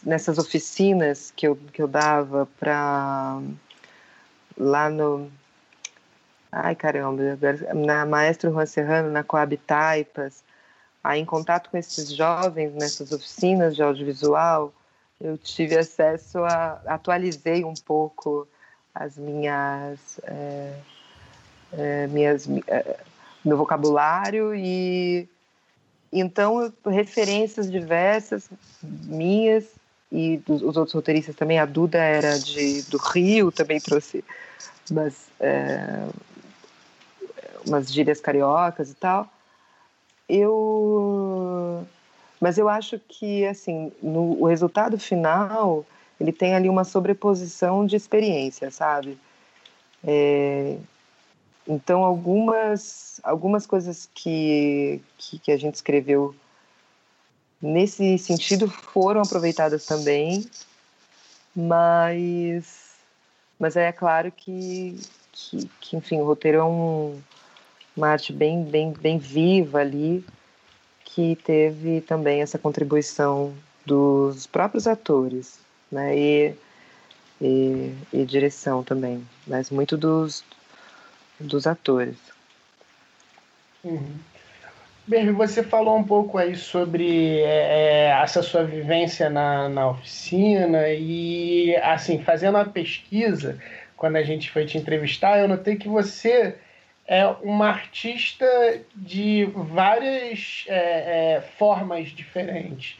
nessas 0.05 0.37
oficinas 0.37 1.31
que 1.35 1.47
eu, 1.47 1.55
que 1.55 1.81
eu 1.81 1.87
dava 1.87 2.47
para 2.59 3.39
lá 4.57 4.89
no. 4.89 5.31
Ai 6.51 6.75
caramba, 6.75 7.21
na 7.73 8.05
Maestro 8.05 8.51
Juan 8.51 8.65
Serrano, 8.65 9.09
na 9.09 9.23
Coab 9.23 9.57
Taipas, 9.57 10.43
aí 11.03 11.19
em 11.19 11.25
contato 11.25 11.69
com 11.69 11.77
esses 11.77 12.13
jovens 12.13 12.73
nessas 12.75 13.11
oficinas 13.11 13.75
de 13.75 13.81
audiovisual, 13.81 14.71
eu 15.23 15.37
tive 15.37 15.77
acesso 15.77 16.39
a 16.39 16.81
atualizei 16.85 17.63
um 17.63 17.73
pouco 17.73 18.45
as 18.93 19.17
minhas 19.17 20.19
é, 20.23 20.73
é, 21.71 22.07
minhas 22.07 22.45
é, 22.67 22.99
meu 23.43 23.55
vocabulário 23.57 24.53
e 24.53 25.27
então 26.11 26.71
referências 26.85 27.71
diversas 27.71 28.49
minhas 28.83 29.63
e 30.11 30.37
dos 30.37 30.61
os 30.61 30.75
outros 30.75 30.93
roteiristas 30.93 31.35
também. 31.35 31.57
A 31.57 31.65
Duda 31.65 31.97
era 31.97 32.37
de 32.37 32.83
do 32.83 32.97
Rio 32.97 33.49
também 33.49 33.79
trouxe 33.79 34.23
umas 34.91 35.29
é, 35.39 36.05
umas 37.65 37.91
gírias 37.91 38.19
cariocas 38.19 38.91
e 38.91 38.95
tal. 38.95 39.27
Eu 40.27 41.87
mas 42.43 42.57
eu 42.57 42.67
acho 42.67 42.99
que, 43.07 43.45
assim, 43.45 43.89
no, 44.01 44.41
o 44.41 44.47
resultado 44.47 44.99
final, 44.99 45.85
ele 46.19 46.33
tem 46.33 46.53
ali 46.53 46.67
uma 46.67 46.83
sobreposição 46.83 47.85
de 47.85 47.95
experiência, 47.95 48.69
sabe? 48.69 49.17
É, 50.03 50.75
então, 51.65 52.03
algumas, 52.03 53.21
algumas 53.23 53.65
coisas 53.65 54.09
que, 54.13 55.01
que, 55.17 55.39
que, 55.39 55.53
a 55.53 55.57
gente 55.57 55.75
escreveu 55.75 56.35
nesse 57.61 58.17
sentido 58.17 58.69
foram 58.69 59.21
aproveitadas 59.21 59.85
também, 59.85 60.45
mas, 61.55 62.97
mas 63.57 63.77
é 63.77 63.89
claro 63.93 64.29
que, 64.33 64.99
que, 65.31 65.69
que 65.79 65.95
enfim, 65.95 66.19
o 66.19 66.25
roteiro 66.25 66.57
é 66.57 66.63
um, 66.65 67.21
uma 67.95 68.09
arte 68.09 68.33
bem, 68.33 68.65
bem, 68.65 68.91
bem 68.91 69.17
viva 69.17 69.79
ali, 69.79 70.25
que 71.13 71.35
teve 71.43 72.01
também 72.01 72.41
essa 72.41 72.57
contribuição 72.57 73.53
dos 73.85 74.47
próprios 74.47 74.87
atores, 74.87 75.59
né? 75.91 76.17
E 76.17 76.55
e, 77.43 77.93
e 78.13 78.25
direção 78.25 78.83
também, 78.83 79.21
mas 79.45 79.69
muito 79.69 79.97
dos, 79.97 80.43
dos 81.37 81.67
atores. 81.67 82.15
Uhum. 83.83 84.15
você 85.35 85.61
falou 85.61 85.97
um 85.97 86.03
pouco 86.03 86.37
aí 86.37 86.55
sobre 86.55 87.39
é, 87.41 88.07
é, 88.07 88.21
essa 88.23 88.41
sua 88.41 88.63
vivência 88.63 89.29
na, 89.29 89.67
na 89.67 89.89
oficina 89.89 90.87
e, 90.87 91.75
assim, 91.77 92.23
fazendo 92.23 92.57
a 92.57 92.63
pesquisa, 92.63 93.59
quando 93.97 94.15
a 94.15 94.23
gente 94.23 94.49
foi 94.49 94.65
te 94.65 94.77
entrevistar, 94.77 95.39
eu 95.39 95.49
notei 95.49 95.75
que 95.75 95.89
você 95.89 96.55
é 97.05 97.25
uma 97.41 97.67
artista 97.67 98.45
de 98.95 99.45
várias 99.53 100.65
é, 100.67 101.35
é, 101.35 101.41
formas 101.57 102.09
diferentes. 102.09 102.97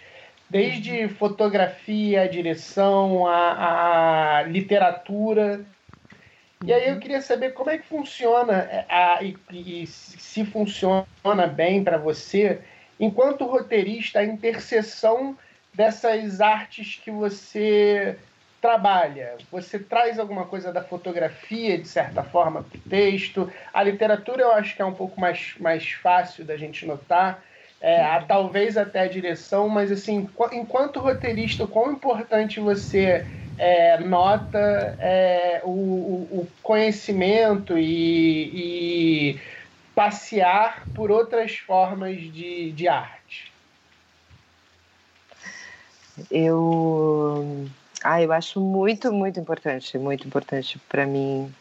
Desde 0.50 1.08
fotografia, 1.08 2.28
direção, 2.28 3.26
a, 3.26 4.40
a 4.40 4.44
literatura. 4.44 5.66
E 6.64 6.72
aí 6.72 6.90
eu 6.90 7.00
queria 7.00 7.22
saber 7.22 7.54
como 7.54 7.70
é 7.70 7.78
que 7.78 7.88
funciona 7.88 8.54
é, 8.54 8.86
a, 8.88 9.24
e, 9.24 9.36
e 9.52 9.88
se 9.88 10.46
funciona 10.46 11.48
bem 11.54 11.84
para 11.84 11.98
você, 11.98 12.60
enquanto 13.00 13.46
roteirista, 13.46 14.20
a 14.20 14.26
interseção 14.26 15.38
dessas 15.74 16.40
artes 16.40 17.02
que 17.04 17.10
você 17.10 18.18
trabalha? 18.64 19.36
Você 19.52 19.78
traz 19.78 20.18
alguma 20.18 20.46
coisa 20.46 20.72
da 20.72 20.82
fotografia, 20.82 21.78
de 21.78 21.86
certa 21.86 22.24
forma, 22.24 22.64
para 22.64 22.78
o 22.78 22.82
texto? 22.90 23.52
A 23.74 23.84
literatura 23.84 24.42
eu 24.42 24.54
acho 24.54 24.74
que 24.74 24.82
é 24.82 24.86
um 24.86 24.94
pouco 24.94 25.20
mais, 25.20 25.54
mais 25.60 25.92
fácil 25.92 26.46
da 26.46 26.56
gente 26.56 26.86
notar, 26.86 27.44
é, 27.82 28.02
a, 28.02 28.22
talvez 28.22 28.78
até 28.78 29.02
a 29.02 29.08
direção, 29.10 29.68
mas 29.68 29.92
assim, 29.92 30.30
enquanto 30.54 31.02
roteirista, 31.02 31.68
quão 31.68 31.92
importante 31.92 32.62
você 32.62 33.28
é, 33.58 33.98
nota 34.00 34.98
é, 34.98 35.60
o, 35.66 35.70
o, 35.70 36.48
conhecimento 36.62 37.78
e, 37.78 39.34
e, 39.34 39.42
passear 39.94 40.86
por 40.96 41.12
outras 41.12 41.58
formas 41.58 42.16
de, 42.16 42.72
de 42.72 42.88
arte? 42.88 43.52
Eu 46.32 47.68
ah, 48.04 48.22
eu 48.22 48.32
acho 48.34 48.60
muito, 48.60 49.12
muito 49.12 49.40
importante, 49.40 49.98
muito 49.98 50.28
importante 50.28 50.78
para 50.90 51.06
mim 51.06 51.54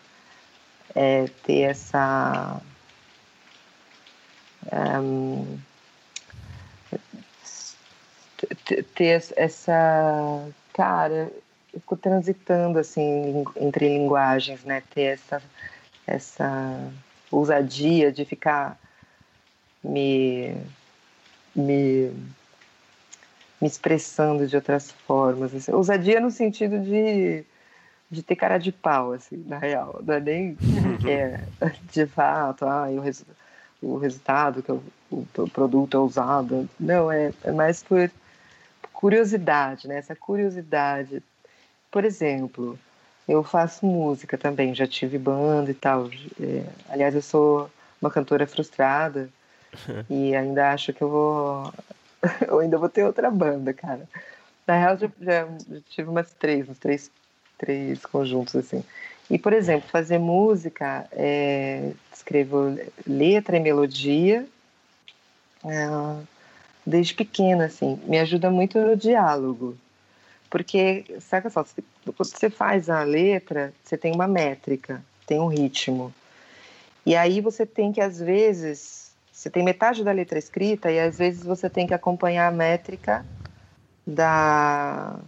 é, 0.94 1.26
ter 1.44 1.60
essa. 1.60 2.60
Um, 4.72 5.58
ter 8.94 9.22
essa. 9.36 10.48
Cara, 10.72 11.30
eu 11.72 11.80
fico 11.80 11.96
transitando 11.96 12.78
assim 12.78 13.44
entre 13.56 13.88
linguagens, 13.88 14.64
né? 14.64 14.82
Ter 14.94 15.14
essa, 15.14 15.42
essa 16.06 16.92
ousadia 17.30 18.12
de 18.12 18.24
ficar 18.24 18.78
me, 19.82 20.56
me 21.54 22.12
me 23.62 23.68
expressando 23.68 24.44
de 24.48 24.56
outras 24.56 24.90
formas. 24.90 25.54
Assim. 25.54 25.70
Ousadia 25.70 26.18
no 26.18 26.32
sentido 26.32 26.80
de, 26.80 27.44
de 28.10 28.20
ter 28.20 28.34
cara 28.34 28.58
de 28.58 28.72
pau, 28.72 29.12
assim, 29.12 29.44
na 29.46 29.56
real. 29.56 30.00
Não 30.04 30.14
é 30.14 30.20
nem 30.20 30.58
é 31.08 31.40
de 31.92 32.04
fato, 32.06 32.66
ah, 32.66 32.88
o, 32.90 32.98
resu 32.98 33.24
o 33.80 33.98
resultado, 33.98 34.64
que 34.64 34.70
é 34.70 34.74
o, 34.74 34.82
o, 35.12 35.48
produto 35.48 35.96
é 35.96 36.00
usado. 36.00 36.68
Não, 36.78 37.10
é, 37.10 37.32
é 37.44 37.52
mais 37.52 37.84
por 37.84 38.10
curiosidade, 38.92 39.86
né? 39.86 39.98
Essa 39.98 40.16
curiosidade. 40.16 41.22
Por 41.88 42.04
exemplo, 42.04 42.76
eu 43.28 43.44
faço 43.44 43.86
música 43.86 44.36
também, 44.36 44.74
já 44.74 44.88
tive 44.88 45.18
banda 45.18 45.70
e 45.70 45.74
tal. 45.74 46.10
É, 46.40 46.64
aliás, 46.88 47.14
eu 47.14 47.22
sou 47.22 47.70
uma 48.00 48.10
cantora 48.10 48.44
frustrada 48.44 49.28
e 50.10 50.34
ainda 50.34 50.72
acho 50.72 50.92
que 50.92 51.02
eu 51.02 51.08
vou 51.08 51.72
eu 52.46 52.58
ainda 52.60 52.78
vou 52.78 52.88
ter 52.88 53.04
outra 53.04 53.30
banda, 53.30 53.72
cara. 53.72 54.08
Na 54.66 54.76
real, 54.76 54.96
já, 54.96 55.10
já, 55.20 55.46
já 55.46 55.80
tive 55.90 56.08
umas 56.08 56.32
três, 56.34 56.68
uns 56.68 56.78
três, 56.78 57.10
três 57.58 58.04
conjuntos, 58.06 58.54
assim. 58.54 58.84
E, 59.28 59.38
por 59.38 59.52
exemplo, 59.52 59.88
fazer 59.88 60.18
música, 60.18 61.06
é, 61.12 61.92
escrevo 62.12 62.76
letra 63.06 63.56
e 63.56 63.60
melodia 63.60 64.46
é, 65.64 66.22
desde 66.86 67.14
pequena, 67.14 67.64
assim. 67.64 68.00
Me 68.04 68.18
ajuda 68.18 68.50
muito 68.50 68.78
no 68.78 68.96
diálogo. 68.96 69.76
Porque, 70.50 71.04
sabe 71.20 71.48
só, 71.50 71.64
quando 71.64 72.14
você 72.16 72.50
faz 72.50 72.90
a 72.90 73.02
letra, 73.02 73.72
você 73.82 73.96
tem 73.96 74.12
uma 74.14 74.28
métrica, 74.28 75.02
tem 75.26 75.40
um 75.40 75.46
ritmo. 75.46 76.12
E 77.06 77.16
aí 77.16 77.40
você 77.40 77.64
tem 77.64 77.90
que, 77.90 78.00
às 78.00 78.20
vezes, 78.20 79.01
você 79.42 79.50
tem 79.50 79.64
metade 79.64 80.04
da 80.04 80.12
letra 80.12 80.38
escrita 80.38 80.88
e 80.88 81.00
às 81.00 81.18
vezes 81.18 81.42
você 81.42 81.68
tem 81.68 81.84
que 81.84 81.92
acompanhar 81.92 82.46
a 82.46 82.52
métrica 82.52 83.26
da, 84.06 85.18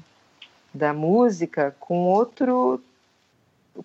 da 0.73 0.93
música 0.95 1.75
com 1.81 2.05
outro 2.07 2.81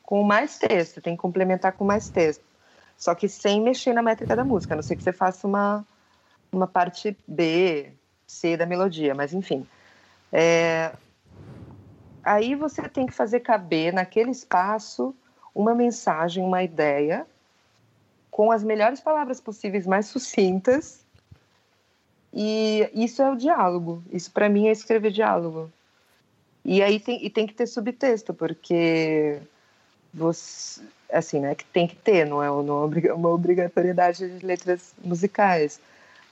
com 0.04 0.22
mais 0.22 0.60
texto, 0.60 1.02
tem 1.02 1.16
que 1.16 1.22
complementar 1.22 1.72
com 1.72 1.84
mais 1.84 2.10
texto. 2.10 2.44
Só 2.96 3.16
que 3.16 3.28
sem 3.28 3.60
mexer 3.60 3.92
na 3.92 4.04
métrica 4.04 4.36
da 4.36 4.44
música, 4.44 4.76
a 4.76 4.78
não 4.78 4.84
ser 4.84 4.96
que 4.96 5.02
você 5.02 5.12
faça 5.12 5.48
uma, 5.48 5.84
uma 6.52 6.68
parte 6.68 7.18
B, 7.28 7.92
C 8.28 8.56
da 8.56 8.68
melodia, 8.68 9.16
mas 9.16 9.34
enfim. 9.34 9.66
É, 10.32 10.92
aí 12.24 12.54
você 12.54 12.88
tem 12.88 13.08
que 13.08 13.14
fazer 13.14 13.40
caber 13.40 13.92
naquele 13.92 14.30
espaço 14.30 15.16
uma 15.56 15.74
mensagem, 15.74 16.44
uma 16.44 16.62
ideia, 16.62 17.26
com 18.30 18.52
as 18.52 18.64
melhores 18.64 19.00
palavras 19.00 19.40
possíveis, 19.40 19.86
mais 19.86 20.08
sucintas. 20.08 21.06
E 22.34 22.90
isso 22.94 23.22
é 23.22 23.30
o 23.30 23.36
diálogo. 23.36 24.04
Isso 24.12 24.32
para 24.32 24.50
mim 24.50 24.68
é 24.68 24.72
escrever 24.72 25.12
diálogo. 25.12 25.72
E 26.64 26.82
aí 26.82 27.00
tem, 27.00 27.26
e 27.26 27.30
tem 27.30 27.48
que 27.48 27.54
ter 27.54 27.68
subtexto, 27.68 28.34
porque 28.34 29.40
você, 30.14 30.82
assim, 31.12 31.40
né, 31.40 31.56
que 31.56 31.66
tem 31.66 31.88
que 31.88 31.96
ter, 31.96 32.26
não 32.26 32.44
é, 32.44 32.48
é 32.48 33.14
uma 33.14 33.30
obrigatoriedade 33.30 34.38
de 34.38 34.46
letras 34.46 34.94
musicais. 35.04 35.80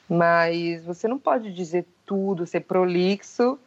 Mas 0.07 0.83
você 0.83 1.07
não 1.07 1.17
pode 1.17 1.53
dizer 1.53 1.85
tudo, 2.05 2.45
ser 2.45 2.61
prolixo 2.61 3.59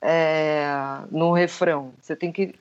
é, 0.00 0.64
no 1.10 1.32
refrão. 1.32 1.92
Você 2.00 2.16
tem 2.16 2.32
que, 2.32 2.54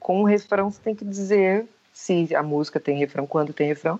com 0.00 0.22
o 0.22 0.24
refrão, 0.24 0.70
você 0.70 0.80
tem 0.80 0.94
que 0.94 1.04
dizer 1.04 1.66
se 1.96 2.36
a 2.36 2.42
música 2.42 2.78
tem 2.78 2.98
refrão, 2.98 3.26
quando 3.26 3.54
tem 3.54 3.68
refrão, 3.68 3.98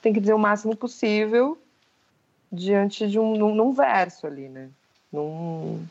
tem 0.00 0.12
que 0.12 0.20
dizer 0.20 0.32
o 0.32 0.38
máximo 0.38 0.76
possível 0.76 1.58
diante 2.52 3.08
de 3.08 3.18
um 3.18 3.36
num, 3.36 3.52
num 3.52 3.72
verso 3.72 4.28
ali, 4.28 4.48
né? 4.48 4.70
Num, 5.12 5.84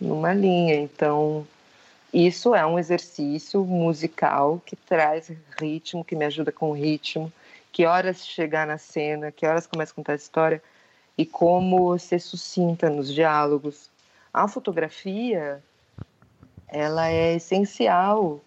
numa 0.00 0.34
linha. 0.34 0.74
Então, 0.74 1.46
isso 2.12 2.52
é 2.52 2.66
um 2.66 2.80
exercício 2.80 3.64
musical 3.64 4.60
que 4.66 4.74
traz 4.74 5.30
ritmo, 5.56 6.04
que 6.04 6.16
me 6.16 6.24
ajuda 6.24 6.50
com 6.50 6.72
ritmo, 6.72 7.32
que 7.70 7.86
horas 7.86 8.26
chegar 8.26 8.66
na 8.66 8.76
cena, 8.76 9.30
que 9.30 9.46
horas 9.46 9.68
começa 9.68 9.92
a 9.92 9.94
contar 9.94 10.14
a 10.14 10.16
história 10.16 10.60
e 11.16 11.24
como 11.24 11.96
ser 11.96 12.18
sucinta 12.18 12.90
nos 12.90 13.14
diálogos. 13.14 13.88
A 14.34 14.48
fotografia, 14.48 15.62
ela 16.66 17.08
é 17.08 17.36
essencial 17.36 18.42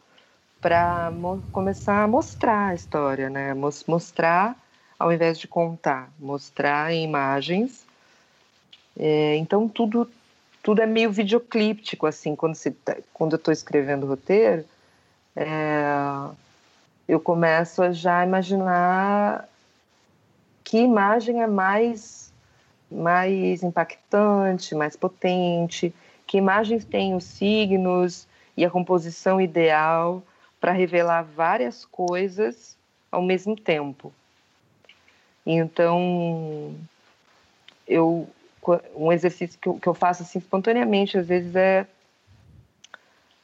para 0.61 1.11
começar 1.51 2.03
a 2.03 2.07
mostrar 2.07 2.69
a 2.69 2.75
história, 2.75 3.29
né? 3.29 3.53
Mostrar 3.53 4.55
ao 4.99 5.13
invés 5.13 5.39
de 5.39 5.47
contar, 5.47 6.11
mostrar 6.19 6.91
em 6.91 7.05
imagens. 7.05 7.85
É, 8.97 9.37
então 9.37 9.69
tudo 9.69 10.09
tudo 10.61 10.81
é 10.81 10.85
meio 10.85 11.09
videoclíptico 11.09 12.05
assim 12.05 12.35
quando 12.35 12.53
se 12.55 12.71
tá, 12.71 12.97
quando 13.13 13.33
eu 13.33 13.37
estou 13.37 13.53
escrevendo 13.53 14.05
roteiro, 14.05 14.65
é, 15.33 15.81
eu 17.07 17.19
começo 17.19 17.81
a 17.81 17.93
já 17.93 18.25
imaginar 18.25 19.47
que 20.65 20.77
imagem 20.77 21.41
é 21.41 21.47
mais 21.47 22.29
mais 22.91 23.63
impactante, 23.63 24.75
mais 24.75 24.95
potente, 24.95 25.93
que 26.27 26.37
imagens 26.37 26.83
tem 26.83 27.15
os 27.15 27.23
signos 27.23 28.27
e 28.57 28.65
a 28.65 28.69
composição 28.69 29.39
ideal 29.39 30.21
para 30.59 30.71
revelar 30.71 31.23
várias 31.23 31.85
coisas 31.85 32.77
ao 33.11 33.21
mesmo 33.21 33.55
tempo. 33.55 34.13
Então, 35.45 36.75
eu 37.87 38.29
um 38.95 39.11
exercício 39.11 39.57
que 39.59 39.67
eu, 39.67 39.79
que 39.79 39.87
eu 39.87 39.93
faço 39.93 40.21
assim 40.21 40.37
espontaneamente 40.37 41.17
às 41.17 41.27
vezes 41.27 41.55
é 41.55 41.87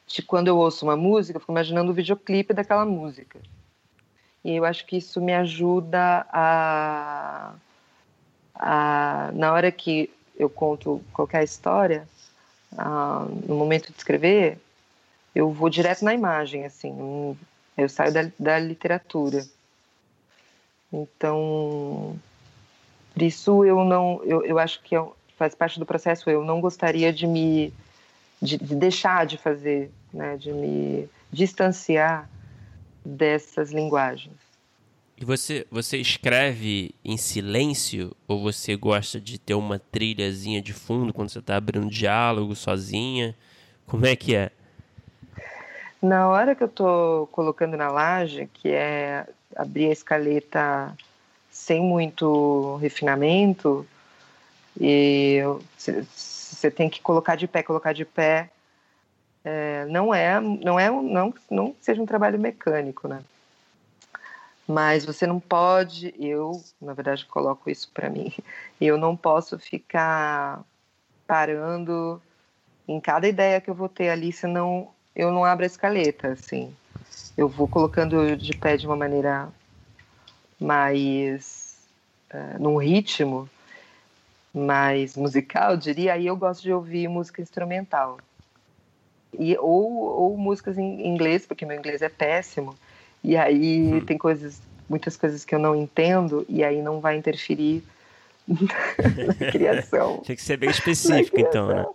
de 0.07 0.22
quando 0.22 0.47
eu 0.47 0.57
ouço 0.57 0.86
uma 0.86 0.95
música, 0.95 1.38
eu 1.38 1.39
fico 1.39 1.51
imaginando 1.51 1.91
o 1.91 1.93
videoclipe 1.93 2.53
daquela 2.53 2.86
música. 2.86 3.39
E 4.43 4.55
eu 4.55 4.63
acho 4.63 4.86
que 4.86 4.97
isso 4.97 5.20
me 5.20 5.34
ajuda 5.34 6.28
a, 6.32 7.53
a 8.53 9.32
na 9.34 9.51
hora 9.51 9.72
que 9.72 10.11
eu 10.38 10.47
conto 10.47 11.01
qualquer 11.11 11.43
história, 11.43 12.07
a, 12.78 13.26
no 13.47 13.55
momento 13.55 13.91
de 13.91 13.97
escrever, 13.97 14.59
eu 15.36 15.51
vou 15.51 15.69
direto 15.69 16.03
na 16.03 16.13
imagem, 16.13 16.65
assim, 16.65 17.38
eu 17.77 17.89
saio 17.89 18.13
da, 18.13 18.31
da 18.39 18.57
literatura. 18.57 19.45
Então, 20.91 22.17
por 23.13 23.21
isso 23.21 23.65
eu 23.65 23.83
não, 23.83 24.23
eu, 24.23 24.43
eu 24.45 24.57
acho 24.57 24.81
que 24.81 24.95
é 24.95 25.05
faz 25.38 25.53
parte 25.53 25.79
do 25.79 25.86
processo. 25.86 26.29
Eu 26.29 26.43
não 26.43 26.59
gostaria 26.61 27.11
de 27.13 27.27
me, 27.27 27.73
de, 28.41 28.57
de 28.57 28.75
deixar 28.75 29.25
de 29.25 29.38
fazer, 29.38 29.91
né, 30.13 30.38
de 30.38 30.51
me 30.51 31.07
distanciar 31.31 32.29
dessas 33.03 33.71
linguagens. 33.71 34.33
E 35.17 35.23
você, 35.23 35.65
você 35.71 35.97
escreve 35.97 36.93
em 37.03 37.15
silêncio 37.15 38.13
ou 38.27 38.41
você 38.41 38.75
gosta 38.75 39.19
de 39.19 39.38
ter 39.38 39.53
uma 39.53 39.79
trilhazinha 39.79 40.61
de 40.61 40.73
fundo 40.73 41.13
quando 41.13 41.29
você 41.29 41.39
está 41.39 41.55
abrindo 41.55 41.89
diálogo 41.89 42.53
sozinha? 42.53 43.33
Como 43.86 44.05
é 44.05 44.15
que 44.15 44.36
é? 44.36 44.51
Na 46.06 46.30
hora 46.30 46.53
que 46.53 46.62
eu 46.62 46.68
estou 46.68 47.26
colocando 47.28 47.76
na 47.76 47.89
laje, 47.89 48.47
que 48.53 48.70
é 48.70 49.28
abrir 49.56 49.89
a 49.89 49.91
escaleta 49.91 50.95
sem 51.49 51.82
muito 51.82 52.76
refinamento, 52.76 53.88
e 54.80 55.41
você 55.78 56.70
tem 56.70 56.91
que 56.91 57.01
colocar 57.01 57.36
de 57.36 57.47
pé, 57.47 57.64
colocar 57.64 57.91
de 57.91 58.06
pé. 58.06 58.51
É, 59.43 59.86
não 59.86 60.14
é, 60.14 60.39
não 60.39 60.80
é, 60.80 60.91
não, 60.91 61.34
não 61.49 61.76
seja 61.82 62.01
um 62.01 62.06
trabalho 62.06 62.39
mecânico, 62.39 63.08
né? 63.08 63.24
mas 64.68 65.06
você 65.06 65.28
não 65.28 65.39
pode, 65.39 66.14
eu, 66.20 66.64
na 66.82 66.93
verdade, 66.93 67.26
coloco 67.26 67.70
isso 67.70 67.89
para 67.93 68.10
mim, 68.10 68.32
eu 68.80 68.97
não 68.97 69.16
posso 69.16 69.58
ficar 69.58 70.64
parando 71.26 72.22
em 72.88 72.99
cada 72.99 73.28
ideia 73.28 73.60
que 73.60 73.70
eu 73.70 73.76
vou 73.76 73.89
ter 73.89 74.10
ali, 74.10 74.32
senão 74.32 74.94
eu 75.16 75.32
não 75.32 75.45
abro 75.45 75.63
a 75.63 75.68
escaleta, 75.68 76.30
assim. 76.30 76.74
Eu 77.38 77.47
vou 77.47 77.68
colocando 77.68 78.36
de 78.36 78.57
pé 78.57 78.78
de 78.78 78.86
uma 78.86 78.95
maneira 78.95 79.49
mais 80.59 81.78
uh, 82.34 82.61
num 82.61 82.78
ritmo 82.78 83.49
mais 84.55 85.18
musical, 85.18 85.76
diria, 85.76 86.13
aí 86.13 86.28
eu 86.28 86.38
gosto 86.38 86.63
de 86.63 86.72
ouvir 86.72 87.09
música 87.09 87.41
instrumental. 87.41 88.18
E, 89.38 89.57
ou, 89.57 89.91
ou 89.93 90.38
músicas 90.38 90.78
em 90.78 91.05
inglês, 91.05 91.45
porque 91.45 91.66
meu 91.66 91.78
inglês 91.78 92.01
é 92.01 92.07
péssimo, 92.07 92.74
e 93.22 93.36
aí 93.36 93.95
hum. 93.95 94.05
tem 94.05 94.18
coisas, 94.18 94.61
muitas 94.88 95.18
coisas 95.18 95.43
que 95.43 95.53
eu 95.53 95.59
não 95.59 95.76
entendo, 95.76 96.45
e 96.47 96.63
aí 96.63 96.82
não 96.82 97.01
vai 97.01 97.18
interferir 97.18 97.84
na 98.47 99.51
criação. 99.51 100.20
Tem 100.20 100.38
que 100.38 100.41
ser 100.41 100.55
bem 100.55 100.70
específico, 100.70 101.38
então, 101.38 101.68
né? 101.68 101.86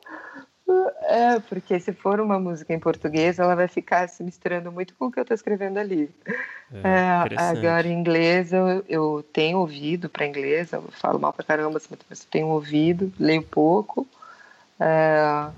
É, 1.03 1.41
porque 1.41 1.79
se 1.81 1.93
for 1.93 2.21
uma 2.21 2.39
música 2.39 2.73
em 2.73 2.79
português, 2.79 3.39
ela 3.39 3.55
vai 3.55 3.69
ficar 3.69 4.09
se 4.09 4.23
misturando 4.23 4.71
muito 4.71 4.95
com 4.95 5.07
o 5.07 5.13
que 5.13 5.19
eu 5.19 5.23
estou 5.23 5.35
escrevendo 5.35 5.79
ali. 5.79 6.11
É, 6.73 6.89
é, 6.89 7.37
agora, 7.37 7.89
em 7.89 7.99
inglês, 7.99 8.53
eu, 8.53 8.85
eu 8.89 9.25
tenho 9.33 9.59
ouvido 9.59 10.09
para 10.09 10.27
inglês, 10.27 10.73
eu 10.73 10.83
falo 10.93 11.19
mal 11.19 11.33
para 11.33 11.45
caramba, 11.45 11.81
mas 12.09 12.21
eu 12.21 12.27
tenho 12.31 12.49
ouvido, 12.49 13.13
leio 13.19 13.43
pouco. 13.43 14.07
É, 14.79 15.51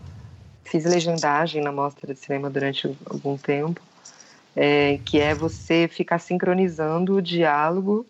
fiz 0.65 0.85
legendagem 0.85 1.63
na 1.63 1.71
mostra 1.71 2.13
de 2.13 2.19
cinema 2.19 2.49
durante 2.49 2.97
algum 3.07 3.37
tempo 3.37 3.81
é, 4.55 4.99
que 5.05 5.21
é 5.21 5.35
você 5.35 5.89
ficar 5.89 6.19
sincronizando 6.19 7.17
o 7.17 7.23
diálogo 7.23 8.07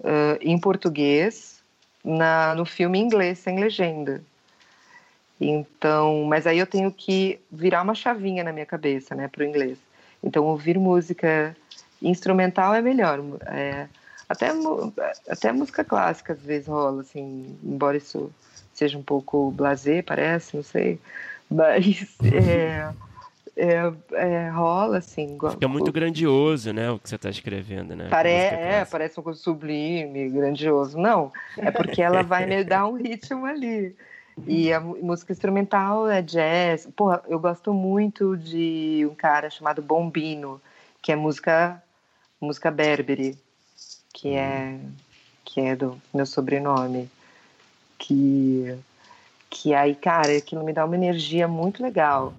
uh, 0.00 0.38
em 0.40 0.58
português 0.58 1.60
na, 2.04 2.54
no 2.54 2.64
filme 2.64 2.98
em 2.98 3.02
inglês 3.02 3.38
sem 3.38 3.58
legenda. 3.58 4.22
Então, 5.40 6.24
mas 6.24 6.46
aí 6.46 6.58
eu 6.58 6.66
tenho 6.66 6.90
que 6.90 7.40
virar 7.50 7.82
uma 7.82 7.94
chavinha 7.94 8.42
na 8.42 8.52
minha 8.52 8.66
cabeça, 8.66 9.14
né, 9.14 9.28
para 9.28 9.42
o 9.42 9.46
inglês. 9.46 9.78
Então, 10.22 10.44
ouvir 10.44 10.78
música 10.78 11.56
instrumental 12.02 12.74
é 12.74 12.82
melhor. 12.82 13.20
É, 13.46 13.86
até, 14.28 14.48
até 15.28 15.52
música 15.52 15.84
clássica 15.84 16.32
às 16.32 16.40
vezes 16.40 16.66
rola, 16.66 17.02
assim, 17.02 17.56
embora 17.62 17.96
isso 17.96 18.30
seja 18.74 18.98
um 18.98 19.02
pouco 19.02 19.50
blasé, 19.52 20.02
parece, 20.02 20.56
não 20.56 20.62
sei. 20.62 20.98
Mas 21.50 22.16
é, 22.24 22.90
é, 23.56 23.92
é, 24.12 24.48
rola, 24.50 24.98
assim. 24.98 25.38
Fica 25.50 25.68
muito 25.68 25.90
grandioso, 25.92 26.72
né, 26.72 26.90
o 26.90 26.98
que 26.98 27.08
você 27.08 27.14
está 27.14 27.30
escrevendo, 27.30 27.96
né? 27.96 28.08
Pare 28.10 28.28
é, 28.28 28.84
parece 28.84 29.18
uma 29.18 29.24
coisa 29.24 29.40
sublime, 29.40 30.28
grandioso. 30.28 30.98
Não, 30.98 31.32
é 31.56 31.70
porque 31.70 32.02
ela 32.02 32.22
vai 32.22 32.44
me 32.44 32.62
dar 32.64 32.86
um 32.86 32.94
ritmo 32.94 33.46
ali. 33.46 33.96
E 34.46 34.72
a 34.72 34.80
música 34.80 35.32
instrumental 35.32 36.08
é 36.08 36.22
jazz. 36.22 36.88
Porra, 36.94 37.22
eu 37.28 37.38
gosto 37.38 37.72
muito 37.72 38.36
de 38.36 39.06
um 39.10 39.14
cara 39.14 39.50
chamado 39.50 39.82
Bombino, 39.82 40.60
que 41.02 41.12
é 41.12 41.16
música 41.16 41.82
música 42.40 42.70
berbere, 42.70 43.36
que 44.12 44.34
é 44.34 44.78
que 45.44 45.60
é 45.60 45.74
do 45.74 46.00
meu 46.12 46.26
sobrenome, 46.26 47.10
que 47.98 48.78
que 49.50 49.74
aí, 49.74 49.94
cara, 49.94 50.36
aquilo 50.36 50.62
me 50.62 50.72
dá 50.72 50.84
uma 50.84 50.94
energia 50.94 51.48
muito 51.48 51.82
legal. 51.82 52.34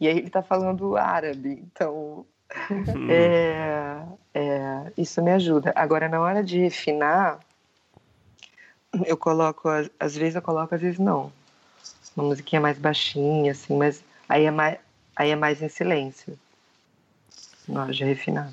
E 0.00 0.08
aí 0.08 0.16
ele 0.18 0.26
está 0.26 0.42
falando 0.42 0.96
árabe, 0.96 1.62
então 1.62 2.24
uhum. 2.70 3.10
é, 3.10 4.02
é, 4.34 4.92
isso 4.96 5.22
me 5.22 5.30
ajuda. 5.30 5.72
Agora, 5.76 6.08
na 6.08 6.20
hora 6.20 6.42
de 6.42 6.58
refinar, 6.58 7.38
eu 9.06 9.16
coloco, 9.16 9.68
às 9.98 10.16
vezes 10.16 10.34
eu 10.34 10.42
coloco, 10.42 10.74
às 10.74 10.80
vezes 10.80 10.98
não. 10.98 11.32
Uma 12.16 12.26
musiquinha 12.28 12.60
mais 12.60 12.78
baixinha, 12.78 13.52
assim, 13.52 13.76
mas 13.76 14.02
aí 14.28 14.44
é 14.44 14.50
mais, 14.50 14.78
aí 15.16 15.30
é 15.30 15.36
mais 15.36 15.62
em 15.62 15.68
silêncio. 15.68 16.38
Na 17.66 17.82
hora 17.82 17.92
de 17.92 18.04
refinar. 18.04 18.52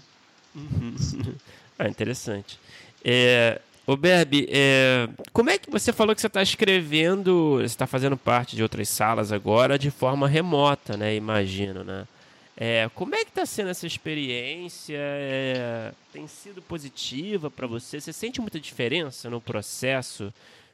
Uhum. 0.55 0.95
ah, 1.77 1.87
interessante. 1.87 2.59
É, 3.03 3.59
Ô 3.85 3.97
Berbi, 3.97 4.47
é, 4.49 5.09
como 5.33 5.49
é 5.49 5.57
que 5.57 5.69
você 5.69 5.91
falou 5.91 6.13
que 6.13 6.21
você 6.21 6.27
está 6.27 6.41
escrevendo, 6.41 7.55
você 7.57 7.65
está 7.65 7.87
fazendo 7.87 8.15
parte 8.15 8.55
de 8.55 8.61
outras 8.61 8.87
salas 8.87 9.31
agora 9.31 9.77
de 9.77 9.89
forma 9.89 10.27
remota, 10.27 10.95
né? 10.95 11.15
Imagino, 11.15 11.83
né? 11.83 12.07
É, 12.55 12.89
como 12.93 13.15
é 13.15 13.25
que 13.25 13.31
está 13.31 13.43
sendo 13.43 13.69
essa 13.69 13.87
experiência? 13.87 14.95
É, 14.97 15.91
tem 16.13 16.27
sido 16.27 16.61
positiva 16.61 17.49
para 17.49 17.65
você? 17.65 17.99
Você 17.99 18.13
sente 18.13 18.39
muita 18.39 18.59
diferença 18.59 19.31
no 19.31 19.41
processo 19.41 20.31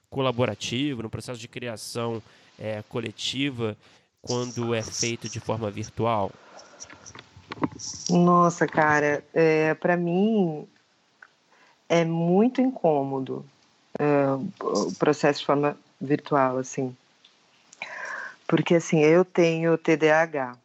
colaborativo, 0.10 1.02
no 1.02 1.10
processo 1.10 1.40
de 1.40 1.48
criação 1.48 2.22
é, 2.58 2.84
coletiva, 2.90 3.78
quando 4.22 4.74
é 4.74 4.82
feito 4.82 5.30
de 5.30 5.40
forma 5.40 5.70
virtual? 5.70 6.32
Nossa, 8.10 8.68
cara, 8.68 9.24
é, 9.34 9.74
para 9.74 9.96
mim 9.96 10.68
é 11.90 12.04
muito 12.04 12.62
incômodo 12.62 13.46
uh, 14.00 14.54
o 14.62 14.94
processo 14.96 15.40
de 15.40 15.46
forma 15.46 15.78
virtual, 16.00 16.58
assim. 16.58 16.96
Porque, 18.48 18.76
assim, 18.76 19.00
eu 19.00 19.26
tenho 19.26 19.78
TDAH 19.78 20.58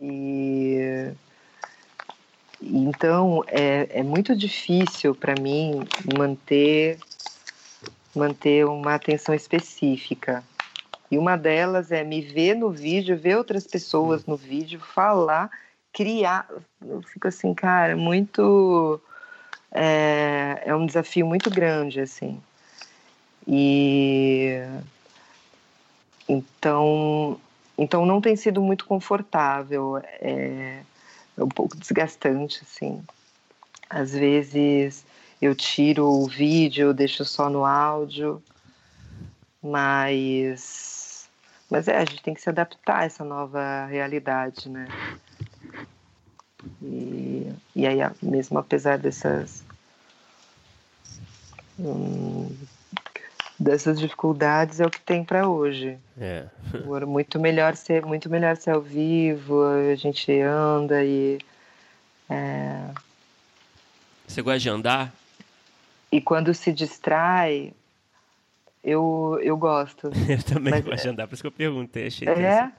e 0.00 1.12
então 2.60 3.44
é, 3.48 4.00
é 4.00 4.02
muito 4.02 4.34
difícil 4.34 5.14
para 5.14 5.34
mim 5.40 5.86
manter 6.16 6.98
manter 8.14 8.64
uma 8.64 8.94
atenção 8.94 9.34
específica. 9.34 10.42
E 11.10 11.18
uma 11.18 11.36
delas 11.36 11.92
é 11.92 12.02
me 12.02 12.20
ver 12.20 12.54
no 12.54 12.70
vídeo, 12.70 13.16
ver 13.16 13.36
outras 13.36 13.66
pessoas 13.66 14.26
no 14.26 14.36
vídeo, 14.36 14.80
falar, 14.80 15.50
criar. 15.92 16.48
Eu 16.84 17.00
fico 17.02 17.28
assim, 17.28 17.54
cara, 17.54 17.96
muito 17.96 19.00
é, 19.70 20.62
é 20.64 20.74
um 20.74 20.86
desafio 20.86 21.26
muito 21.26 21.50
grande, 21.50 22.00
assim. 22.00 22.40
E 23.46 24.58
então, 26.28 27.38
então 27.78 28.04
não 28.04 28.20
tem 28.20 28.34
sido 28.34 28.60
muito 28.60 28.84
confortável, 28.84 29.98
é, 30.20 30.80
é 31.36 31.44
um 31.44 31.48
pouco 31.48 31.76
desgastante, 31.76 32.60
assim. 32.62 33.00
Às 33.88 34.12
vezes 34.12 35.04
eu 35.40 35.54
tiro 35.54 36.06
o 36.06 36.26
vídeo, 36.26 36.92
deixo 36.92 37.24
só 37.24 37.48
no 37.48 37.64
áudio, 37.64 38.42
mas 39.62 40.95
mas 41.70 41.88
é, 41.88 41.96
a 41.96 42.04
gente 42.04 42.22
tem 42.22 42.34
que 42.34 42.40
se 42.40 42.48
adaptar 42.48 43.00
a 43.00 43.04
essa 43.04 43.24
nova 43.24 43.86
realidade, 43.86 44.68
né? 44.68 44.86
E, 46.82 47.52
e 47.74 47.86
aí, 47.86 47.98
mesmo 48.22 48.58
apesar 48.58 48.98
dessas 48.98 49.64
hum, 51.78 52.54
dessas 53.58 53.98
dificuldades 53.98 54.80
é 54.80 54.86
o 54.86 54.90
que 54.90 55.00
tem 55.00 55.24
para 55.24 55.48
hoje. 55.48 55.98
É. 56.18 56.46
muito 57.06 57.38
melhor 57.38 57.74
ser 57.76 58.04
muito 58.04 58.28
melhor 58.28 58.56
ser 58.56 58.70
ao 58.70 58.80
vivo, 58.80 59.64
a 59.64 59.94
gente 59.94 60.40
anda 60.40 61.04
e 61.04 61.38
é... 62.28 62.90
Você 64.26 64.42
gosta 64.42 64.58
de 64.58 64.68
andar? 64.68 65.12
E 66.10 66.20
quando 66.20 66.52
se 66.52 66.72
distrai, 66.72 67.72
eu, 68.86 69.40
eu 69.42 69.56
gosto. 69.56 70.06
eu 70.30 70.42
também 70.44 70.70
Mas, 70.70 70.84
gosto 70.84 71.02
de 71.02 71.08
andar, 71.08 71.26
por 71.26 71.34
isso 71.34 71.42
que 71.42 71.48
eu 71.48 71.52
perguntei. 71.52 72.06
Achei 72.06 72.28
é? 72.28 72.70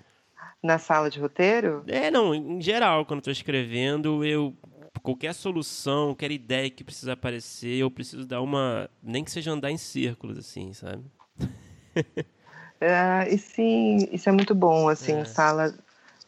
Na 0.63 0.79
sala 0.79 1.09
de 1.09 1.19
roteiro? 1.19 1.83
É, 1.85 2.09
não, 2.09 2.33
em 2.33 2.61
geral, 2.61 3.05
quando 3.05 3.19
estou 3.19 3.31
escrevendo, 3.31 4.23
eu 4.23 4.55
qualquer 5.03 5.33
solução, 5.33 6.07
qualquer 6.07 6.31
ideia 6.31 6.69
que 6.69 6.83
precisa 6.83 7.13
aparecer, 7.13 7.77
eu 7.77 7.91
preciso 7.91 8.25
dar 8.25 8.41
uma. 8.41 8.89
Nem 9.03 9.23
que 9.23 9.29
seja 9.29 9.51
andar 9.51 9.69
em 9.69 9.77
círculos, 9.77 10.37
assim, 10.37 10.71
sabe? 10.71 11.03
é, 12.79 13.27
e 13.29 13.37
sim, 13.37 14.07
isso 14.11 14.29
é 14.29 14.31
muito 14.31 14.55
bom, 14.55 14.87
assim, 14.87 15.19
é. 15.19 15.25
sala 15.25 15.73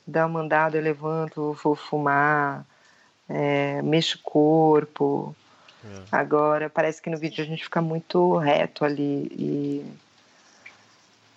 dá 0.05 0.25
uma 0.25 0.41
andada, 0.41 0.77
eu 0.77 0.81
levanto, 0.81 1.57
vou 1.63 1.75
fumar, 1.75 2.65
é, 3.29 3.81
mexo 3.81 4.17
o 4.17 4.21
corpo. 4.23 5.35
É. 5.85 6.03
Agora, 6.11 6.69
parece 6.69 7.01
que 7.01 7.09
no 7.09 7.17
vídeo 7.17 7.43
a 7.43 7.47
gente 7.47 7.63
fica 7.63 7.81
muito 7.81 8.37
reto 8.37 8.85
ali 8.85 9.31
e. 9.31 9.85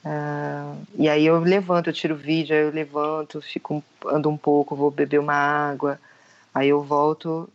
Uh, 0.04 0.84
e 0.96 1.08
aí 1.08 1.24
eu 1.24 1.38
levanto, 1.38 1.88
eu 1.88 1.92
tiro 1.92 2.14
o 2.14 2.18
vídeo, 2.18 2.56
aí 2.56 2.62
eu 2.62 2.72
levanto, 2.72 3.40
fico, 3.40 3.84
ando 4.06 4.28
um 4.28 4.36
pouco, 4.36 4.74
vou 4.74 4.90
beber 4.90 5.20
uma 5.20 5.34
água, 5.34 5.96
Aí 6.54 6.68
eu 6.68 6.82
volto 6.82 7.48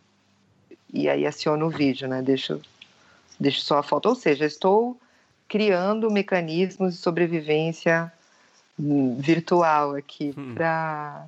e 0.92 1.08
aí 1.08 1.26
aciono 1.26 1.66
o 1.66 1.70
vídeo, 1.70 2.08
né? 2.08 2.20
Deixo, 2.20 2.60
deixo 3.38 3.60
só 3.60 3.78
a 3.78 3.82
foto. 3.82 4.08
Ou 4.08 4.14
seja, 4.14 4.44
estou 4.44 4.98
criando 5.46 6.10
mecanismos 6.10 6.94
de 6.94 7.00
sobrevivência 7.00 8.12
virtual 9.18 9.94
aqui 9.94 10.34
hum. 10.36 10.54
para 10.54 11.26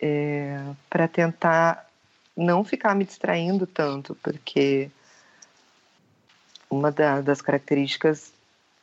é, 0.00 0.60
para 0.88 1.08
tentar 1.08 1.88
não 2.36 2.64
ficar 2.64 2.94
me 2.94 3.04
distraindo 3.04 3.66
tanto, 3.66 4.14
porque 4.22 4.90
uma 6.70 6.90
da, 6.90 7.20
das 7.20 7.42
características 7.42 8.32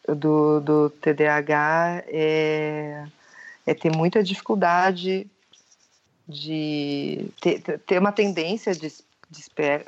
do, 0.07 0.59
do 0.59 0.89
TDAH 0.89 2.03
é, 2.07 3.07
é 3.65 3.73
ter 3.73 3.95
muita 3.95 4.23
dificuldade 4.23 5.27
de 6.27 7.31
ter, 7.41 7.79
ter 7.79 7.99
uma 7.99 8.11
tendência 8.11 8.75
de 8.75 8.93
disper, 9.29 9.85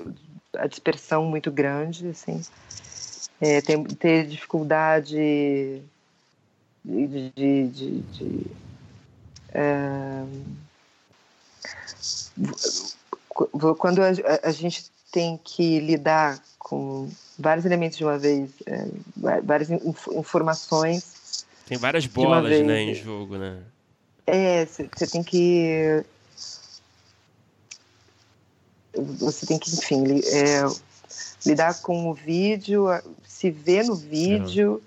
a 0.57 0.66
dispersão 0.66 1.26
muito 1.26 1.51
grande, 1.51 2.07
assim, 2.07 2.41
é, 3.39 3.62
ter, 3.62 3.80
ter 3.95 4.28
dificuldade 4.28 5.16
de, 6.84 7.30
de, 7.36 7.68
de, 7.68 7.99
de 8.01 8.47
é, 9.53 10.26
quando 13.34 14.02
a, 14.02 14.10
a, 14.44 14.52
gente 14.52 14.92
tem 15.12 15.40
que 15.44 15.80
lidar 15.80 16.42
com 16.60 17.10
vários 17.38 17.66
elementos 17.66 17.98
de 17.98 18.04
uma 18.04 18.18
vez, 18.18 18.52
é, 18.66 18.88
várias 19.44 19.70
informações. 19.70 21.46
Tem 21.66 21.78
várias 21.78 22.06
bolas 22.06 22.50
né, 22.66 22.82
em 22.82 22.94
jogo, 22.94 23.38
né? 23.38 23.60
É, 24.28 24.66
você 24.66 25.08
tem 25.08 25.24
que 25.24 26.04
você 28.94 29.46
tem 29.46 29.58
que, 29.58 29.74
enfim, 29.74 30.04
é, 30.20 30.64
lidar 31.46 31.82
com 31.82 32.10
o 32.10 32.14
vídeo, 32.14 32.88
se 33.24 33.50
ver 33.50 33.86
no 33.86 33.96
vídeo, 33.96 34.82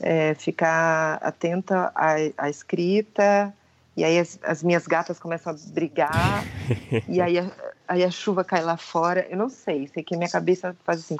é, 0.00 0.34
ficar 0.34 1.18
atenta 1.22 1.92
à, 1.94 2.14
à, 2.38 2.50
escrita, 2.50 3.54
e 3.96 4.02
aí 4.02 4.18
as, 4.18 4.38
as, 4.42 4.62
minhas 4.62 4.86
gatas 4.86 5.18
começam 5.18 5.52
a 5.52 5.56
brigar, 5.72 6.44
e 7.08 7.20
aí 7.20 7.38
a, 7.38 7.50
aí 7.86 8.04
a 8.04 8.10
chuva 8.10 8.44
cai 8.44 8.62
lá 8.62 8.76
fora. 8.76 9.26
Eu 9.30 9.36
não 9.36 9.48
sei, 9.48 9.88
sei 9.88 10.02
que 10.02 10.16
minha 10.16 10.30
cabeça 10.30 10.76
faz 10.84 11.00
assim, 11.00 11.16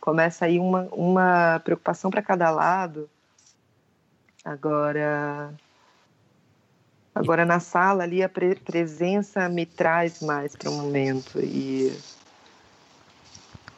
começa 0.00 0.44
aí 0.44 0.58
uma, 0.58 0.88
uma 0.92 1.60
preocupação 1.64 2.10
para 2.10 2.22
cada 2.22 2.50
lado. 2.50 3.08
Agora, 4.44 5.54
Agora, 7.14 7.44
na 7.44 7.60
sala 7.60 8.04
ali, 8.04 8.22
a 8.22 8.28
pre 8.28 8.54
presença 8.54 9.48
me 9.48 9.66
traz 9.66 10.20
mais 10.22 10.56
para 10.56 10.70
o 10.70 10.72
momento. 10.72 11.38
E, 11.38 11.92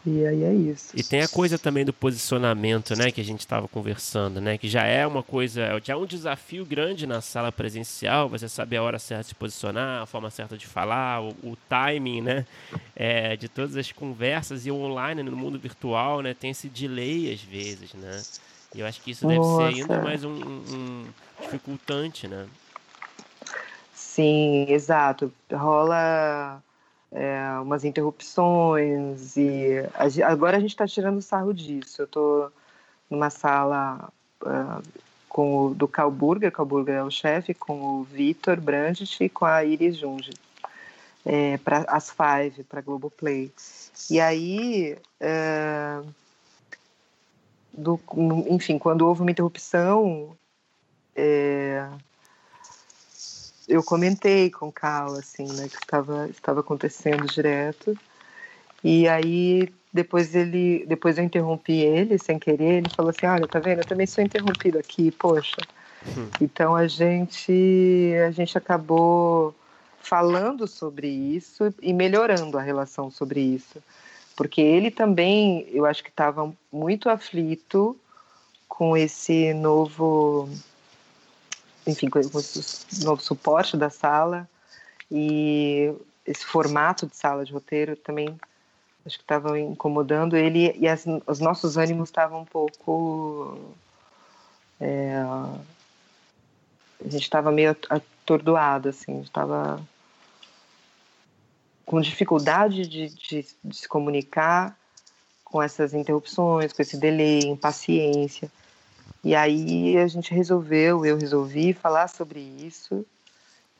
e 0.06 0.26
aí 0.26 0.44
é 0.44 0.52
isso. 0.52 0.94
E 0.94 1.02
tem 1.02 1.22
a 1.22 1.28
coisa 1.28 1.58
também 1.58 1.84
do 1.84 1.92
posicionamento, 1.92 2.94
né, 2.94 3.10
que 3.10 3.20
a 3.20 3.24
gente 3.24 3.40
estava 3.40 3.66
conversando, 3.66 4.40
né, 4.40 4.58
que 4.58 4.68
já 4.68 4.84
é 4.84 5.06
uma 5.06 5.22
coisa, 5.22 5.80
já 5.82 5.94
é 5.94 5.96
um 5.96 6.04
desafio 6.04 6.64
grande 6.64 7.06
na 7.06 7.20
sala 7.20 7.50
presencial, 7.50 8.28
você 8.28 8.48
saber 8.48 8.76
a 8.76 8.82
hora 8.82 8.98
certa 8.98 9.22
de 9.22 9.28
se 9.28 9.34
posicionar, 9.34 10.02
a 10.02 10.06
forma 10.06 10.30
certa 10.30 10.58
de 10.58 10.66
falar, 10.66 11.22
o, 11.22 11.28
o 11.42 11.56
timing, 11.68 12.20
né, 12.20 12.46
é, 12.94 13.34
de 13.36 13.48
todas 13.48 13.76
as 13.76 13.90
conversas 13.92 14.66
e 14.66 14.70
online 14.70 15.22
no 15.22 15.34
mundo 15.36 15.58
virtual, 15.58 16.20
né, 16.20 16.34
tem 16.34 16.50
esse 16.50 16.68
delay 16.68 17.32
às 17.32 17.40
vezes, 17.40 17.94
né. 17.94 18.22
E 18.74 18.80
eu 18.80 18.86
acho 18.86 19.00
que 19.00 19.10
isso 19.10 19.26
deve 19.26 19.38
Nossa. 19.38 19.56
ser 19.56 19.80
ainda 19.80 20.00
mais 20.02 20.24
um, 20.24 20.32
um 20.34 21.04
dificultante, 21.40 22.28
né. 22.28 22.46
Sim, 23.94 24.66
exato. 24.68 25.32
Rola 25.52 26.62
é, 27.14 27.60
umas 27.62 27.84
interrupções 27.84 29.36
e 29.36 29.78
a, 29.94 30.28
agora 30.28 30.56
a 30.56 30.60
gente 30.60 30.70
está 30.70 30.86
tirando 30.86 31.22
sarro 31.22 31.54
disso. 31.54 32.02
Eu 32.02 32.06
estou 32.06 32.52
numa 33.08 33.30
sala 33.30 34.12
uh, 34.42 34.82
com 35.28 35.66
o 35.66 35.74
do 35.74 35.86
Carl 35.86 36.10
Burger, 36.10 36.50
Carl 36.50 36.66
Burger 36.66 36.96
é 36.96 37.02
o 37.04 37.10
chefe, 37.10 37.54
com 37.54 37.80
o 37.80 38.04
Vitor 38.04 38.60
Brandt 38.60 39.22
e 39.22 39.28
com 39.28 39.44
a 39.44 39.64
Iris 39.64 39.96
Junge, 39.96 40.32
é, 41.24 41.56
para 41.58 41.84
as 41.88 42.10
Five, 42.10 42.64
para 42.64 42.80
Globoplay. 42.80 43.52
E 44.10 44.20
aí, 44.20 44.96
é, 45.20 46.00
do, 47.72 48.00
enfim, 48.48 48.76
quando 48.76 49.06
houve 49.06 49.22
uma 49.22 49.30
interrupção, 49.30 50.36
é, 51.14 51.88
eu 53.68 53.82
comentei 53.82 54.50
com 54.50 54.68
o 54.68 54.72
Cal, 54.72 55.14
assim, 55.14 55.46
né, 55.52 55.68
que 55.68 55.76
estava, 55.76 56.28
estava 56.28 56.60
acontecendo 56.60 57.26
direto. 57.26 57.96
E 58.82 59.08
aí, 59.08 59.68
depois 59.92 60.34
ele, 60.34 60.84
depois 60.86 61.16
eu 61.16 61.24
interrompi 61.24 61.80
ele, 61.80 62.18
sem 62.18 62.38
querer, 62.38 62.78
ele 62.78 62.88
falou 62.90 63.10
assim, 63.10 63.26
olha, 63.26 63.46
tá 63.46 63.58
vendo, 63.58 63.78
eu 63.78 63.86
também 63.86 64.06
sou 64.06 64.22
interrompido 64.22 64.78
aqui, 64.78 65.10
poxa. 65.10 65.56
Hum. 66.06 66.28
Então 66.40 66.74
a 66.74 66.86
gente, 66.86 68.12
a 68.26 68.30
gente 68.30 68.58
acabou 68.58 69.54
falando 70.00 70.66
sobre 70.66 71.08
isso 71.08 71.72
e 71.80 71.92
melhorando 71.92 72.58
a 72.58 72.62
relação 72.62 73.10
sobre 73.10 73.40
isso. 73.40 73.82
Porque 74.36 74.60
ele 74.60 74.90
também, 74.90 75.66
eu 75.72 75.86
acho 75.86 76.02
que 76.02 76.10
estava 76.10 76.52
muito 76.70 77.08
aflito 77.08 77.96
com 78.68 78.96
esse 78.96 79.54
novo 79.54 80.48
enfim, 81.86 82.08
com, 82.08 82.18
o 82.18 83.04
novo 83.04 83.22
suporte 83.22 83.76
da 83.76 83.90
sala 83.90 84.48
e 85.10 85.92
esse 86.26 86.44
formato 86.44 87.06
de 87.06 87.16
sala 87.16 87.44
de 87.44 87.52
roteiro 87.52 87.96
também 87.96 88.38
acho 89.04 89.18
que 89.18 89.24
estavam 89.24 89.56
incomodando 89.56 90.36
ele 90.36 90.74
e 90.78 90.88
as, 90.88 91.04
os 91.26 91.38
nossos 91.40 91.76
ânimos 91.76 92.08
estavam 92.08 92.40
um 92.40 92.44
pouco 92.44 93.58
é, 94.80 95.16
a 97.04 97.08
gente 97.08 97.22
estava 97.22 97.52
meio 97.52 97.76
atordoado 97.90 98.88
assim 98.88 99.20
estava 99.20 99.80
com 101.84 102.00
dificuldade 102.00 102.88
de, 102.88 103.10
de, 103.10 103.46
de, 103.62 103.76
se 103.76 103.86
comunicar 103.86 104.74
com 105.44 105.62
essas 105.62 105.92
interrupções 105.92 106.72
com 106.72 106.80
esse 106.80 106.96
delay 106.96 107.40
impaciência 107.40 108.50
e 109.24 109.34
aí 109.34 109.96
a 109.96 110.06
gente 110.06 110.34
resolveu, 110.34 111.06
eu 111.06 111.16
resolvi 111.16 111.72
falar 111.72 112.08
sobre 112.08 112.40
isso. 112.40 113.06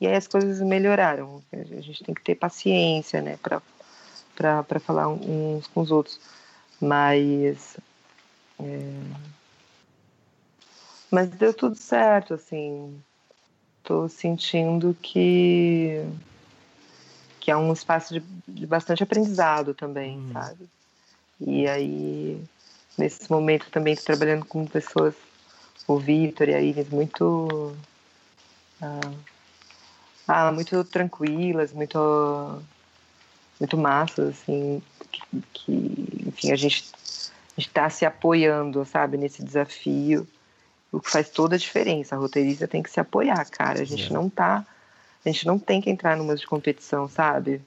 E 0.01 0.07
aí 0.07 0.17
as 0.17 0.27
coisas 0.27 0.59
melhoraram. 0.61 1.43
A 1.53 1.81
gente 1.83 2.03
tem 2.03 2.15
que 2.15 2.23
ter 2.23 2.35
paciência, 2.35 3.21
né, 3.21 3.39
para 3.43 4.81
falar 4.81 5.09
uns 5.09 5.67
com 5.67 5.83
os 5.83 5.91
outros. 5.91 6.19
Mas. 6.81 7.77
É... 8.59 9.01
Mas 11.11 11.29
deu 11.29 11.53
tudo 11.53 11.77
certo, 11.77 12.33
assim. 12.33 12.99
Tô 13.83 14.09
sentindo 14.09 14.97
que. 15.03 16.03
que 17.39 17.51
é 17.51 17.57
um 17.57 17.71
espaço 17.71 18.15
de, 18.15 18.25
de 18.49 18.67
bastante 18.67 19.03
aprendizado 19.03 19.75
também, 19.75 20.19
hum. 20.19 20.33
sabe? 20.33 20.69
E 21.39 21.69
aí, 21.69 22.43
nesse 22.97 23.31
momento 23.31 23.71
também, 23.71 23.95
trabalhando 23.95 24.47
com 24.47 24.65
pessoas 24.65 25.15
o 25.87 25.99
Vitor 25.99 26.49
e 26.49 26.55
a 26.55 26.61
Iris 26.61 26.89
muito 26.89 27.75
ah, 28.81 29.13
ah, 30.27 30.53
muito 30.53 30.83
tranquilas, 30.85 31.73
muito 31.73 32.63
muito 33.61 33.77
massas 33.79 34.31
assim, 34.31 34.83
que, 35.11 35.43
que 35.53 36.25
enfim 36.27 36.53
a 36.53 36.57
gente 36.57 36.85
está 37.57 37.89
se 37.89 38.05
apoiando, 38.05 38.85
sabe, 38.85 39.17
nesse 39.17 39.43
desafio, 39.43 40.27
o 40.91 41.01
que 41.01 41.11
faz 41.11 41.29
toda 41.29 41.55
a 41.57 41.59
diferença. 41.59 42.15
A 42.15 42.19
roteirista 42.19 42.69
tem 42.69 42.83
que 42.83 42.91
se 42.91 43.01
apoiar, 43.01 43.45
cara. 43.51 43.81
A 43.81 43.85
gente 43.85 44.11
é. 44.11 44.13
não 44.13 44.29
tá, 44.29 44.67
a 45.25 45.29
gente 45.29 45.47
não 45.47 45.59
tem 45.59 45.81
que 45.81 45.91
entrar 45.91 46.17
numa 46.17 46.35
de 46.35 46.47
competição, 46.47 47.09
sabe? 47.09 47.61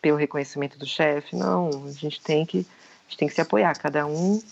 Pelo 0.00 0.16
reconhecimento 0.16 0.78
do 0.78 0.86
chefe, 0.86 1.36
não. 1.36 1.86
A 1.86 1.92
gente 1.92 2.20
tem 2.20 2.44
que, 2.44 2.58
a 2.58 3.08
gente 3.08 3.18
tem 3.18 3.28
que 3.28 3.34
se 3.34 3.40
apoiar. 3.40 3.76
Cada 3.78 4.06
um 4.06 4.42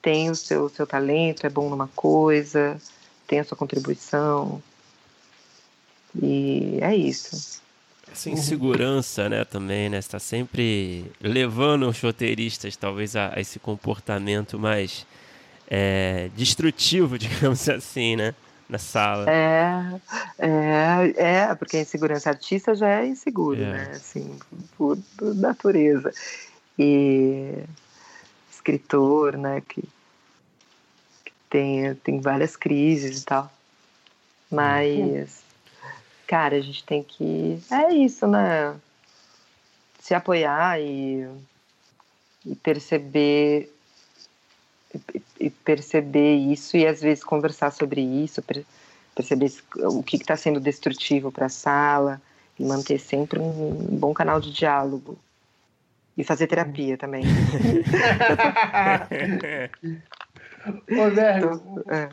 tem 0.00 0.30
o 0.30 0.34
seu, 0.34 0.68
seu 0.68 0.86
talento, 0.86 1.46
é 1.46 1.50
bom 1.50 1.68
numa 1.68 1.88
coisa, 1.88 2.80
tem 3.26 3.40
a 3.40 3.44
sua 3.44 3.56
contribuição. 3.56 4.62
E 6.20 6.78
é 6.80 6.94
isso. 6.94 7.60
Essa 8.10 8.30
insegurança, 8.30 9.28
né, 9.28 9.44
também, 9.44 9.88
né? 9.88 9.98
está 9.98 10.18
sempre 10.18 11.04
levando 11.20 11.88
os 11.88 12.00
roteiristas, 12.00 12.74
talvez, 12.74 13.14
a, 13.14 13.34
a 13.34 13.40
esse 13.40 13.58
comportamento 13.58 14.58
mais 14.58 15.06
é, 15.68 16.30
destrutivo, 16.34 17.18
digamos 17.18 17.68
assim, 17.68 18.16
né? 18.16 18.34
Na 18.68 18.78
sala. 18.78 19.30
É, 19.30 20.00
é, 20.38 21.14
é, 21.16 21.54
porque 21.54 21.78
a 21.78 21.80
insegurança 21.80 22.28
artista 22.28 22.74
já 22.74 23.00
é 23.00 23.06
inseguro, 23.06 23.62
é. 23.62 23.72
né? 23.72 23.90
Assim, 23.92 24.38
por, 24.76 24.98
por, 25.16 25.34
natureza. 25.34 26.12
E 26.78 27.64
escritor, 28.68 29.36
né? 29.36 29.62
Que, 29.66 29.82
que 31.24 31.32
tem, 31.48 31.94
tem 31.96 32.20
várias 32.20 32.56
crises 32.56 33.22
e 33.22 33.24
tal. 33.24 33.50
Mas 34.50 35.42
cara, 36.28 36.56
a 36.56 36.60
gente 36.60 36.84
tem 36.84 37.02
que. 37.02 37.58
É 37.70 37.92
isso, 37.92 38.26
né? 38.26 38.76
Se 39.98 40.14
apoiar 40.14 40.80
e, 40.80 41.26
e 42.44 42.54
perceber. 42.56 43.72
E 45.40 45.50
perceber 45.50 46.36
isso 46.36 46.76
e 46.76 46.86
às 46.86 47.00
vezes 47.00 47.22
conversar 47.22 47.70
sobre 47.70 48.00
isso, 48.00 48.42
perceber 49.14 49.52
o 49.76 50.02
que 50.02 50.16
está 50.16 50.34
sendo 50.36 50.58
destrutivo 50.58 51.30
para 51.30 51.46
a 51.46 51.50
sala 51.50 52.20
e 52.58 52.64
manter 52.64 52.98
sempre 52.98 53.38
um 53.38 53.96
bom 53.98 54.14
canal 54.14 54.40
de 54.40 54.50
diálogo. 54.50 55.18
E 56.18 56.24
fazer 56.24 56.46
terapia 56.48 56.98
também. 56.98 57.24
Ô, 60.90 61.10
Verno, 61.10 61.82
é 61.88 62.08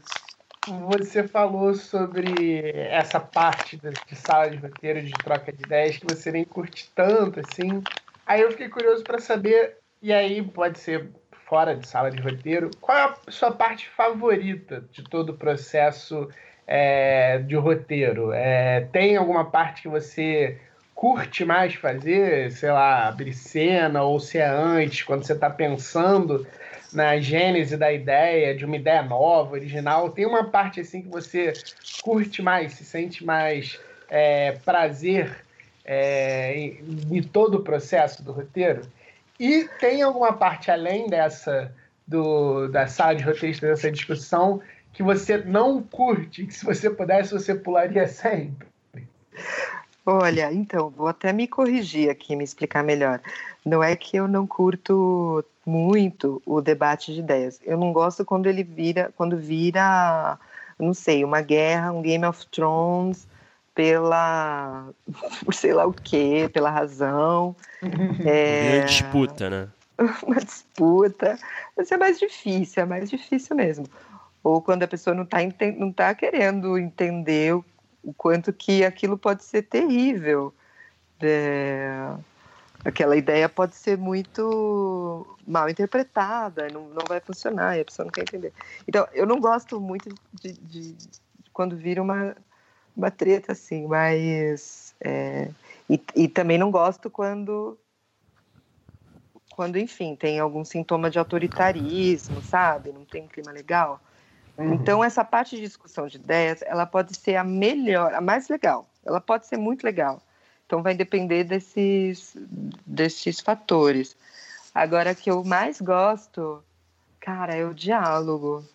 você 0.68 1.28
falou 1.28 1.74
sobre 1.76 2.60
essa 2.90 3.20
parte 3.20 3.78
de 3.78 4.16
sala 4.16 4.50
de 4.50 4.58
roteiro, 4.58 5.02
de 5.02 5.12
troca 5.12 5.52
de 5.52 5.64
ideias, 5.64 5.98
que 5.98 6.08
você 6.08 6.32
nem 6.32 6.44
curte 6.44 6.92
tanto, 6.96 7.40
assim. 7.40 7.84
Aí 8.26 8.42
eu 8.42 8.52
fiquei 8.52 8.70
curioso 8.70 9.04
para 9.04 9.20
saber, 9.20 9.78
e 10.02 10.12
aí 10.12 10.42
pode 10.42 10.80
ser 10.80 11.10
fora 11.46 11.76
de 11.76 11.88
sala 11.88 12.10
de 12.10 12.20
roteiro, 12.22 12.72
qual 12.82 12.98
é 12.98 13.04
a 13.28 13.32
sua 13.32 13.52
parte 13.52 13.88
favorita 13.90 14.84
de 14.92 15.04
todo 15.04 15.30
o 15.30 15.38
processo 15.38 16.28
é, 16.66 17.38
de 17.40 17.56
roteiro? 17.56 18.32
É, 18.32 18.88
tem 18.92 19.16
alguma 19.16 19.46
parte 19.46 19.84
que 19.84 19.88
você 19.88 20.60
curte 20.96 21.44
mais 21.44 21.76
fazer, 21.76 22.52
sei 22.54 22.72
lá, 22.72 23.10
abrir 23.10 23.34
cena, 23.34 24.02
ou 24.02 24.18
se 24.18 24.38
é 24.38 24.48
antes, 24.48 25.04
quando 25.04 25.26
você 25.26 25.34
está 25.34 25.50
pensando 25.50 26.48
na 26.94 27.20
gênese 27.20 27.76
da 27.76 27.92
ideia, 27.92 28.56
de 28.56 28.64
uma 28.64 28.78
ideia 28.78 29.04
nova, 29.04 29.52
original, 29.52 30.10
tem 30.10 30.26
uma 30.26 30.46
parte 30.46 30.80
assim 30.80 31.02
que 31.02 31.10
você 31.10 31.52
curte 32.02 32.42
mais, 32.42 32.74
se 32.74 32.86
sente 32.86 33.26
mais 33.26 33.78
é, 34.10 34.54
prazer 34.64 35.44
é, 35.84 36.58
em, 36.58 36.80
em, 37.12 37.22
todo 37.22 37.56
o 37.56 37.64
processo 37.64 38.24
do 38.24 38.32
roteiro? 38.32 38.82
E 39.38 39.68
tem 39.80 40.02
alguma 40.02 40.32
parte 40.32 40.72
além 40.72 41.10
dessa 41.10 41.76
do, 42.08 42.70
da 42.70 42.88
sala 42.88 43.16
de 43.16 43.24
roteirista 43.24 43.68
dessa 43.68 43.92
discussão 43.92 44.62
que 44.94 45.04
você 45.04 45.38
não 45.38 45.84
curte, 45.84 46.46
que 46.46 46.54
se 46.54 46.64
você 46.64 46.90
pudesse 46.90 47.34
você 47.34 47.54
pularia 47.54 48.08
sempre? 48.08 48.66
Olha, 50.06 50.54
então, 50.54 50.90
vou 50.90 51.08
até 51.08 51.34
me 51.34 51.48
corrigir 51.48 52.10
aqui, 52.12 52.36
me 52.36 52.44
explicar 52.44 52.84
melhor. 52.84 53.20
Não 53.66 53.84
é 53.84 53.96
que 53.96 54.18
eu 54.18 54.28
não 54.28 54.46
curto 54.46 55.44
muito 55.66 56.42
o 56.46 56.62
debate 56.62 57.12
de 57.12 57.22
ideias. 57.22 57.60
Eu 57.64 57.78
não 57.78 57.92
gosto 57.92 58.24
quando 58.24 58.46
ele 58.46 58.64
vira, 58.64 59.12
quando 59.18 59.36
vira, 59.36 60.38
não 60.78 60.94
sei, 60.94 61.24
uma 61.24 61.42
guerra, 61.42 61.92
um 61.92 62.04
Game 62.04 62.24
of 62.24 62.46
Thrones 62.48 63.28
pela, 63.74 64.90
por 65.44 65.54
sei 65.54 65.74
lá 65.74 65.88
o 65.88 65.94
quê, 65.94 66.50
pela 66.54 66.70
razão. 66.70 67.56
é... 68.24 68.78
Uma 68.78 68.86
disputa, 68.86 69.50
né? 69.50 69.68
uma 70.24 70.36
disputa. 70.36 71.40
Mas 71.76 71.92
é 71.92 71.98
mais 71.98 72.20
difícil, 72.20 72.84
é 72.84 72.86
mais 72.86 73.10
difícil 73.10 73.56
mesmo. 73.56 73.88
Ou 74.44 74.62
quando 74.62 74.84
a 74.84 74.88
pessoa 74.88 75.16
não 75.16 75.24
está 75.24 75.38
não 75.78 75.92
tá 75.92 76.14
querendo 76.14 76.78
entender 76.78 77.56
o, 77.56 77.66
o 78.06 78.14
quanto 78.14 78.54
que 78.54 78.86
aquilo 78.86 79.18
pode 79.18 79.44
ser 79.44 79.64
terrível. 79.64 80.54
É 81.22 82.16
aquela 82.86 83.18
ideia 83.18 83.50
pode 83.50 83.76
ser 83.76 83.98
muito 83.98 85.26
mal 85.46 85.68
interpretada, 85.68 86.68
não, 86.70 86.88
não 86.90 87.04
vai 87.08 87.20
funcionar, 87.20 87.76
e 87.76 87.82
a 87.82 87.86
pessoa 87.86 88.06
não 88.06 88.12
quer 88.12 88.22
entender. 88.22 88.54
Então, 88.88 89.08
eu 89.12 89.26
não 89.26 89.42
gosto 89.42 89.82
muito 89.82 90.14
de, 90.32 90.54
de, 90.54 90.94
de 90.94 91.10
quando 91.52 91.76
vira 91.76 92.02
uma, 92.02 92.38
uma 92.96 93.10
treta 93.10 93.54
assim, 93.54 93.88
mas. 93.88 94.94
É, 95.02 95.50
e, 95.90 96.00
e 96.16 96.28
também 96.28 96.60
não 96.60 96.70
gosto 96.70 97.10
quando. 97.10 97.78
Quando, 99.50 99.78
enfim, 99.78 100.16
tem 100.16 100.38
algum 100.38 100.66
sintoma 100.66 101.10
de 101.10 101.18
autoritarismo, 101.18 102.42
sabe? 102.42 102.92
Não 102.92 103.06
tem 103.06 103.24
um 103.24 103.28
clima 103.28 103.52
legal. 103.52 104.02
Uhum. 104.58 104.74
Então, 104.74 105.04
essa 105.04 105.24
parte 105.24 105.56
de 105.56 105.62
discussão 105.62 106.08
de 106.08 106.18
ideias, 106.18 106.62
ela 106.62 106.86
pode 106.86 107.16
ser 107.18 107.36
a 107.36 107.44
melhor, 107.44 108.14
a 108.14 108.22
mais 108.22 108.48
legal. 108.48 108.88
Ela 109.06 109.22
pode 109.22 109.48
ser 109.48 109.58
muito 109.58 109.84
legal 109.84 110.22
então 110.66 110.82
vai 110.82 110.96
depender 110.96 111.44
desses, 111.44 112.36
desses 112.86 113.40
fatores. 113.40 114.16
Agora, 114.74 115.16
que 115.16 115.30
eu 115.30 115.44
mais 115.44 115.80
gosto, 115.80 116.64
cara, 117.20 117.56
é 117.56 117.64
o 117.64 117.74
diálogo. 117.74 118.66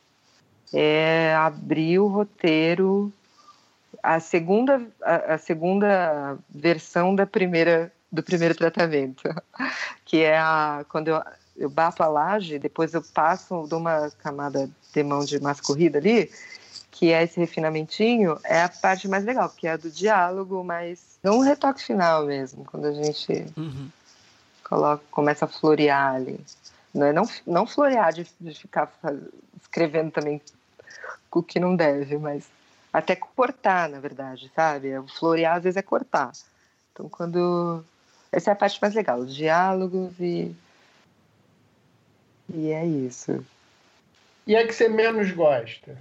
É 0.72 1.35
abrir 1.35 1.99
o 1.99 2.07
roteiro, 2.07 3.12
a 4.01 4.20
segunda, 4.20 4.81
a, 5.03 5.35
a 5.35 5.39
segunda 5.39 6.39
versão 6.49 7.14
da 7.14 7.26
primeira, 7.26 7.93
do 8.11 8.22
primeiro 8.22 8.55
tratamento, 8.55 9.22
que 10.07 10.22
é 10.22 10.39
a, 10.39 10.85
quando 10.89 11.09
eu, 11.09 11.20
eu 11.57 11.68
bafo 11.68 12.05
a 12.05 12.07
laje, 12.07 12.57
depois 12.57 12.95
eu 12.95 13.03
passo, 13.03 13.66
dou 13.66 13.81
uma 13.81 14.12
camada 14.22 14.70
de 14.93 15.03
mão 15.03 15.24
de 15.24 15.41
massa 15.41 15.62
corrida 15.62 15.99
ali, 15.99 16.30
que 16.91 17.12
é 17.12 17.22
esse 17.22 17.38
refinamentinho, 17.38 18.38
é 18.45 18.62
a 18.62 18.68
parte 18.68 19.09
mais 19.09 19.24
legal, 19.24 19.49
porque 19.49 19.66
é 19.66 19.72
a 19.72 19.76
do 19.76 19.91
diálogo, 19.91 20.62
mas 20.64 21.18
não 21.22 21.38
um 21.38 21.41
retoque 21.41 21.82
final 21.82 22.26
mesmo, 22.26 22.64
quando 22.64 22.86
a 22.86 22.93
gente 22.93 23.47
uhum. 23.57 23.88
coloca, 24.64 25.03
começa 25.11 25.45
a 25.45 25.49
florear 25.49 26.14
ali. 26.14 26.41
Não 26.93 27.07
é 27.07 27.12
não, 27.12 27.28
não 27.47 27.66
florear 27.66 28.12
de, 28.12 28.26
de 28.41 28.55
ficar 28.55 28.93
escrevendo 29.61 30.11
também 30.11 30.41
o 31.30 31.43
que 31.43 31.61
não 31.61 31.76
deve, 31.76 32.18
mas 32.18 32.49
até 32.93 33.14
cortar, 33.14 33.88
na 33.88 34.01
verdade, 34.01 34.51
sabe? 34.55 34.97
O 34.99 35.07
florear 35.07 35.57
às 35.57 35.62
vezes 35.62 35.76
é 35.76 35.82
cortar. 35.82 36.32
Então, 36.93 37.09
quando. 37.09 37.84
Essa 38.32 38.51
é 38.51 38.53
a 38.53 38.57
parte 38.57 38.80
mais 38.80 38.95
legal, 38.95 39.18
os 39.18 39.34
diálogos 39.34 40.12
e. 40.18 40.55
E 42.52 42.70
é 42.70 42.85
isso. 42.85 43.44
E 44.51 44.56
é 44.56 44.66
que 44.66 44.72
você 44.72 44.89
menos 44.89 45.31
gosta? 45.31 45.97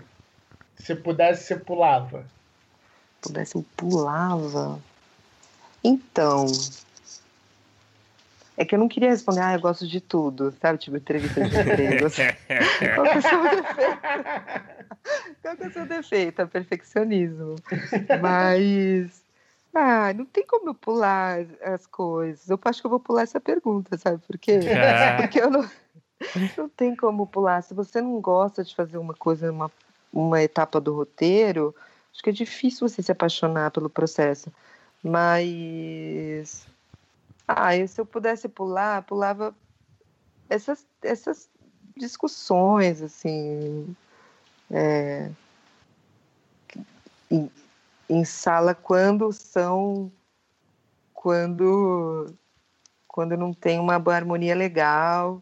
Se 0.76 0.96
pudesse, 0.96 1.44
você 1.44 1.56
pulava. 1.56 2.26
Pudesse, 3.22 3.56
eu 3.56 3.64
pulava. 3.78 4.82
Então. 5.84 6.48
É 8.58 8.66
que 8.66 8.74
eu 8.74 8.80
não 8.80 8.90
queria 8.90 9.12
responder, 9.12 9.42
ah, 9.42 9.54
eu 9.54 9.60
gosto 9.60 9.88
de 9.88 10.02
tudo, 10.02 10.52
sabe? 10.60 10.80
Tipo, 10.80 10.98
entrevista 10.98 11.48
de 11.48 11.56
emprego. 11.62 12.10
Qual 12.96 13.06
que 13.06 13.14
é 13.14 13.18
o 13.18 13.22
seu 13.22 13.44
defeito? 13.44 13.76
Qual 15.44 15.56
que 15.56 15.64
é 15.64 15.68
o 15.68 15.72
seu 15.72 15.86
defeito? 15.86 16.42
É 16.42 16.46
perfeccionismo. 16.48 17.56
Mas. 18.20 19.22
Ah, 19.76 20.12
não 20.12 20.26
tem 20.26 20.44
como 20.48 20.72
eu 20.72 20.74
pular 20.74 21.46
as 21.62 21.86
coisas. 21.86 22.50
Eu 22.50 22.60
acho 22.66 22.82
que 22.82 22.88
eu 22.88 22.90
vou 22.90 23.00
pular 23.00 23.22
essa 23.22 23.40
pergunta, 23.40 23.96
sabe 23.96 24.18
por 24.26 24.40
quê? 24.40 24.60
Porque 25.22 25.40
eu 25.40 25.52
não, 25.52 25.70
não 26.58 26.70
tem 26.70 26.96
como 26.96 27.26
pular. 27.28 27.62
Se 27.62 27.74
você 27.74 28.02
não 28.02 28.20
gosta 28.20 28.64
de 28.64 28.76
fazer 28.76 28.98
uma 28.98 29.14
coisa, 29.14 29.52
uma 29.52 29.72
uma 30.12 30.42
etapa 30.42 30.80
do 30.82 30.96
roteiro, 30.96 31.76
acho 32.12 32.24
que 32.24 32.30
é 32.30 32.34
difícil 32.34 32.88
você 32.88 33.02
se 33.02 33.12
apaixonar 33.12 33.72
pelo 33.72 33.90
processo. 33.90 34.52
Mas. 35.04 36.68
Ah, 37.48 37.72
se 37.88 38.00
eu 38.00 38.06
pudesse 38.06 38.48
pular, 38.48 39.04
pulava 39.04 39.56
essas, 40.50 40.86
essas 41.02 41.50
discussões, 41.96 43.02
assim. 43.02 43.96
É, 44.70 45.32
em, 47.32 47.50
em 48.10 48.26
sala 48.26 48.74
quando 48.76 49.32
são. 49.32 50.12
Quando. 51.14 52.34
Quando 53.08 53.36
não 53.36 53.54
tem 53.54 53.80
uma 53.80 53.96
harmonia 53.96 54.56
legal 54.56 55.42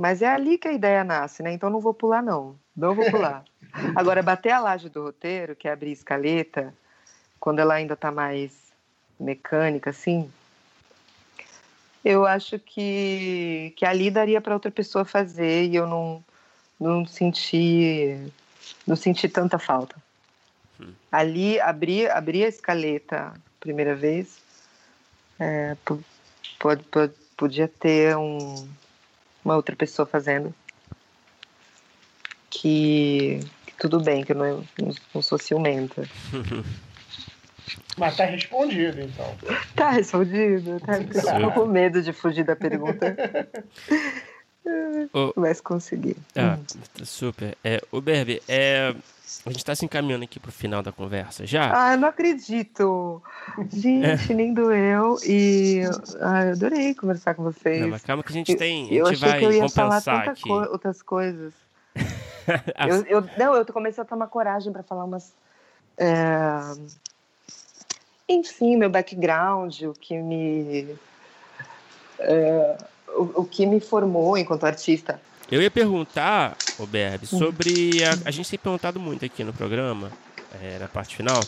mas 0.00 0.22
é 0.22 0.28
ali 0.28 0.56
que 0.56 0.66
a 0.66 0.72
ideia 0.72 1.04
nasce, 1.04 1.42
né? 1.42 1.52
Então 1.52 1.68
não 1.68 1.78
vou 1.78 1.92
pular, 1.92 2.22
não. 2.22 2.56
Não 2.74 2.94
vou 2.94 3.10
pular. 3.10 3.44
Agora, 3.94 4.22
bater 4.22 4.50
a 4.50 4.58
laje 4.58 4.88
do 4.88 5.02
roteiro, 5.02 5.54
que 5.54 5.68
é 5.68 5.72
abrir 5.72 5.92
escaleta, 5.92 6.72
quando 7.38 7.58
ela 7.58 7.74
ainda 7.74 7.92
está 7.92 8.10
mais 8.10 8.72
mecânica, 9.18 9.90
assim, 9.90 10.32
eu 12.02 12.24
acho 12.24 12.58
que, 12.58 13.74
que 13.76 13.84
ali 13.84 14.10
daria 14.10 14.40
para 14.40 14.54
outra 14.54 14.70
pessoa 14.70 15.04
fazer 15.04 15.66
e 15.66 15.76
eu 15.76 15.86
não, 15.86 16.24
não 16.80 17.06
senti 17.06 18.32
não 18.86 18.96
senti 18.96 19.28
tanta 19.28 19.58
falta. 19.58 19.96
Hum. 20.80 20.94
ali 21.12 21.60
abri, 21.60 22.08
abri 22.08 22.42
a 22.42 22.48
escaleta 22.48 23.34
primeira 23.60 23.94
vez, 23.94 24.38
é, 25.38 25.76
pode, 25.84 26.84
pode, 26.84 27.12
podia 27.36 27.68
ter 27.68 28.16
um, 28.16 28.66
uma 29.44 29.56
outra 29.56 29.74
pessoa 29.76 30.06
fazendo. 30.06 30.54
Que, 32.50 33.40
que 33.66 33.76
tudo 33.78 34.00
bem, 34.00 34.24
que 34.24 34.32
eu 34.32 34.36
não, 34.36 34.64
não, 34.78 34.94
não 35.14 35.22
sou 35.22 35.38
ciumenta. 35.38 36.02
Mas 37.96 38.16
tá 38.16 38.24
respondido, 38.24 39.00
então. 39.00 39.26
Tá 39.76 39.90
respondido. 39.90 40.80
Tá, 40.80 40.98
eu 40.98 41.40
tô 41.40 41.52
com 41.52 41.66
medo 41.66 42.02
de 42.02 42.12
fugir 42.12 42.44
da 42.44 42.56
pergunta. 42.56 43.16
Oh. 45.12 45.32
Mas 45.36 45.60
consegui. 45.60 46.16
Ah, 46.36 46.58
super. 47.04 47.56
É, 47.64 47.82
o 47.90 48.00
Berbe, 48.00 48.42
é, 48.46 48.94
a 49.46 49.48
gente 49.50 49.58
está 49.58 49.74
se 49.74 49.84
encaminhando 49.84 50.24
aqui 50.24 50.38
para 50.38 50.50
o 50.50 50.52
final 50.52 50.82
da 50.82 50.92
conversa 50.92 51.46
já. 51.46 51.72
Ah, 51.74 51.94
eu 51.94 51.98
não 51.98 52.08
acredito. 52.08 53.22
Gente, 53.72 54.32
é. 54.32 54.34
nem 54.34 54.52
doeu. 54.52 55.16
E 55.24 55.80
ah, 56.20 56.44
eu 56.44 56.52
adorei 56.52 56.94
conversar 56.94 57.34
com 57.34 57.42
vocês. 57.42 57.80
Não, 57.80 57.88
mas 57.88 58.02
calma 58.02 58.22
que 58.22 58.30
a 58.30 58.34
gente 58.34 58.54
tem. 58.54 58.92
Eu, 58.92 59.06
a 59.06 59.12
gente 59.12 59.22
eu 59.22 59.30
vai 59.30 59.38
que 59.38 59.44
eu 59.44 59.52
ia 59.52 59.68
falar 59.68 59.98
aqui. 59.98 60.42
Co 60.42 60.54
outras 60.70 61.00
coisas. 61.00 61.54
eu, 62.88 63.04
eu, 63.06 63.28
não, 63.38 63.54
eu 63.56 63.64
comecei 63.66 64.02
a 64.02 64.06
tomar 64.06 64.26
coragem 64.26 64.72
para 64.72 64.82
falar 64.82 65.04
umas. 65.04 65.32
É... 65.96 66.14
Enfim, 68.28 68.76
meu 68.76 68.90
background, 68.90 69.82
o 69.82 69.92
que 69.92 70.18
me. 70.18 70.94
É... 72.18 72.76
O, 73.16 73.42
o 73.42 73.44
que 73.44 73.66
me 73.66 73.80
formou 73.80 74.36
enquanto 74.36 74.64
artista. 74.64 75.20
Eu 75.50 75.60
ia 75.60 75.70
perguntar, 75.70 76.56
Roberto, 76.78 77.26
sobre. 77.26 78.04
A, 78.04 78.28
a 78.28 78.30
gente 78.30 78.48
tem 78.48 78.58
perguntado 78.58 79.00
muito 79.00 79.24
aqui 79.24 79.42
no 79.42 79.52
programa, 79.52 80.12
é, 80.62 80.78
na 80.78 80.86
parte 80.86 81.16
final, 81.16 81.42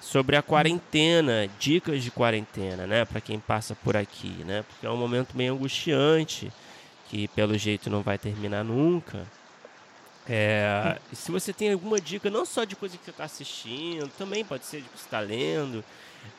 sobre 0.00 0.36
a 0.36 0.42
quarentena, 0.42 1.48
dicas 1.58 2.02
de 2.02 2.10
quarentena, 2.10 2.86
né? 2.86 3.04
Para 3.04 3.20
quem 3.20 3.38
passa 3.38 3.74
por 3.74 3.96
aqui, 3.96 4.42
né? 4.46 4.64
Porque 4.66 4.86
é 4.86 4.90
um 4.90 4.96
momento 4.96 5.36
meio 5.36 5.52
angustiante, 5.52 6.50
que 7.08 7.28
pelo 7.28 7.56
jeito 7.58 7.90
não 7.90 8.00
vai 8.00 8.16
terminar 8.16 8.64
nunca. 8.64 9.26
É, 10.28 10.98
se 11.12 11.30
você 11.30 11.52
tem 11.52 11.72
alguma 11.72 12.00
dica, 12.00 12.30
não 12.30 12.46
só 12.46 12.64
de 12.64 12.76
coisa 12.76 12.96
que 12.96 13.04
você 13.04 13.10
está 13.10 13.24
assistindo, 13.24 14.08
também 14.16 14.44
pode 14.44 14.64
ser 14.64 14.78
de 14.78 14.88
que 14.88 14.98
você 14.98 15.04
está 15.04 15.20
lendo, 15.20 15.84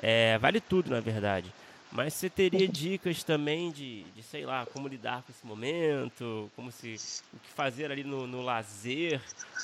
é, 0.01 0.37
vale 0.39 0.59
tudo 0.59 0.89
na 0.89 0.99
verdade. 0.99 1.53
Mas 1.93 2.15
você 2.15 2.27
teria 2.27 2.67
dicas 2.67 3.23
também 3.23 3.69
de, 3.71 4.03
de, 4.15 4.23
sei 4.23 4.47
lá, 4.47 4.65
como 4.65 4.87
lidar 4.87 5.21
com 5.21 5.31
esse 5.31 5.45
momento, 5.45 6.49
como 6.55 6.71
se 6.71 6.99
o 7.31 7.37
que 7.37 7.49
fazer 7.53 7.91
ali 7.91 8.03
no, 8.03 8.25
no 8.25 8.41
lazer 8.41 9.21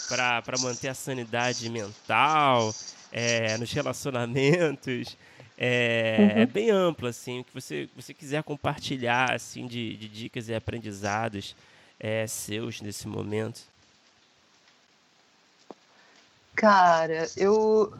para 0.07 0.43
manter 0.59 0.89
a 0.89 0.93
sanidade 0.93 1.67
mental, 1.71 2.71
é, 3.11 3.57
nos 3.57 3.71
relacionamentos. 3.73 5.17
É, 5.57 6.17
uhum. 6.19 6.41
é, 6.41 6.45
bem 6.45 6.69
amplo, 6.69 7.07
assim, 7.07 7.39
o 7.39 7.43
que 7.43 7.53
você, 7.53 7.89
você 7.95 8.13
quiser 8.13 8.43
compartilhar, 8.43 9.33
assim, 9.33 9.65
de, 9.65 9.97
de 9.97 10.07
dicas 10.07 10.47
e 10.49 10.53
aprendizados 10.53 11.55
é, 11.99 12.27
seus 12.27 12.79
nesse 12.79 13.07
momento. 13.07 13.61
Cara, 16.55 17.27
eu 17.35 17.91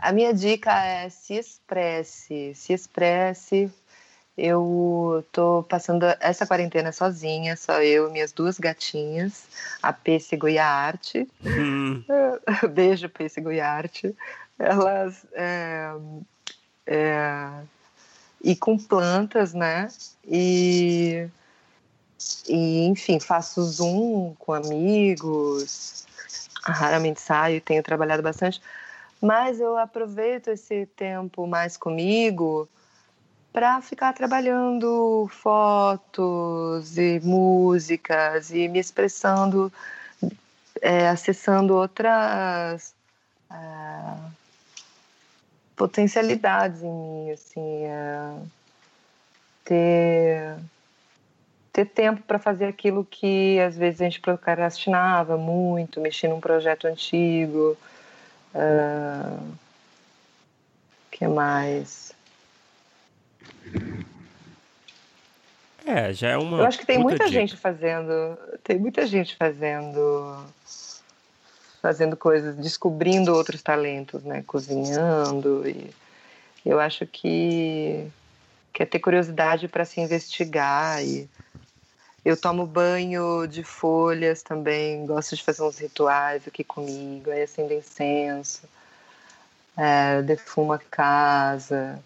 a 0.00 0.12
minha 0.12 0.32
dica 0.32 0.72
é 0.84 1.08
se 1.08 1.34
expresse, 1.34 2.52
se 2.54 2.72
expresse. 2.72 3.70
Eu 4.36 5.24
tô 5.32 5.62
passando 5.68 6.06
essa 6.18 6.46
quarentena 6.46 6.92
sozinha, 6.92 7.56
só 7.56 7.82
eu 7.82 8.08
e 8.08 8.12
minhas 8.12 8.32
duas 8.32 8.58
gatinhas, 8.58 9.44
a 9.82 9.92
Pêssego 9.92 10.48
e 10.48 10.58
a 10.58 10.66
Arte. 10.66 11.28
Hum. 11.44 12.02
Beijo, 12.72 13.08
Pêssego 13.10 13.52
e 13.52 13.60
a 13.60 13.70
Arte. 13.70 14.16
Elas. 14.58 15.26
É, 15.34 15.90
é, 16.86 17.50
e 18.42 18.56
com 18.56 18.78
plantas, 18.78 19.52
né? 19.52 19.88
E, 20.26 21.28
e, 22.48 22.86
enfim, 22.86 23.20
faço 23.20 23.62
Zoom 23.62 24.34
com 24.38 24.54
amigos, 24.54 26.06
raramente 26.62 27.20
saio, 27.20 27.60
tenho 27.60 27.82
trabalhado 27.82 28.22
bastante 28.22 28.62
mas 29.20 29.60
eu 29.60 29.76
aproveito 29.76 30.48
esse 30.48 30.86
tempo 30.86 31.46
mais 31.46 31.76
comigo 31.76 32.68
para 33.52 33.82
ficar 33.82 34.12
trabalhando 34.12 35.28
fotos 35.30 36.96
e 36.96 37.20
músicas 37.20 38.50
e 38.50 38.68
me 38.68 38.78
expressando, 38.78 39.72
é, 40.80 41.08
acessando 41.08 41.74
outras 41.74 42.94
é, 43.50 43.56
potencialidades 45.76 46.82
em 46.82 46.92
mim, 46.92 47.30
assim, 47.32 47.84
é, 47.84 48.34
ter 49.64 50.56
ter 51.72 51.84
tempo 51.84 52.22
para 52.22 52.38
fazer 52.38 52.66
aquilo 52.66 53.04
que 53.04 53.60
às 53.60 53.76
vezes 53.76 54.00
a 54.00 54.04
gente 54.04 54.20
procrastinava 54.20 55.36
muito, 55.36 56.00
mexer 56.00 56.28
num 56.28 56.40
projeto 56.40 56.86
antigo, 56.86 57.76
Uh, 58.54 59.56
que 61.10 61.26
mais? 61.28 62.12
É, 65.86 66.12
já 66.12 66.30
é 66.30 66.36
uma. 66.36 66.58
Eu 66.58 66.66
acho 66.66 66.78
que 66.78 66.86
tem 66.86 66.98
muita 66.98 67.26
dica. 67.26 67.40
gente 67.40 67.56
fazendo. 67.56 68.38
Tem 68.62 68.78
muita 68.78 69.06
gente 69.06 69.36
fazendo. 69.36 70.44
Fazendo 71.82 72.16
coisas, 72.16 72.56
descobrindo 72.56 73.34
outros 73.34 73.62
talentos, 73.62 74.22
né? 74.22 74.44
Cozinhando. 74.46 75.68
E 75.68 75.90
eu 76.64 76.78
acho 76.80 77.06
que. 77.06 78.06
Que 78.72 78.82
é 78.84 78.86
ter 78.86 79.00
curiosidade 79.00 79.66
para 79.66 79.84
se 79.84 80.00
investigar 80.00 81.04
e 81.04 81.28
eu 82.30 82.36
tomo 82.36 82.64
banho 82.66 83.46
de 83.46 83.64
folhas 83.64 84.42
também, 84.42 85.04
gosto 85.04 85.34
de 85.34 85.42
fazer 85.42 85.62
uns 85.62 85.78
rituais 85.78 86.46
aqui 86.46 86.62
comigo, 86.62 87.30
aí 87.30 87.42
acendo 87.42 87.74
incenso, 87.74 88.62
é, 89.76 90.22
defumo 90.22 90.72
a 90.72 90.78
casa, 90.78 92.02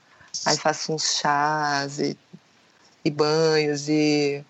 aí 0.46 0.56
faço 0.56 0.92
uns 0.92 1.16
chás 1.16 1.98
e, 1.98 2.16
e 3.04 3.10
banhos 3.10 3.88
e 3.88 4.42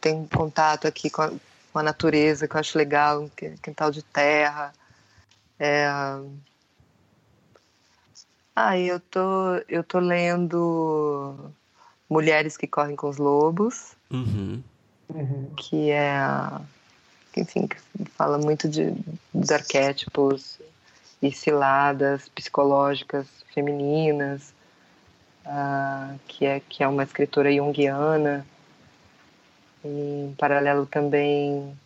tenho 0.00 0.28
contato 0.28 0.86
aqui 0.86 1.10
com 1.10 1.22
a, 1.22 1.30
com 1.72 1.78
a, 1.78 1.82
natureza, 1.82 2.46
que 2.46 2.54
eu 2.54 2.60
acho 2.60 2.78
legal, 2.78 3.22
um 3.22 3.28
quintal 3.62 3.90
de 3.90 4.02
terra. 4.02 4.72
É... 5.58 5.88
Ah, 8.54 8.78
eu 8.78 9.00
tô, 9.00 9.56
eu 9.68 9.82
tô 9.82 9.98
lendo 9.98 11.50
Mulheres 12.08 12.56
que 12.56 12.68
Correm 12.68 12.94
com 12.94 13.08
os 13.08 13.16
Lobos. 13.16 13.96
Uhum 14.08 14.62
uhum. 15.08 15.50
que 15.56 15.90
é, 15.90 16.18
enfim, 17.36 17.66
que 17.66 17.76
fala 18.16 18.38
muito 18.38 18.68
de, 18.68 18.94
dos 19.32 19.50
arquétipos 19.50 20.58
e 21.22 21.32
ciladas 21.32 22.28
psicológicas 22.28 23.26
femininas, 23.54 24.52
uh, 25.46 26.18
que, 26.26 26.44
é, 26.44 26.60
que 26.60 26.82
é 26.82 26.88
uma 26.88 27.02
escritora 27.02 27.52
junguiana, 27.52 28.46
e, 29.84 29.88
em 30.28 30.34
paralelo 30.38 30.86
também 30.86 31.76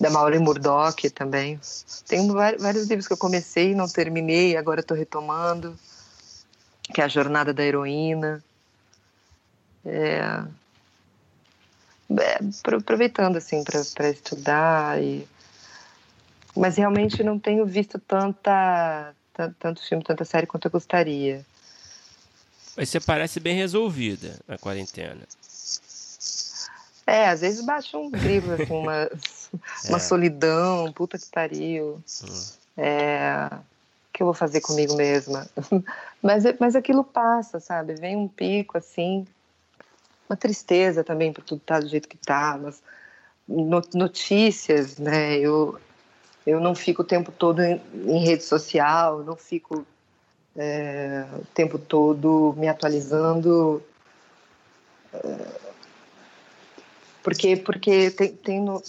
da 0.00 0.10
Maureen 0.10 0.40
Murdoch 0.40 1.08
também. 1.10 1.60
Tem 2.06 2.26
vários 2.30 2.88
livros 2.88 3.06
que 3.06 3.12
eu 3.12 3.18
comecei 3.18 3.70
e 3.70 3.74
não 3.74 3.88
terminei, 3.88 4.56
agora 4.56 4.80
estou 4.80 4.96
retomando, 4.96 5.78
que 6.82 7.00
é 7.00 7.04
A 7.04 7.08
Jornada 7.08 7.54
da 7.54 7.62
Heroína, 7.62 8.42
é, 9.84 10.44
é, 12.20 12.38
aproveitando 12.76 13.36
assim 13.36 13.62
para 13.64 14.10
estudar 14.10 15.02
e 15.02 15.26
mas 16.54 16.76
realmente 16.76 17.22
não 17.22 17.38
tenho 17.38 17.64
visto 17.64 17.98
tanta 17.98 19.14
tanto 19.58 19.82
filme 19.82 20.04
tanta 20.04 20.24
série 20.24 20.46
quanto 20.46 20.66
eu 20.66 20.70
gostaria. 20.70 21.44
Mas 22.76 22.88
você 22.88 23.00
parece 23.00 23.40
bem 23.40 23.54
resolvida 23.54 24.38
na 24.46 24.58
quarentena. 24.58 25.26
É 27.06 27.28
às 27.28 27.40
vezes 27.40 27.64
bate 27.64 27.96
um 27.96 28.10
grito 28.10 28.50
assim 28.50 28.72
uma 28.72 29.10
uma 29.88 29.96
é. 29.96 30.00
solidão 30.00 30.92
puta 30.92 31.18
que 31.18 31.26
pariu. 31.30 32.02
Hum. 32.22 32.44
é 32.76 33.50
que 34.12 34.22
eu 34.22 34.26
vou 34.26 34.34
fazer 34.34 34.60
comigo 34.60 34.94
mesma? 34.94 35.48
Mas 36.22 36.44
mas 36.60 36.76
aquilo 36.76 37.02
passa 37.02 37.58
sabe? 37.58 37.94
Vem 37.94 38.14
um 38.14 38.28
pico 38.28 38.76
assim 38.76 39.26
uma 40.32 40.36
tristeza 40.36 41.04
também 41.04 41.32
por 41.32 41.44
tudo 41.44 41.60
estar 41.60 41.76
tá 41.76 41.80
do 41.80 41.88
jeito 41.88 42.08
que 42.08 42.16
está, 42.16 42.58
mas 42.60 42.82
notícias, 43.94 44.98
né? 44.98 45.38
Eu, 45.38 45.78
eu 46.46 46.58
não 46.58 46.74
fico 46.74 47.02
o 47.02 47.04
tempo 47.04 47.30
todo 47.30 47.62
em, 47.62 47.80
em 48.06 48.24
rede 48.24 48.42
social, 48.42 49.22
não 49.22 49.36
fico 49.36 49.86
é, 50.56 51.26
o 51.34 51.44
tempo 51.54 51.78
todo 51.78 52.54
me 52.56 52.66
atualizando. 52.66 53.82
É, 55.12 55.72
Porque, 57.22 57.56
porque 57.56 58.10
tem, 58.10 58.34
tem 58.34 58.60
no, 58.60 58.82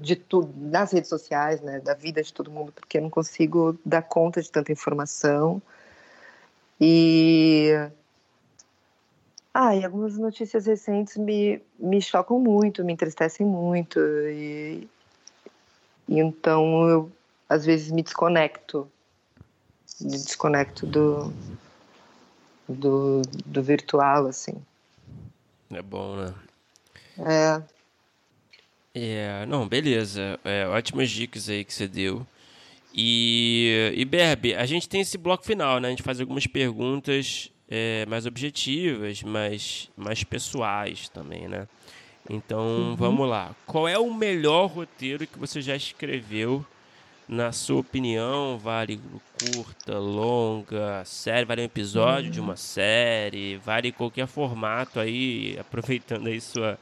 de 0.00 0.16
tudo, 0.16 0.52
nas 0.56 0.92
redes 0.92 1.08
sociais, 1.10 1.60
né, 1.60 1.80
da 1.80 1.94
vida 1.94 2.22
de 2.22 2.32
todo 2.32 2.50
mundo, 2.50 2.72
porque 2.72 2.98
eu 2.98 3.02
não 3.02 3.10
consigo 3.10 3.76
dar 3.84 4.02
conta 4.02 4.40
de 4.40 4.50
tanta 4.50 4.72
informação. 4.72 5.60
E. 6.80 7.72
Ah, 9.56 9.76
e 9.76 9.84
algumas 9.84 10.18
notícias 10.18 10.66
recentes 10.66 11.16
me, 11.16 11.62
me 11.78 12.02
chocam 12.02 12.40
muito, 12.40 12.84
me 12.84 12.92
entristecem 12.92 13.46
muito. 13.46 14.00
E, 14.00 14.88
e 16.08 16.18
então 16.18 16.88
eu, 16.88 17.12
às 17.48 17.64
vezes, 17.64 17.92
me 17.92 18.02
desconecto. 18.02 18.90
Me 20.00 20.10
desconecto 20.10 20.84
do, 20.84 21.32
do, 22.68 23.22
do 23.46 23.62
virtual, 23.62 24.26
assim. 24.26 24.60
É 25.70 25.80
bom, 25.80 26.16
né? 26.16 26.34
É. 27.16 27.62
É, 28.92 29.46
não, 29.46 29.68
beleza. 29.68 30.36
É, 30.44 30.66
ótimas 30.66 31.08
dicas 31.08 31.48
aí 31.48 31.64
que 31.64 31.72
você 31.72 31.86
deu. 31.86 32.26
E, 32.92 33.92
e 33.94 34.04
Berbe, 34.04 34.56
a 34.56 34.66
gente 34.66 34.88
tem 34.88 35.00
esse 35.00 35.16
bloco 35.16 35.44
final, 35.44 35.78
né? 35.78 35.86
A 35.86 35.90
gente 35.90 36.02
faz 36.02 36.20
algumas 36.20 36.46
perguntas 36.48 37.52
é, 37.68 38.04
mais 38.06 38.26
objetivas, 38.26 39.22
mais, 39.22 39.90
mais 39.96 40.22
pessoais 40.24 41.08
também, 41.08 41.48
né? 41.48 41.66
Então, 42.28 42.60
uhum. 42.60 42.96
vamos 42.96 43.28
lá. 43.28 43.54
Qual 43.66 43.86
é 43.86 43.98
o 43.98 44.12
melhor 44.12 44.66
roteiro 44.66 45.26
que 45.26 45.38
você 45.38 45.60
já 45.60 45.76
escreveu 45.76 46.64
na 47.28 47.52
sua 47.52 47.80
opinião, 47.80 48.58
vale 48.58 49.00
curta, 49.38 49.98
longa, 49.98 51.02
série, 51.04 51.46
vale 51.46 51.62
um 51.62 51.64
episódio 51.64 52.26
uhum. 52.26 52.32
de 52.32 52.40
uma 52.40 52.56
série, 52.56 53.56
vale 53.56 53.92
qualquer 53.92 54.26
formato 54.26 55.00
aí, 55.00 55.56
aproveitando 55.60 56.26
aí 56.26 56.40
sua, 56.40 56.78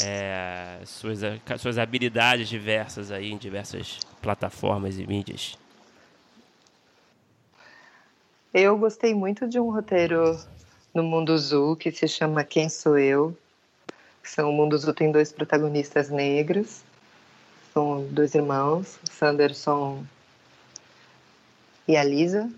é, 0.00 0.78
suas, 0.84 1.20
suas 1.58 1.78
habilidades 1.78 2.48
diversas 2.48 3.10
aí 3.10 3.32
em 3.32 3.36
diversas 3.36 3.98
plataformas 4.20 4.98
e 4.98 5.06
mídias. 5.06 5.58
Eu 8.52 8.76
gostei 8.76 9.14
muito 9.14 9.48
de 9.48 9.58
um 9.58 9.70
roteiro 9.70 10.38
no 10.94 11.02
Mundo 11.02 11.32
Azul 11.32 11.76
que 11.76 11.90
se 11.90 12.06
chama 12.06 12.44
Quem 12.44 12.68
Sou 12.68 12.98
Eu. 12.98 13.36
São, 14.22 14.50
o 14.50 14.52
Mundo 14.52 14.76
Azul 14.76 14.94
tem 14.94 15.10
dois 15.10 15.32
protagonistas 15.32 16.10
negros 16.10 16.82
são 17.72 18.06
dois 18.10 18.34
irmãos, 18.34 18.98
Sanderson 19.10 20.04
e 21.88 21.96
a 21.96 22.04
Lisa. 22.04 22.50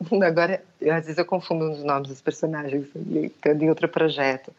Agora, 0.22 0.62
às 0.80 1.06
vezes 1.06 1.18
eu 1.18 1.24
confundo 1.24 1.70
os 1.70 1.82
nomes 1.82 2.08
dos 2.08 2.20
personagens, 2.20 2.86
estando 2.94 3.62
em 3.62 3.68
outro 3.68 3.88
projeto. 3.88 4.52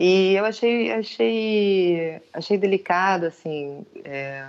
E 0.00 0.34
eu 0.34 0.44
achei, 0.44 0.90
achei, 0.90 2.20
achei 2.32 2.58
delicado, 2.58 3.26
assim, 3.26 3.86
é, 4.04 4.48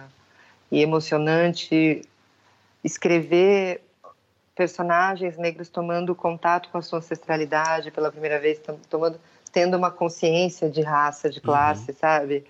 e 0.71 0.81
emocionante 0.81 2.01
escrever 2.83 3.81
personagens 4.55 5.37
negros 5.37 5.69
tomando 5.69 6.13
contato 6.13 6.69
com 6.69 6.77
a 6.77 6.81
sua 6.81 6.99
ancestralidade 6.99 7.91
pela 7.91 8.11
primeira 8.11 8.39
vez, 8.39 8.61
tomando, 8.89 9.19
tendo 9.51 9.75
uma 9.75 9.89
consciência 9.91 10.69
de 10.69 10.81
raça, 10.81 11.29
de 11.29 11.41
classe, 11.41 11.91
uhum. 11.91 11.97
sabe? 11.97 12.45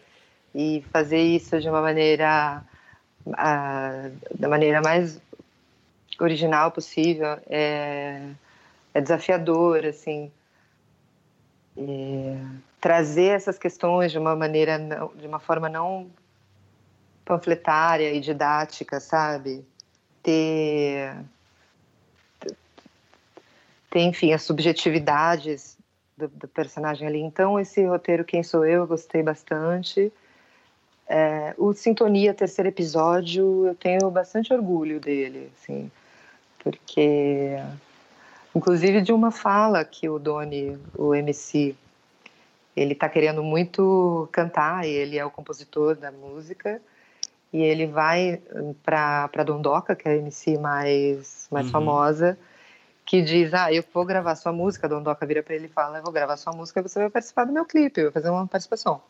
e 0.54 0.84
fazer 0.92 1.22
isso 1.22 1.60
de 1.60 1.68
uma 1.68 1.82
maneira 1.82 2.64
a, 3.34 4.10
da 4.38 4.48
maneira 4.48 4.82
mais 4.82 5.20
original 6.20 6.72
possível 6.72 7.40
é, 7.48 8.22
é 8.94 9.02
desafiador 9.02 9.86
assim 9.86 10.32
trazer 12.80 13.36
essas 13.36 13.58
questões 13.58 14.12
de 14.12 14.20
uma 14.20 14.36
maneira 14.36 14.78
de 15.16 15.26
uma 15.26 15.40
forma 15.40 15.68
não 15.68 16.12
panfletária 17.26 18.14
e 18.14 18.20
didática 18.20 19.00
sabe 19.00 19.66
ter 20.22 21.16
ter 23.94 24.02
enfim 24.02 24.34
as 24.34 24.42
subjetividades 24.42 25.78
do, 26.18 26.28
do 26.28 26.48
personagem 26.48 27.08
ali 27.08 27.22
então 27.22 27.60
esse 27.60 27.86
roteiro 27.86 28.26
quem 28.26 28.42
sou 28.42 28.66
eu 28.66 28.82
eu 28.82 28.88
gostei 28.88 29.22
bastante 29.22 30.12
é, 31.08 31.54
o 31.58 31.74
Sintonia, 31.74 32.34
terceiro 32.34 32.70
episódio, 32.70 33.68
eu 33.68 33.76
tenho 33.76 34.10
bastante 34.10 34.54
orgulho 34.54 35.00
dele, 35.00 35.52
assim, 35.56 35.92
porque, 36.60 37.58
inclusive 38.56 39.02
de 39.02 39.12
uma 39.12 39.30
fala 39.30 39.84
que 39.84 40.08
o 40.08 40.18
Doni, 40.18 40.78
o 40.98 41.14
MC, 41.14 41.76
ele 42.76 42.94
está 42.94 43.10
querendo 43.10 43.44
muito 43.44 44.28
cantar, 44.32 44.86
ele 44.86 45.18
é 45.18 45.26
o 45.26 45.32
compositor 45.32 45.96
da 45.96 46.12
música, 46.12 46.82
e 47.52 47.62
ele 47.62 47.86
vai 47.86 48.42
para 48.82 49.44
Dondoca, 49.46 49.96
que 49.96 50.08
é 50.08 50.14
a 50.14 50.16
MC 50.16 50.58
mais, 50.58 51.48
mais 51.52 51.68
uhum. 51.68 51.72
famosa, 51.72 52.40
que 53.06 53.22
diz, 53.22 53.54
ah, 53.54 53.72
eu 53.72 53.84
vou 53.94 54.06
gravar 54.06 54.36
sua 54.36 54.54
música, 54.54 54.88
Dondoca 54.88 55.26
vira 55.26 55.44
para 55.44 55.56
ele 55.56 55.66
e 55.66 55.70
fala, 55.70 55.98
eu 55.98 56.04
vou 56.04 56.12
gravar 56.12 56.38
sua 56.38 56.54
música, 56.54 56.82
você 56.82 57.00
vai 57.00 57.10
participar 57.10 57.46
do 57.46 57.54
meu 57.54 57.66
clipe, 57.66 58.00
eu 58.00 58.06
vou 58.06 58.14
fazer 58.14 58.30
uma 58.30 58.48
participação. 58.48 59.02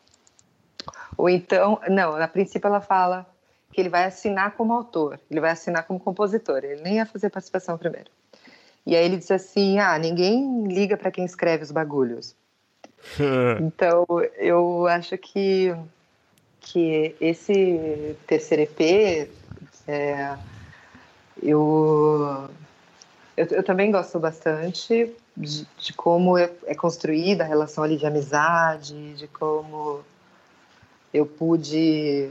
Ou 1.16 1.28
então, 1.28 1.80
não, 1.88 2.16
a 2.16 2.28
princípio 2.28 2.66
ela 2.66 2.80
fala 2.80 3.26
que 3.72 3.80
ele 3.80 3.88
vai 3.88 4.04
assinar 4.04 4.52
como 4.52 4.72
autor, 4.72 5.18
ele 5.30 5.40
vai 5.40 5.50
assinar 5.50 5.84
como 5.84 5.98
compositor, 6.00 6.64
ele 6.64 6.82
nem 6.82 6.96
ia 6.96 7.06
fazer 7.06 7.30
participação 7.30 7.78
primeiro. 7.78 8.10
E 8.86 8.94
aí 8.94 9.04
ele 9.04 9.16
diz 9.16 9.30
assim: 9.30 9.78
ah, 9.78 9.98
ninguém 9.98 10.66
liga 10.66 10.96
para 10.96 11.10
quem 11.10 11.24
escreve 11.24 11.64
os 11.64 11.70
bagulhos. 11.70 12.36
então, 13.60 14.06
eu 14.36 14.86
acho 14.86 15.16
que, 15.18 15.74
que 16.60 17.14
esse 17.20 18.16
terceiro 18.26 18.62
EP, 18.62 19.28
é, 19.86 20.36
eu, 21.42 22.48
eu, 23.36 23.46
eu, 23.46 23.62
também 23.62 23.90
gosto 23.90 24.18
bastante 24.18 25.12
de, 25.36 25.66
de 25.78 25.92
como 25.92 26.38
é, 26.38 26.50
é 26.66 26.74
construída 26.74 27.44
a 27.44 27.46
relação 27.46 27.82
ali 27.82 27.96
de 27.96 28.06
amizade, 28.06 29.14
de 29.14 29.26
como 29.28 30.04
eu 31.12 31.26
pude 31.26 32.30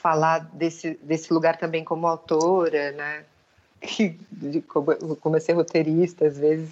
falar 0.00 0.38
desse, 0.52 0.98
desse 1.02 1.32
lugar 1.32 1.58
também 1.58 1.84
como 1.84 2.06
autora, 2.06 2.92
né? 2.92 3.24
De, 4.30 4.60
como, 4.62 4.94
comecei 5.16 5.54
roteirista, 5.54 6.26
às 6.26 6.38
vezes, 6.38 6.70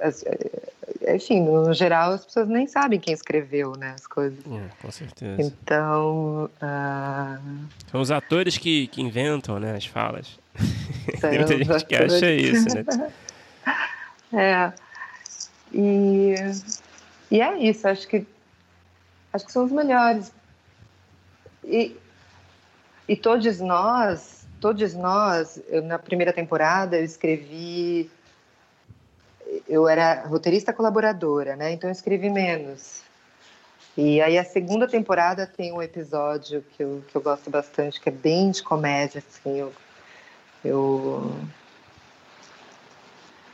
as, 0.00 0.22
é, 0.24 1.14
enfim, 1.14 1.40
no 1.42 1.72
geral 1.72 2.12
as 2.12 2.24
pessoas 2.24 2.48
nem 2.48 2.66
sabem 2.66 3.00
quem 3.00 3.14
escreveu, 3.14 3.72
né, 3.76 3.92
as 3.94 4.06
coisas. 4.06 4.38
É, 4.46 4.68
com 4.80 4.90
certeza. 4.90 5.40
Então, 5.40 6.50
uh... 6.62 7.68
são 7.90 8.00
os 8.00 8.10
atores 8.10 8.58
que, 8.58 8.86
que 8.88 9.00
inventam, 9.00 9.58
né, 9.58 9.74
as 9.76 9.86
falas. 9.86 10.38
Tem 11.20 11.38
muita 11.38 11.56
gente 11.56 11.86
que 11.86 11.94
acha 11.96 12.30
isso, 12.30 12.66
né? 12.74 13.12
é. 14.32 14.72
E, 15.72 16.34
e 17.30 17.40
é 17.40 17.58
isso, 17.58 17.86
acho 17.86 18.08
que 18.08 18.26
acho 19.32 19.46
que 19.46 19.52
são 19.52 19.64
os 19.64 19.72
melhores. 19.72 20.32
E, 21.64 21.96
e 23.06 23.16
todos 23.16 23.60
nós, 23.60 24.46
todos 24.60 24.94
nós, 24.94 25.60
eu, 25.68 25.82
na 25.82 25.98
primeira 25.98 26.32
temporada 26.32 26.96
eu 26.96 27.04
escrevi, 27.04 28.10
eu 29.68 29.88
era 29.88 30.26
roteirista 30.26 30.72
colaboradora, 30.72 31.56
né? 31.56 31.72
Então 31.72 31.88
eu 31.88 31.92
escrevi 31.92 32.30
menos. 32.30 33.02
E 33.96 34.20
aí 34.20 34.38
a 34.38 34.44
segunda 34.44 34.86
temporada 34.86 35.46
tem 35.46 35.72
um 35.72 35.82
episódio 35.82 36.64
que 36.72 36.82
eu, 36.82 37.02
que 37.08 37.16
eu 37.16 37.20
gosto 37.20 37.50
bastante, 37.50 38.00
que 38.00 38.08
é 38.08 38.12
bem 38.12 38.50
de 38.50 38.62
comédia, 38.62 39.22
assim, 39.26 39.58
eu, 39.58 39.72
eu 40.64 41.32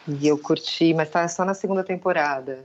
e 0.07 0.29
eu 0.29 0.39
curti, 0.39 0.93
mas 0.93 1.09
tá 1.09 1.27
só 1.29 1.45
na 1.45 1.55
segunda 1.55 1.83
temporada. 1.83 2.65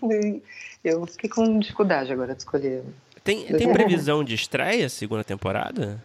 Eu 0.82 1.06
fiquei 1.06 1.28
com 1.28 1.58
dificuldade 1.58 2.10
agora 2.10 2.34
de 2.34 2.40
escolher. 2.40 2.82
Tem, 3.22 3.44
tem 3.44 3.70
previsão 3.70 4.24
de 4.24 4.34
estreia 4.34 4.88
segunda 4.88 5.22
temporada? 5.22 6.02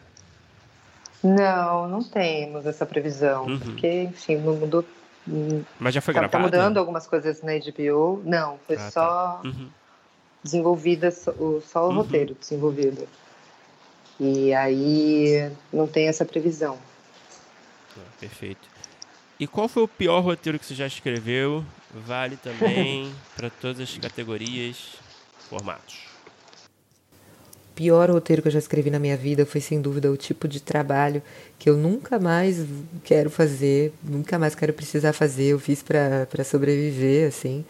Não, 1.23 1.87
não 1.87 2.03
temos 2.03 2.65
essa 2.65 2.85
previsão. 2.85 3.45
Uhum. 3.45 3.59
Porque, 3.59 4.03
enfim, 4.03 4.35
mudou. 4.37 4.83
Mas 5.79 5.93
já 5.93 6.01
foi 6.01 6.13
tá, 6.13 6.19
gravado? 6.19 6.51
Tá 6.51 6.57
mudando 6.57 6.77
algumas 6.77 7.07
coisas 7.07 7.41
na 7.41 7.53
HBO. 7.53 8.21
Não, 8.25 8.59
foi 8.67 8.75
ah, 8.75 8.79
tá. 8.79 8.91
só 8.91 9.07
tá. 9.07 9.41
uhum. 9.45 9.69
desenvolvida, 10.43 11.09
só, 11.09 11.33
só 11.65 11.85
o 11.85 11.89
uhum. 11.89 11.95
roteiro 11.95 12.35
desenvolvido. 12.39 13.07
E 14.19 14.53
aí 14.53 15.51
não 15.71 15.87
tem 15.87 16.07
essa 16.07 16.25
previsão. 16.25 16.77
Perfeito. 18.19 18.67
E 19.39 19.45
qual 19.45 19.67
foi 19.67 19.84
o 19.84 19.88
pior 19.88 20.22
roteiro 20.22 20.57
que 20.57 20.65
você 20.65 20.76
já 20.76 20.88
escreveu? 20.88 21.63
Vale 21.93 22.38
também 22.38 23.11
para 23.35 23.49
todas 23.49 23.81
as 23.81 23.97
categorias, 23.97 24.93
formatos. 25.49 26.05
O 27.72 27.76
pior 27.76 28.09
roteiro 28.09 28.41
que 28.41 28.47
eu 28.47 28.51
já 28.53 28.59
escrevi 28.59 28.89
na 28.89 28.99
minha 28.99 29.17
vida 29.17 29.45
foi 29.45 29.59
sem 29.59 29.81
dúvida 29.81 30.09
o 30.09 30.15
tipo 30.15 30.47
de 30.47 30.61
trabalho 30.61 31.22
que 31.59 31.69
eu 31.69 31.76
nunca 31.76 32.17
mais 32.17 32.65
quero 33.03 33.30
fazer, 33.30 33.93
nunca 34.01 34.39
mais 34.39 34.55
quero 34.55 34.72
precisar 34.72 35.11
fazer. 35.11 35.47
Eu 35.47 35.59
fiz 35.59 35.84
para 35.84 36.43
sobreviver, 36.45 37.27
assim. 37.27 37.65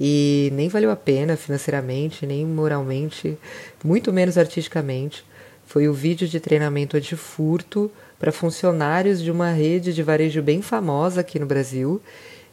e 0.00 0.50
nem 0.54 0.68
valeu 0.70 0.90
a 0.90 0.96
pena 0.96 1.36
financeiramente, 1.36 2.26
nem 2.26 2.46
moralmente, 2.46 3.36
muito 3.84 4.10
menos 4.10 4.38
artisticamente. 4.38 5.22
Foi 5.66 5.86
o 5.86 5.92
vídeo 5.92 6.26
de 6.26 6.40
treinamento 6.40 6.96
antifurto 6.96 7.90
para 8.22 8.30
funcionários 8.30 9.20
de 9.20 9.32
uma 9.32 9.50
rede 9.50 9.92
de 9.92 10.00
varejo 10.00 10.40
bem 10.40 10.62
famosa 10.62 11.22
aqui 11.22 11.40
no 11.40 11.46
Brasil. 11.46 12.00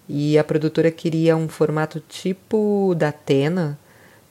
E 0.09 0.35
a 0.35 0.43
produtora 0.43 0.89
queria 0.89 1.37
um 1.37 1.47
formato 1.47 1.99
tipo 2.09 2.95
da 2.97 3.09
Atena, 3.09 3.77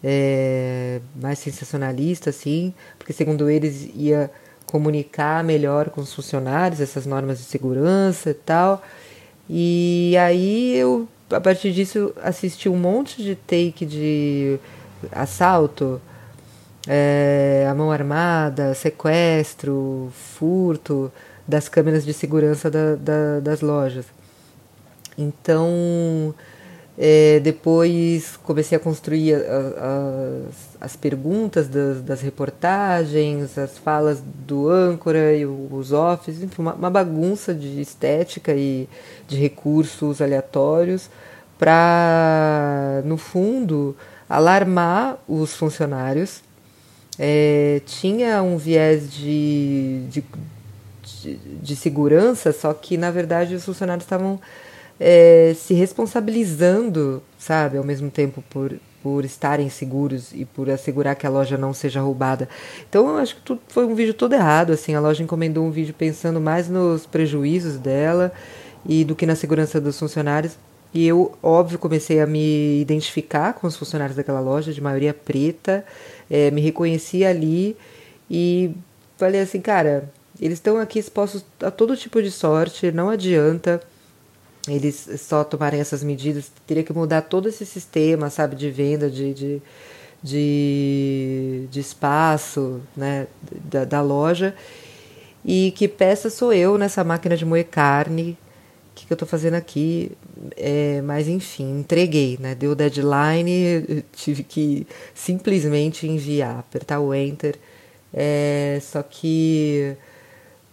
é, 0.02 1.00
mais 1.14 1.38
sensacionalista, 1.38 2.30
assim, 2.30 2.74
porque 2.98 3.12
segundo 3.12 3.48
eles 3.48 3.88
ia 3.94 4.28
comunicar 4.66 5.44
melhor 5.44 5.90
com 5.90 6.00
os 6.00 6.12
funcionários 6.12 6.80
essas 6.80 7.06
normas 7.06 7.38
de 7.38 7.44
segurança 7.44 8.30
e 8.30 8.34
tal. 8.34 8.82
E 9.48 10.16
aí 10.18 10.74
eu, 10.74 11.06
a 11.30 11.40
partir 11.40 11.70
disso, 11.70 12.12
assisti 12.20 12.68
um 12.68 12.76
monte 12.76 13.22
de 13.22 13.36
take 13.36 13.86
de 13.86 14.58
assalto, 15.12 16.00
é, 16.88 17.66
a 17.70 17.74
mão 17.74 17.92
armada, 17.92 18.72
sequestro, 18.72 20.10
furto 20.14 21.12
das 21.46 21.68
câmeras 21.68 22.04
de 22.04 22.14
segurança 22.14 22.70
da, 22.70 22.94
da, 22.94 23.40
das 23.40 23.60
lojas. 23.60 24.06
Então, 25.16 26.34
é, 26.96 27.38
depois 27.40 28.36
comecei 28.38 28.76
a 28.76 28.80
construir 28.80 29.34
a, 29.34 29.38
a, 29.38 30.84
as, 30.86 30.96
perguntas 30.96 31.68
das, 31.68 32.00
das, 32.00 32.20
reportagens, 32.22 33.58
as 33.58 33.76
falas 33.76 34.20
do 34.20 34.68
âncora 34.68 35.34
e 35.34 35.44
os 35.44 35.92
offs, 35.92 36.42
enfim, 36.42 36.62
uma, 36.62 36.74
uma 36.74 36.90
bagunça 36.90 37.54
de 37.54 37.80
estética 37.80 38.52
e 38.54 38.88
de 39.28 39.36
recursos 39.36 40.22
aleatórios 40.22 41.10
para, 41.58 43.02
no 43.04 43.16
fundo, 43.16 43.96
alarmar 44.28 45.18
os 45.28 45.54
funcionários. 45.54 46.47
É, 47.18 47.80
tinha 47.84 48.42
um 48.42 48.56
viés 48.56 49.12
de, 49.12 50.04
de, 50.08 50.24
de, 51.02 51.36
de 51.36 51.76
segurança, 51.76 52.52
só 52.52 52.72
que 52.72 52.96
na 52.96 53.10
verdade 53.10 53.54
os 53.54 53.64
funcionários 53.64 54.04
estavam 54.04 54.40
é, 55.00 55.54
se 55.56 55.74
responsabilizando, 55.74 57.22
sabe, 57.38 57.78
ao 57.78 57.84
mesmo 57.84 58.10
tempo 58.10 58.42
por, 58.48 58.74
por 59.02 59.24
estarem 59.24 59.68
seguros 59.68 60.32
e 60.32 60.44
por 60.44 60.68
assegurar 60.70 61.14
que 61.16 61.26
a 61.26 61.30
loja 61.30 61.56
não 61.56 61.72
seja 61.72 62.00
roubada. 62.00 62.48
Então 62.88 63.08
eu 63.08 63.16
acho 63.16 63.36
que 63.36 63.42
tudo, 63.42 63.60
foi 63.68 63.84
um 63.84 63.94
vídeo 63.94 64.14
todo 64.14 64.34
errado, 64.34 64.72
assim, 64.72 64.94
a 64.94 65.00
loja 65.00 65.22
encomendou 65.22 65.64
um 65.64 65.70
vídeo 65.70 65.94
pensando 65.96 66.40
mais 66.40 66.68
nos 66.68 67.06
prejuízos 67.06 67.78
dela 67.78 68.32
e 68.86 69.04
do 69.04 69.14
que 69.14 69.26
na 69.26 69.34
segurança 69.34 69.80
dos 69.80 69.98
funcionários. 69.98 70.56
E 70.92 71.06
eu, 71.06 71.36
óbvio, 71.42 71.78
comecei 71.78 72.18
a 72.18 72.26
me 72.26 72.80
identificar 72.80 73.52
com 73.52 73.66
os 73.66 73.76
funcionários 73.76 74.16
daquela 74.16 74.40
loja, 74.40 74.72
de 74.72 74.80
maioria 74.80 75.12
preta, 75.12 75.84
é, 76.30 76.50
me 76.50 76.60
reconheci 76.60 77.24
ali 77.24 77.76
e 78.30 78.70
falei 79.16 79.40
assim, 79.40 79.60
cara, 79.60 80.10
eles 80.40 80.58
estão 80.58 80.78
aqui 80.78 80.98
expostos 80.98 81.44
a 81.62 81.70
todo 81.70 81.96
tipo 81.96 82.22
de 82.22 82.30
sorte, 82.30 82.92
não 82.92 83.08
adianta 83.08 83.80
eles 84.74 85.08
só 85.18 85.44
tomarem 85.44 85.80
essas 85.80 86.02
medidas, 86.04 86.50
teria 86.66 86.84
que 86.84 86.92
mudar 86.92 87.22
todo 87.22 87.48
esse 87.48 87.64
sistema, 87.64 88.30
sabe, 88.30 88.54
de 88.54 88.70
venda, 88.70 89.10
de, 89.10 89.32
de, 89.32 89.62
de, 90.22 91.68
de 91.70 91.80
espaço, 91.80 92.80
né, 92.96 93.26
da, 93.64 93.84
da, 93.84 94.02
loja. 94.02 94.54
E 95.44 95.72
que 95.72 95.88
peça 95.88 96.28
sou 96.28 96.52
eu 96.52 96.76
nessa 96.76 97.02
máquina 97.02 97.36
de 97.36 97.44
moer 97.44 97.66
carne, 97.66 98.36
que, 98.98 99.06
que 99.06 99.12
eu 99.12 99.14
estou 99.14 99.28
fazendo 99.28 99.54
aqui? 99.54 100.12
É, 100.56 101.00
mas 101.02 101.28
enfim, 101.28 101.80
entreguei, 101.80 102.36
né, 102.40 102.54
deu 102.54 102.74
deadline, 102.74 104.04
tive 104.12 104.42
que 104.42 104.86
simplesmente 105.14 106.06
enviar, 106.06 106.58
apertar 106.58 107.00
o 107.00 107.14
enter. 107.14 107.56
É, 108.12 108.78
só 108.82 109.02
que 109.02 109.96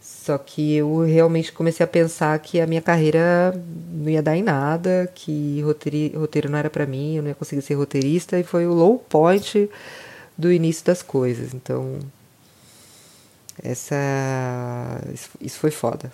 só 0.02 0.38
que 0.38 0.76
eu 0.76 1.02
realmente 1.02 1.52
comecei 1.52 1.84
a 1.84 1.88
pensar 1.88 2.38
que 2.40 2.60
a 2.60 2.68
minha 2.68 2.82
carreira 2.82 3.54
não 3.92 4.10
ia 4.10 4.22
dar 4.24 4.36
em 4.36 4.44
nada, 4.44 5.12
que 5.14 5.62
roteiro, 5.62 6.20
roteiro 6.20 6.50
não 6.50 6.58
era 6.58 6.70
para 6.70 6.86
mim, 6.86 7.16
eu 7.16 7.24
não 7.24 7.30
ia 7.30 7.36
conseguir 7.36 7.62
ser 7.62 7.76
roteirista, 7.76 8.40
e 8.40 8.44
foi 8.44 8.66
o 8.66 8.74
low 8.74 8.98
point 8.98 9.70
do 10.38 10.52
início 10.52 10.86
das 10.86 11.02
coisas. 11.02 11.54
Então, 11.54 12.00
essa 13.64 13.96
isso 15.42 15.60
foi 15.60 15.72
foda. 15.72 16.12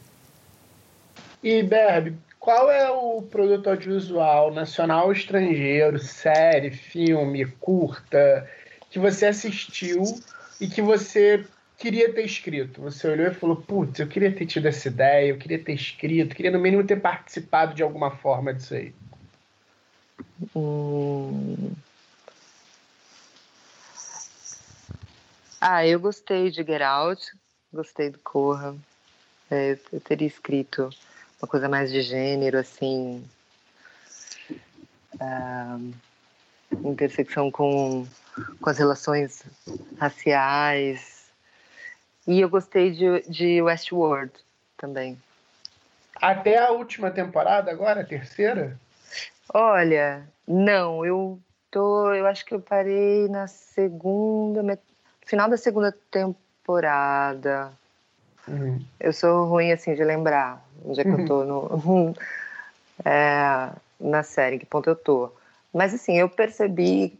E 1.44 1.64
Berb, 1.64 2.16
qual 2.40 2.72
é 2.72 2.90
o 2.92 3.22
produto 3.24 3.70
audiovisual 3.70 4.54
nacional 4.54 5.08
ou 5.08 5.12
estrangeiro, 5.12 5.98
série, 5.98 6.70
filme, 6.72 7.46
curta, 7.60 8.50
que 8.90 9.00
você 9.00 9.28
assistiu 9.28 10.04
e 10.60 10.68
que 10.68 10.82
você 10.82 11.46
queria 11.78 12.14
ter 12.14 12.26
escrito? 12.26 12.82
Você 12.82 13.08
olhou 13.08 13.28
e 13.28 13.34
falou, 13.34 13.56
putz, 13.56 14.00
eu 14.00 14.08
queria 14.08 14.32
ter 14.32 14.46
tido 14.46 14.68
essa 14.68 14.88
ideia, 14.88 15.30
eu 15.30 15.38
queria 15.38 15.58
ter 15.58 15.74
escrito, 15.74 16.36
queria 16.36 16.52
no 16.52 16.60
mínimo 16.60 16.84
ter 16.84 17.02
participado 17.02 17.74
de 17.74 17.82
alguma 17.82 18.12
forma 18.12 18.54
disso 18.54 18.76
aí. 18.76 18.94
Hum... 20.56 21.72
Ah, 25.60 25.86
eu 25.86 26.00
gostei 26.00 26.50
de 26.50 26.64
Get 26.64 26.82
Out, 26.82 27.24
gostei 27.72 28.10
do 28.10 28.18
Corra. 28.20 28.76
É, 29.50 29.78
eu 29.92 30.00
teria 30.00 30.28
escrito 30.28 30.90
uma 31.42 31.48
coisa 31.48 31.68
mais 31.68 31.92
de 31.92 32.02
gênero, 32.02 32.60
assim, 32.60 33.28
uh, 35.16 35.94
intersecção 36.88 37.50
com, 37.50 38.06
com 38.62 38.70
as 38.70 38.78
relações 38.78 39.44
raciais, 39.98 41.26
e 42.28 42.40
eu 42.40 42.50
gostei 42.50 42.92
de, 42.92 43.22
de 43.28 43.62
Westworld 43.62 44.32
também. 44.78 45.18
Até 46.16 46.60
a 46.60 46.72
última 46.72 47.10
temporada 47.10 47.72
agora, 47.72 48.02
a 48.02 48.06
terceira? 48.06 48.80
Olha, 49.52 50.24
não, 50.48 51.04
eu 51.04 51.40
tô, 51.72 52.14
eu 52.14 52.28
acho 52.28 52.46
que 52.46 52.54
eu 52.54 52.62
parei 52.62 53.28
na 53.28 53.48
segunda, 53.48 54.78
final 55.26 55.50
da 55.50 55.58
segunda 55.58 55.92
temporada. 56.12 57.74
Uhum. 58.52 58.82
Eu 59.00 59.14
sou 59.14 59.46
ruim 59.46 59.72
assim 59.72 59.94
de 59.94 60.04
lembrar 60.04 60.66
onde 60.86 61.00
é 61.00 61.04
que 61.04 61.10
eu 61.10 61.26
tô 61.26 61.44
no, 61.46 62.14
é, 63.06 63.70
na 64.00 64.24
série, 64.24 64.60
que 64.60 64.66
ponto 64.66 64.90
eu 64.90 64.96
tô. 64.96 65.32
Mas 65.74 65.94
assim, 65.94 66.18
eu 66.18 66.28
percebi 66.28 67.18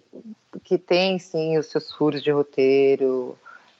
que 0.64 0.78
tem 0.78 1.18
sim 1.18 1.58
os 1.58 1.68
seus 1.68 1.92
furos 1.94 2.22
de 2.22 2.32
roteiro, 2.32 3.38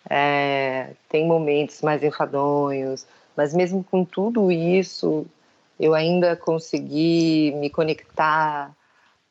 é, 0.10 0.92
tem 1.10 1.28
momentos 1.28 1.82
mais 1.82 2.02
enfadonhos, 2.04 3.06
mas 3.36 3.54
mesmo 3.54 3.84
com 3.84 4.06
tudo 4.06 4.52
isso, 4.52 5.26
eu 5.80 5.94
ainda 5.94 6.36
consegui 6.38 7.52
me 7.58 7.70
conectar 7.70 8.72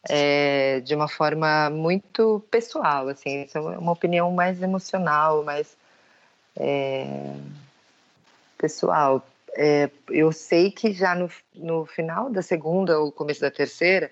é, 0.08 0.80
de 0.80 0.94
uma 0.94 1.08
forma 1.08 1.70
muito 1.70 2.44
pessoal, 2.50 3.08
assim, 3.08 3.44
isso 3.44 3.56
é 3.56 3.78
uma 3.78 3.92
opinião 3.92 4.30
mais 4.30 4.62
emocional, 4.62 5.42
mais 5.42 5.76
é, 6.56 7.34
pessoal. 8.60 9.24
É, 9.54 9.90
eu 10.10 10.30
sei 10.30 10.70
que 10.70 10.92
já 10.92 11.14
no, 11.14 11.28
no 11.54 11.86
final 11.86 12.30
da 12.30 12.42
segunda 12.42 13.00
ou 13.00 13.10
começo 13.10 13.40
da 13.40 13.50
terceira, 13.50 14.10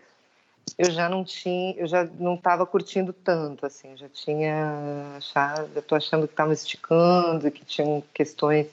eu 0.76 0.90
já 0.90 1.08
não 1.08 1.24
tinha, 1.24 1.74
eu 1.76 1.86
já 1.86 2.04
não 2.04 2.34
estava 2.34 2.66
curtindo 2.66 3.12
tanto, 3.12 3.64
assim, 3.64 3.96
já 3.96 4.08
tinha 4.08 5.14
achado, 5.16 5.70
eu 5.74 5.82
tô 5.82 5.94
achando 5.94 6.26
que 6.26 6.32
estava 6.32 6.52
esticando, 6.52 7.50
que 7.50 7.64
tinham 7.64 8.02
questões 8.12 8.66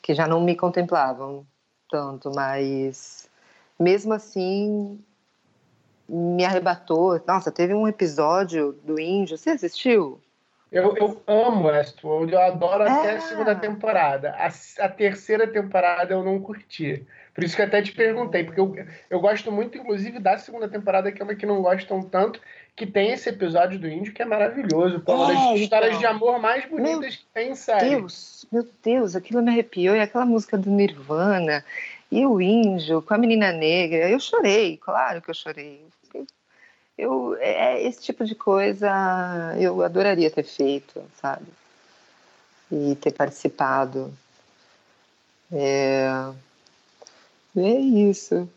que 0.00 0.14
já 0.14 0.26
não 0.26 0.40
me 0.40 0.56
contemplavam 0.56 1.44
tanto, 1.90 2.30
mas 2.34 3.28
mesmo 3.78 4.14
assim 4.14 4.98
me 6.08 6.44
arrebatou. 6.44 7.20
Nossa, 7.26 7.52
teve 7.52 7.74
um 7.74 7.86
episódio 7.86 8.72
do 8.84 8.98
Índio, 8.98 9.36
você 9.36 9.50
assistiu? 9.50 10.20
Eu, 10.70 10.94
eu 10.96 11.22
amo 11.26 11.68
Westworld, 11.68 12.32
eu 12.32 12.40
adoro 12.40 12.84
é. 12.84 12.90
até 12.90 13.10
a 13.12 13.20
segunda 13.20 13.54
temporada. 13.54 14.34
A, 14.36 14.48
a 14.84 14.88
terceira 14.88 15.46
temporada 15.46 16.12
eu 16.12 16.22
não 16.22 16.38
curti. 16.40 17.06
Por 17.34 17.44
isso 17.44 17.56
que 17.56 17.62
até 17.62 17.80
te 17.80 17.92
perguntei, 17.92 18.44
porque 18.44 18.60
eu, 18.60 18.74
eu 19.08 19.20
gosto 19.20 19.50
muito, 19.50 19.78
inclusive, 19.78 20.18
da 20.18 20.36
segunda 20.36 20.68
temporada, 20.68 21.10
que 21.10 21.22
é 21.22 21.24
uma 21.24 21.34
que 21.34 21.46
não 21.46 21.62
gostam 21.62 22.02
tanto, 22.02 22.40
que 22.74 22.84
tem 22.84 23.12
esse 23.12 23.28
episódio 23.28 23.78
do 23.78 23.88
índio 23.88 24.12
que 24.12 24.20
é 24.20 24.24
maravilhoso. 24.24 25.00
Pô, 25.00 25.14
uma 25.14 25.28
das 25.28 25.36
é, 25.36 25.54
histórias 25.54 25.90
então. 25.90 26.00
de 26.00 26.06
amor 26.06 26.40
mais 26.40 26.66
bonitas 26.66 26.98
meu 26.98 27.10
que 27.10 27.26
tem 27.32 27.50
em 27.50 27.54
série. 27.54 27.90
Deus, 27.90 28.46
meu 28.52 28.66
Deus, 28.82 29.16
aquilo 29.16 29.42
me 29.42 29.50
arrepiou. 29.50 29.96
E 29.96 30.00
aquela 30.00 30.26
música 30.26 30.58
do 30.58 30.68
Nirvana, 30.68 31.64
e 32.10 32.26
o 32.26 32.40
índio 32.40 33.02
com 33.02 33.14
a 33.14 33.18
menina 33.18 33.52
negra. 33.52 34.08
Eu 34.08 34.18
chorei, 34.20 34.76
claro 34.76 35.22
que 35.22 35.30
eu 35.30 35.34
chorei. 35.34 35.84
Eu, 36.12 36.26
é, 37.40 37.82
esse 37.82 38.02
tipo 38.02 38.24
de 38.24 38.34
coisa 38.34 38.90
eu 39.58 39.82
adoraria 39.82 40.30
ter 40.30 40.42
feito, 40.42 41.02
sabe? 41.20 41.46
E 42.70 42.96
ter 42.96 43.12
participado. 43.12 44.12
É, 45.52 46.30
é 47.56 47.60
isso. 47.60 48.48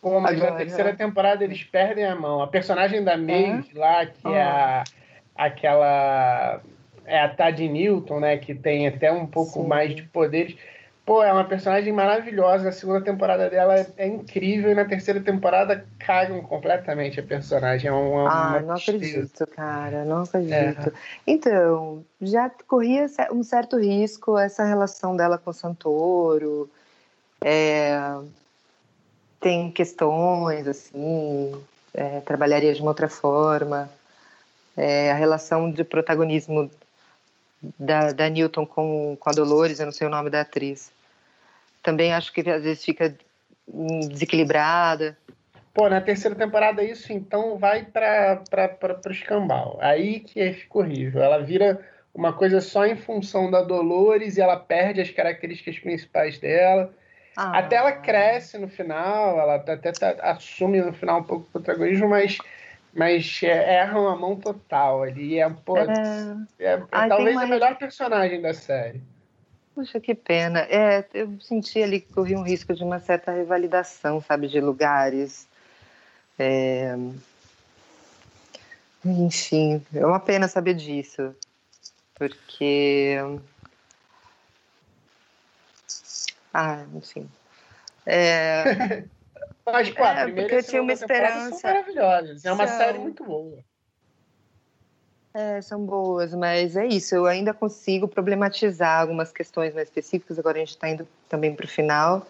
Pô, 0.00 0.20
mas 0.20 0.36
Agora, 0.36 0.52
na 0.52 0.56
terceira 0.58 0.94
temporada 0.94 1.44
eles 1.44 1.62
perdem 1.64 2.04
a 2.04 2.14
mão. 2.14 2.40
A 2.40 2.46
personagem 2.46 3.02
da 3.02 3.16
Maeve 3.16 3.70
é? 3.74 3.78
lá, 3.78 4.06
que 4.06 4.28
é 4.28 4.42
a, 4.42 4.84
aquela. 5.34 6.60
É 7.04 7.20
a 7.20 7.28
Tad 7.28 7.60
Newton, 7.60 8.20
né? 8.20 8.36
Que 8.36 8.54
tem 8.54 8.88
até 8.88 9.12
um 9.12 9.26
pouco 9.26 9.62
Sim. 9.62 9.66
mais 9.66 9.94
de 9.94 10.02
poderes. 10.02 10.56
Pô, 11.06 11.22
é 11.22 11.32
uma 11.32 11.44
personagem 11.44 11.92
maravilhosa. 11.92 12.68
A 12.68 12.72
segunda 12.72 13.00
temporada 13.00 13.48
dela 13.48 13.78
é, 13.78 13.86
é 13.96 14.08
incrível 14.08 14.72
e 14.72 14.74
na 14.74 14.84
terceira 14.84 15.20
temporada 15.20 15.86
cagam 16.00 16.42
completamente 16.42 17.20
a 17.20 17.22
personagem. 17.22 17.88
É 17.88 17.92
uma, 17.92 18.28
ah, 18.28 18.48
uma 18.48 18.60
não 18.60 18.74
tristeza. 18.74 19.20
acredito, 19.20 19.46
cara. 19.54 20.04
Não 20.04 20.24
acredito. 20.24 20.52
É. 20.52 20.92
Então, 21.24 22.04
já 22.20 22.50
corria 22.66 23.06
um 23.30 23.44
certo 23.44 23.78
risco 23.78 24.36
essa 24.36 24.64
relação 24.64 25.16
dela 25.16 25.38
com 25.38 25.50
o 25.50 25.54
Santoro. 25.54 26.68
É, 27.40 28.00
tem 29.40 29.70
questões, 29.70 30.66
assim, 30.66 31.54
é, 31.94 32.18
trabalharia 32.18 32.74
de 32.74 32.80
uma 32.80 32.90
outra 32.90 33.08
forma. 33.08 33.88
É, 34.76 35.12
a 35.12 35.14
relação 35.14 35.70
de 35.70 35.84
protagonismo 35.84 36.68
da, 37.78 38.10
da 38.10 38.28
Newton 38.28 38.66
com, 38.66 39.16
com 39.20 39.30
a 39.30 39.32
Dolores, 39.32 39.78
eu 39.78 39.86
não 39.86 39.92
sei 39.92 40.08
o 40.08 40.10
nome 40.10 40.30
da 40.30 40.40
atriz. 40.40 40.95
Também 41.86 42.12
acho 42.12 42.32
que 42.32 42.40
às 42.40 42.64
vezes 42.64 42.84
fica 42.84 43.14
desequilibrada. 44.08 45.16
Pô, 45.72 45.88
na 45.88 46.00
terceira 46.00 46.34
temporada 46.34 46.82
isso 46.82 47.12
então 47.12 47.56
vai 47.56 47.84
para 47.84 48.42
o 49.06 49.12
escambau. 49.12 49.78
Aí 49.80 50.18
que 50.18 50.52
fica 50.52 50.78
horrível. 50.78 51.22
Ela 51.22 51.38
vira 51.38 51.80
uma 52.12 52.32
coisa 52.32 52.60
só 52.60 52.84
em 52.84 52.96
função 52.96 53.52
da 53.52 53.62
Dolores 53.62 54.36
e 54.36 54.40
ela 54.40 54.56
perde 54.56 55.00
as 55.00 55.10
características 55.12 55.78
principais 55.78 56.40
dela. 56.40 56.92
Ah. 57.36 57.56
Até 57.56 57.76
ela 57.76 57.92
cresce 57.92 58.58
no 58.58 58.66
final, 58.66 59.38
ela 59.38 59.54
até 59.54 59.92
tá, 59.92 60.16
assume 60.22 60.80
no 60.80 60.92
final 60.92 61.20
um 61.20 61.24
pouco 61.24 61.46
o 61.46 61.52
protagonismo, 61.52 62.08
mas, 62.08 62.36
mas 62.92 63.40
é, 63.44 63.76
erra 63.76 64.00
uma 64.00 64.16
mão 64.16 64.34
total 64.34 65.04
ali. 65.04 65.38
É, 65.38 65.48
pô, 65.48 65.76
é... 65.78 65.86
é 66.58 66.82
Ai, 66.90 67.08
talvez 67.08 67.36
a 67.36 67.46
melhor 67.46 67.76
personagem 67.76 68.42
da 68.42 68.52
série. 68.52 69.00
Puxa, 69.76 70.00
que 70.00 70.14
pena. 70.14 70.60
É, 70.60 71.04
eu 71.12 71.38
senti 71.38 71.82
ali 71.82 72.00
que 72.00 72.10
corria 72.10 72.38
um 72.38 72.42
risco 72.42 72.72
de 72.74 72.82
uma 72.82 72.98
certa 72.98 73.30
revalidação, 73.30 74.22
sabe, 74.22 74.48
de 74.48 74.58
lugares. 74.58 75.46
É... 76.38 76.96
Enfim, 79.04 79.84
é 79.94 80.06
uma 80.06 80.18
pena 80.18 80.48
saber 80.48 80.72
disso, 80.72 81.36
porque 82.14 83.18
ah, 86.54 86.82
enfim. 86.94 87.28
É... 88.06 89.04
Mas, 89.66 89.90
pô, 89.90 90.06
é, 90.06 90.32
porque 90.32 90.54
eu 90.54 90.62
tinha 90.62 90.80
uma 90.80 90.92
esperança. 90.92 91.50
São 91.58 91.70
maravilhosas. 91.70 92.44
É 92.46 92.50
uma 92.50 92.66
são... 92.66 92.78
série 92.78 92.98
muito 92.98 93.22
boa. 93.24 93.62
É, 95.38 95.60
são 95.60 95.84
boas, 95.84 96.32
mas 96.32 96.76
é 96.76 96.86
isso. 96.86 97.14
Eu 97.14 97.26
ainda 97.26 97.52
consigo 97.52 98.08
problematizar 98.08 99.02
algumas 99.02 99.30
questões 99.30 99.74
mais 99.74 99.86
específicas. 99.86 100.38
Agora 100.38 100.56
a 100.56 100.60
gente 100.60 100.70
está 100.70 100.88
indo 100.88 101.06
também 101.28 101.54
para 101.54 101.66
o 101.66 101.68
final. 101.68 102.26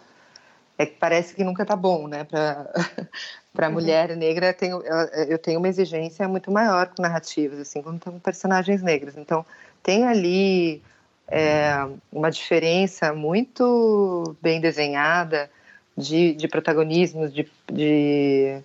É 0.77 0.85
que 0.85 0.97
parece 0.99 1.33
que 1.33 1.45
nunca 1.45 1.63
está 1.63 1.77
bom, 1.77 2.09
né? 2.09 2.25
Para 2.25 2.69
para 3.55 3.69
uhum. 3.69 3.75
mulher 3.75 4.15
negra, 4.17 4.49
eu 4.49 4.55
tenho, 4.55 4.83
eu 5.29 5.39
tenho 5.39 5.59
uma 5.61 5.69
exigência 5.69 6.27
muito 6.27 6.51
maior 6.51 6.89
com 6.89 7.01
narrativas, 7.01 7.61
assim, 7.61 7.81
quando 7.81 8.01
com 8.01 8.19
personagens 8.19 8.83
negras. 8.83 9.17
Então, 9.17 9.47
tem 9.85 10.05
ali 10.05 10.83
é, 11.29 11.87
uma 12.13 12.31
diferença 12.31 13.15
muito 13.15 14.37
bem 14.43 14.61
desenhada 14.61 15.49
de, 15.97 16.35
de 16.35 16.49
protagonismos, 16.49 17.33
de, 17.33 17.49
de, 17.73 18.59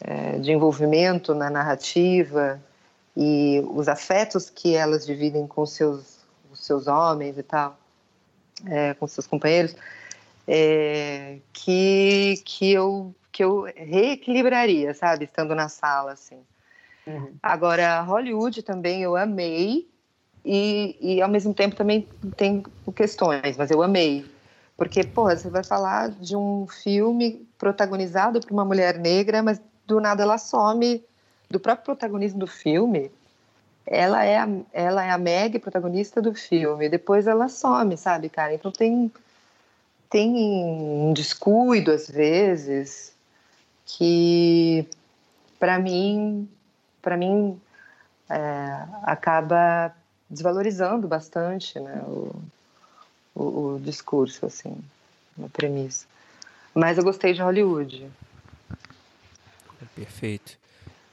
é, 0.00 0.38
de 0.38 0.50
envolvimento 0.50 1.34
na 1.34 1.50
narrativa 1.50 2.58
e 3.16 3.62
os 3.70 3.88
afetos 3.88 4.48
que 4.48 4.74
elas 4.74 5.04
dividem 5.06 5.46
com 5.46 5.66
seus, 5.66 6.20
os 6.50 6.64
seus 6.64 6.86
homens 6.86 7.38
e 7.38 7.42
tal, 7.42 7.78
é, 8.66 8.94
com 8.94 9.06
seus 9.06 9.26
companheiros, 9.26 9.74
é, 10.46 11.38
que, 11.52 12.42
que, 12.44 12.72
eu, 12.72 13.14
que 13.30 13.44
eu 13.44 13.62
reequilibraria, 13.74 14.94
sabe, 14.94 15.24
estando 15.26 15.54
na 15.54 15.68
sala, 15.68 16.12
assim. 16.12 16.40
Uhum. 17.06 17.34
Agora, 17.42 18.00
Hollywood 18.00 18.62
também 18.62 19.02
eu 19.02 19.16
amei, 19.16 19.88
e, 20.44 20.96
e 21.00 21.22
ao 21.22 21.28
mesmo 21.28 21.54
tempo 21.54 21.76
também 21.76 22.08
tem 22.36 22.62
questões, 22.96 23.56
mas 23.56 23.70
eu 23.70 23.82
amei. 23.82 24.26
Porque, 24.76 25.04
pô, 25.04 25.24
você 25.24 25.48
vai 25.48 25.62
falar 25.62 26.10
de 26.10 26.34
um 26.34 26.66
filme 26.66 27.46
protagonizado 27.56 28.40
por 28.40 28.50
uma 28.50 28.64
mulher 28.64 28.98
negra, 28.98 29.42
mas 29.42 29.60
do 29.86 30.00
nada 30.00 30.22
ela 30.22 30.38
some 30.38 31.04
do 31.52 31.60
próprio 31.60 31.84
protagonismo 31.84 32.40
do 32.40 32.46
filme. 32.46 33.12
Ela 33.86 34.24
é 34.24 34.38
a, 34.38 34.48
ela 34.72 35.04
é 35.04 35.10
a 35.10 35.18
Meg, 35.18 35.58
protagonista 35.58 36.20
do 36.22 36.34
filme. 36.34 36.88
Depois 36.88 37.26
ela 37.26 37.48
some, 37.48 37.96
sabe, 37.96 38.28
cara? 38.28 38.54
Então 38.54 38.72
tem, 38.72 39.12
tem 40.08 40.34
um 40.34 41.12
descuido, 41.12 41.90
às 41.90 42.08
vezes, 42.08 43.12
que, 43.84 44.88
para 45.58 45.78
mim, 45.78 46.48
para 47.02 47.16
mim 47.16 47.60
é, 48.30 48.86
acaba 49.02 49.94
desvalorizando 50.30 51.06
bastante 51.06 51.78
né, 51.78 52.02
o, 52.06 52.34
o, 53.34 53.42
o, 53.74 53.80
discurso, 53.80 54.46
assim, 54.46 54.74
a 55.44 55.48
premissa. 55.50 56.06
Mas 56.74 56.96
eu 56.96 57.04
gostei 57.04 57.34
de 57.34 57.42
Hollywood. 57.42 58.10
Perfeito. 59.94 60.61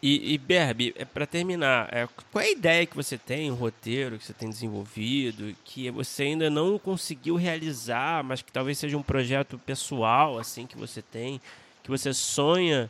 E, 0.02 0.34
e 0.34 0.38
Berbe, 0.38 0.94
é, 0.98 1.04
para 1.04 1.26
terminar, 1.26 1.90
é, 1.92 2.08
qual 2.32 2.42
é 2.42 2.48
a 2.48 2.52
ideia 2.52 2.86
que 2.86 2.96
você 2.96 3.18
tem, 3.18 3.52
o 3.52 3.56
roteiro 3.56 4.18
que 4.18 4.26
você 4.26 4.34
tem 4.34 4.50
desenvolvido, 4.50 5.54
que 5.66 5.92
você 5.92 6.24
ainda 6.24 6.50
não 6.50 6.80
conseguiu 6.80 7.36
realizar, 7.36 8.24
mas 8.24 8.42
que 8.42 8.52
talvez 8.52 8.78
seja 8.78 8.98
um 8.98 9.04
projeto 9.04 9.60
pessoal, 9.60 10.40
assim, 10.40 10.66
que 10.66 10.78
você 10.78 11.02
tem, 11.02 11.42
que 11.84 11.90
você 11.90 12.14
sonha 12.14 12.90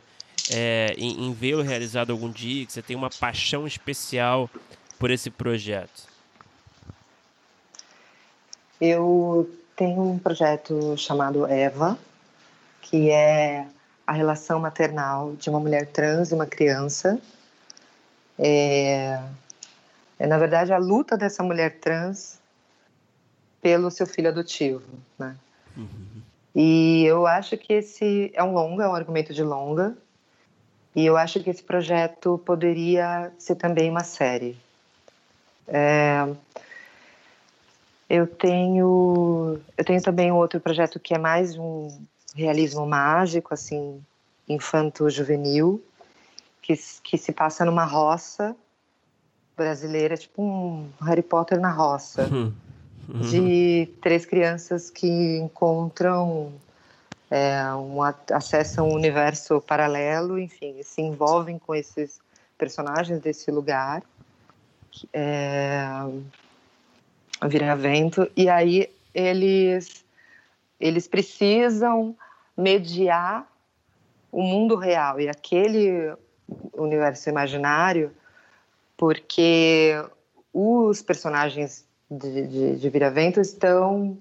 é, 0.52 0.94
em, 0.96 1.26
em 1.26 1.32
vê-lo 1.32 1.62
realizado 1.62 2.12
algum 2.12 2.30
dia, 2.30 2.64
que 2.64 2.72
você 2.72 2.82
tem 2.82 2.94
uma 2.94 3.10
paixão 3.10 3.66
especial 3.66 4.48
por 4.96 5.10
esse 5.10 5.30
projeto? 5.30 6.08
Eu 8.80 9.50
tenho 9.74 10.00
um 10.12 10.18
projeto 10.18 10.96
chamado 10.96 11.44
Eva, 11.46 11.98
que 12.82 13.10
é 13.10 13.66
a 14.10 14.12
relação 14.12 14.58
maternal 14.58 15.34
de 15.34 15.48
uma 15.48 15.60
mulher 15.60 15.86
trans 15.86 16.32
e 16.32 16.34
uma 16.34 16.44
criança. 16.44 17.16
É, 18.36 19.22
é 20.18 20.26
na 20.26 20.36
verdade 20.36 20.72
a 20.72 20.78
luta 20.78 21.16
dessa 21.16 21.44
mulher 21.44 21.78
trans 21.78 22.40
pelo 23.62 23.88
seu 23.88 24.08
filho 24.08 24.28
adotivo, 24.28 24.82
né? 25.16 25.36
Uhum. 25.76 26.22
E 26.56 27.04
eu 27.04 27.24
acho 27.24 27.56
que 27.56 27.72
esse 27.72 28.32
é 28.34 28.42
um 28.42 28.52
longa, 28.52 28.82
é 28.82 28.88
um 28.88 28.96
argumento 28.96 29.32
de 29.32 29.44
longa, 29.44 29.96
e 30.92 31.06
eu 31.06 31.16
acho 31.16 31.38
que 31.38 31.48
esse 31.48 31.62
projeto 31.62 32.36
poderia 32.44 33.30
ser 33.38 33.54
também 33.54 33.88
uma 33.88 34.02
série. 34.02 34.58
É, 35.68 36.26
eu 38.08 38.26
tenho, 38.26 39.60
eu 39.78 39.84
tenho 39.84 40.02
também 40.02 40.32
outro 40.32 40.58
projeto 40.58 40.98
que 40.98 41.14
é 41.14 41.18
mais 41.18 41.56
um 41.56 41.96
realismo 42.34 42.86
mágico, 42.86 43.54
assim, 43.54 44.02
infanto-juvenil, 44.48 45.82
que, 46.62 46.74
que 47.02 47.18
se 47.18 47.32
passa 47.32 47.64
numa 47.64 47.84
roça 47.84 48.56
brasileira, 49.56 50.16
tipo 50.16 50.42
um 50.42 50.88
Harry 51.02 51.22
Potter 51.22 51.60
na 51.60 51.70
roça, 51.70 52.28
uhum. 52.32 52.52
de 53.20 53.88
três 54.00 54.24
crianças 54.24 54.88
que 54.88 55.38
encontram, 55.38 56.52
é, 57.30 57.62
um, 57.74 58.02
acessam 58.02 58.88
um 58.88 58.94
universo 58.94 59.60
paralelo, 59.60 60.38
enfim, 60.38 60.82
se 60.82 61.02
envolvem 61.02 61.58
com 61.58 61.74
esses 61.74 62.20
personagens 62.56 63.20
desse 63.20 63.50
lugar. 63.50 64.02
É, 65.12 65.86
vento 67.76 68.28
e 68.36 68.48
aí 68.48 68.90
eles 69.14 70.04
eles 70.80 71.06
precisam 71.06 72.16
mediar 72.56 73.46
o 74.32 74.42
mundo 74.42 74.76
real 74.76 75.20
e 75.20 75.28
aquele 75.28 76.14
universo 76.72 77.28
imaginário, 77.28 78.12
porque 78.96 79.94
os 80.52 81.02
personagens 81.02 81.86
de, 82.10 82.46
de, 82.46 82.76
de 82.76 82.90
Vira-Vento 82.90 83.40
estão 83.40 84.18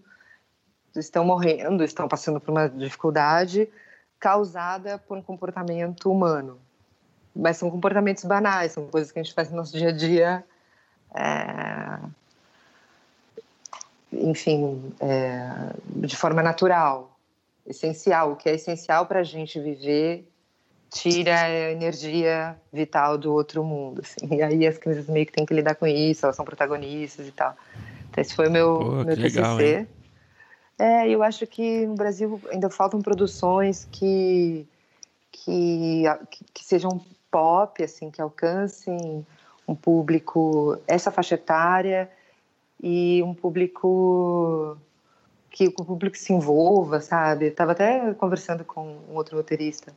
estão 0.95 1.23
morrendo, 1.23 1.83
estão 1.83 2.07
passando 2.07 2.39
por 2.41 2.51
uma 2.51 2.67
dificuldade 2.67 3.69
causada 4.19 4.97
por 4.97 5.17
um 5.17 5.21
comportamento 5.21 6.11
humano. 6.11 6.59
Mas 7.33 7.57
são 7.57 7.69
comportamentos 7.69 8.25
banais, 8.25 8.71
são 8.73 8.87
coisas 8.87 9.11
que 9.11 9.19
a 9.19 9.23
gente 9.23 9.33
faz 9.33 9.49
no 9.49 9.57
nosso 9.57 9.77
dia 9.77 9.89
a 9.89 9.91
dia 9.91 10.43
é, 11.15 11.99
enfim, 14.11 14.93
é, 14.99 15.73
de 15.87 16.15
forma 16.15 16.41
natural. 16.41 17.17
essencial, 17.67 18.31
o 18.31 18.35
que 18.35 18.49
é 18.49 18.55
essencial 18.55 19.05
para 19.05 19.19
a 19.19 19.23
gente 19.23 19.59
viver 19.59 20.27
tira 20.91 21.41
a 21.41 21.71
energia 21.71 22.59
vital 22.73 23.17
do 23.17 23.31
outro 23.31 23.63
mundo, 23.63 24.01
assim. 24.01 24.35
E 24.35 24.41
aí 24.41 24.65
as 24.65 24.77
crianças 24.77 25.07
meio 25.07 25.25
que 25.25 25.31
têm 25.31 25.45
que 25.45 25.53
lidar 25.53 25.75
com 25.75 25.85
isso, 25.85 26.25
elas 26.25 26.35
são 26.35 26.43
protagonistas 26.43 27.27
e 27.27 27.31
tal. 27.31 27.55
Então 28.09 28.21
esse 28.21 28.35
foi 28.35 28.47
o 28.47 28.51
meu, 28.51 28.77
Pô, 28.77 28.91
meu 29.03 29.15
TCC. 29.15 29.39
Legal, 29.39 29.87
é, 30.79 31.09
eu 31.09 31.21
acho 31.21 31.45
que 31.45 31.85
no 31.85 31.95
Brasil 31.95 32.41
ainda 32.51 32.69
faltam 32.69 33.01
produções 33.01 33.87
que, 33.91 34.65
que, 35.29 36.03
que 36.53 36.63
sejam 36.63 37.01
pop, 37.29 37.83
assim, 37.83 38.09
que 38.09 38.21
alcancem 38.21 39.25
um 39.67 39.75
público, 39.75 40.79
essa 40.87 41.11
faixa 41.11 41.35
etária 41.35 42.09
e 42.81 43.21
um 43.23 43.33
público 43.33 44.77
que 45.49 45.67
o 45.67 45.83
público 45.83 46.17
se 46.17 46.31
envolva, 46.31 47.01
sabe? 47.01 47.47
Estava 47.47 47.71
até 47.71 48.13
conversando 48.13 48.63
com 48.63 48.97
um 49.09 49.15
outro 49.15 49.35
roteirista 49.37 49.93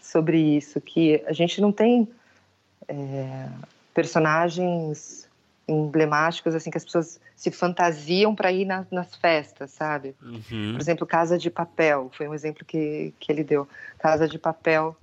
sobre 0.00 0.38
isso, 0.38 0.80
que 0.80 1.22
a 1.26 1.32
gente 1.32 1.60
não 1.60 1.72
tem 1.72 2.08
é, 2.88 3.48
personagens 3.94 5.28
emblemáticos 5.68 6.54
assim 6.54 6.70
que 6.70 6.78
as 6.78 6.84
pessoas 6.84 7.20
se 7.36 7.50
fantasiam 7.50 8.34
para 8.34 8.50
ir 8.50 8.64
na, 8.64 8.86
nas 8.90 9.14
festas, 9.14 9.70
sabe? 9.70 10.16
Uhum. 10.22 10.72
Por 10.72 10.80
exemplo, 10.80 11.06
Casa 11.06 11.38
de 11.38 11.50
Papel 11.50 12.10
foi 12.16 12.26
um 12.26 12.34
exemplo 12.34 12.64
que, 12.64 13.14
que 13.20 13.30
ele 13.30 13.44
deu. 13.44 13.68
Casa 13.98 14.26
de 14.26 14.38
Papel, 14.38 14.96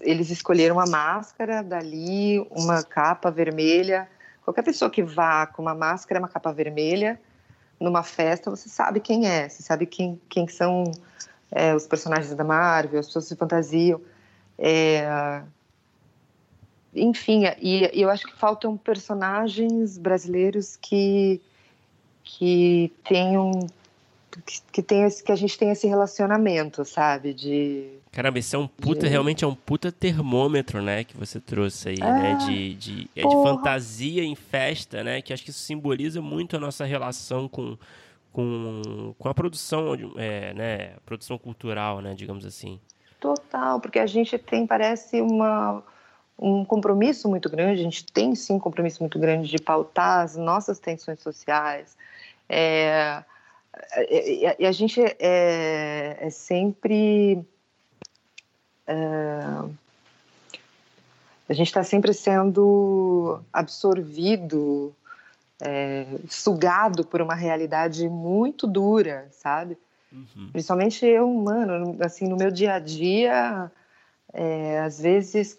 eles 0.00 0.30
escolheram 0.30 0.76
uma 0.76 0.86
máscara 0.86 1.62
dali, 1.62 2.40
uma 2.50 2.82
capa 2.82 3.30
vermelha. 3.30 4.08
Qualquer 4.44 4.62
pessoa 4.62 4.90
que 4.90 5.02
vá 5.02 5.46
com 5.46 5.62
uma 5.62 5.74
máscara, 5.74 6.20
uma 6.20 6.28
capa 6.28 6.52
vermelha, 6.52 7.20
numa 7.80 8.02
festa, 8.02 8.50
você 8.50 8.68
sabe 8.68 9.00
quem 9.00 9.26
é, 9.26 9.48
você 9.48 9.62
sabe 9.62 9.86
quem, 9.86 10.20
quem 10.28 10.46
são 10.46 10.84
é, 11.50 11.74
os 11.74 11.86
personagens 11.86 12.34
da 12.34 12.44
Marvel, 12.44 13.00
as 13.00 13.06
pessoas 13.06 13.26
se 13.26 13.36
fantasiam. 13.36 14.00
É, 14.58 15.42
enfim, 16.94 17.44
e, 17.60 17.90
e, 17.92 18.02
eu 18.02 18.10
acho 18.10 18.24
que 18.24 18.36
faltam 18.36 18.76
personagens 18.76 19.98
brasileiros 19.98 20.76
que 20.76 21.40
que 22.22 22.90
tenham 23.04 23.52
que, 24.46 24.60
que, 24.72 24.82
tem 24.82 25.04
esse, 25.04 25.22
que 25.22 25.30
a 25.30 25.36
gente 25.36 25.56
tem 25.58 25.70
esse 25.70 25.86
relacionamento, 25.86 26.84
sabe? 26.84 27.34
De. 27.34 27.98
Caramba, 28.14 28.38
isso 28.38 28.54
é 28.54 28.58
um 28.60 28.68
puta, 28.68 29.08
realmente 29.08 29.44
é 29.44 29.46
um 29.46 29.56
puta 29.56 29.90
termômetro, 29.90 30.80
né? 30.80 31.02
Que 31.02 31.16
você 31.16 31.40
trouxe 31.40 31.88
aí, 31.88 31.98
né, 31.98 32.06
é, 32.06 32.22
né? 32.22 32.34
De, 32.46 32.74
de, 32.76 33.10
é 33.16 33.26
de 33.26 33.34
fantasia 33.42 34.22
em 34.22 34.36
festa, 34.36 35.02
né? 35.02 35.20
Que 35.20 35.32
acho 35.32 35.42
que 35.42 35.50
isso 35.50 35.58
simboliza 35.58 36.22
muito 36.22 36.56
a 36.56 36.60
nossa 36.60 36.84
relação 36.84 37.48
com, 37.48 37.76
com, 38.32 39.12
com 39.18 39.28
a 39.28 39.34
produção, 39.34 39.96
é, 40.16 40.54
né? 40.54 40.92
Produção 41.04 41.36
cultural, 41.36 42.00
né? 42.00 42.14
Digamos 42.14 42.46
assim. 42.46 42.78
Total, 43.18 43.80
porque 43.80 43.98
a 43.98 44.06
gente 44.06 44.38
tem, 44.38 44.64
parece, 44.64 45.20
uma, 45.20 45.82
um 46.38 46.64
compromisso 46.64 47.28
muito 47.28 47.50
grande, 47.50 47.80
a 47.80 47.82
gente 47.82 48.04
tem 48.04 48.32
sim 48.36 48.52
um 48.52 48.60
compromisso 48.60 49.02
muito 49.02 49.18
grande 49.18 49.48
de 49.48 49.58
pautar 49.58 50.20
as 50.20 50.36
nossas 50.36 50.78
tensões 50.78 51.18
sociais. 51.18 51.96
É, 52.48 53.24
e, 54.08 54.46
a, 54.46 54.68
a 54.68 54.72
gente 54.72 55.00
é, 55.02 56.16
é 56.20 56.30
sempre. 56.30 57.44
É, 58.86 58.98
a 61.48 61.52
gente 61.52 61.68
está 61.68 61.82
sempre 61.82 62.12
sendo 62.12 63.40
absorvido, 63.52 64.94
é, 65.60 66.06
sugado 66.28 67.04
por 67.04 67.20
uma 67.20 67.34
realidade 67.34 68.08
muito 68.08 68.66
dura, 68.66 69.28
sabe? 69.30 69.76
Uhum. 70.12 70.50
Principalmente 70.52 71.04
eu, 71.04 71.28
mano, 71.28 71.96
assim, 72.00 72.28
no 72.28 72.36
meu 72.36 72.50
dia 72.50 72.74
a 72.74 72.78
dia, 72.78 73.70
é, 74.32 74.80
às 74.80 75.00
vezes, 75.00 75.58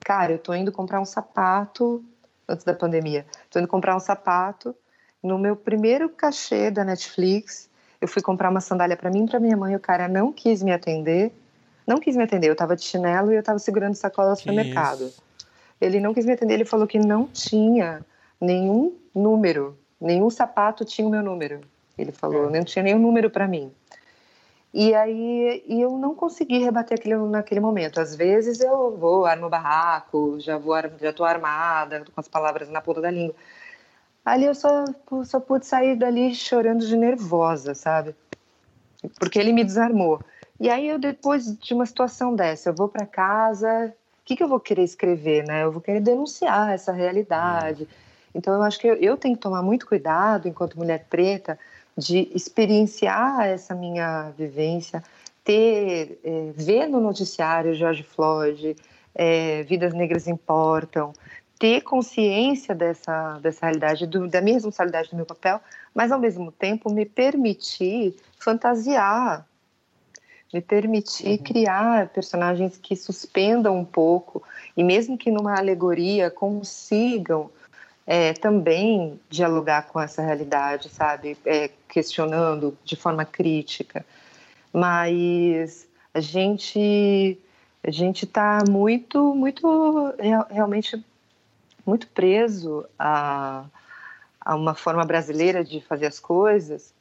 cara, 0.00 0.32
eu 0.32 0.38
tô 0.38 0.54
indo 0.54 0.72
comprar 0.72 1.00
um 1.00 1.04
sapato 1.04 2.04
antes 2.48 2.64
da 2.64 2.74
pandemia, 2.74 3.24
tô 3.50 3.58
indo 3.58 3.68
comprar 3.68 3.94
um 3.94 4.00
sapato 4.00 4.74
no 5.22 5.38
meu 5.38 5.54
primeiro 5.54 6.08
cachê 6.08 6.70
da 6.70 6.84
Netflix, 6.84 7.68
eu 8.00 8.08
fui 8.08 8.22
comprar 8.22 8.50
uma 8.50 8.60
sandália 8.60 8.96
para 8.96 9.10
mim 9.10 9.24
e 9.24 9.28
para 9.28 9.38
minha 9.38 9.56
mãe. 9.56 9.76
O 9.76 9.80
cara 9.80 10.08
não 10.08 10.32
quis 10.32 10.62
me 10.62 10.72
atender. 10.72 11.32
Não 11.90 11.98
quis 11.98 12.14
me 12.14 12.22
atender. 12.22 12.46
Eu 12.46 12.52
estava 12.52 12.76
de 12.76 12.84
chinelo 12.84 13.32
e 13.32 13.34
eu 13.34 13.40
estava 13.40 13.58
segurando 13.58 13.96
sacolas 13.96 14.44
no 14.44 14.52
mercado. 14.54 15.12
Ele 15.80 15.98
não 15.98 16.14
quis 16.14 16.24
me 16.24 16.34
atender. 16.34 16.54
Ele 16.54 16.64
falou 16.64 16.86
que 16.86 17.00
não 17.00 17.26
tinha 17.26 18.06
nenhum 18.40 18.96
número. 19.12 19.76
Nenhum 20.00 20.30
sapato 20.30 20.84
tinha 20.84 21.04
o 21.04 21.10
meu 21.10 21.20
número. 21.20 21.62
Ele 21.98 22.12
falou, 22.12 22.48
é. 22.48 22.58
não 22.58 22.64
tinha 22.64 22.84
nenhum 22.84 23.00
número 23.00 23.28
para 23.28 23.48
mim. 23.48 23.72
E 24.72 24.94
aí 24.94 25.64
e 25.66 25.80
eu 25.80 25.98
não 25.98 26.14
consegui 26.14 26.58
rebater 26.58 26.96
aquilo 26.96 27.28
naquele 27.28 27.58
momento. 27.58 28.00
Às 28.00 28.14
vezes 28.14 28.60
eu 28.60 28.96
vou, 28.96 29.26
armo 29.26 29.46
o 29.46 29.50
barraco, 29.50 30.38
já 30.38 30.56
vou, 30.56 30.76
já 31.00 31.12
tô 31.12 31.24
armada, 31.24 32.04
com 32.14 32.20
as 32.20 32.28
palavras 32.28 32.68
na 32.68 32.80
ponta 32.80 33.00
da 33.00 33.10
língua. 33.10 33.34
Ali 34.24 34.44
eu 34.44 34.54
só, 34.54 34.84
só 35.24 35.40
pude 35.40 35.66
sair 35.66 35.96
dali 35.96 36.36
chorando 36.36 36.86
de 36.86 36.96
nervosa, 36.96 37.74
sabe? 37.74 38.14
Porque 39.18 39.40
ele 39.40 39.52
me 39.52 39.64
desarmou. 39.64 40.20
E 40.60 40.68
aí 40.68 40.86
eu 40.86 40.98
depois 40.98 41.56
de 41.56 41.72
uma 41.72 41.86
situação 41.86 42.36
dessa, 42.36 42.68
eu 42.68 42.74
vou 42.74 42.86
para 42.86 43.06
casa, 43.06 43.94
o 44.22 44.24
que, 44.26 44.36
que 44.36 44.42
eu 44.42 44.48
vou 44.48 44.60
querer 44.60 44.84
escrever, 44.84 45.44
né? 45.46 45.64
Eu 45.64 45.72
vou 45.72 45.80
querer 45.80 46.00
denunciar 46.00 46.70
essa 46.70 46.92
realidade. 46.92 47.88
Então 48.34 48.54
eu 48.54 48.62
acho 48.62 48.78
que 48.78 48.86
eu, 48.86 48.94
eu 48.96 49.16
tenho 49.16 49.34
que 49.34 49.40
tomar 49.40 49.62
muito 49.62 49.86
cuidado, 49.86 50.46
enquanto 50.46 50.78
mulher 50.78 51.06
preta, 51.08 51.58
de 51.96 52.30
experienciar 52.34 53.46
essa 53.46 53.74
minha 53.74 54.30
vivência, 54.36 55.02
ter, 55.42 56.20
é, 56.22 56.50
ver 56.54 56.86
no 56.86 57.00
noticiário 57.00 57.74
George 57.74 58.02
Floyd, 58.02 58.76
é, 59.14 59.62
Vidas 59.62 59.94
Negras 59.94 60.28
Importam, 60.28 61.12
ter 61.58 61.80
consciência 61.82 62.74
dessa, 62.74 63.38
dessa 63.38 63.66
realidade, 63.66 64.06
do, 64.06 64.28
da 64.28 64.40
minha 64.40 64.54
responsabilidade 64.54 65.10
do 65.10 65.16
meu 65.16 65.26
papel, 65.26 65.60
mas 65.94 66.12
ao 66.12 66.18
mesmo 66.18 66.52
tempo 66.52 66.90
me 66.90 67.04
permitir 67.04 68.14
fantasiar, 68.38 69.46
me 70.52 70.60
permitir 70.60 71.38
uhum. 71.38 71.38
criar 71.38 72.08
personagens 72.08 72.76
que 72.76 72.96
suspendam 72.96 73.78
um 73.78 73.84
pouco 73.84 74.42
e 74.76 74.82
mesmo 74.82 75.16
que 75.16 75.30
numa 75.30 75.56
alegoria 75.56 76.30
consigam 76.30 77.50
é, 78.06 78.32
também 78.32 79.20
dialogar 79.28 79.86
com 79.86 80.00
essa 80.00 80.20
realidade, 80.20 80.88
sabe, 80.88 81.38
é, 81.44 81.70
questionando 81.88 82.76
de 82.84 82.96
forma 82.96 83.24
crítica, 83.24 84.04
mas 84.72 85.86
a 86.12 86.20
gente 86.20 87.38
a 87.82 87.90
gente 87.90 88.24
está 88.24 88.58
muito 88.68 89.34
muito 89.34 90.12
realmente 90.50 91.02
muito 91.86 92.08
preso 92.08 92.84
a, 92.98 93.64
a 94.40 94.56
uma 94.56 94.74
forma 94.74 95.04
brasileira 95.04 95.64
de 95.64 95.80
fazer 95.80 96.06
as 96.06 96.18
coisas 96.18 96.92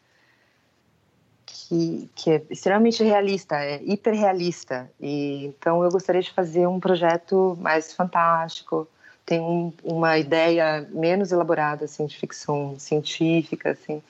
que, 1.50 2.10
que 2.16 2.32
é 2.32 2.42
extremamente 2.50 3.04
realista, 3.04 3.56
é 3.56 3.82
hiperrealista. 3.84 4.90
E, 5.00 5.46
então 5.46 5.84
eu 5.84 5.92
gostaria 5.92 6.22
de 6.22 6.32
fazer 6.32 6.68
um 6.68 6.80
projeto 6.80 7.58
mais 7.60 7.94
fantástico, 7.94 8.88
tem 9.26 9.40
um, 9.40 9.74
uma 9.84 10.18
ideia 10.18 10.88
menos 10.92 11.32
elaborada 11.32 11.86
assim 11.86 12.06
de 12.06 12.18
ficção 12.18 12.78
científica 12.80 13.72
assim. 13.72 14.02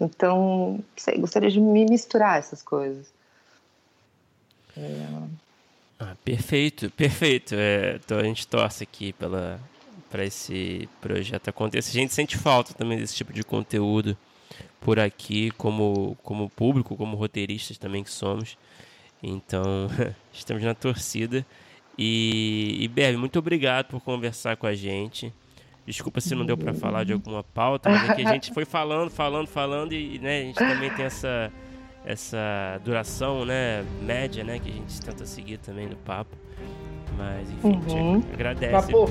Então, 0.00 0.82
sei, 0.96 1.18
gostaria 1.18 1.50
de 1.50 1.60
me 1.60 1.86
misturar 1.86 2.38
essas 2.38 2.62
coisas. 2.62 3.06
É... 4.76 5.06
Ah, 5.98 6.14
perfeito, 6.22 6.90
perfeito. 6.90 7.54
É, 7.54 7.96
então 7.96 8.18
a 8.18 8.22
gente 8.22 8.46
torce 8.46 8.82
aqui 8.82 9.12
pela 9.14 9.58
para 10.10 10.24
esse 10.24 10.88
projeto 11.00 11.48
acontecer. 11.48 11.90
A 11.90 12.00
gente 12.00 12.14
sente 12.14 12.36
falta 12.36 12.72
também 12.72 12.98
desse 12.98 13.14
tipo 13.14 13.32
de 13.32 13.42
conteúdo 13.42 14.16
por 14.86 15.00
aqui, 15.00 15.50
como, 15.58 16.16
como 16.22 16.48
público, 16.48 16.96
como 16.96 17.16
roteiristas 17.16 17.76
também 17.76 18.04
que 18.04 18.10
somos. 18.10 18.56
Então, 19.20 19.88
estamos 20.32 20.62
na 20.62 20.74
torcida. 20.74 21.44
E, 21.98 22.76
e 22.78 22.86
Berbe, 22.86 23.18
muito 23.18 23.36
obrigado 23.36 23.86
por 23.86 24.00
conversar 24.00 24.56
com 24.56 24.64
a 24.64 24.76
gente. 24.76 25.34
Desculpa 25.84 26.20
se 26.20 26.36
não 26.36 26.46
deu 26.46 26.56
para 26.56 26.72
falar 26.72 27.02
de 27.02 27.12
alguma 27.12 27.42
pauta, 27.42 27.90
mas 27.90 28.10
é 28.10 28.14
que 28.14 28.22
a 28.22 28.32
gente 28.32 28.54
foi 28.54 28.64
falando, 28.64 29.10
falando, 29.10 29.48
falando 29.48 29.92
e 29.92 30.20
né, 30.20 30.38
a 30.38 30.42
gente 30.42 30.58
também 30.58 30.90
tem 30.90 31.04
essa, 31.04 31.52
essa 32.04 32.80
duração 32.84 33.44
né, 33.44 33.84
média 34.02 34.44
né, 34.44 34.60
que 34.60 34.70
a 34.70 34.72
gente 34.72 35.00
tenta 35.00 35.26
seguir 35.26 35.58
também 35.58 35.88
no 35.88 35.96
papo. 35.96 36.36
Mas 37.16 37.50
enfim, 37.50 37.90
uhum. 37.92 38.22
agradece. 38.32 38.92
Papo. 38.92 39.10